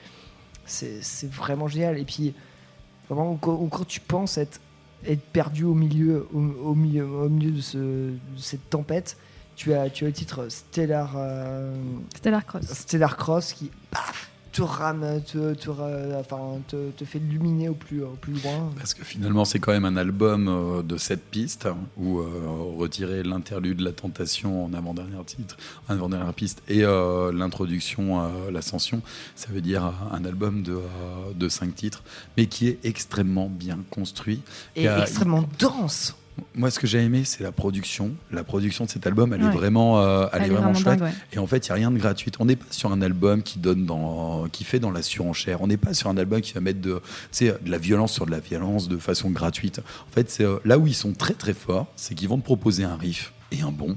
c'est 0.66 1.30
vraiment 1.30 1.66
génial 1.68 1.98
et 1.98 2.04
puis 2.04 2.34
vraiment 3.08 3.36
quand, 3.36 3.56
quand 3.68 3.86
tu 3.86 4.00
penses 4.00 4.38
être, 4.38 4.60
être 5.06 5.22
perdu 5.32 5.64
au 5.64 5.74
milieu 5.74 6.28
au, 6.32 6.38
au 6.38 6.74
milieu 6.74 7.04
au 7.06 7.28
milieu 7.28 7.50
de, 7.52 7.60
ce, 7.60 7.78
de 7.78 8.18
cette 8.38 8.68
tempête 8.70 9.16
tu 9.56 9.74
as, 9.74 9.90
tu 9.90 10.04
as 10.04 10.06
le 10.06 10.12
titre 10.14 10.48
Stellar, 10.48 11.12
euh, 11.16 11.74
Stellar 12.16 12.46
Cross. 12.46 12.62
Stellar 12.64 13.16
Cross 13.18 13.52
qui 13.52 13.70
paf, 13.90 14.29
te 14.52 14.62
rame, 14.62 15.22
te, 15.24 15.54
te, 15.54 15.70
enfin, 16.18 16.58
te, 16.66 16.90
te 16.90 17.04
fait 17.04 17.20
luminer 17.20 17.68
au 17.68 17.74
plus, 17.74 18.02
au 18.02 18.16
plus 18.20 18.32
loin. 18.42 18.72
Parce 18.76 18.94
que 18.94 19.04
finalement, 19.04 19.44
c'est 19.44 19.58
quand 19.60 19.72
même 19.72 19.84
un 19.84 19.96
album 19.96 20.48
euh, 20.48 20.82
de 20.82 20.96
sept 20.96 21.22
pistes 21.30 21.66
hein, 21.66 21.76
où 21.96 22.18
euh, 22.18 22.26
retirer 22.76 23.22
l'interlude, 23.22 23.80
la 23.80 23.92
tentation 23.92 24.64
en 24.64 24.72
avant-dernière 24.74 25.24
titre, 25.24 25.56
en 25.88 25.94
avant-dernière 25.94 26.34
piste 26.34 26.62
et 26.68 26.84
euh, 26.84 27.32
l'introduction 27.32 28.20
à 28.20 28.30
l'ascension, 28.50 29.02
ça 29.36 29.48
veut 29.52 29.60
dire 29.60 29.92
un 30.12 30.24
album 30.24 30.62
de, 30.62 30.72
euh, 30.72 30.80
de 31.34 31.48
cinq 31.48 31.74
titres, 31.76 32.02
mais 32.36 32.46
qui 32.46 32.66
est 32.68 32.78
extrêmement 32.84 33.48
bien 33.48 33.78
construit. 33.90 34.42
Et 34.74 34.88
a- 34.88 35.00
extrêmement 35.02 35.44
dense. 35.58 36.16
Moi, 36.54 36.70
ce 36.70 36.78
que 36.78 36.86
j'ai 36.86 36.98
aimé, 37.02 37.22
c'est 37.24 37.42
la 37.42 37.52
production. 37.52 38.12
La 38.30 38.44
production 38.44 38.84
de 38.84 38.90
cet 38.90 39.06
album, 39.06 39.32
elle 39.32 39.42
Ouais. 39.42 39.48
est 39.48 39.52
vraiment, 39.56 40.00
euh, 40.00 40.26
elle 40.32 40.42
Elle 40.42 40.46
est 40.46 40.48
vraiment 40.50 40.72
vraiment 40.72 40.78
chouette. 40.78 40.98
dingue, 40.98 41.08
ouais. 41.08 41.14
Et 41.32 41.38
en 41.38 41.46
fait, 41.46 41.66
il 41.66 41.68
y 41.68 41.72
a 41.72 41.74
rien 41.74 41.90
de 41.90 41.98
gratuit. 41.98 42.30
On 42.38 42.44
n'est 42.44 42.56
pas 42.56 42.66
sur 42.70 42.92
un 42.92 43.02
album 43.02 43.42
qui 43.42 43.58
donne 43.58 43.86
dans, 43.86 44.46
qui 44.52 44.64
fait 44.64 44.78
dans 44.80 44.90
la 44.90 45.02
surenchère. 45.02 45.62
On 45.62 45.66
n'est 45.66 45.76
pas 45.76 45.94
sur 45.94 46.08
un 46.10 46.16
album 46.16 46.40
qui 46.40 46.52
va 46.52 46.60
mettre 46.60 46.80
de, 46.80 47.00
de 47.40 47.54
la 47.70 47.78
violence 47.78 48.12
sur 48.12 48.26
de 48.26 48.30
la 48.30 48.40
violence 48.40 48.88
de 48.88 48.96
façon 48.98 49.30
gratuite. 49.30 49.80
En 50.08 50.12
fait, 50.14 50.30
c'est 50.30 50.44
euh, 50.44 50.58
là 50.64 50.78
où 50.78 50.86
ils 50.86 50.94
sont 50.94 51.12
très 51.12 51.34
très 51.34 51.54
forts, 51.54 51.86
c'est 51.96 52.14
qu'ils 52.14 52.28
vont 52.28 52.38
te 52.38 52.44
proposer 52.44 52.84
un 52.84 52.96
riff 52.96 53.32
et 53.52 53.62
un 53.62 53.72
bon, 53.72 53.96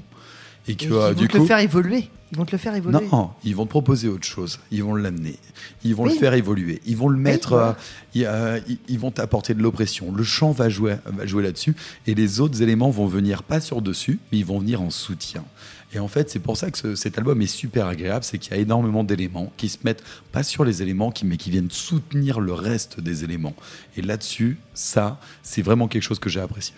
et 0.68 0.74
que 0.76 0.84
Et 0.84 0.92
euh, 0.92 1.10
ils 1.10 1.14
vont 1.14 1.20
du 1.22 1.28
te 1.28 1.36
le 1.38 1.44
faire 1.46 1.58
évoluer. 1.58 2.08
Ils 2.32 2.38
vont 2.38 2.44
te 2.46 2.52
le 2.52 2.58
faire 2.58 2.74
évoluer. 2.74 2.98
non, 3.12 3.30
ils 3.44 3.54
vont 3.54 3.64
te 3.64 3.70
proposer 3.70 4.08
autre 4.08 4.26
chose. 4.26 4.58
Ils 4.72 4.82
vont 4.82 4.94
l'amener. 4.96 5.36
Ils 5.84 5.94
vont 5.94 6.04
Oui. 6.04 6.14
le 6.14 6.18
faire 6.18 6.34
évoluer. 6.34 6.80
Ils 6.84 6.96
vont 6.96 7.08
le 7.08 7.18
mettre. 7.18 7.50
voilà. 7.50 7.68
euh, 7.68 7.74
ils, 8.14 8.24
euh, 8.24 8.60
ils- 8.68 8.78
ils 8.88 8.98
vont 8.98 9.10
t'apporter 9.12 9.54
de 9.54 9.62
l'oppression. 9.62 10.10
Le 10.12 10.24
chant 10.24 10.50
va 10.50 10.68
jouer, 10.68 10.96
va 11.06 11.26
jouer 11.26 11.42
là-dessus. 11.44 11.76
Et 12.06 12.14
les 12.14 12.40
autres 12.40 12.60
éléments 12.62 12.90
vont 12.90 13.06
venir 13.06 13.42
pas 13.44 13.60
sur 13.60 13.82
dessus, 13.82 14.18
mais 14.32 14.38
ils 14.38 14.44
vont 14.44 14.58
venir 14.58 14.80
en 14.82 14.90
soutien. 14.90 15.44
Et 15.92 16.00
en 16.00 16.08
fait, 16.08 16.28
c'est 16.28 16.40
pour 16.40 16.56
ça 16.56 16.72
que 16.72 16.78
ce- 16.78 16.96
cet 16.96 17.18
album 17.18 17.40
est 17.40 17.46
super 17.46 17.86
agréable. 17.86 18.24
C'est 18.24 18.38
qu'il 18.38 18.52
y 18.52 18.56
a 18.56 18.60
énormément 18.60 19.04
d'éléments 19.04 19.52
qui 19.56 19.68
se 19.68 19.78
mettent 19.84 20.02
pas 20.32 20.42
sur 20.42 20.64
les 20.64 20.82
éléments, 20.82 21.12
qui, 21.12 21.24
mais 21.26 21.36
qui 21.36 21.50
viennent 21.50 21.70
soutenir 21.70 22.40
le 22.40 22.52
reste 22.52 22.98
des 22.98 23.22
éléments. 23.22 23.54
Et 23.96 24.02
là-dessus, 24.02 24.58
ça, 24.72 25.20
c'est 25.44 25.62
vraiment 25.62 25.86
quelque 25.86 26.02
chose 26.02 26.18
que 26.18 26.30
j'ai 26.30 26.40
apprécié. 26.40 26.74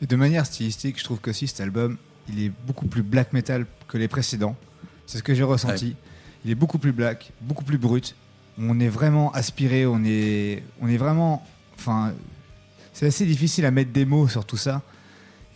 Et 0.00 0.06
de 0.06 0.16
manière 0.16 0.46
stylistique, 0.46 0.98
je 0.98 1.04
trouve 1.04 1.20
que 1.20 1.32
si 1.34 1.46
cet 1.46 1.60
album, 1.60 1.98
il 2.28 2.42
est 2.42 2.52
beaucoup 2.66 2.86
plus 2.86 3.02
black 3.02 3.32
metal 3.32 3.66
que 3.88 3.98
les 3.98 4.08
précédents. 4.08 4.56
C'est 5.06 5.18
ce 5.18 5.22
que 5.22 5.34
j'ai 5.34 5.42
ressenti. 5.42 5.96
Il 6.44 6.50
est 6.50 6.54
beaucoup 6.56 6.78
plus 6.78 6.92
black, 6.92 7.32
beaucoup 7.40 7.64
plus 7.64 7.78
brut. 7.78 8.14
On 8.58 8.80
est 8.80 8.88
vraiment 8.88 9.32
aspiré, 9.32 9.86
on 9.86 10.02
est, 10.04 10.62
on 10.80 10.88
est 10.88 10.96
vraiment. 10.96 11.46
Enfin, 11.78 12.12
c'est 12.92 13.06
assez 13.06 13.26
difficile 13.26 13.64
à 13.64 13.70
mettre 13.70 13.92
des 13.92 14.04
mots 14.04 14.28
sur 14.28 14.44
tout 14.44 14.56
ça. 14.56 14.82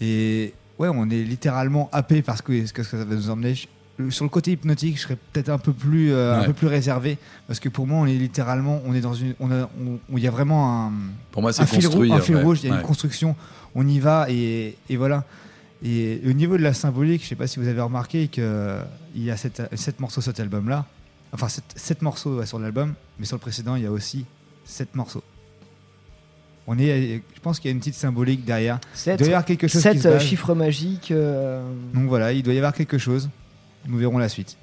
Et 0.00 0.54
ouais, 0.78 0.88
on 0.88 1.08
est 1.10 1.22
littéralement 1.22 1.88
happé 1.92 2.22
parce 2.22 2.42
que 2.42 2.66
ce 2.66 2.72
que 2.72 2.82
ça 2.82 2.96
va 3.04 3.14
nous 3.14 3.30
emmener. 3.30 3.54
Sur 4.10 4.24
le 4.26 4.28
côté 4.28 4.52
hypnotique, 4.52 4.96
je 4.96 5.02
serais 5.02 5.16
peut-être 5.32 5.48
un 5.48 5.56
peu 5.56 5.72
plus, 5.72 6.12
euh, 6.12 6.38
un 6.38 6.44
peu 6.44 6.52
plus 6.52 6.66
réservé 6.66 7.16
parce 7.46 7.60
que 7.60 7.70
pour 7.70 7.86
moi, 7.86 8.00
on 8.00 8.06
est 8.06 8.12
littéralement, 8.12 8.82
on 8.84 8.94
est 8.94 9.00
dans 9.00 9.14
une, 9.14 9.34
on 9.40 9.50
a, 9.50 9.70
il 10.12 10.18
y 10.18 10.28
a 10.28 10.30
vraiment 10.30 10.88
un, 10.88 10.92
Pour 11.32 11.40
moi, 11.40 11.50
c'est 11.54 11.62
un 11.62 11.66
fil, 11.66 11.86
rouge, 11.86 12.10
un 12.10 12.20
fil 12.20 12.36
ouais. 12.36 12.42
rouge, 12.42 12.60
il 12.62 12.68
y 12.68 12.72
a 12.72 12.76
une 12.76 12.82
construction, 12.82 13.34
on 13.74 13.88
y 13.88 13.98
va 13.98 14.26
et, 14.28 14.76
et 14.90 14.96
voilà. 14.98 15.24
Et 15.84 16.20
au 16.26 16.32
niveau 16.32 16.56
de 16.56 16.62
la 16.62 16.72
symbolique, 16.74 17.22
je 17.22 17.28
sais 17.28 17.34
pas 17.34 17.46
si 17.46 17.58
vous 17.60 17.68
avez 17.68 17.80
remarqué 17.80 18.28
qu'il 18.28 18.44
y 19.16 19.30
a 19.30 19.36
sept, 19.36 19.62
sept 19.74 20.00
morceaux 20.00 20.20
sur 20.20 20.30
cet 20.32 20.40
album-là, 20.40 20.86
enfin 21.32 21.48
sept, 21.48 21.64
sept 21.76 22.02
morceaux 22.02 22.38
ouais, 22.38 22.46
sur 22.46 22.58
l'album, 22.58 22.94
mais 23.18 23.26
sur 23.26 23.36
le 23.36 23.40
précédent, 23.40 23.76
il 23.76 23.82
y 23.82 23.86
a 23.86 23.92
aussi 23.92 24.24
sept 24.64 24.94
morceaux. 24.94 25.22
On 26.66 26.78
est, 26.78 27.22
je 27.34 27.40
pense 27.40 27.60
qu'il 27.60 27.68
y 27.68 27.72
a 27.72 27.74
une 27.74 27.78
petite 27.78 27.94
symbolique 27.94 28.44
derrière. 28.44 28.80
Sept- 28.94 29.14
il 29.14 29.18
doit 29.18 29.26
y 29.28 29.30
avoir 29.30 29.44
quelque 29.44 29.68
chose 29.68 29.82
sept, 29.82 29.92
qui 29.96 30.00
se 30.00 30.08
euh, 30.08 30.12
base. 30.14 30.22
chiffres 30.24 30.54
magiques. 30.54 31.10
euh, 31.12 31.64
Donc 31.94 32.08
voilà, 32.08 32.32
il 32.32 32.42
doit 32.42 32.54
y 32.54 32.58
avoir 32.58 32.72
quelque 32.72 32.98
chose. 32.98 33.28
Nous 33.86 33.98
verrons 33.98 34.18
la 34.18 34.28
suite. 34.28 34.56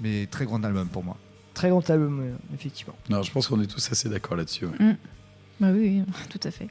Mais 0.00 0.26
très 0.26 0.44
grand 0.44 0.62
album 0.64 0.88
pour 0.88 1.02
moi. 1.04 1.16
Très 1.54 1.70
grand 1.70 1.88
album, 1.88 2.20
euh, 2.20 2.34
effectivement. 2.54 2.94
Non, 3.08 3.22
je 3.22 3.30
pense 3.32 3.46
qu'on 3.46 3.58
est 3.62 3.66
tous 3.66 3.90
assez 3.90 4.10
d'accord 4.10 4.36
là-dessus. 4.36 4.66
ouais. 4.66 4.84
Mm. 4.84 4.96
Bah 5.58 5.68
oui, 5.72 6.02
oui, 6.06 6.12
tout 6.28 6.40
à 6.46 6.50
fait. 6.50 6.68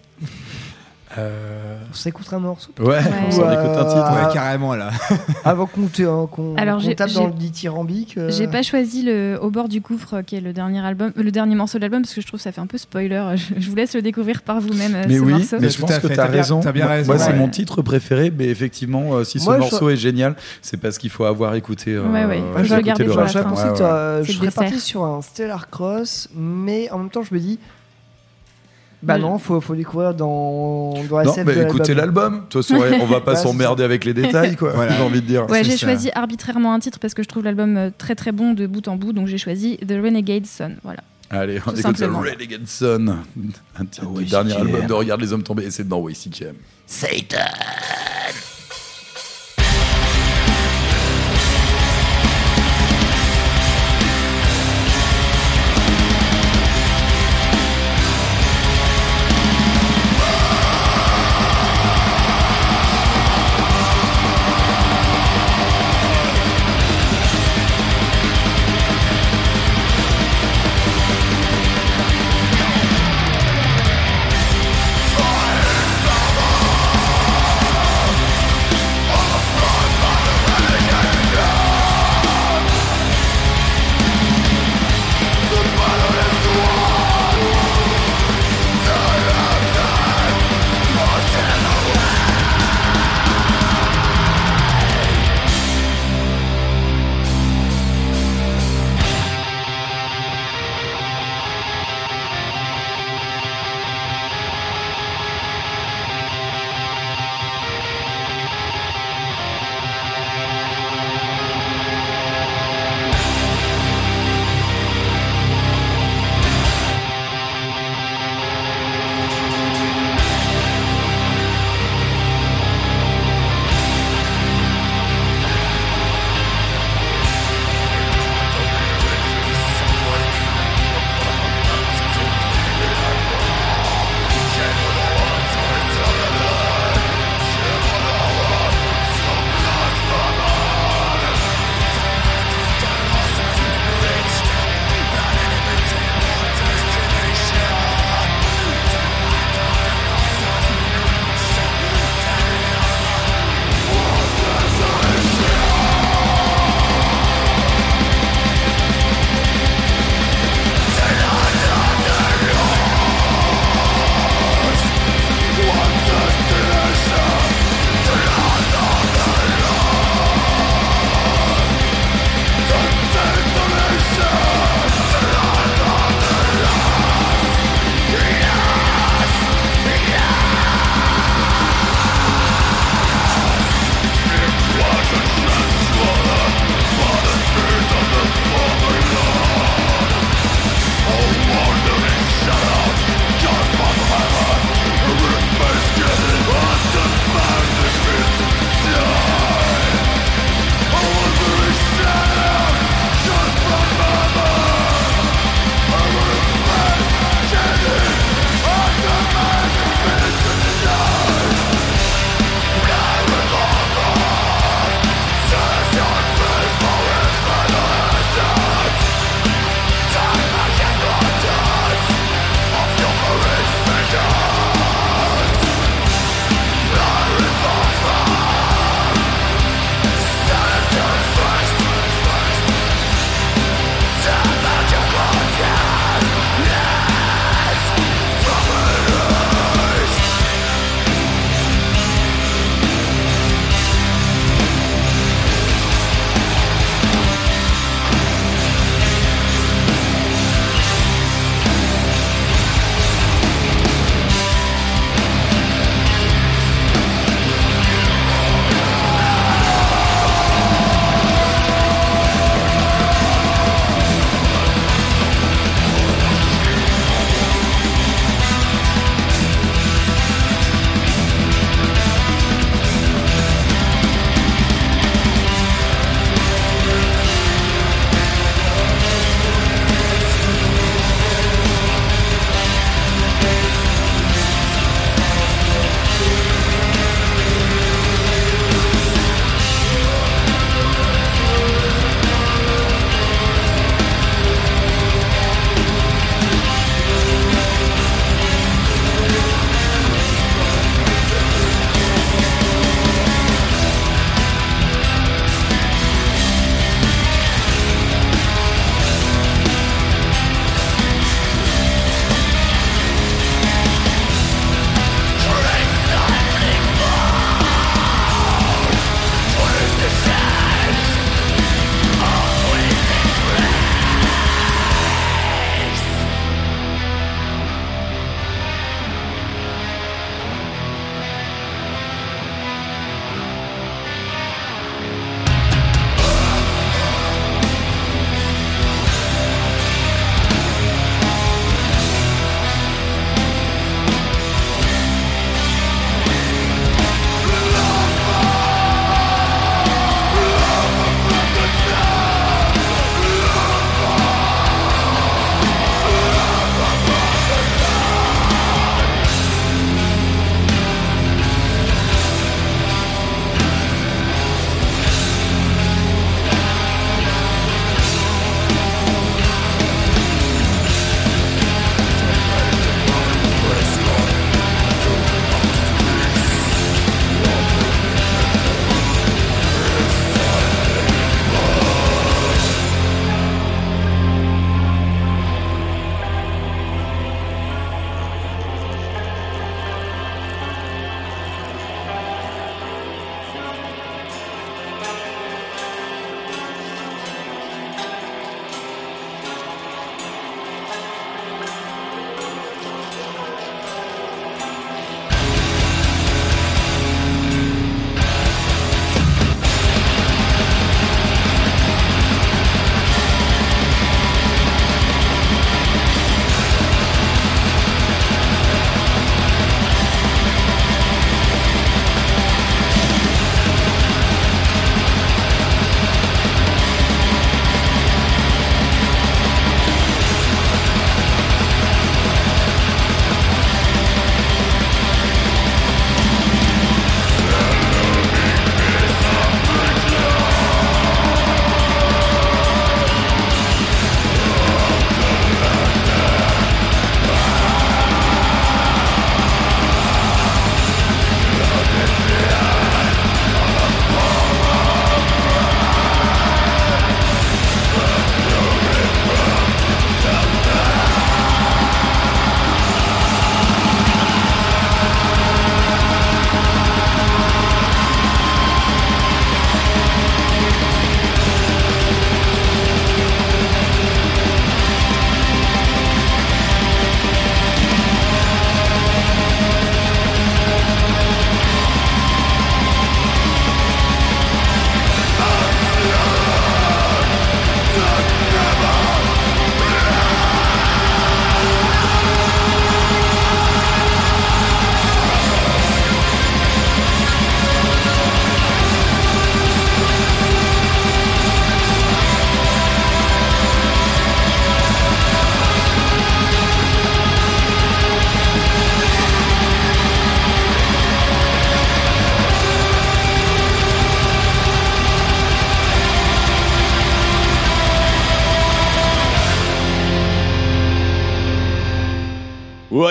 Euh, 1.20 1.78
On 1.92 1.94
s'écoute 1.94 2.26
un 2.34 2.40
morceau 2.40 2.72
Ouais, 2.80 2.98
on 3.28 3.32
s'en 3.32 3.50
écoute 3.52 3.78
un 3.78 3.86
titre. 3.86 4.12
euh, 4.12 4.28
Ouais, 4.28 4.34
carrément 4.34 4.76
là. 4.76 4.90
Avant 5.46 5.68
qu'on 5.68 5.84
euh, 6.00 6.26
Alors, 6.58 6.78
qu'on 6.78 6.80
j'ai- 6.82 6.96
tape 6.96 7.10
j'ai- 7.10 7.16
dans 7.16 7.28
le 7.28 7.34
dithyrambique. 7.34 8.18
euh, 8.18 8.32
J'ai 8.32 8.48
pas 8.48 8.64
choisi 8.64 9.04
le 9.04 9.38
Au 9.40 9.52
bord 9.52 9.70
du 9.70 9.82
gouffre, 9.82 10.22
qui 10.26 10.36
est 10.36 10.42
le 10.42 10.52
dernier 10.52 10.80
album, 10.84 11.12
euh, 11.18 11.22
le 11.24 11.32
dernier 11.32 11.54
morceau 11.56 11.78
de 11.78 11.84
l'album, 11.84 12.02
parce 12.02 12.14
que 12.16 12.22
je 12.22 12.28
trouve 12.28 12.40
que 12.40 12.44
ça 12.44 12.52
fait 12.52 12.60
un 12.60 12.66
peu 12.68 12.78
spoiler. 12.80 13.24
Je, 13.36 13.54
je 13.62 13.70
vous 13.70 13.76
laisse 13.76 13.94
le 13.94 14.02
découvrir 14.02 14.42
par 14.42 14.60
vous-même. 14.60 14.96
euh, 14.96 15.04
Mais 15.08 15.16
ce 15.18 15.20
oui, 15.22 15.32
morceau. 15.34 15.58
mais 15.60 15.70
je 15.70 15.80
pense 15.80 16.00
que 16.00 16.08
tu 16.08 16.20
as 16.20 16.26
raison. 16.26 16.60
t'as 16.60 16.72
bien 16.72 16.86
Moi- 16.86 16.94
raison. 16.96 17.14
Moi, 17.14 17.24
c'est 17.24 17.34
mon 17.34 17.50
titre 17.50 17.82
préféré, 17.84 18.34
mais 18.36 18.46
effectivement, 18.48 19.14
euh, 19.14 19.24
si 19.24 19.40
ce 19.40 19.46
Moi, 19.46 19.56
je- 19.56 19.60
morceau 19.60 19.90
est 19.90 19.98
génial, 19.98 20.36
c'est 20.64 20.78
parce 20.78 20.98
qu'il 20.98 21.12
faut 21.12 21.26
avoir 21.26 21.54
écouté. 21.56 21.94
euh, 21.94 22.04
Ouais, 22.12 22.26
ouais, 22.26 22.42
faut 22.54 22.60
écouté 22.76 23.04
le 23.04 23.14
C'est 23.14 24.24
je 24.24 24.38
serais 24.38 24.52
parti 24.52 24.80
sur 24.80 25.04
un 25.06 25.22
Stellar 25.22 25.70
Cross, 25.70 26.30
mais 26.36 26.90
en 26.92 26.98
même 26.98 27.10
temps, 27.10 27.22
je 27.24 27.34
me 27.34 27.40
dis. 27.40 27.60
Bah 29.06 29.16
Ouais. 29.16 29.20
non, 29.22 29.38
faut, 29.38 29.62
faut 29.62 29.76
découvrir 29.76 30.14
dans, 30.16 30.94
dans 31.10 31.18
la 31.20 31.24
Non, 31.26 31.34
scène 31.34 31.46
mais 31.48 31.56
de 31.56 31.62
écoutez 31.62 31.94
l'album. 31.94 32.38
De 32.38 32.40
toute 32.50 32.66
façon, 32.66 32.80
ouais, 32.82 33.00
on 33.02 33.06
va 33.06 33.22
pas 33.22 33.34
Bah, 33.34 33.38
c'est 33.38 33.44
s'emmerder 33.44 33.84
avec 33.84 34.04
les 34.04 34.14
détails, 34.14 34.56
quoi. 34.56 34.72
Voilà. 34.76 34.98
J'ai 34.98 35.04
envie 35.04 35.22
de 35.22 35.28
dire. 35.28 35.50
Ouais, 35.50 35.64
c'est 35.64 35.72
j'ai 35.72 35.78
ça. 35.78 35.86
choisi 35.88 36.10
arbitrairement 36.16 36.74
un 36.74 36.80
titre 36.80 37.00
parce 37.00 37.14
que 37.14 37.22
je 37.24 37.28
trouve 37.28 37.44
l'album 37.44 37.78
euh, 37.78 37.90
très 37.98 38.16
très 38.16 38.32
bon 38.32 38.54
de 38.54 38.66
bout 38.68 38.88
en 38.88 38.96
bout, 38.96 39.14
donc 39.14 39.28
j'ai 39.28 39.38
choisi 39.38 39.78
The 39.78 39.92
Renegade 40.02 40.46
Son. 40.48 40.72
Voilà. 40.84 41.02
Allez, 41.30 41.60
on 41.66 41.72
Tout 41.72 41.80
écoute 41.80 41.94
The 41.94 41.98
simplement. 41.98 42.20
Renegade 42.20 42.68
Son, 42.68 43.16
un 43.80 43.86
titre 43.86 44.08
du 44.08 44.18
oui, 44.20 44.26
dernier 44.26 44.54
album 44.54 44.86
de 44.88 44.94
Regarde 44.94 45.22
les 45.22 45.34
hommes 45.34 45.44
tombés, 45.44 45.66
et 45.66 45.72
c'est 45.72 45.88
dans 45.88 46.00
WCKM. 46.02 46.56
Satan! 46.88 47.38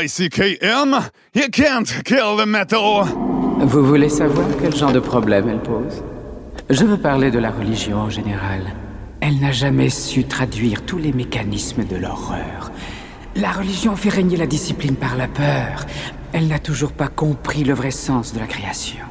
YCKM, 0.05 1.11
you 1.35 1.49
can't 1.51 2.03
kill 2.05 2.37
the 2.37 2.47
metal. 2.47 3.05
Vous 3.61 3.87
voulez 3.87 4.11
savoir 4.11 4.47
quel 4.61 4.77
genre 4.77 4.93
de 4.93 5.01
problème 5.01 5.49
elle 5.49 5.63
pose? 5.63 6.03
Je 6.69 6.85
veux 6.85 6.99
parler 6.99 7.31
de 7.31 7.39
la 7.39 7.51
religion 7.51 7.99
en 7.99 8.11
général. 8.11 8.75
Elle 9.21 9.41
n'a 9.41 9.53
jamais 9.53 9.89
su 9.89 10.25
traduire 10.25 10.85
tous 10.85 10.99
les 10.99 11.13
mécanismes 11.13 11.85
de 11.85 11.97
l'horreur. 11.97 12.71
La 13.37 13.51
religion 13.51 13.97
fait 13.97 14.11
régner 14.11 14.37
la 14.37 14.47
discipline 14.47 14.97
par 14.97 15.17
la 15.17 15.27
peur. 15.27 15.87
Elle 16.35 16.49
n'a 16.49 16.59
toujours 16.59 16.93
pas 16.93 17.09
compris 17.09 17.65
le 17.65 17.73
vrai 17.73 17.91
sens 17.91 18.35
de 18.35 18.41
la 18.41 18.47
création. 18.47 19.07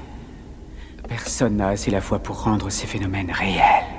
Personne 1.08 1.58
n'a 1.58 1.70
assez 1.70 1.90
la 1.90 2.02
foi 2.02 2.20
pour 2.20 2.44
rendre 2.44 2.70
ces 2.70 2.86
phénomènes 2.86 3.32
réels. 3.32 3.90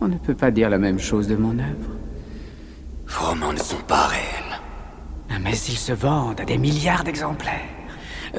On 0.00 0.08
ne 0.08 0.16
peut 0.16 0.34
pas 0.34 0.50
dire 0.50 0.70
la 0.70 0.78
même 0.78 0.98
chose 0.98 1.28
de 1.28 1.36
mon 1.36 1.58
œuvre. 1.58 1.90
Vos 3.06 3.26
romans 3.26 3.52
ne 3.52 3.58
sont 3.58 3.82
pas 3.86 4.06
réels. 4.06 4.09
Mais 5.42 5.56
ils 5.56 5.78
se 5.78 5.92
vendent 5.92 6.40
à 6.40 6.44
des 6.44 6.58
milliards 6.58 7.04
d'exemplaires. 7.04 7.60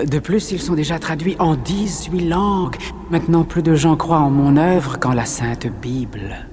De 0.05 0.19
plus, 0.19 0.51
ils 0.51 0.61
sont 0.61 0.73
déjà 0.73 0.99
traduits 0.99 1.35
en 1.39 1.55
18 1.55 2.29
langues. 2.29 2.77
Maintenant, 3.09 3.43
plus 3.43 3.63
de 3.63 3.75
gens 3.75 3.97
croient 3.97 4.19
en 4.19 4.29
mon 4.29 4.55
œuvre 4.55 4.99
qu'en 4.99 5.13
la 5.13 5.25
Sainte 5.25 5.67
Bible. 5.81 6.47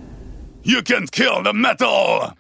You 0.65 0.83
can't 0.83 1.11
kill 1.11 1.43
the 1.45 1.55
metal. 1.55 2.35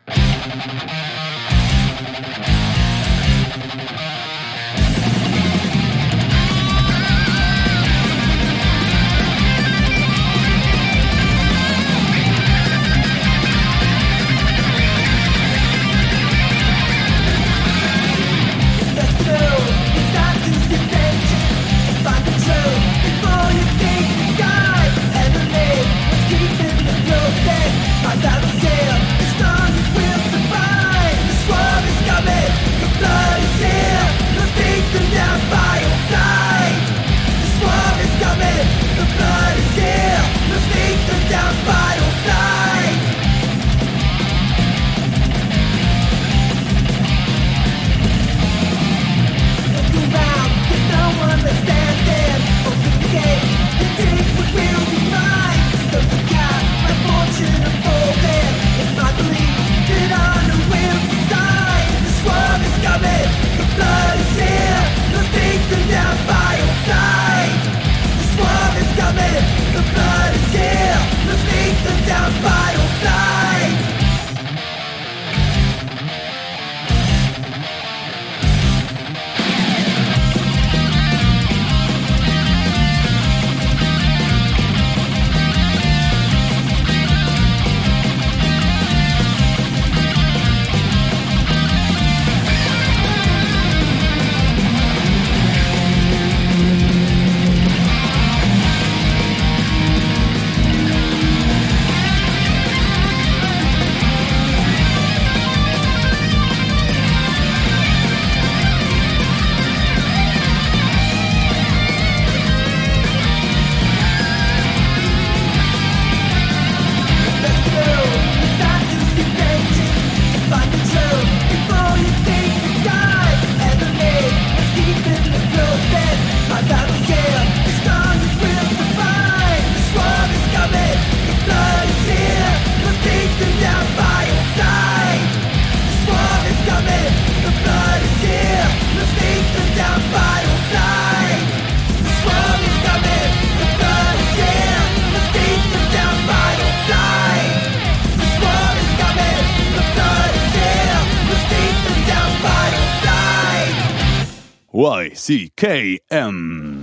YCKM. 155.28 156.78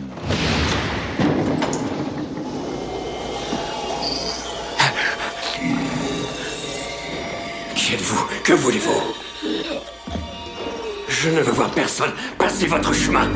Qui 7.76 7.94
êtes-vous 7.94 8.28
Que 8.44 8.54
voulez-vous 8.54 9.02
Je 11.08 11.30
ne 11.32 11.42
veux 11.42 11.54
voir 11.54 11.72
personne 11.72 12.12
passer 12.38 12.68
votre 12.68 12.94
chemin. 12.94 13.28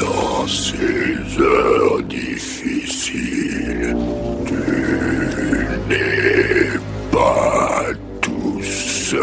Dans 0.00 0.46
ces 0.46 1.40
heures 1.42 2.02
difficiles, 2.04 3.94
tu 4.46 4.54
n'es 5.88 6.21
You 9.12 9.18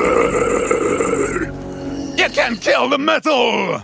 can 2.29 2.57
kill 2.57 2.89
the 2.89 2.97
metal. 2.99 3.83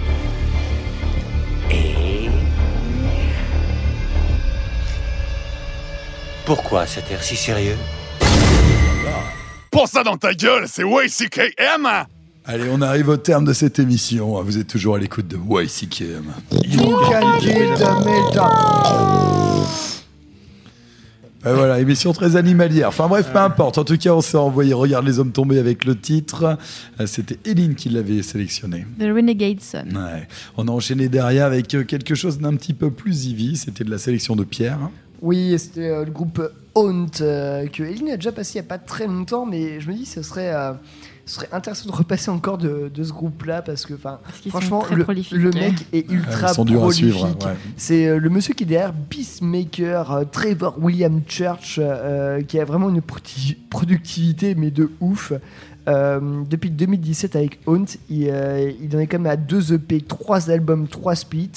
Pourquoi 6.53 6.85
cet 6.85 7.09
air 7.09 7.23
si 7.23 7.37
sérieux 7.37 7.77
Pour 9.71 9.87
ça 9.87 10.03
dans 10.03 10.17
ta 10.17 10.33
gueule, 10.33 10.65
c'est 10.67 10.83
YCKM! 10.83 11.87
Allez, 12.43 12.65
on 12.69 12.81
arrive 12.81 13.07
au 13.07 13.15
terme 13.15 13.45
de 13.45 13.53
cette 13.53 13.79
émission. 13.79 14.43
Vous 14.43 14.57
êtes 14.57 14.67
toujours 14.67 14.97
à 14.97 14.99
l'écoute 14.99 15.29
de 15.29 15.37
YCKM. 15.37 16.25
You 16.65 16.97
can 17.09 17.39
kill 17.39 17.69
the 17.77 18.05
metal. 18.05 18.51
Ben 21.41 21.53
voilà, 21.53 21.79
émission 21.79 22.11
très 22.11 22.35
animalière. 22.35 22.89
Enfin 22.89 23.07
bref, 23.07 23.29
peu 23.31 23.39
importe. 23.39 23.77
En 23.77 23.85
tout 23.85 23.97
cas, 23.97 24.13
on 24.13 24.19
s'est 24.19 24.35
envoyé 24.35 24.73
Regarde 24.73 25.05
les 25.05 25.19
hommes 25.19 25.31
tombés 25.31 25.57
avec 25.57 25.85
le 25.85 25.97
titre. 25.97 26.57
Euh, 26.99 27.07
C'était 27.07 27.39
Eline 27.49 27.75
qui 27.75 27.87
l'avait 27.87 28.21
sélectionné. 28.23 28.85
The 28.99 29.03
Renegade 29.03 29.61
Son. 29.61 29.87
Ouais. 29.95 30.27
On 30.57 30.67
a 30.67 30.71
enchaîné 30.71 31.07
derrière 31.07 31.45
avec 31.45 31.73
euh, 31.75 31.85
quelque 31.85 32.13
chose 32.13 32.39
d'un 32.39 32.57
petit 32.57 32.73
peu 32.73 32.91
plus 32.91 33.27
easy. 33.27 33.55
C'était 33.55 33.85
de 33.85 33.89
la 33.89 33.97
sélection 33.97 34.35
de 34.35 34.43
Pierre. 34.43 34.77
Oui, 35.21 35.55
c'était 35.59 35.89
euh, 35.89 36.05
le 36.05 36.11
groupe 36.11 36.41
Haunt 36.73 37.05
euh, 37.21 37.67
que 37.67 37.83
Eline 37.83 38.09
a 38.11 38.15
déjà 38.15 38.31
passé 38.31 38.57
il 38.57 38.61
n'y 38.61 38.65
a 38.67 38.69
pas 38.69 38.77
très 38.77 39.05
longtemps, 39.07 39.45
mais 39.45 39.79
je 39.79 39.89
me 39.89 39.93
dis 39.93 40.05
ce 40.05 40.21
serait, 40.23 40.53
euh, 40.53 40.71
ce 41.25 41.35
serait 41.35 41.49
intéressant 41.51 41.89
de 41.89 41.95
repasser 41.95 42.31
encore 42.31 42.57
de, 42.57 42.89
de 42.93 43.03
ce 43.03 43.11
groupe-là 43.11 43.61
parce 43.61 43.85
que, 43.85 43.93
enfin, 43.93 44.19
franchement, 44.49 44.83
le, 44.89 45.49
ouais. 45.49 45.59
mec 45.59 45.85
est 45.93 46.09
ultra 46.09 46.47
prolifique. 46.79 47.13
ouais. 47.45 47.55
C'est 47.77 48.07
euh, 48.07 48.17
le 48.17 48.29
monsieur 48.29 48.53
qui 48.53 48.63
est 48.63 48.67
derrière 48.67 48.93
Peacemaker, 48.93 50.11
euh, 50.11 50.23
Trevor 50.31 50.75
William 50.81 51.21
Church, 51.27 51.75
euh, 51.79 52.41
qui 52.41 52.59
a 52.59 52.65
vraiment 52.65 52.89
une 52.89 53.01
produ- 53.01 53.57
productivité 53.69 54.55
mais 54.55 54.71
de 54.71 54.89
ouf. 55.01 55.33
Euh, 55.87 56.43
depuis 56.47 56.69
2017 56.69 57.35
avec 57.35 57.59
Haunt, 57.65 57.85
il, 58.09 58.27
euh, 58.29 58.71
il 58.81 58.95
en 58.95 58.99
est 58.99 59.07
quand 59.07 59.17
même 59.19 59.31
à 59.31 59.35
deux 59.35 59.73
EP, 59.73 59.99
trois 60.01 60.49
albums, 60.51 60.87
trois 60.87 61.15
splits. 61.15 61.51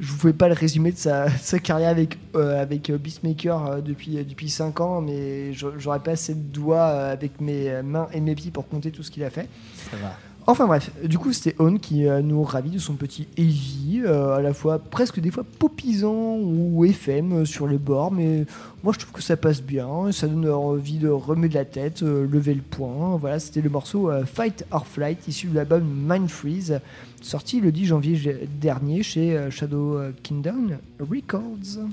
Je 0.00 0.12
ne 0.12 0.18
pouvais 0.18 0.32
pas 0.32 0.48
le 0.48 0.54
résumer 0.54 0.92
de 0.92 0.96
sa, 0.96 1.28
carrière 1.62 1.90
avec, 1.90 2.18
euh, 2.34 2.60
avec 2.60 2.90
euh, 2.90 2.98
Beastmaker 2.98 3.66
euh, 3.66 3.80
depuis, 3.80 4.24
depuis 4.24 4.48
5 4.48 4.80
ans, 4.80 5.00
mais 5.00 5.52
j'aurais 5.52 6.00
pas 6.00 6.12
assez 6.12 6.34
de 6.34 6.40
doigts 6.40 6.86
avec 6.86 7.40
mes 7.40 7.82
mains 7.82 8.08
et 8.12 8.20
mes 8.20 8.34
pieds 8.34 8.50
pour 8.50 8.68
compter 8.68 8.90
tout 8.90 9.02
ce 9.02 9.10
qu'il 9.10 9.22
a 9.24 9.30
fait. 9.30 9.48
Ça 9.90 9.96
va. 9.98 10.16
Enfin 10.48 10.66
bref, 10.66 10.90
du 11.04 11.18
coup 11.18 11.32
c'était 11.32 11.54
On 11.60 11.76
qui 11.76 12.08
euh, 12.08 12.20
nous 12.20 12.42
ravit 12.42 12.70
de 12.70 12.78
son 12.80 12.94
petit 12.94 13.28
heavy, 13.36 14.02
euh, 14.04 14.34
à 14.34 14.42
la 14.42 14.52
fois 14.52 14.80
presque 14.80 15.20
des 15.20 15.30
fois 15.30 15.44
popisant 15.44 16.36
ou 16.36 16.84
FM 16.84 17.32
euh, 17.32 17.44
sur 17.44 17.68
les 17.68 17.78
bords, 17.78 18.10
mais 18.10 18.44
moi 18.82 18.92
je 18.92 18.98
trouve 18.98 19.12
que 19.12 19.22
ça 19.22 19.36
passe 19.36 19.62
bien, 19.62 20.10
ça 20.10 20.26
donne 20.26 20.50
envie 20.50 20.98
de 20.98 21.08
remettre 21.08 21.54
la 21.54 21.64
tête, 21.64 22.02
lever 22.02 22.54
le 22.54 22.62
poing. 22.62 23.16
Voilà, 23.18 23.38
c'était 23.38 23.60
le 23.60 23.70
morceau 23.70 24.10
Fight 24.26 24.66
or 24.72 24.84
Flight 24.84 25.28
issu 25.28 25.46
de 25.46 25.54
l'album 25.54 25.84
Mind 25.84 26.28
Freeze, 26.28 26.80
sorti 27.20 27.60
le 27.60 27.70
10 27.70 27.86
janvier 27.86 28.48
dernier 28.60 29.04
chez 29.04 29.48
Shadow 29.50 30.00
Kingdom 30.24 30.78
Records. 30.98 31.86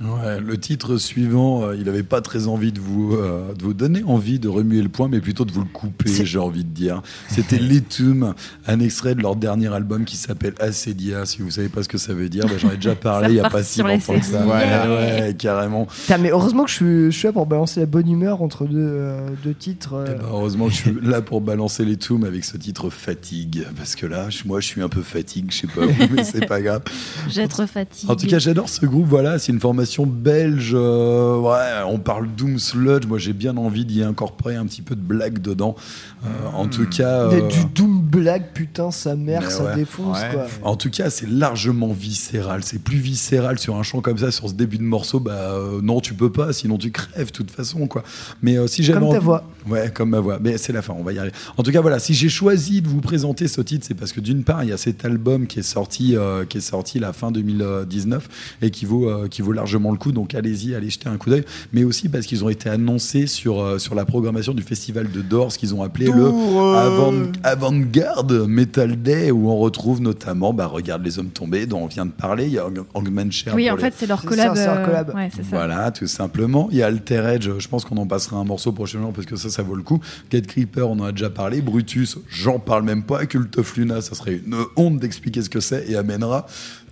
Ouais, 0.00 0.40
le 0.40 0.58
titre 0.58 0.96
suivant, 0.96 1.62
euh, 1.68 1.76
il 1.76 1.84
n'avait 1.84 2.02
pas 2.02 2.20
très 2.20 2.48
envie 2.48 2.72
de 2.72 2.80
vous, 2.80 3.14
euh, 3.14 3.54
de 3.54 3.62
vous 3.62 3.74
donner 3.74 4.02
envie 4.04 4.40
de 4.40 4.48
remuer 4.48 4.82
le 4.82 4.88
point, 4.88 5.06
mais 5.08 5.20
plutôt 5.20 5.44
de 5.44 5.52
vous 5.52 5.60
le 5.60 5.68
couper, 5.72 6.24
j'ai 6.24 6.38
envie 6.38 6.64
de 6.64 6.70
dire. 6.70 7.00
C'était 7.28 7.58
Letum, 7.60 8.34
un 8.66 8.80
extrait 8.80 9.14
de 9.14 9.22
leur 9.22 9.36
dernier 9.36 9.72
album 9.72 10.04
qui 10.04 10.16
s'appelle 10.16 10.54
Acedia. 10.58 11.26
Si 11.26 11.42
vous 11.42 11.50
savez 11.50 11.68
pas 11.68 11.84
ce 11.84 11.88
que 11.88 11.96
ça 11.98 12.12
veut 12.12 12.28
dire, 12.28 12.46
bah, 12.46 12.54
j'en 12.58 12.70
ai 12.70 12.76
déjà 12.76 12.94
parlé 12.96 13.28
il 13.28 13.34
n'y 13.34 13.40
a 13.40 13.48
pas 13.48 13.62
si 13.62 13.82
longtemps 13.82 14.18
que 14.18 14.24
ça. 14.24 14.42
Voilà, 14.42 14.88
ouais, 14.92 15.36
carrément. 15.38 15.86
Mais 16.20 16.30
heureusement 16.30 16.64
que 16.64 16.70
je 16.70 16.74
suis, 16.74 17.12
je 17.12 17.16
suis 17.16 17.28
là 17.28 17.32
pour 17.32 17.46
balancer 17.46 17.78
la 17.80 17.86
bonne 17.86 18.10
humeur 18.10 18.42
entre 18.42 18.64
deux, 18.66 18.78
euh, 18.78 19.28
deux 19.44 19.54
titres. 19.54 19.94
euh. 19.94 20.16
Bah, 20.16 20.24
heureusement 20.30 20.66
que 20.66 20.72
je 20.72 20.78
suis 20.78 20.96
là 21.02 21.22
pour 21.22 21.40
balancer 21.40 21.84
les 21.84 21.96
toums 21.96 22.24
avec 22.24 22.44
ce 22.44 22.56
titre 22.56 22.90
Fatigue, 22.90 23.64
parce 23.76 23.94
que 23.94 24.06
là, 24.06 24.28
moi, 24.44 24.58
je 24.60 24.66
suis 24.66 24.82
un 24.82 24.88
peu 24.88 25.02
fatigue, 25.02 25.46
je 25.52 25.58
sais 25.58 25.66
pas, 25.68 25.86
vous, 25.86 26.14
mais 26.14 26.24
c'est 26.24 26.46
pas 26.46 26.60
grave. 26.60 26.82
J'ai 27.28 27.46
trop 27.46 27.66
fatigué. 27.66 28.12
En 28.12 28.16
tout 28.16 28.26
cas, 28.26 28.40
j'adore 28.40 28.68
ce 28.68 28.84
groupe. 28.86 29.06
Voilà, 29.06 29.38
c'est 29.38 29.52
une 29.52 29.60
formation 29.60 29.83
belge. 30.06 30.72
euh, 30.74 31.38
ouais, 31.38 31.82
on 31.86 31.98
parle 31.98 32.28
doom 32.36 32.58
sludge. 32.58 33.06
Moi, 33.06 33.18
j'ai 33.18 33.32
bien 33.32 33.56
envie 33.56 33.84
d'y 33.84 34.02
incorporer 34.02 34.56
un 34.56 34.66
petit 34.66 34.82
peu 34.82 34.94
de 34.94 35.00
blague 35.00 35.40
dedans. 35.40 35.76
Euh, 36.24 36.28
en 36.54 36.66
tout 36.66 36.86
cas, 36.88 37.28
Il 37.30 37.38
y 37.38 37.40
a 37.40 37.44
euh, 37.44 37.48
du 37.48 37.64
Doom 37.74 38.00
Black, 38.00 38.52
putain, 38.54 38.90
sa 38.90 39.14
mère, 39.16 39.42
mais 39.42 39.50
ça 39.50 39.64
ouais. 39.64 39.74
défonce 39.76 40.18
quoi. 40.32 40.46
En 40.62 40.76
tout 40.76 40.90
cas, 40.90 41.10
c'est 41.10 41.28
largement 41.28 41.92
viscéral. 41.92 42.62
C'est 42.64 42.78
plus 42.82 42.96
viscéral 42.98 43.58
sur 43.58 43.76
un 43.76 43.82
chant 43.82 44.00
comme 44.00 44.18
ça, 44.18 44.30
sur 44.30 44.48
ce 44.48 44.54
début 44.54 44.78
de 44.78 44.82
morceau. 44.84 45.20
Bah 45.20 45.32
euh, 45.32 45.80
non, 45.82 46.00
tu 46.00 46.14
peux 46.14 46.30
pas, 46.32 46.52
sinon 46.52 46.78
tu 46.78 46.90
crèves 46.90 47.26
de 47.26 47.32
toute 47.32 47.50
façon, 47.50 47.86
quoi. 47.86 48.02
Mais 48.42 48.56
euh, 48.56 48.66
si 48.66 48.82
j'avais 48.82 49.00
Comme 49.00 49.08
ta 49.10 49.16
envie- 49.16 49.24
voix. 49.24 49.44
Ouais, 49.68 49.90
comme 49.92 50.10
ma 50.10 50.20
voix. 50.20 50.38
Mais 50.40 50.56
c'est 50.58 50.72
la 50.72 50.82
fin, 50.82 50.94
on 50.96 51.02
va 51.02 51.12
y 51.12 51.18
arriver. 51.18 51.34
En 51.56 51.62
tout 51.62 51.72
cas, 51.72 51.80
voilà, 51.80 51.98
si 51.98 52.14
j'ai 52.14 52.28
choisi 52.28 52.80
de 52.82 52.88
vous 52.88 53.00
présenter 53.00 53.48
ce 53.48 53.60
titre, 53.60 53.84
c'est 53.86 53.94
parce 53.94 54.12
que 54.12 54.20
d'une 54.20 54.44
part, 54.44 54.62
il 54.62 54.70
y 54.70 54.72
a 54.72 54.76
cet 54.76 55.04
album 55.04 55.46
qui 55.46 55.58
est 55.58 55.62
sorti, 55.62 56.16
euh, 56.16 56.44
qui 56.44 56.58
est 56.58 56.62
sorti 56.62 56.98
la 56.98 57.12
fin 57.12 57.30
2019 57.30 58.28
et 58.62 58.70
qui 58.70 58.84
vaut, 58.86 59.08
euh, 59.08 59.28
qui 59.28 59.42
vaut 59.42 59.52
largement 59.52 59.73
le 59.90 59.96
coup. 59.98 60.12
Donc 60.12 60.34
allez-y, 60.34 60.74
allez 60.74 60.90
jeter 60.90 61.08
un 61.08 61.16
coup 61.16 61.30
d'œil. 61.30 61.44
Mais 61.72 61.84
aussi 61.84 62.08
parce 62.08 62.26
qu'ils 62.26 62.44
ont 62.44 62.48
été 62.48 62.68
annoncés 62.68 63.26
sur, 63.26 63.60
euh, 63.62 63.78
sur 63.78 63.94
la 63.94 64.04
programmation 64.04 64.52
du 64.54 64.62
festival 64.62 65.10
de 65.10 65.20
Doors, 65.22 65.52
qu'ils 65.54 65.74
ont 65.74 65.82
appelé 65.82 66.06
le 66.06 66.26
avant- 66.26 67.12
Avant-Garde 67.42 68.46
Metal 68.46 69.00
Day, 69.00 69.30
où 69.30 69.48
on 69.50 69.56
retrouve 69.58 70.00
notamment, 70.00 70.52
bah, 70.52 70.66
regarde 70.66 71.04
les 71.04 71.18
hommes 71.18 71.28
tombés, 71.30 71.66
dont 71.66 71.80
on 71.82 71.86
vient 71.86 72.06
de 72.06 72.10
parler. 72.12 72.46
Il 72.46 72.52
y 72.52 72.58
a 72.58 72.64
Hang- 72.66 72.84
Hangman 72.94 73.30
Chair 73.32 73.54
Oui, 73.54 73.70
en 73.70 73.76
les- 73.76 73.82
fait, 73.82 73.94
c'est 73.96 74.06
leur 74.06 74.20
C'est 74.20 74.26
collab. 74.26 74.54
ça, 74.54 74.60
c'est 74.60 74.66
leur 74.66 74.78
euh, 74.78 74.84
collab. 74.84 75.14
ouais, 75.14 75.28
c'est 75.34 75.42
ça. 75.42 75.48
voilà, 75.50 75.90
tout 75.90 76.06
simplement. 76.06 76.68
Il 76.70 76.78
y 76.78 76.82
a 76.82 76.86
Alter 76.86 77.22
Edge, 77.34 77.48
je 77.58 77.68
pense 77.68 77.84
qu'on 77.84 77.96
en 77.96 78.06
passera 78.06 78.36
un 78.36 78.44
morceau 78.44 78.72
prochainement 78.72 79.12
parce 79.12 79.26
que 79.26 79.36
ça, 79.36 79.48
ça 79.50 79.62
vaut 79.62 79.74
le 79.76 79.82
coup. 79.82 80.00
Cat 80.30 80.42
Creeper, 80.42 80.88
on 80.88 80.98
en 81.00 81.04
a 81.04 81.12
déjà 81.12 81.30
parlé. 81.30 81.60
Brutus, 81.62 82.18
j'en 82.28 82.58
parle 82.58 82.84
même 82.84 83.02
pas. 83.02 83.24
Cult 83.26 83.56
of 83.58 83.76
Luna, 83.76 84.00
ça 84.00 84.14
serait 84.14 84.40
une 84.44 84.56
honte 84.76 84.98
d'expliquer 84.98 85.42
ce 85.42 85.50
que 85.50 85.60
c'est 85.60 85.88
et 85.88 85.96
amènera. 85.96 86.46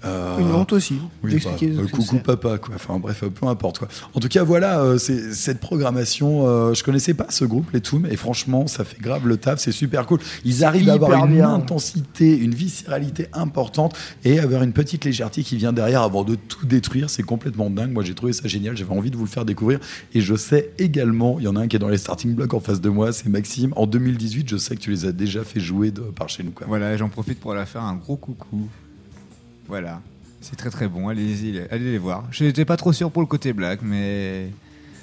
Euh, 0.04 0.38
Une 0.38 0.52
honte 0.52 0.72
aussi, 0.72 0.98
oui, 1.22 1.32
d'expliquer 1.32 1.68
bah, 1.68 1.82
euh, 1.82 1.88
coucou 1.88 2.18
papa, 2.18 2.58
quoi. 2.58 2.74
Enfin 2.74 2.98
bref, 2.98 3.22
euh, 3.22 3.30
peu 3.30 3.46
importe 3.46 3.78
quoi. 3.78 3.88
En 4.14 4.20
tout 4.20 4.28
cas, 4.28 4.42
voilà, 4.42 4.80
euh, 4.80 4.98
c'est 4.98 5.32
cette 5.32 5.60
programmation. 5.60 6.46
euh, 6.46 6.74
je 6.74 6.82
connaissais 6.82 7.14
pas 7.14 7.26
ce 7.30 7.44
groupe, 7.44 7.70
les 7.72 7.80
Toom, 7.80 8.06
et 8.06 8.16
franchement, 8.16 8.66
ça 8.66 8.84
fait 8.84 9.00
grave 9.00 9.26
le 9.26 9.36
taf. 9.36 9.58
C'est 9.60 9.72
super 9.72 10.06
cool. 10.06 10.18
Ils 10.44 10.64
arrivent 10.64 10.88
à 10.88 10.94
avoir 10.94 11.26
une 11.26 11.34
bien. 11.34 11.52
intensité, 11.52 12.36
une 12.36 12.54
viscéralité 12.54 13.26
importante 13.32 13.94
et 14.24 14.38
avoir 14.38 14.62
une 14.62 14.72
petite 14.72 15.04
légèreté 15.04 15.42
qui 15.42 15.56
vient 15.56 15.72
derrière 15.72 16.02
avant 16.02 16.24
de 16.24 16.34
tout 16.34 16.66
détruire. 16.66 17.10
C'est 17.10 17.22
complètement 17.22 17.70
dingue. 17.70 17.92
Moi, 17.92 18.02
j'ai 18.02 18.14
trouvé 18.14 18.32
ça 18.32 18.48
génial. 18.48 18.76
J'avais 18.76 18.94
envie 18.94 19.10
de 19.10 19.16
vous 19.16 19.24
le 19.24 19.30
faire 19.30 19.44
découvrir. 19.44 19.78
Et 20.14 20.20
je 20.20 20.34
sais 20.34 20.70
également, 20.78 21.36
il 21.38 21.44
y 21.44 21.48
en 21.48 21.56
a 21.56 21.60
un 21.60 21.68
qui 21.68 21.76
est 21.76 21.78
dans 21.78 21.88
les 21.88 21.98
starting 21.98 22.34
blocks 22.34 22.54
en 22.54 22.60
face 22.60 22.80
de 22.80 22.88
moi, 22.88 23.12
c'est 23.12 23.28
Maxime. 23.28 23.72
En 23.76 23.86
2018, 23.86 24.48
je 24.48 24.56
sais 24.56 24.76
que 24.76 24.80
tu 24.80 24.90
les 24.90 25.04
as 25.06 25.12
déjà 25.12 25.44
fait 25.44 25.60
jouer 25.60 25.90
de, 25.90 26.00
par 26.00 26.28
chez 26.28 26.42
nous. 26.42 26.50
Quoi. 26.50 26.66
Voilà, 26.68 26.96
j'en 26.96 27.08
profite 27.08 27.40
pour 27.40 27.54
leur 27.54 27.66
faire 27.68 27.82
un 27.82 27.94
gros 27.94 28.16
coucou. 28.16 28.68
Voilà. 29.72 30.02
C'est 30.42 30.54
très 30.56 30.68
très 30.68 30.86
bon, 30.86 31.08
allez-y, 31.08 31.62
allez 31.70 31.92
les 31.92 31.96
voir. 31.96 32.24
Je 32.30 32.44
n'étais 32.44 32.66
pas 32.66 32.76
trop 32.76 32.92
sûr 32.92 33.10
pour 33.10 33.22
le 33.22 33.26
côté 33.26 33.54
black, 33.54 33.80
mais. 33.82 34.50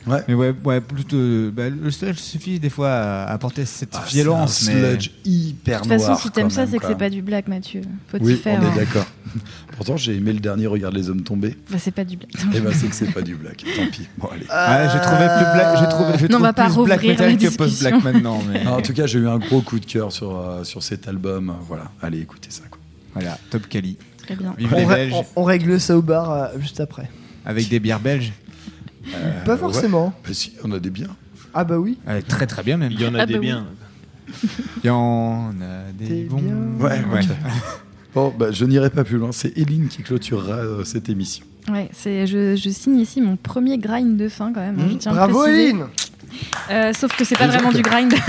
Ouais. 0.06 0.24
Mais 0.28 0.36
ouais, 0.36 0.54
ouais 0.64 0.80
plutôt. 0.80 1.18
bah, 1.52 1.70
le 1.70 1.90
sludge 1.90 2.18
suffit 2.20 2.60
des 2.60 2.70
fois 2.70 2.92
à 2.92 3.32
apporter 3.34 3.66
cette 3.66 3.96
Ah, 3.96 4.04
violence. 4.08 4.70
un 4.70 4.74
mais... 4.74 4.80
sludge 4.80 5.10
hyper 5.26 5.80
De 5.82 5.84
toute 5.86 5.94
façon, 5.94 6.06
noir. 6.10 6.22
si 6.22 6.30
t'aimes 6.30 6.50
ça, 6.52 6.68
c'est 6.68 6.78
que 6.78 6.86
c'est 6.86 6.98
pas 7.00 7.10
du 7.10 7.24
black, 7.24 7.48
Mathieu. 7.48 7.82
Faut 8.10 8.20
t'y 8.20 8.26
Oui, 8.26 8.36
faire. 8.36 8.60
on 8.62 8.66
hein. 8.68 8.72
est 8.76 8.80
d'accord. 8.80 9.08
Pourtant, 9.76 9.98
j'ai 9.98 10.16
aimé 10.18 10.34
le 10.34 10.40
dernier 10.40 10.68
Regarde 10.68 10.94
les 10.94 11.10
hommes 11.10 11.24
tomber. 11.24 11.58
Bah, 11.72 11.78
c'est 11.80 11.90
pas 11.92 12.04
du 12.06 12.16
black. 12.18 12.30
Et 12.56 12.60
ben, 12.60 12.72
c'est 12.72 12.88
que 12.88 12.96
c'est 12.96 13.12
pas 13.12 13.22
du 13.22 13.34
black. 13.34 13.66
Tant 13.76 13.88
pis. 13.92 14.08
Bon, 14.20 14.28
allez. 14.32 14.46
Ouais, 14.46 14.90
j'ai 14.94 15.02
trouvé 15.02 15.26
plus 15.26 15.52
black, 15.54 15.78
j'ai 15.80 15.90
trouvé, 15.90 16.14
je 16.20 16.28
Non, 16.28 16.38
on 16.38 16.42
va 16.42 16.54
pas 16.54 16.66
plus 16.70 16.84
black 16.84 17.00
rouvrir 17.00 17.12
metal 17.14 17.32
la 17.32 17.38
que 17.50 17.56
post 17.58 17.80
black 17.82 17.94
discussion. 17.96 18.14
maintenant. 18.14 18.44
Mais... 18.48 18.64
Non, 18.66 18.74
en 18.74 18.82
tout 18.84 18.94
cas, 18.94 19.08
j'ai 19.08 19.18
eu 19.18 19.28
un 19.28 19.40
gros 19.40 19.62
coup 19.62 19.80
de 19.80 19.86
cœur 19.86 20.12
sur, 20.12 20.38
euh, 20.38 20.64
sur 20.64 20.84
cet 20.84 21.08
album. 21.08 21.56
Voilà, 21.68 21.86
allez 22.04 22.20
écoutez 22.22 22.52
ça. 22.52 22.62
Quoi. 22.70 22.80
Voilà, 23.16 23.38
top 23.50 23.68
quali. 23.68 23.98
Très 24.30 24.36
bien. 24.36 24.54
Vive 24.58 24.70
On, 24.74 24.78
les 24.78 24.86
ré- 24.86 24.96
Belges, 24.96 25.14
on- 25.36 25.42
on 25.42 25.44
règle 25.44 25.80
ça 25.80 25.98
au 25.98 26.02
bar 26.02 26.32
euh, 26.32 26.48
juste 26.60 26.80
après. 26.80 27.10
avec 27.46 27.68
des 27.70 27.80
bières 27.80 28.00
belges. 28.00 28.32
Pas 29.46 29.58
forcément. 29.58 30.14
Bah, 30.24 30.30
si, 30.34 30.54
on 30.64 30.72
a 30.72 30.80
des 30.80 30.90
biens. 30.92 31.16
Ah 31.54 31.64
bah 31.64 31.78
oui. 31.80 31.98
Très 32.28 32.46
très 32.46 32.62
bien 32.64 32.78
même. 32.78 32.92
Il 32.92 33.02
y 33.02 33.08
en 33.08 33.16
a 33.16 33.22
Ah 33.22 33.26
des 33.26 33.34
bah 33.34 33.40
oui. 33.40 33.46
biens. 33.48 33.66
Il 34.84 34.88
y 34.88 34.90
en 34.92 35.52
a 35.62 35.92
des 35.98 36.26
bons. 36.26 36.38
bien. 36.42 36.56
Ouais, 36.80 37.02
Ouais. 37.12 37.22
Bon, 38.14 38.34
bah, 38.38 38.52
je 38.52 38.66
n'irai 38.66 38.90
pas 38.90 39.04
plus 39.04 39.18
loin. 39.18 39.32
C'est 39.32 39.56
Eline 39.58 39.88
qui 39.88 40.02
clôturera 40.02 40.54
euh, 40.58 40.84
cette 40.84 41.10
émission. 41.10 41.46
Ouais, 41.72 41.90
c'est, 41.94 42.26
je, 42.26 42.56
je 42.56 42.70
signe 42.70 43.00
ici 43.00 43.22
mon 43.22 43.36
premier 43.36 43.78
grind 43.78 44.18
de 44.18 44.28
fin 44.30 44.52
quand 44.52 44.62
même. 44.62 44.80
hein, 44.80 44.88
je 44.92 44.96
tiens 44.98 45.12
à 45.12 45.28
le 45.28 45.32
Bravo 45.32 45.44
préciser. 45.44 45.70
Eline 45.70 45.86
Euh, 46.72 46.94
sauf 46.94 47.16
que 47.18 47.24
c'est 47.26 47.38
pas 47.38 47.48
vraiment 47.48 47.72
du 47.72 47.82
grind. 47.82 48.14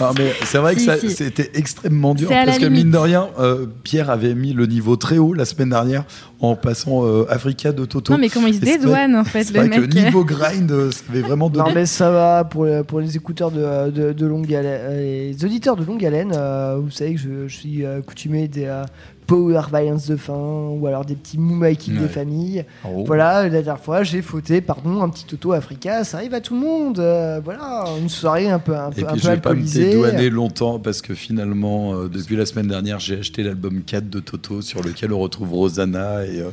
Ah, 0.00 0.10
mais 0.18 0.32
c'est 0.44 0.58
vrai 0.58 0.74
que 0.74 0.80
Si, 0.80 0.86
ça- 0.86 0.98
si. 0.98 1.10
c'était 1.10 1.50
extrêmement 1.54 2.14
dur 2.14 2.28
parce 2.28 2.58
que 2.58 2.66
mine 2.66 2.90
de 2.90 2.98
rien, 2.98 3.28
euh, 3.38 3.66
Pierre 3.84 4.10
avait 4.10 4.34
mis 4.34 4.52
le 4.52 4.66
niveau 4.66 4.96
très 4.96 5.18
haut 5.18 5.32
la 5.34 5.44
semaine 5.44 5.70
dernière 5.70 6.04
en 6.40 6.56
passant 6.56 7.04
euh, 7.06 7.24
Africa 7.30 7.72
de 7.72 7.84
Toto. 7.84 8.12
Non, 8.12 8.18
mais 8.18 8.28
comment 8.28 8.46
il 8.48 8.54
se 8.54 8.60
dédouane, 8.60 9.14
en 9.16 9.24
fait, 9.24 9.50
le 9.52 9.60
vrai 9.60 9.68
que 9.70 9.80
mec. 9.80 9.94
niveau 9.94 10.24
grind, 10.24 10.70
euh, 10.70 10.90
ça 10.90 11.02
avait 11.10 11.20
vraiment 11.20 11.48
donné. 11.50 11.68
Non 11.68 11.74
mais 11.74 11.86
ça 11.86 12.10
va 12.10 12.44
pour, 12.44 12.64
les- 12.66 12.82
pour 12.82 13.00
les 13.00 13.16
écouteurs 13.16 13.50
de, 13.50 13.90
de, 13.90 14.12
de 14.12 14.26
longue 14.26 14.52
haleine, 14.52 14.96
les 14.98 15.44
auditeurs 15.44 15.76
de 15.76 15.84
longue 15.84 16.04
haleine, 16.04 16.32
euh, 16.36 16.78
vous 16.82 16.90
savez 16.90 17.14
que 17.14 17.20
je, 17.20 17.48
je 17.48 17.56
suis 17.56 17.84
coutumé 18.06 18.48
des 18.48 18.64
euh, 18.66 18.84
Power 19.32 19.62
Violence 19.72 20.06
de 20.08 20.16
fin 20.16 20.34
ou 20.34 20.86
alors 20.86 21.04
des 21.06 21.14
petits 21.14 21.38
Moonmaking 21.38 21.94
Ouais. 21.94 22.02
des 22.02 22.08
familles. 22.08 22.64
Oh. 22.84 23.04
Voilà, 23.06 23.44
la 23.44 23.48
dernière 23.48 23.78
fois 23.80 24.02
j'ai 24.02 24.20
fauté, 24.20 24.60
pardon, 24.60 25.00
un 25.02 25.08
petit 25.08 25.24
Toto 25.24 25.52
Africa, 25.52 26.04
ça 26.04 26.18
arrive 26.18 26.34
à 26.34 26.40
tout 26.42 26.54
le 26.54 26.60
monde. 26.60 26.98
euh, 26.98 27.40
voilà, 27.42 27.84
une 28.00 28.08
soirée 28.10 28.50
un 28.50 28.58
peu, 28.58 28.76
un 28.76 28.90
peu, 28.90 29.00
Et 29.00 29.04
un 29.04 29.12
puis 29.12 29.20
peu 29.20 29.26
je 29.26 29.30
vais 29.30 29.36
pas 29.40 29.50
me 29.50 29.54
alcoolisée. 29.56 29.84
dédouaner 29.90 30.28
longtemps 30.28 30.78
parce 30.78 31.00
que 31.00 31.14
finalement, 31.14 31.94
euh, 31.94 32.08
depuis 32.08 32.36
la 32.36 32.44
semaine 32.44 32.68
dernière, 32.68 33.00
j'ai 33.00 33.18
acheté 33.20 33.42
l'album 33.42 33.82
4 33.82 34.10
de 34.10 34.20
Toto 34.20 34.60
sur 34.60 34.82
lequel 34.82 35.12
on 35.14 35.18
retrouve 35.20 35.52
Rosanna 35.54 36.26
et, 36.26 36.40
euh, 36.40 36.50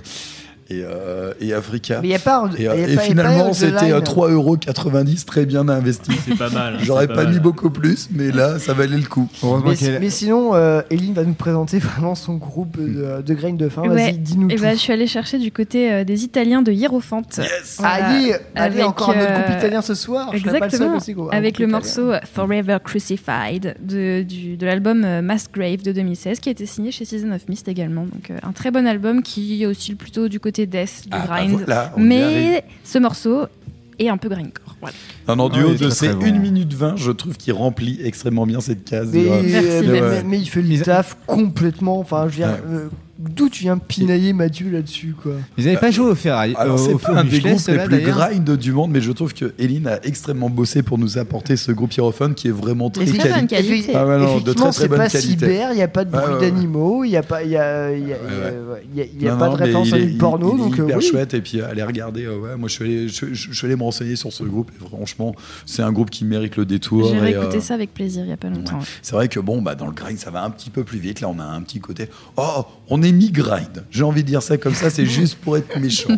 et, 0.70 0.82
euh, 0.84 1.34
et 1.42 1.54
Africa. 1.54 2.00
Mais 2.02 2.10
y 2.10 2.16
a 2.16 2.20
pas- 2.20 2.50
et, 2.58 2.64
y 2.64 2.68
a 2.68 2.72
euh, 2.72 2.76
pas- 2.76 2.90
et 2.90 2.94
y 2.94 2.96
pas 2.96 3.02
finalement, 3.02 3.54
c'était 3.54 3.86
Line. 3.86 3.94
euh, 3.94 4.02
3,90€ 4.02 5.26
très 5.26 5.46
bien 5.46 5.68
investi. 5.70 6.12
C'est 6.26 6.38
pas 6.38 6.50
mal, 6.50 6.76
hein, 6.76 6.80
J'aurais 6.84 7.08
pas, 7.08 7.26
mis 7.26 7.40
beaucoup 7.40 7.70
plus, 7.70 8.08
mais 8.12 8.32
là, 8.32 8.60
ça 8.60 8.74
valait 8.74 8.98
le 8.98 9.08
coup. 9.08 9.28
Mais, 9.66 10.00
mais 10.00 10.10
sinon, 10.10 10.54
euh, 10.56 10.82
Eline 10.90 11.14
va 11.14 11.24
nous 11.24 11.34
présenter 11.34 11.80
vraiment 11.80 12.16
son 12.16 12.36
groupe 12.36 12.78
de, 12.78 13.22
de 13.22 13.34
graines 13.34 13.58
de 13.58 13.70
fin. 13.70 13.82
Vas-y, 13.88 13.94
Ouais. 13.96 14.12
dis-nous 14.14 14.50
Et 14.50 14.56
tout. 14.56 14.62
bah, 14.62 14.72
je 14.74 14.80
suis 14.80 14.94
allée 14.94 15.08
chercher 15.08 15.38
du 15.40 15.52
côté 15.52 15.92
euh, 15.92 16.04
des 16.04 16.24
Italiens 16.24 16.62
de 16.62 16.72
Hierophante. 16.72 17.40
Allez, 17.84 18.34
allez, 18.56 18.76
Avec, 18.82 18.84
encore 18.86 19.10
un 19.10 19.14
autre 19.22 19.30
euh, 19.32 19.40
groupe 19.44 19.58
italien 19.58 19.82
ce 19.82 19.96
soir. 19.96 20.30
Je 20.34 20.40
serais 20.40 20.60
pas 20.60 20.66
le 20.66 20.72
seul 20.72 20.88
Exactement. 20.96 21.30
Un 21.32 21.38
Avec 21.38 21.60
le 21.60 21.66
italien. 21.66 21.80
morceau 21.80 22.12
euh, 22.12 22.20
Forever 22.34 22.78
Crucified 22.84 23.76
de, 23.82 24.24
du- 24.24 24.58
de 24.58 24.66
l'album 24.66 25.04
euh, 25.04 25.22
Mass 25.22 25.48
Grave 25.52 25.82
de 25.84 25.92
2016 25.92 26.40
qui 26.40 26.50
a 26.50 26.52
été 26.52 26.66
signé 26.66 26.92
chez 26.92 27.06
Season 27.06 27.32
of 27.32 27.48
Mist 27.50 27.68
également. 27.68 28.04
Donc 28.04 28.30
euh, 28.32 28.38
un 28.44 28.52
très 28.52 28.72
bon 28.72 28.86
album 28.88 29.24
qui 29.24 29.66
oscille 29.66 29.96
plutôt 29.96 30.28
du 30.28 30.40
côté 30.40 30.59
death, 30.66 31.04
du 31.04 31.10
Ah, 31.12 31.26
bah 31.28 31.38
grind. 31.42 31.52
voilà, 31.60 31.94
on 31.98 32.02
y 32.02 32.06
mais 32.08 32.64
ce 32.84 32.98
morceau 33.00 33.46
est 33.98 34.10
un 34.10 34.18
peu 34.18 34.30
grindcore. 34.30 34.76
Voilà. 34.82 34.96
Un 35.28 35.40
en 35.40 35.50
duo 35.50 35.74
de 35.74 35.90
ces 35.90 36.08
très 36.08 36.16
bon. 36.16 36.26
1 36.26 36.40
minute 36.40 36.74
20, 36.74 36.96
je 36.96 37.12
trouve 37.12 37.36
qu'il 37.36 37.54
remplit 37.54 38.00
extrêmement 38.04 38.46
bien 38.46 38.62
cette 38.62 38.86
case. 38.86 39.10
Mais, 39.12 39.28
Euh, 39.28 39.34
euh, 39.34 39.82
mais, 39.84 39.90
ouais. 39.92 40.02
mais- 40.02 40.24
mais 40.24 40.40
il 40.40 40.46
fait 40.50 40.62
le 40.62 40.80
taf 40.82 41.18
complètement. 41.28 42.00
Enfin, 42.00 42.28
je 42.30 42.32
veux 42.32 42.38
dire, 42.38 42.48
Ouais. 42.48 42.62
euh, 42.76 42.90
d'où 43.20 43.50
tu 43.50 43.64
viens 43.64 43.78
pinailler 43.78 44.32
Mathieu 44.34 44.70
là-dessus, 44.72 45.14
quoi. 45.22 45.34
Ils 45.58 45.66
n'avaient 45.66 45.78
pas 45.78 45.92
joué 45.92 46.10
au 46.12 46.16
Ferrari. 46.16 46.54
Alors, 46.58 46.80
c'est 46.80 46.98
pas 46.98 47.20
un 47.20 47.24
des 47.26 47.40
groupes 47.40 47.60
les 47.68 47.78
plus 47.80 48.02
grind 48.02 48.50
du 48.58 48.72
monde, 48.72 48.92
mais 48.92 49.02
je 49.02 49.12
trouve 49.12 49.34
que 49.34 49.54
Eline 49.60 49.88
a 49.88 50.00
extrêmement 50.06 50.50
bossé 50.50 50.84
pour 50.84 50.98
nous 50.98 51.18
apporter 51.18 51.58
ce 51.58 51.72
groupe 51.74 51.92
Hierophone 51.94 52.34
qui 52.34 52.48
est 52.48 52.52
vraiment 52.52 52.90
très 52.90 53.06
qualité. 53.06 53.92
Ah 53.94 54.06
ouais, 54.08 54.18
non, 54.18 54.38
de 54.40 54.52
Effectivement, 54.52 54.54
très 54.54 54.72
très 54.72 54.72
c'est 54.72 54.88
bonne 54.88 54.98
pas 55.00 55.10
qualité. 55.10 55.46
cyber, 55.46 55.72
il 55.72 55.76
n'y 55.76 55.82
a 55.82 55.88
pas 55.88 56.06
de 56.06 56.16
Ouais, 56.16 56.22
bruit 56.22 56.34
ouais, 56.36 56.40
d'animaux, 56.52 57.04
il 57.04 57.10
n'y 57.10 57.18
a 57.18 57.24
pas, 57.24 57.44
il 57.44 57.50
y 57.52 57.58
a, 57.58 57.92
y 57.92 58.14
a, 58.14 58.16
ouais. 58.16 58.84
il 58.94 58.98
y 58.98 59.02
a- 59.02 59.06
il 59.06 59.22
y 59.22 59.28
a 59.28 59.32
Non, 59.34 59.38
pas 59.38 59.48
non, 59.48 59.54
de 59.54 59.58
référence 59.58 59.88
il 59.90 59.94
à 59.94 59.98
est- 59.98 60.04
une 60.04 60.18
porno, 60.18 60.54
il 60.56 60.60
est 60.62 60.64
donc 60.64 60.80
euh, 60.80 60.84
hyper 60.86 60.98
oui. 60.98 61.04
chouette 61.04 61.34
et 61.34 61.42
puis 61.42 61.62
allez 61.62 61.84
regarder. 61.84 62.26
euh, 62.26 62.38
ouais, 62.40 62.56
moi 62.58 62.70
je 62.70 62.74
suis 62.74 62.84
allé, 62.86 63.08
je, 63.10 63.26
je- 63.34 63.50
je 63.52 63.54
suis 63.54 63.66
allé 63.68 63.76
me 63.76 63.84
renseigner 63.84 64.16
sur 64.16 64.32
ce 64.32 64.44
groupe. 64.44 64.72
Et 64.82 64.86
franchement, 64.88 65.36
c'est 65.66 65.82
un 65.82 65.92
groupe 65.92 66.10
qui 66.10 66.24
mérite 66.26 66.56
le 66.56 66.66
détour. 66.66 67.08
J'ai 67.10 67.16
et, 67.16 67.20
réécouté 67.20 67.58
euh, 67.58 67.62
ça 67.62 67.74
avec 67.74 67.94
plaisir 67.94 68.24
il 68.24 68.30
y 68.30 68.34
a 68.34 68.38
pas 68.38 68.50
longtemps. 68.50 68.78
Ouais. 68.80 68.86
C'est 69.02 69.16
vrai 69.16 69.28
que 69.28 69.40
bon, 69.40 69.62
bah, 69.62 69.76
dans 69.76 69.88
le 69.88 69.92
grind, 69.94 70.18
ça 70.18 70.32
va 70.32 70.44
un 70.44 70.50
petit 70.50 70.70
peu 70.70 70.84
plus 70.84 71.00
vite. 71.00 71.22
Là, 71.22 71.30
on 71.30 71.40
a 71.40 71.44
un 71.44 71.62
petit 71.62 71.80
côté. 71.80 72.10
Oh, 72.38 72.64
on 72.90 73.02
est 73.02 73.09
mi-grind. 73.12 73.86
J'ai 73.92 74.04
envie 74.04 74.24
de 74.24 74.28
dire 74.28 74.42
ça 74.42 74.58
comme 74.58 74.74
ça, 74.74 74.90
c'est 74.90 75.06
juste 75.20 75.36
pour 75.36 75.58
être 75.58 75.78
méchant. 75.80 76.10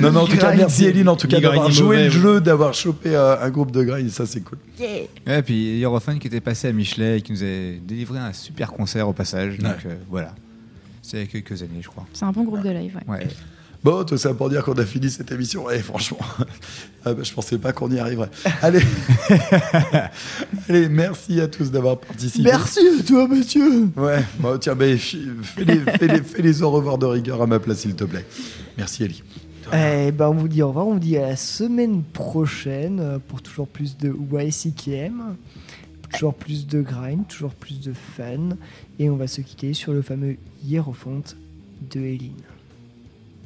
Non, 0.00 0.12
mais 0.12 0.18
en 0.18 0.26
tout 0.26 0.36
cas, 0.36 0.54
merci 0.54 0.84
Eline, 0.86 1.08
en 1.08 1.16
tout 1.16 1.26
cas, 1.28 1.40
d'avoir 1.40 1.70
joué 1.70 2.04
le 2.04 2.10
jeu, 2.10 2.40
d'avoir 2.40 2.72
chopé 2.74 3.14
euh, 3.16 3.40
un 3.40 3.50
groupe 3.50 3.70
de 3.72 3.82
grind. 3.82 4.08
Ça, 4.10 4.26
c'est 4.26 4.40
cool. 4.40 4.58
Ouais, 4.80 5.42
puis 5.42 5.78
Hierophone 5.78 6.18
qui 6.18 6.28
était 6.28 6.40
passé 6.40 6.68
à 6.68 6.72
Michelet 6.72 7.18
et 7.18 7.20
qui 7.22 7.32
nous 7.32 7.42
a 7.42 7.78
délivré 7.86 8.18
un 8.18 8.32
super 8.32 8.72
concert 8.72 9.08
au 9.08 9.12
passage. 9.12 9.58
Donc 9.58 9.72
Ouais. 9.84 9.90
euh, 9.90 9.94
voilà. 10.08 10.34
C'est 11.02 11.16
il 11.18 11.20
y 11.20 11.22
a 11.24 11.26
quelques 11.26 11.62
années, 11.62 11.80
je 11.80 11.88
crois. 11.88 12.06
C'est 12.12 12.24
un 12.24 12.32
bon 12.32 12.44
groupe 12.44 12.62
de 12.62 12.70
live. 12.70 12.98
ouais. 13.08 13.26
Bon, 13.86 14.02
tout 14.02 14.16
ça 14.16 14.34
pour 14.34 14.50
dire 14.50 14.64
qu'on 14.64 14.72
a 14.72 14.84
fini 14.84 15.08
cette 15.08 15.30
émission. 15.30 15.70
Et 15.70 15.78
franchement, 15.78 16.18
ah 17.04 17.14
bah, 17.14 17.22
je 17.22 17.32
pensais 17.32 17.56
pas 17.56 17.72
qu'on 17.72 17.88
y 17.88 18.00
arriverait. 18.00 18.30
Allez, 18.60 18.80
allez, 20.68 20.88
merci 20.88 21.40
à 21.40 21.46
tous 21.46 21.70
d'avoir 21.70 21.96
participé. 21.98 22.42
Merci 22.42 22.80
à 22.80 23.02
toi, 23.04 23.28
monsieur. 23.28 23.84
Ouais, 23.96 24.24
bon, 24.40 24.58
tiens, 24.58 24.74
fi- 24.96 25.28
fais, 25.40 25.64
les, 25.64 25.78
fais, 25.78 26.08
les, 26.08 26.20
fais 26.20 26.42
les 26.42 26.62
au 26.64 26.70
revoir 26.72 26.98
de 26.98 27.06
rigueur 27.06 27.40
à 27.40 27.46
ma 27.46 27.60
place, 27.60 27.78
s'il 27.78 27.94
te 27.94 28.02
plaît. 28.02 28.26
Merci, 28.76 29.04
Ellie. 29.04 29.22
Eh 29.72 30.10
ben, 30.10 30.30
on 30.30 30.34
vous 30.34 30.48
dit 30.48 30.62
au 30.62 30.68
revoir, 30.68 30.88
on 30.88 30.94
vous 30.94 30.98
dit 30.98 31.16
à 31.16 31.28
la 31.28 31.36
semaine 31.36 32.02
prochaine 32.02 32.98
euh, 32.98 33.18
pour 33.20 33.40
toujours 33.40 33.68
plus 33.68 33.96
de 33.96 34.12
YCKM, 34.32 35.36
toujours 36.12 36.34
plus 36.34 36.66
de 36.66 36.82
grind, 36.82 37.28
toujours 37.28 37.54
plus 37.54 37.78
de 37.78 37.92
fun. 38.16 38.56
Et 38.98 39.08
on 39.10 39.16
va 39.16 39.28
se 39.28 39.42
quitter 39.42 39.74
sur 39.74 39.92
le 39.92 40.02
fameux 40.02 40.38
Hierophante 40.64 41.36
de 41.88 42.00
Eline. 42.00 42.32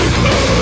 to 0.00 0.59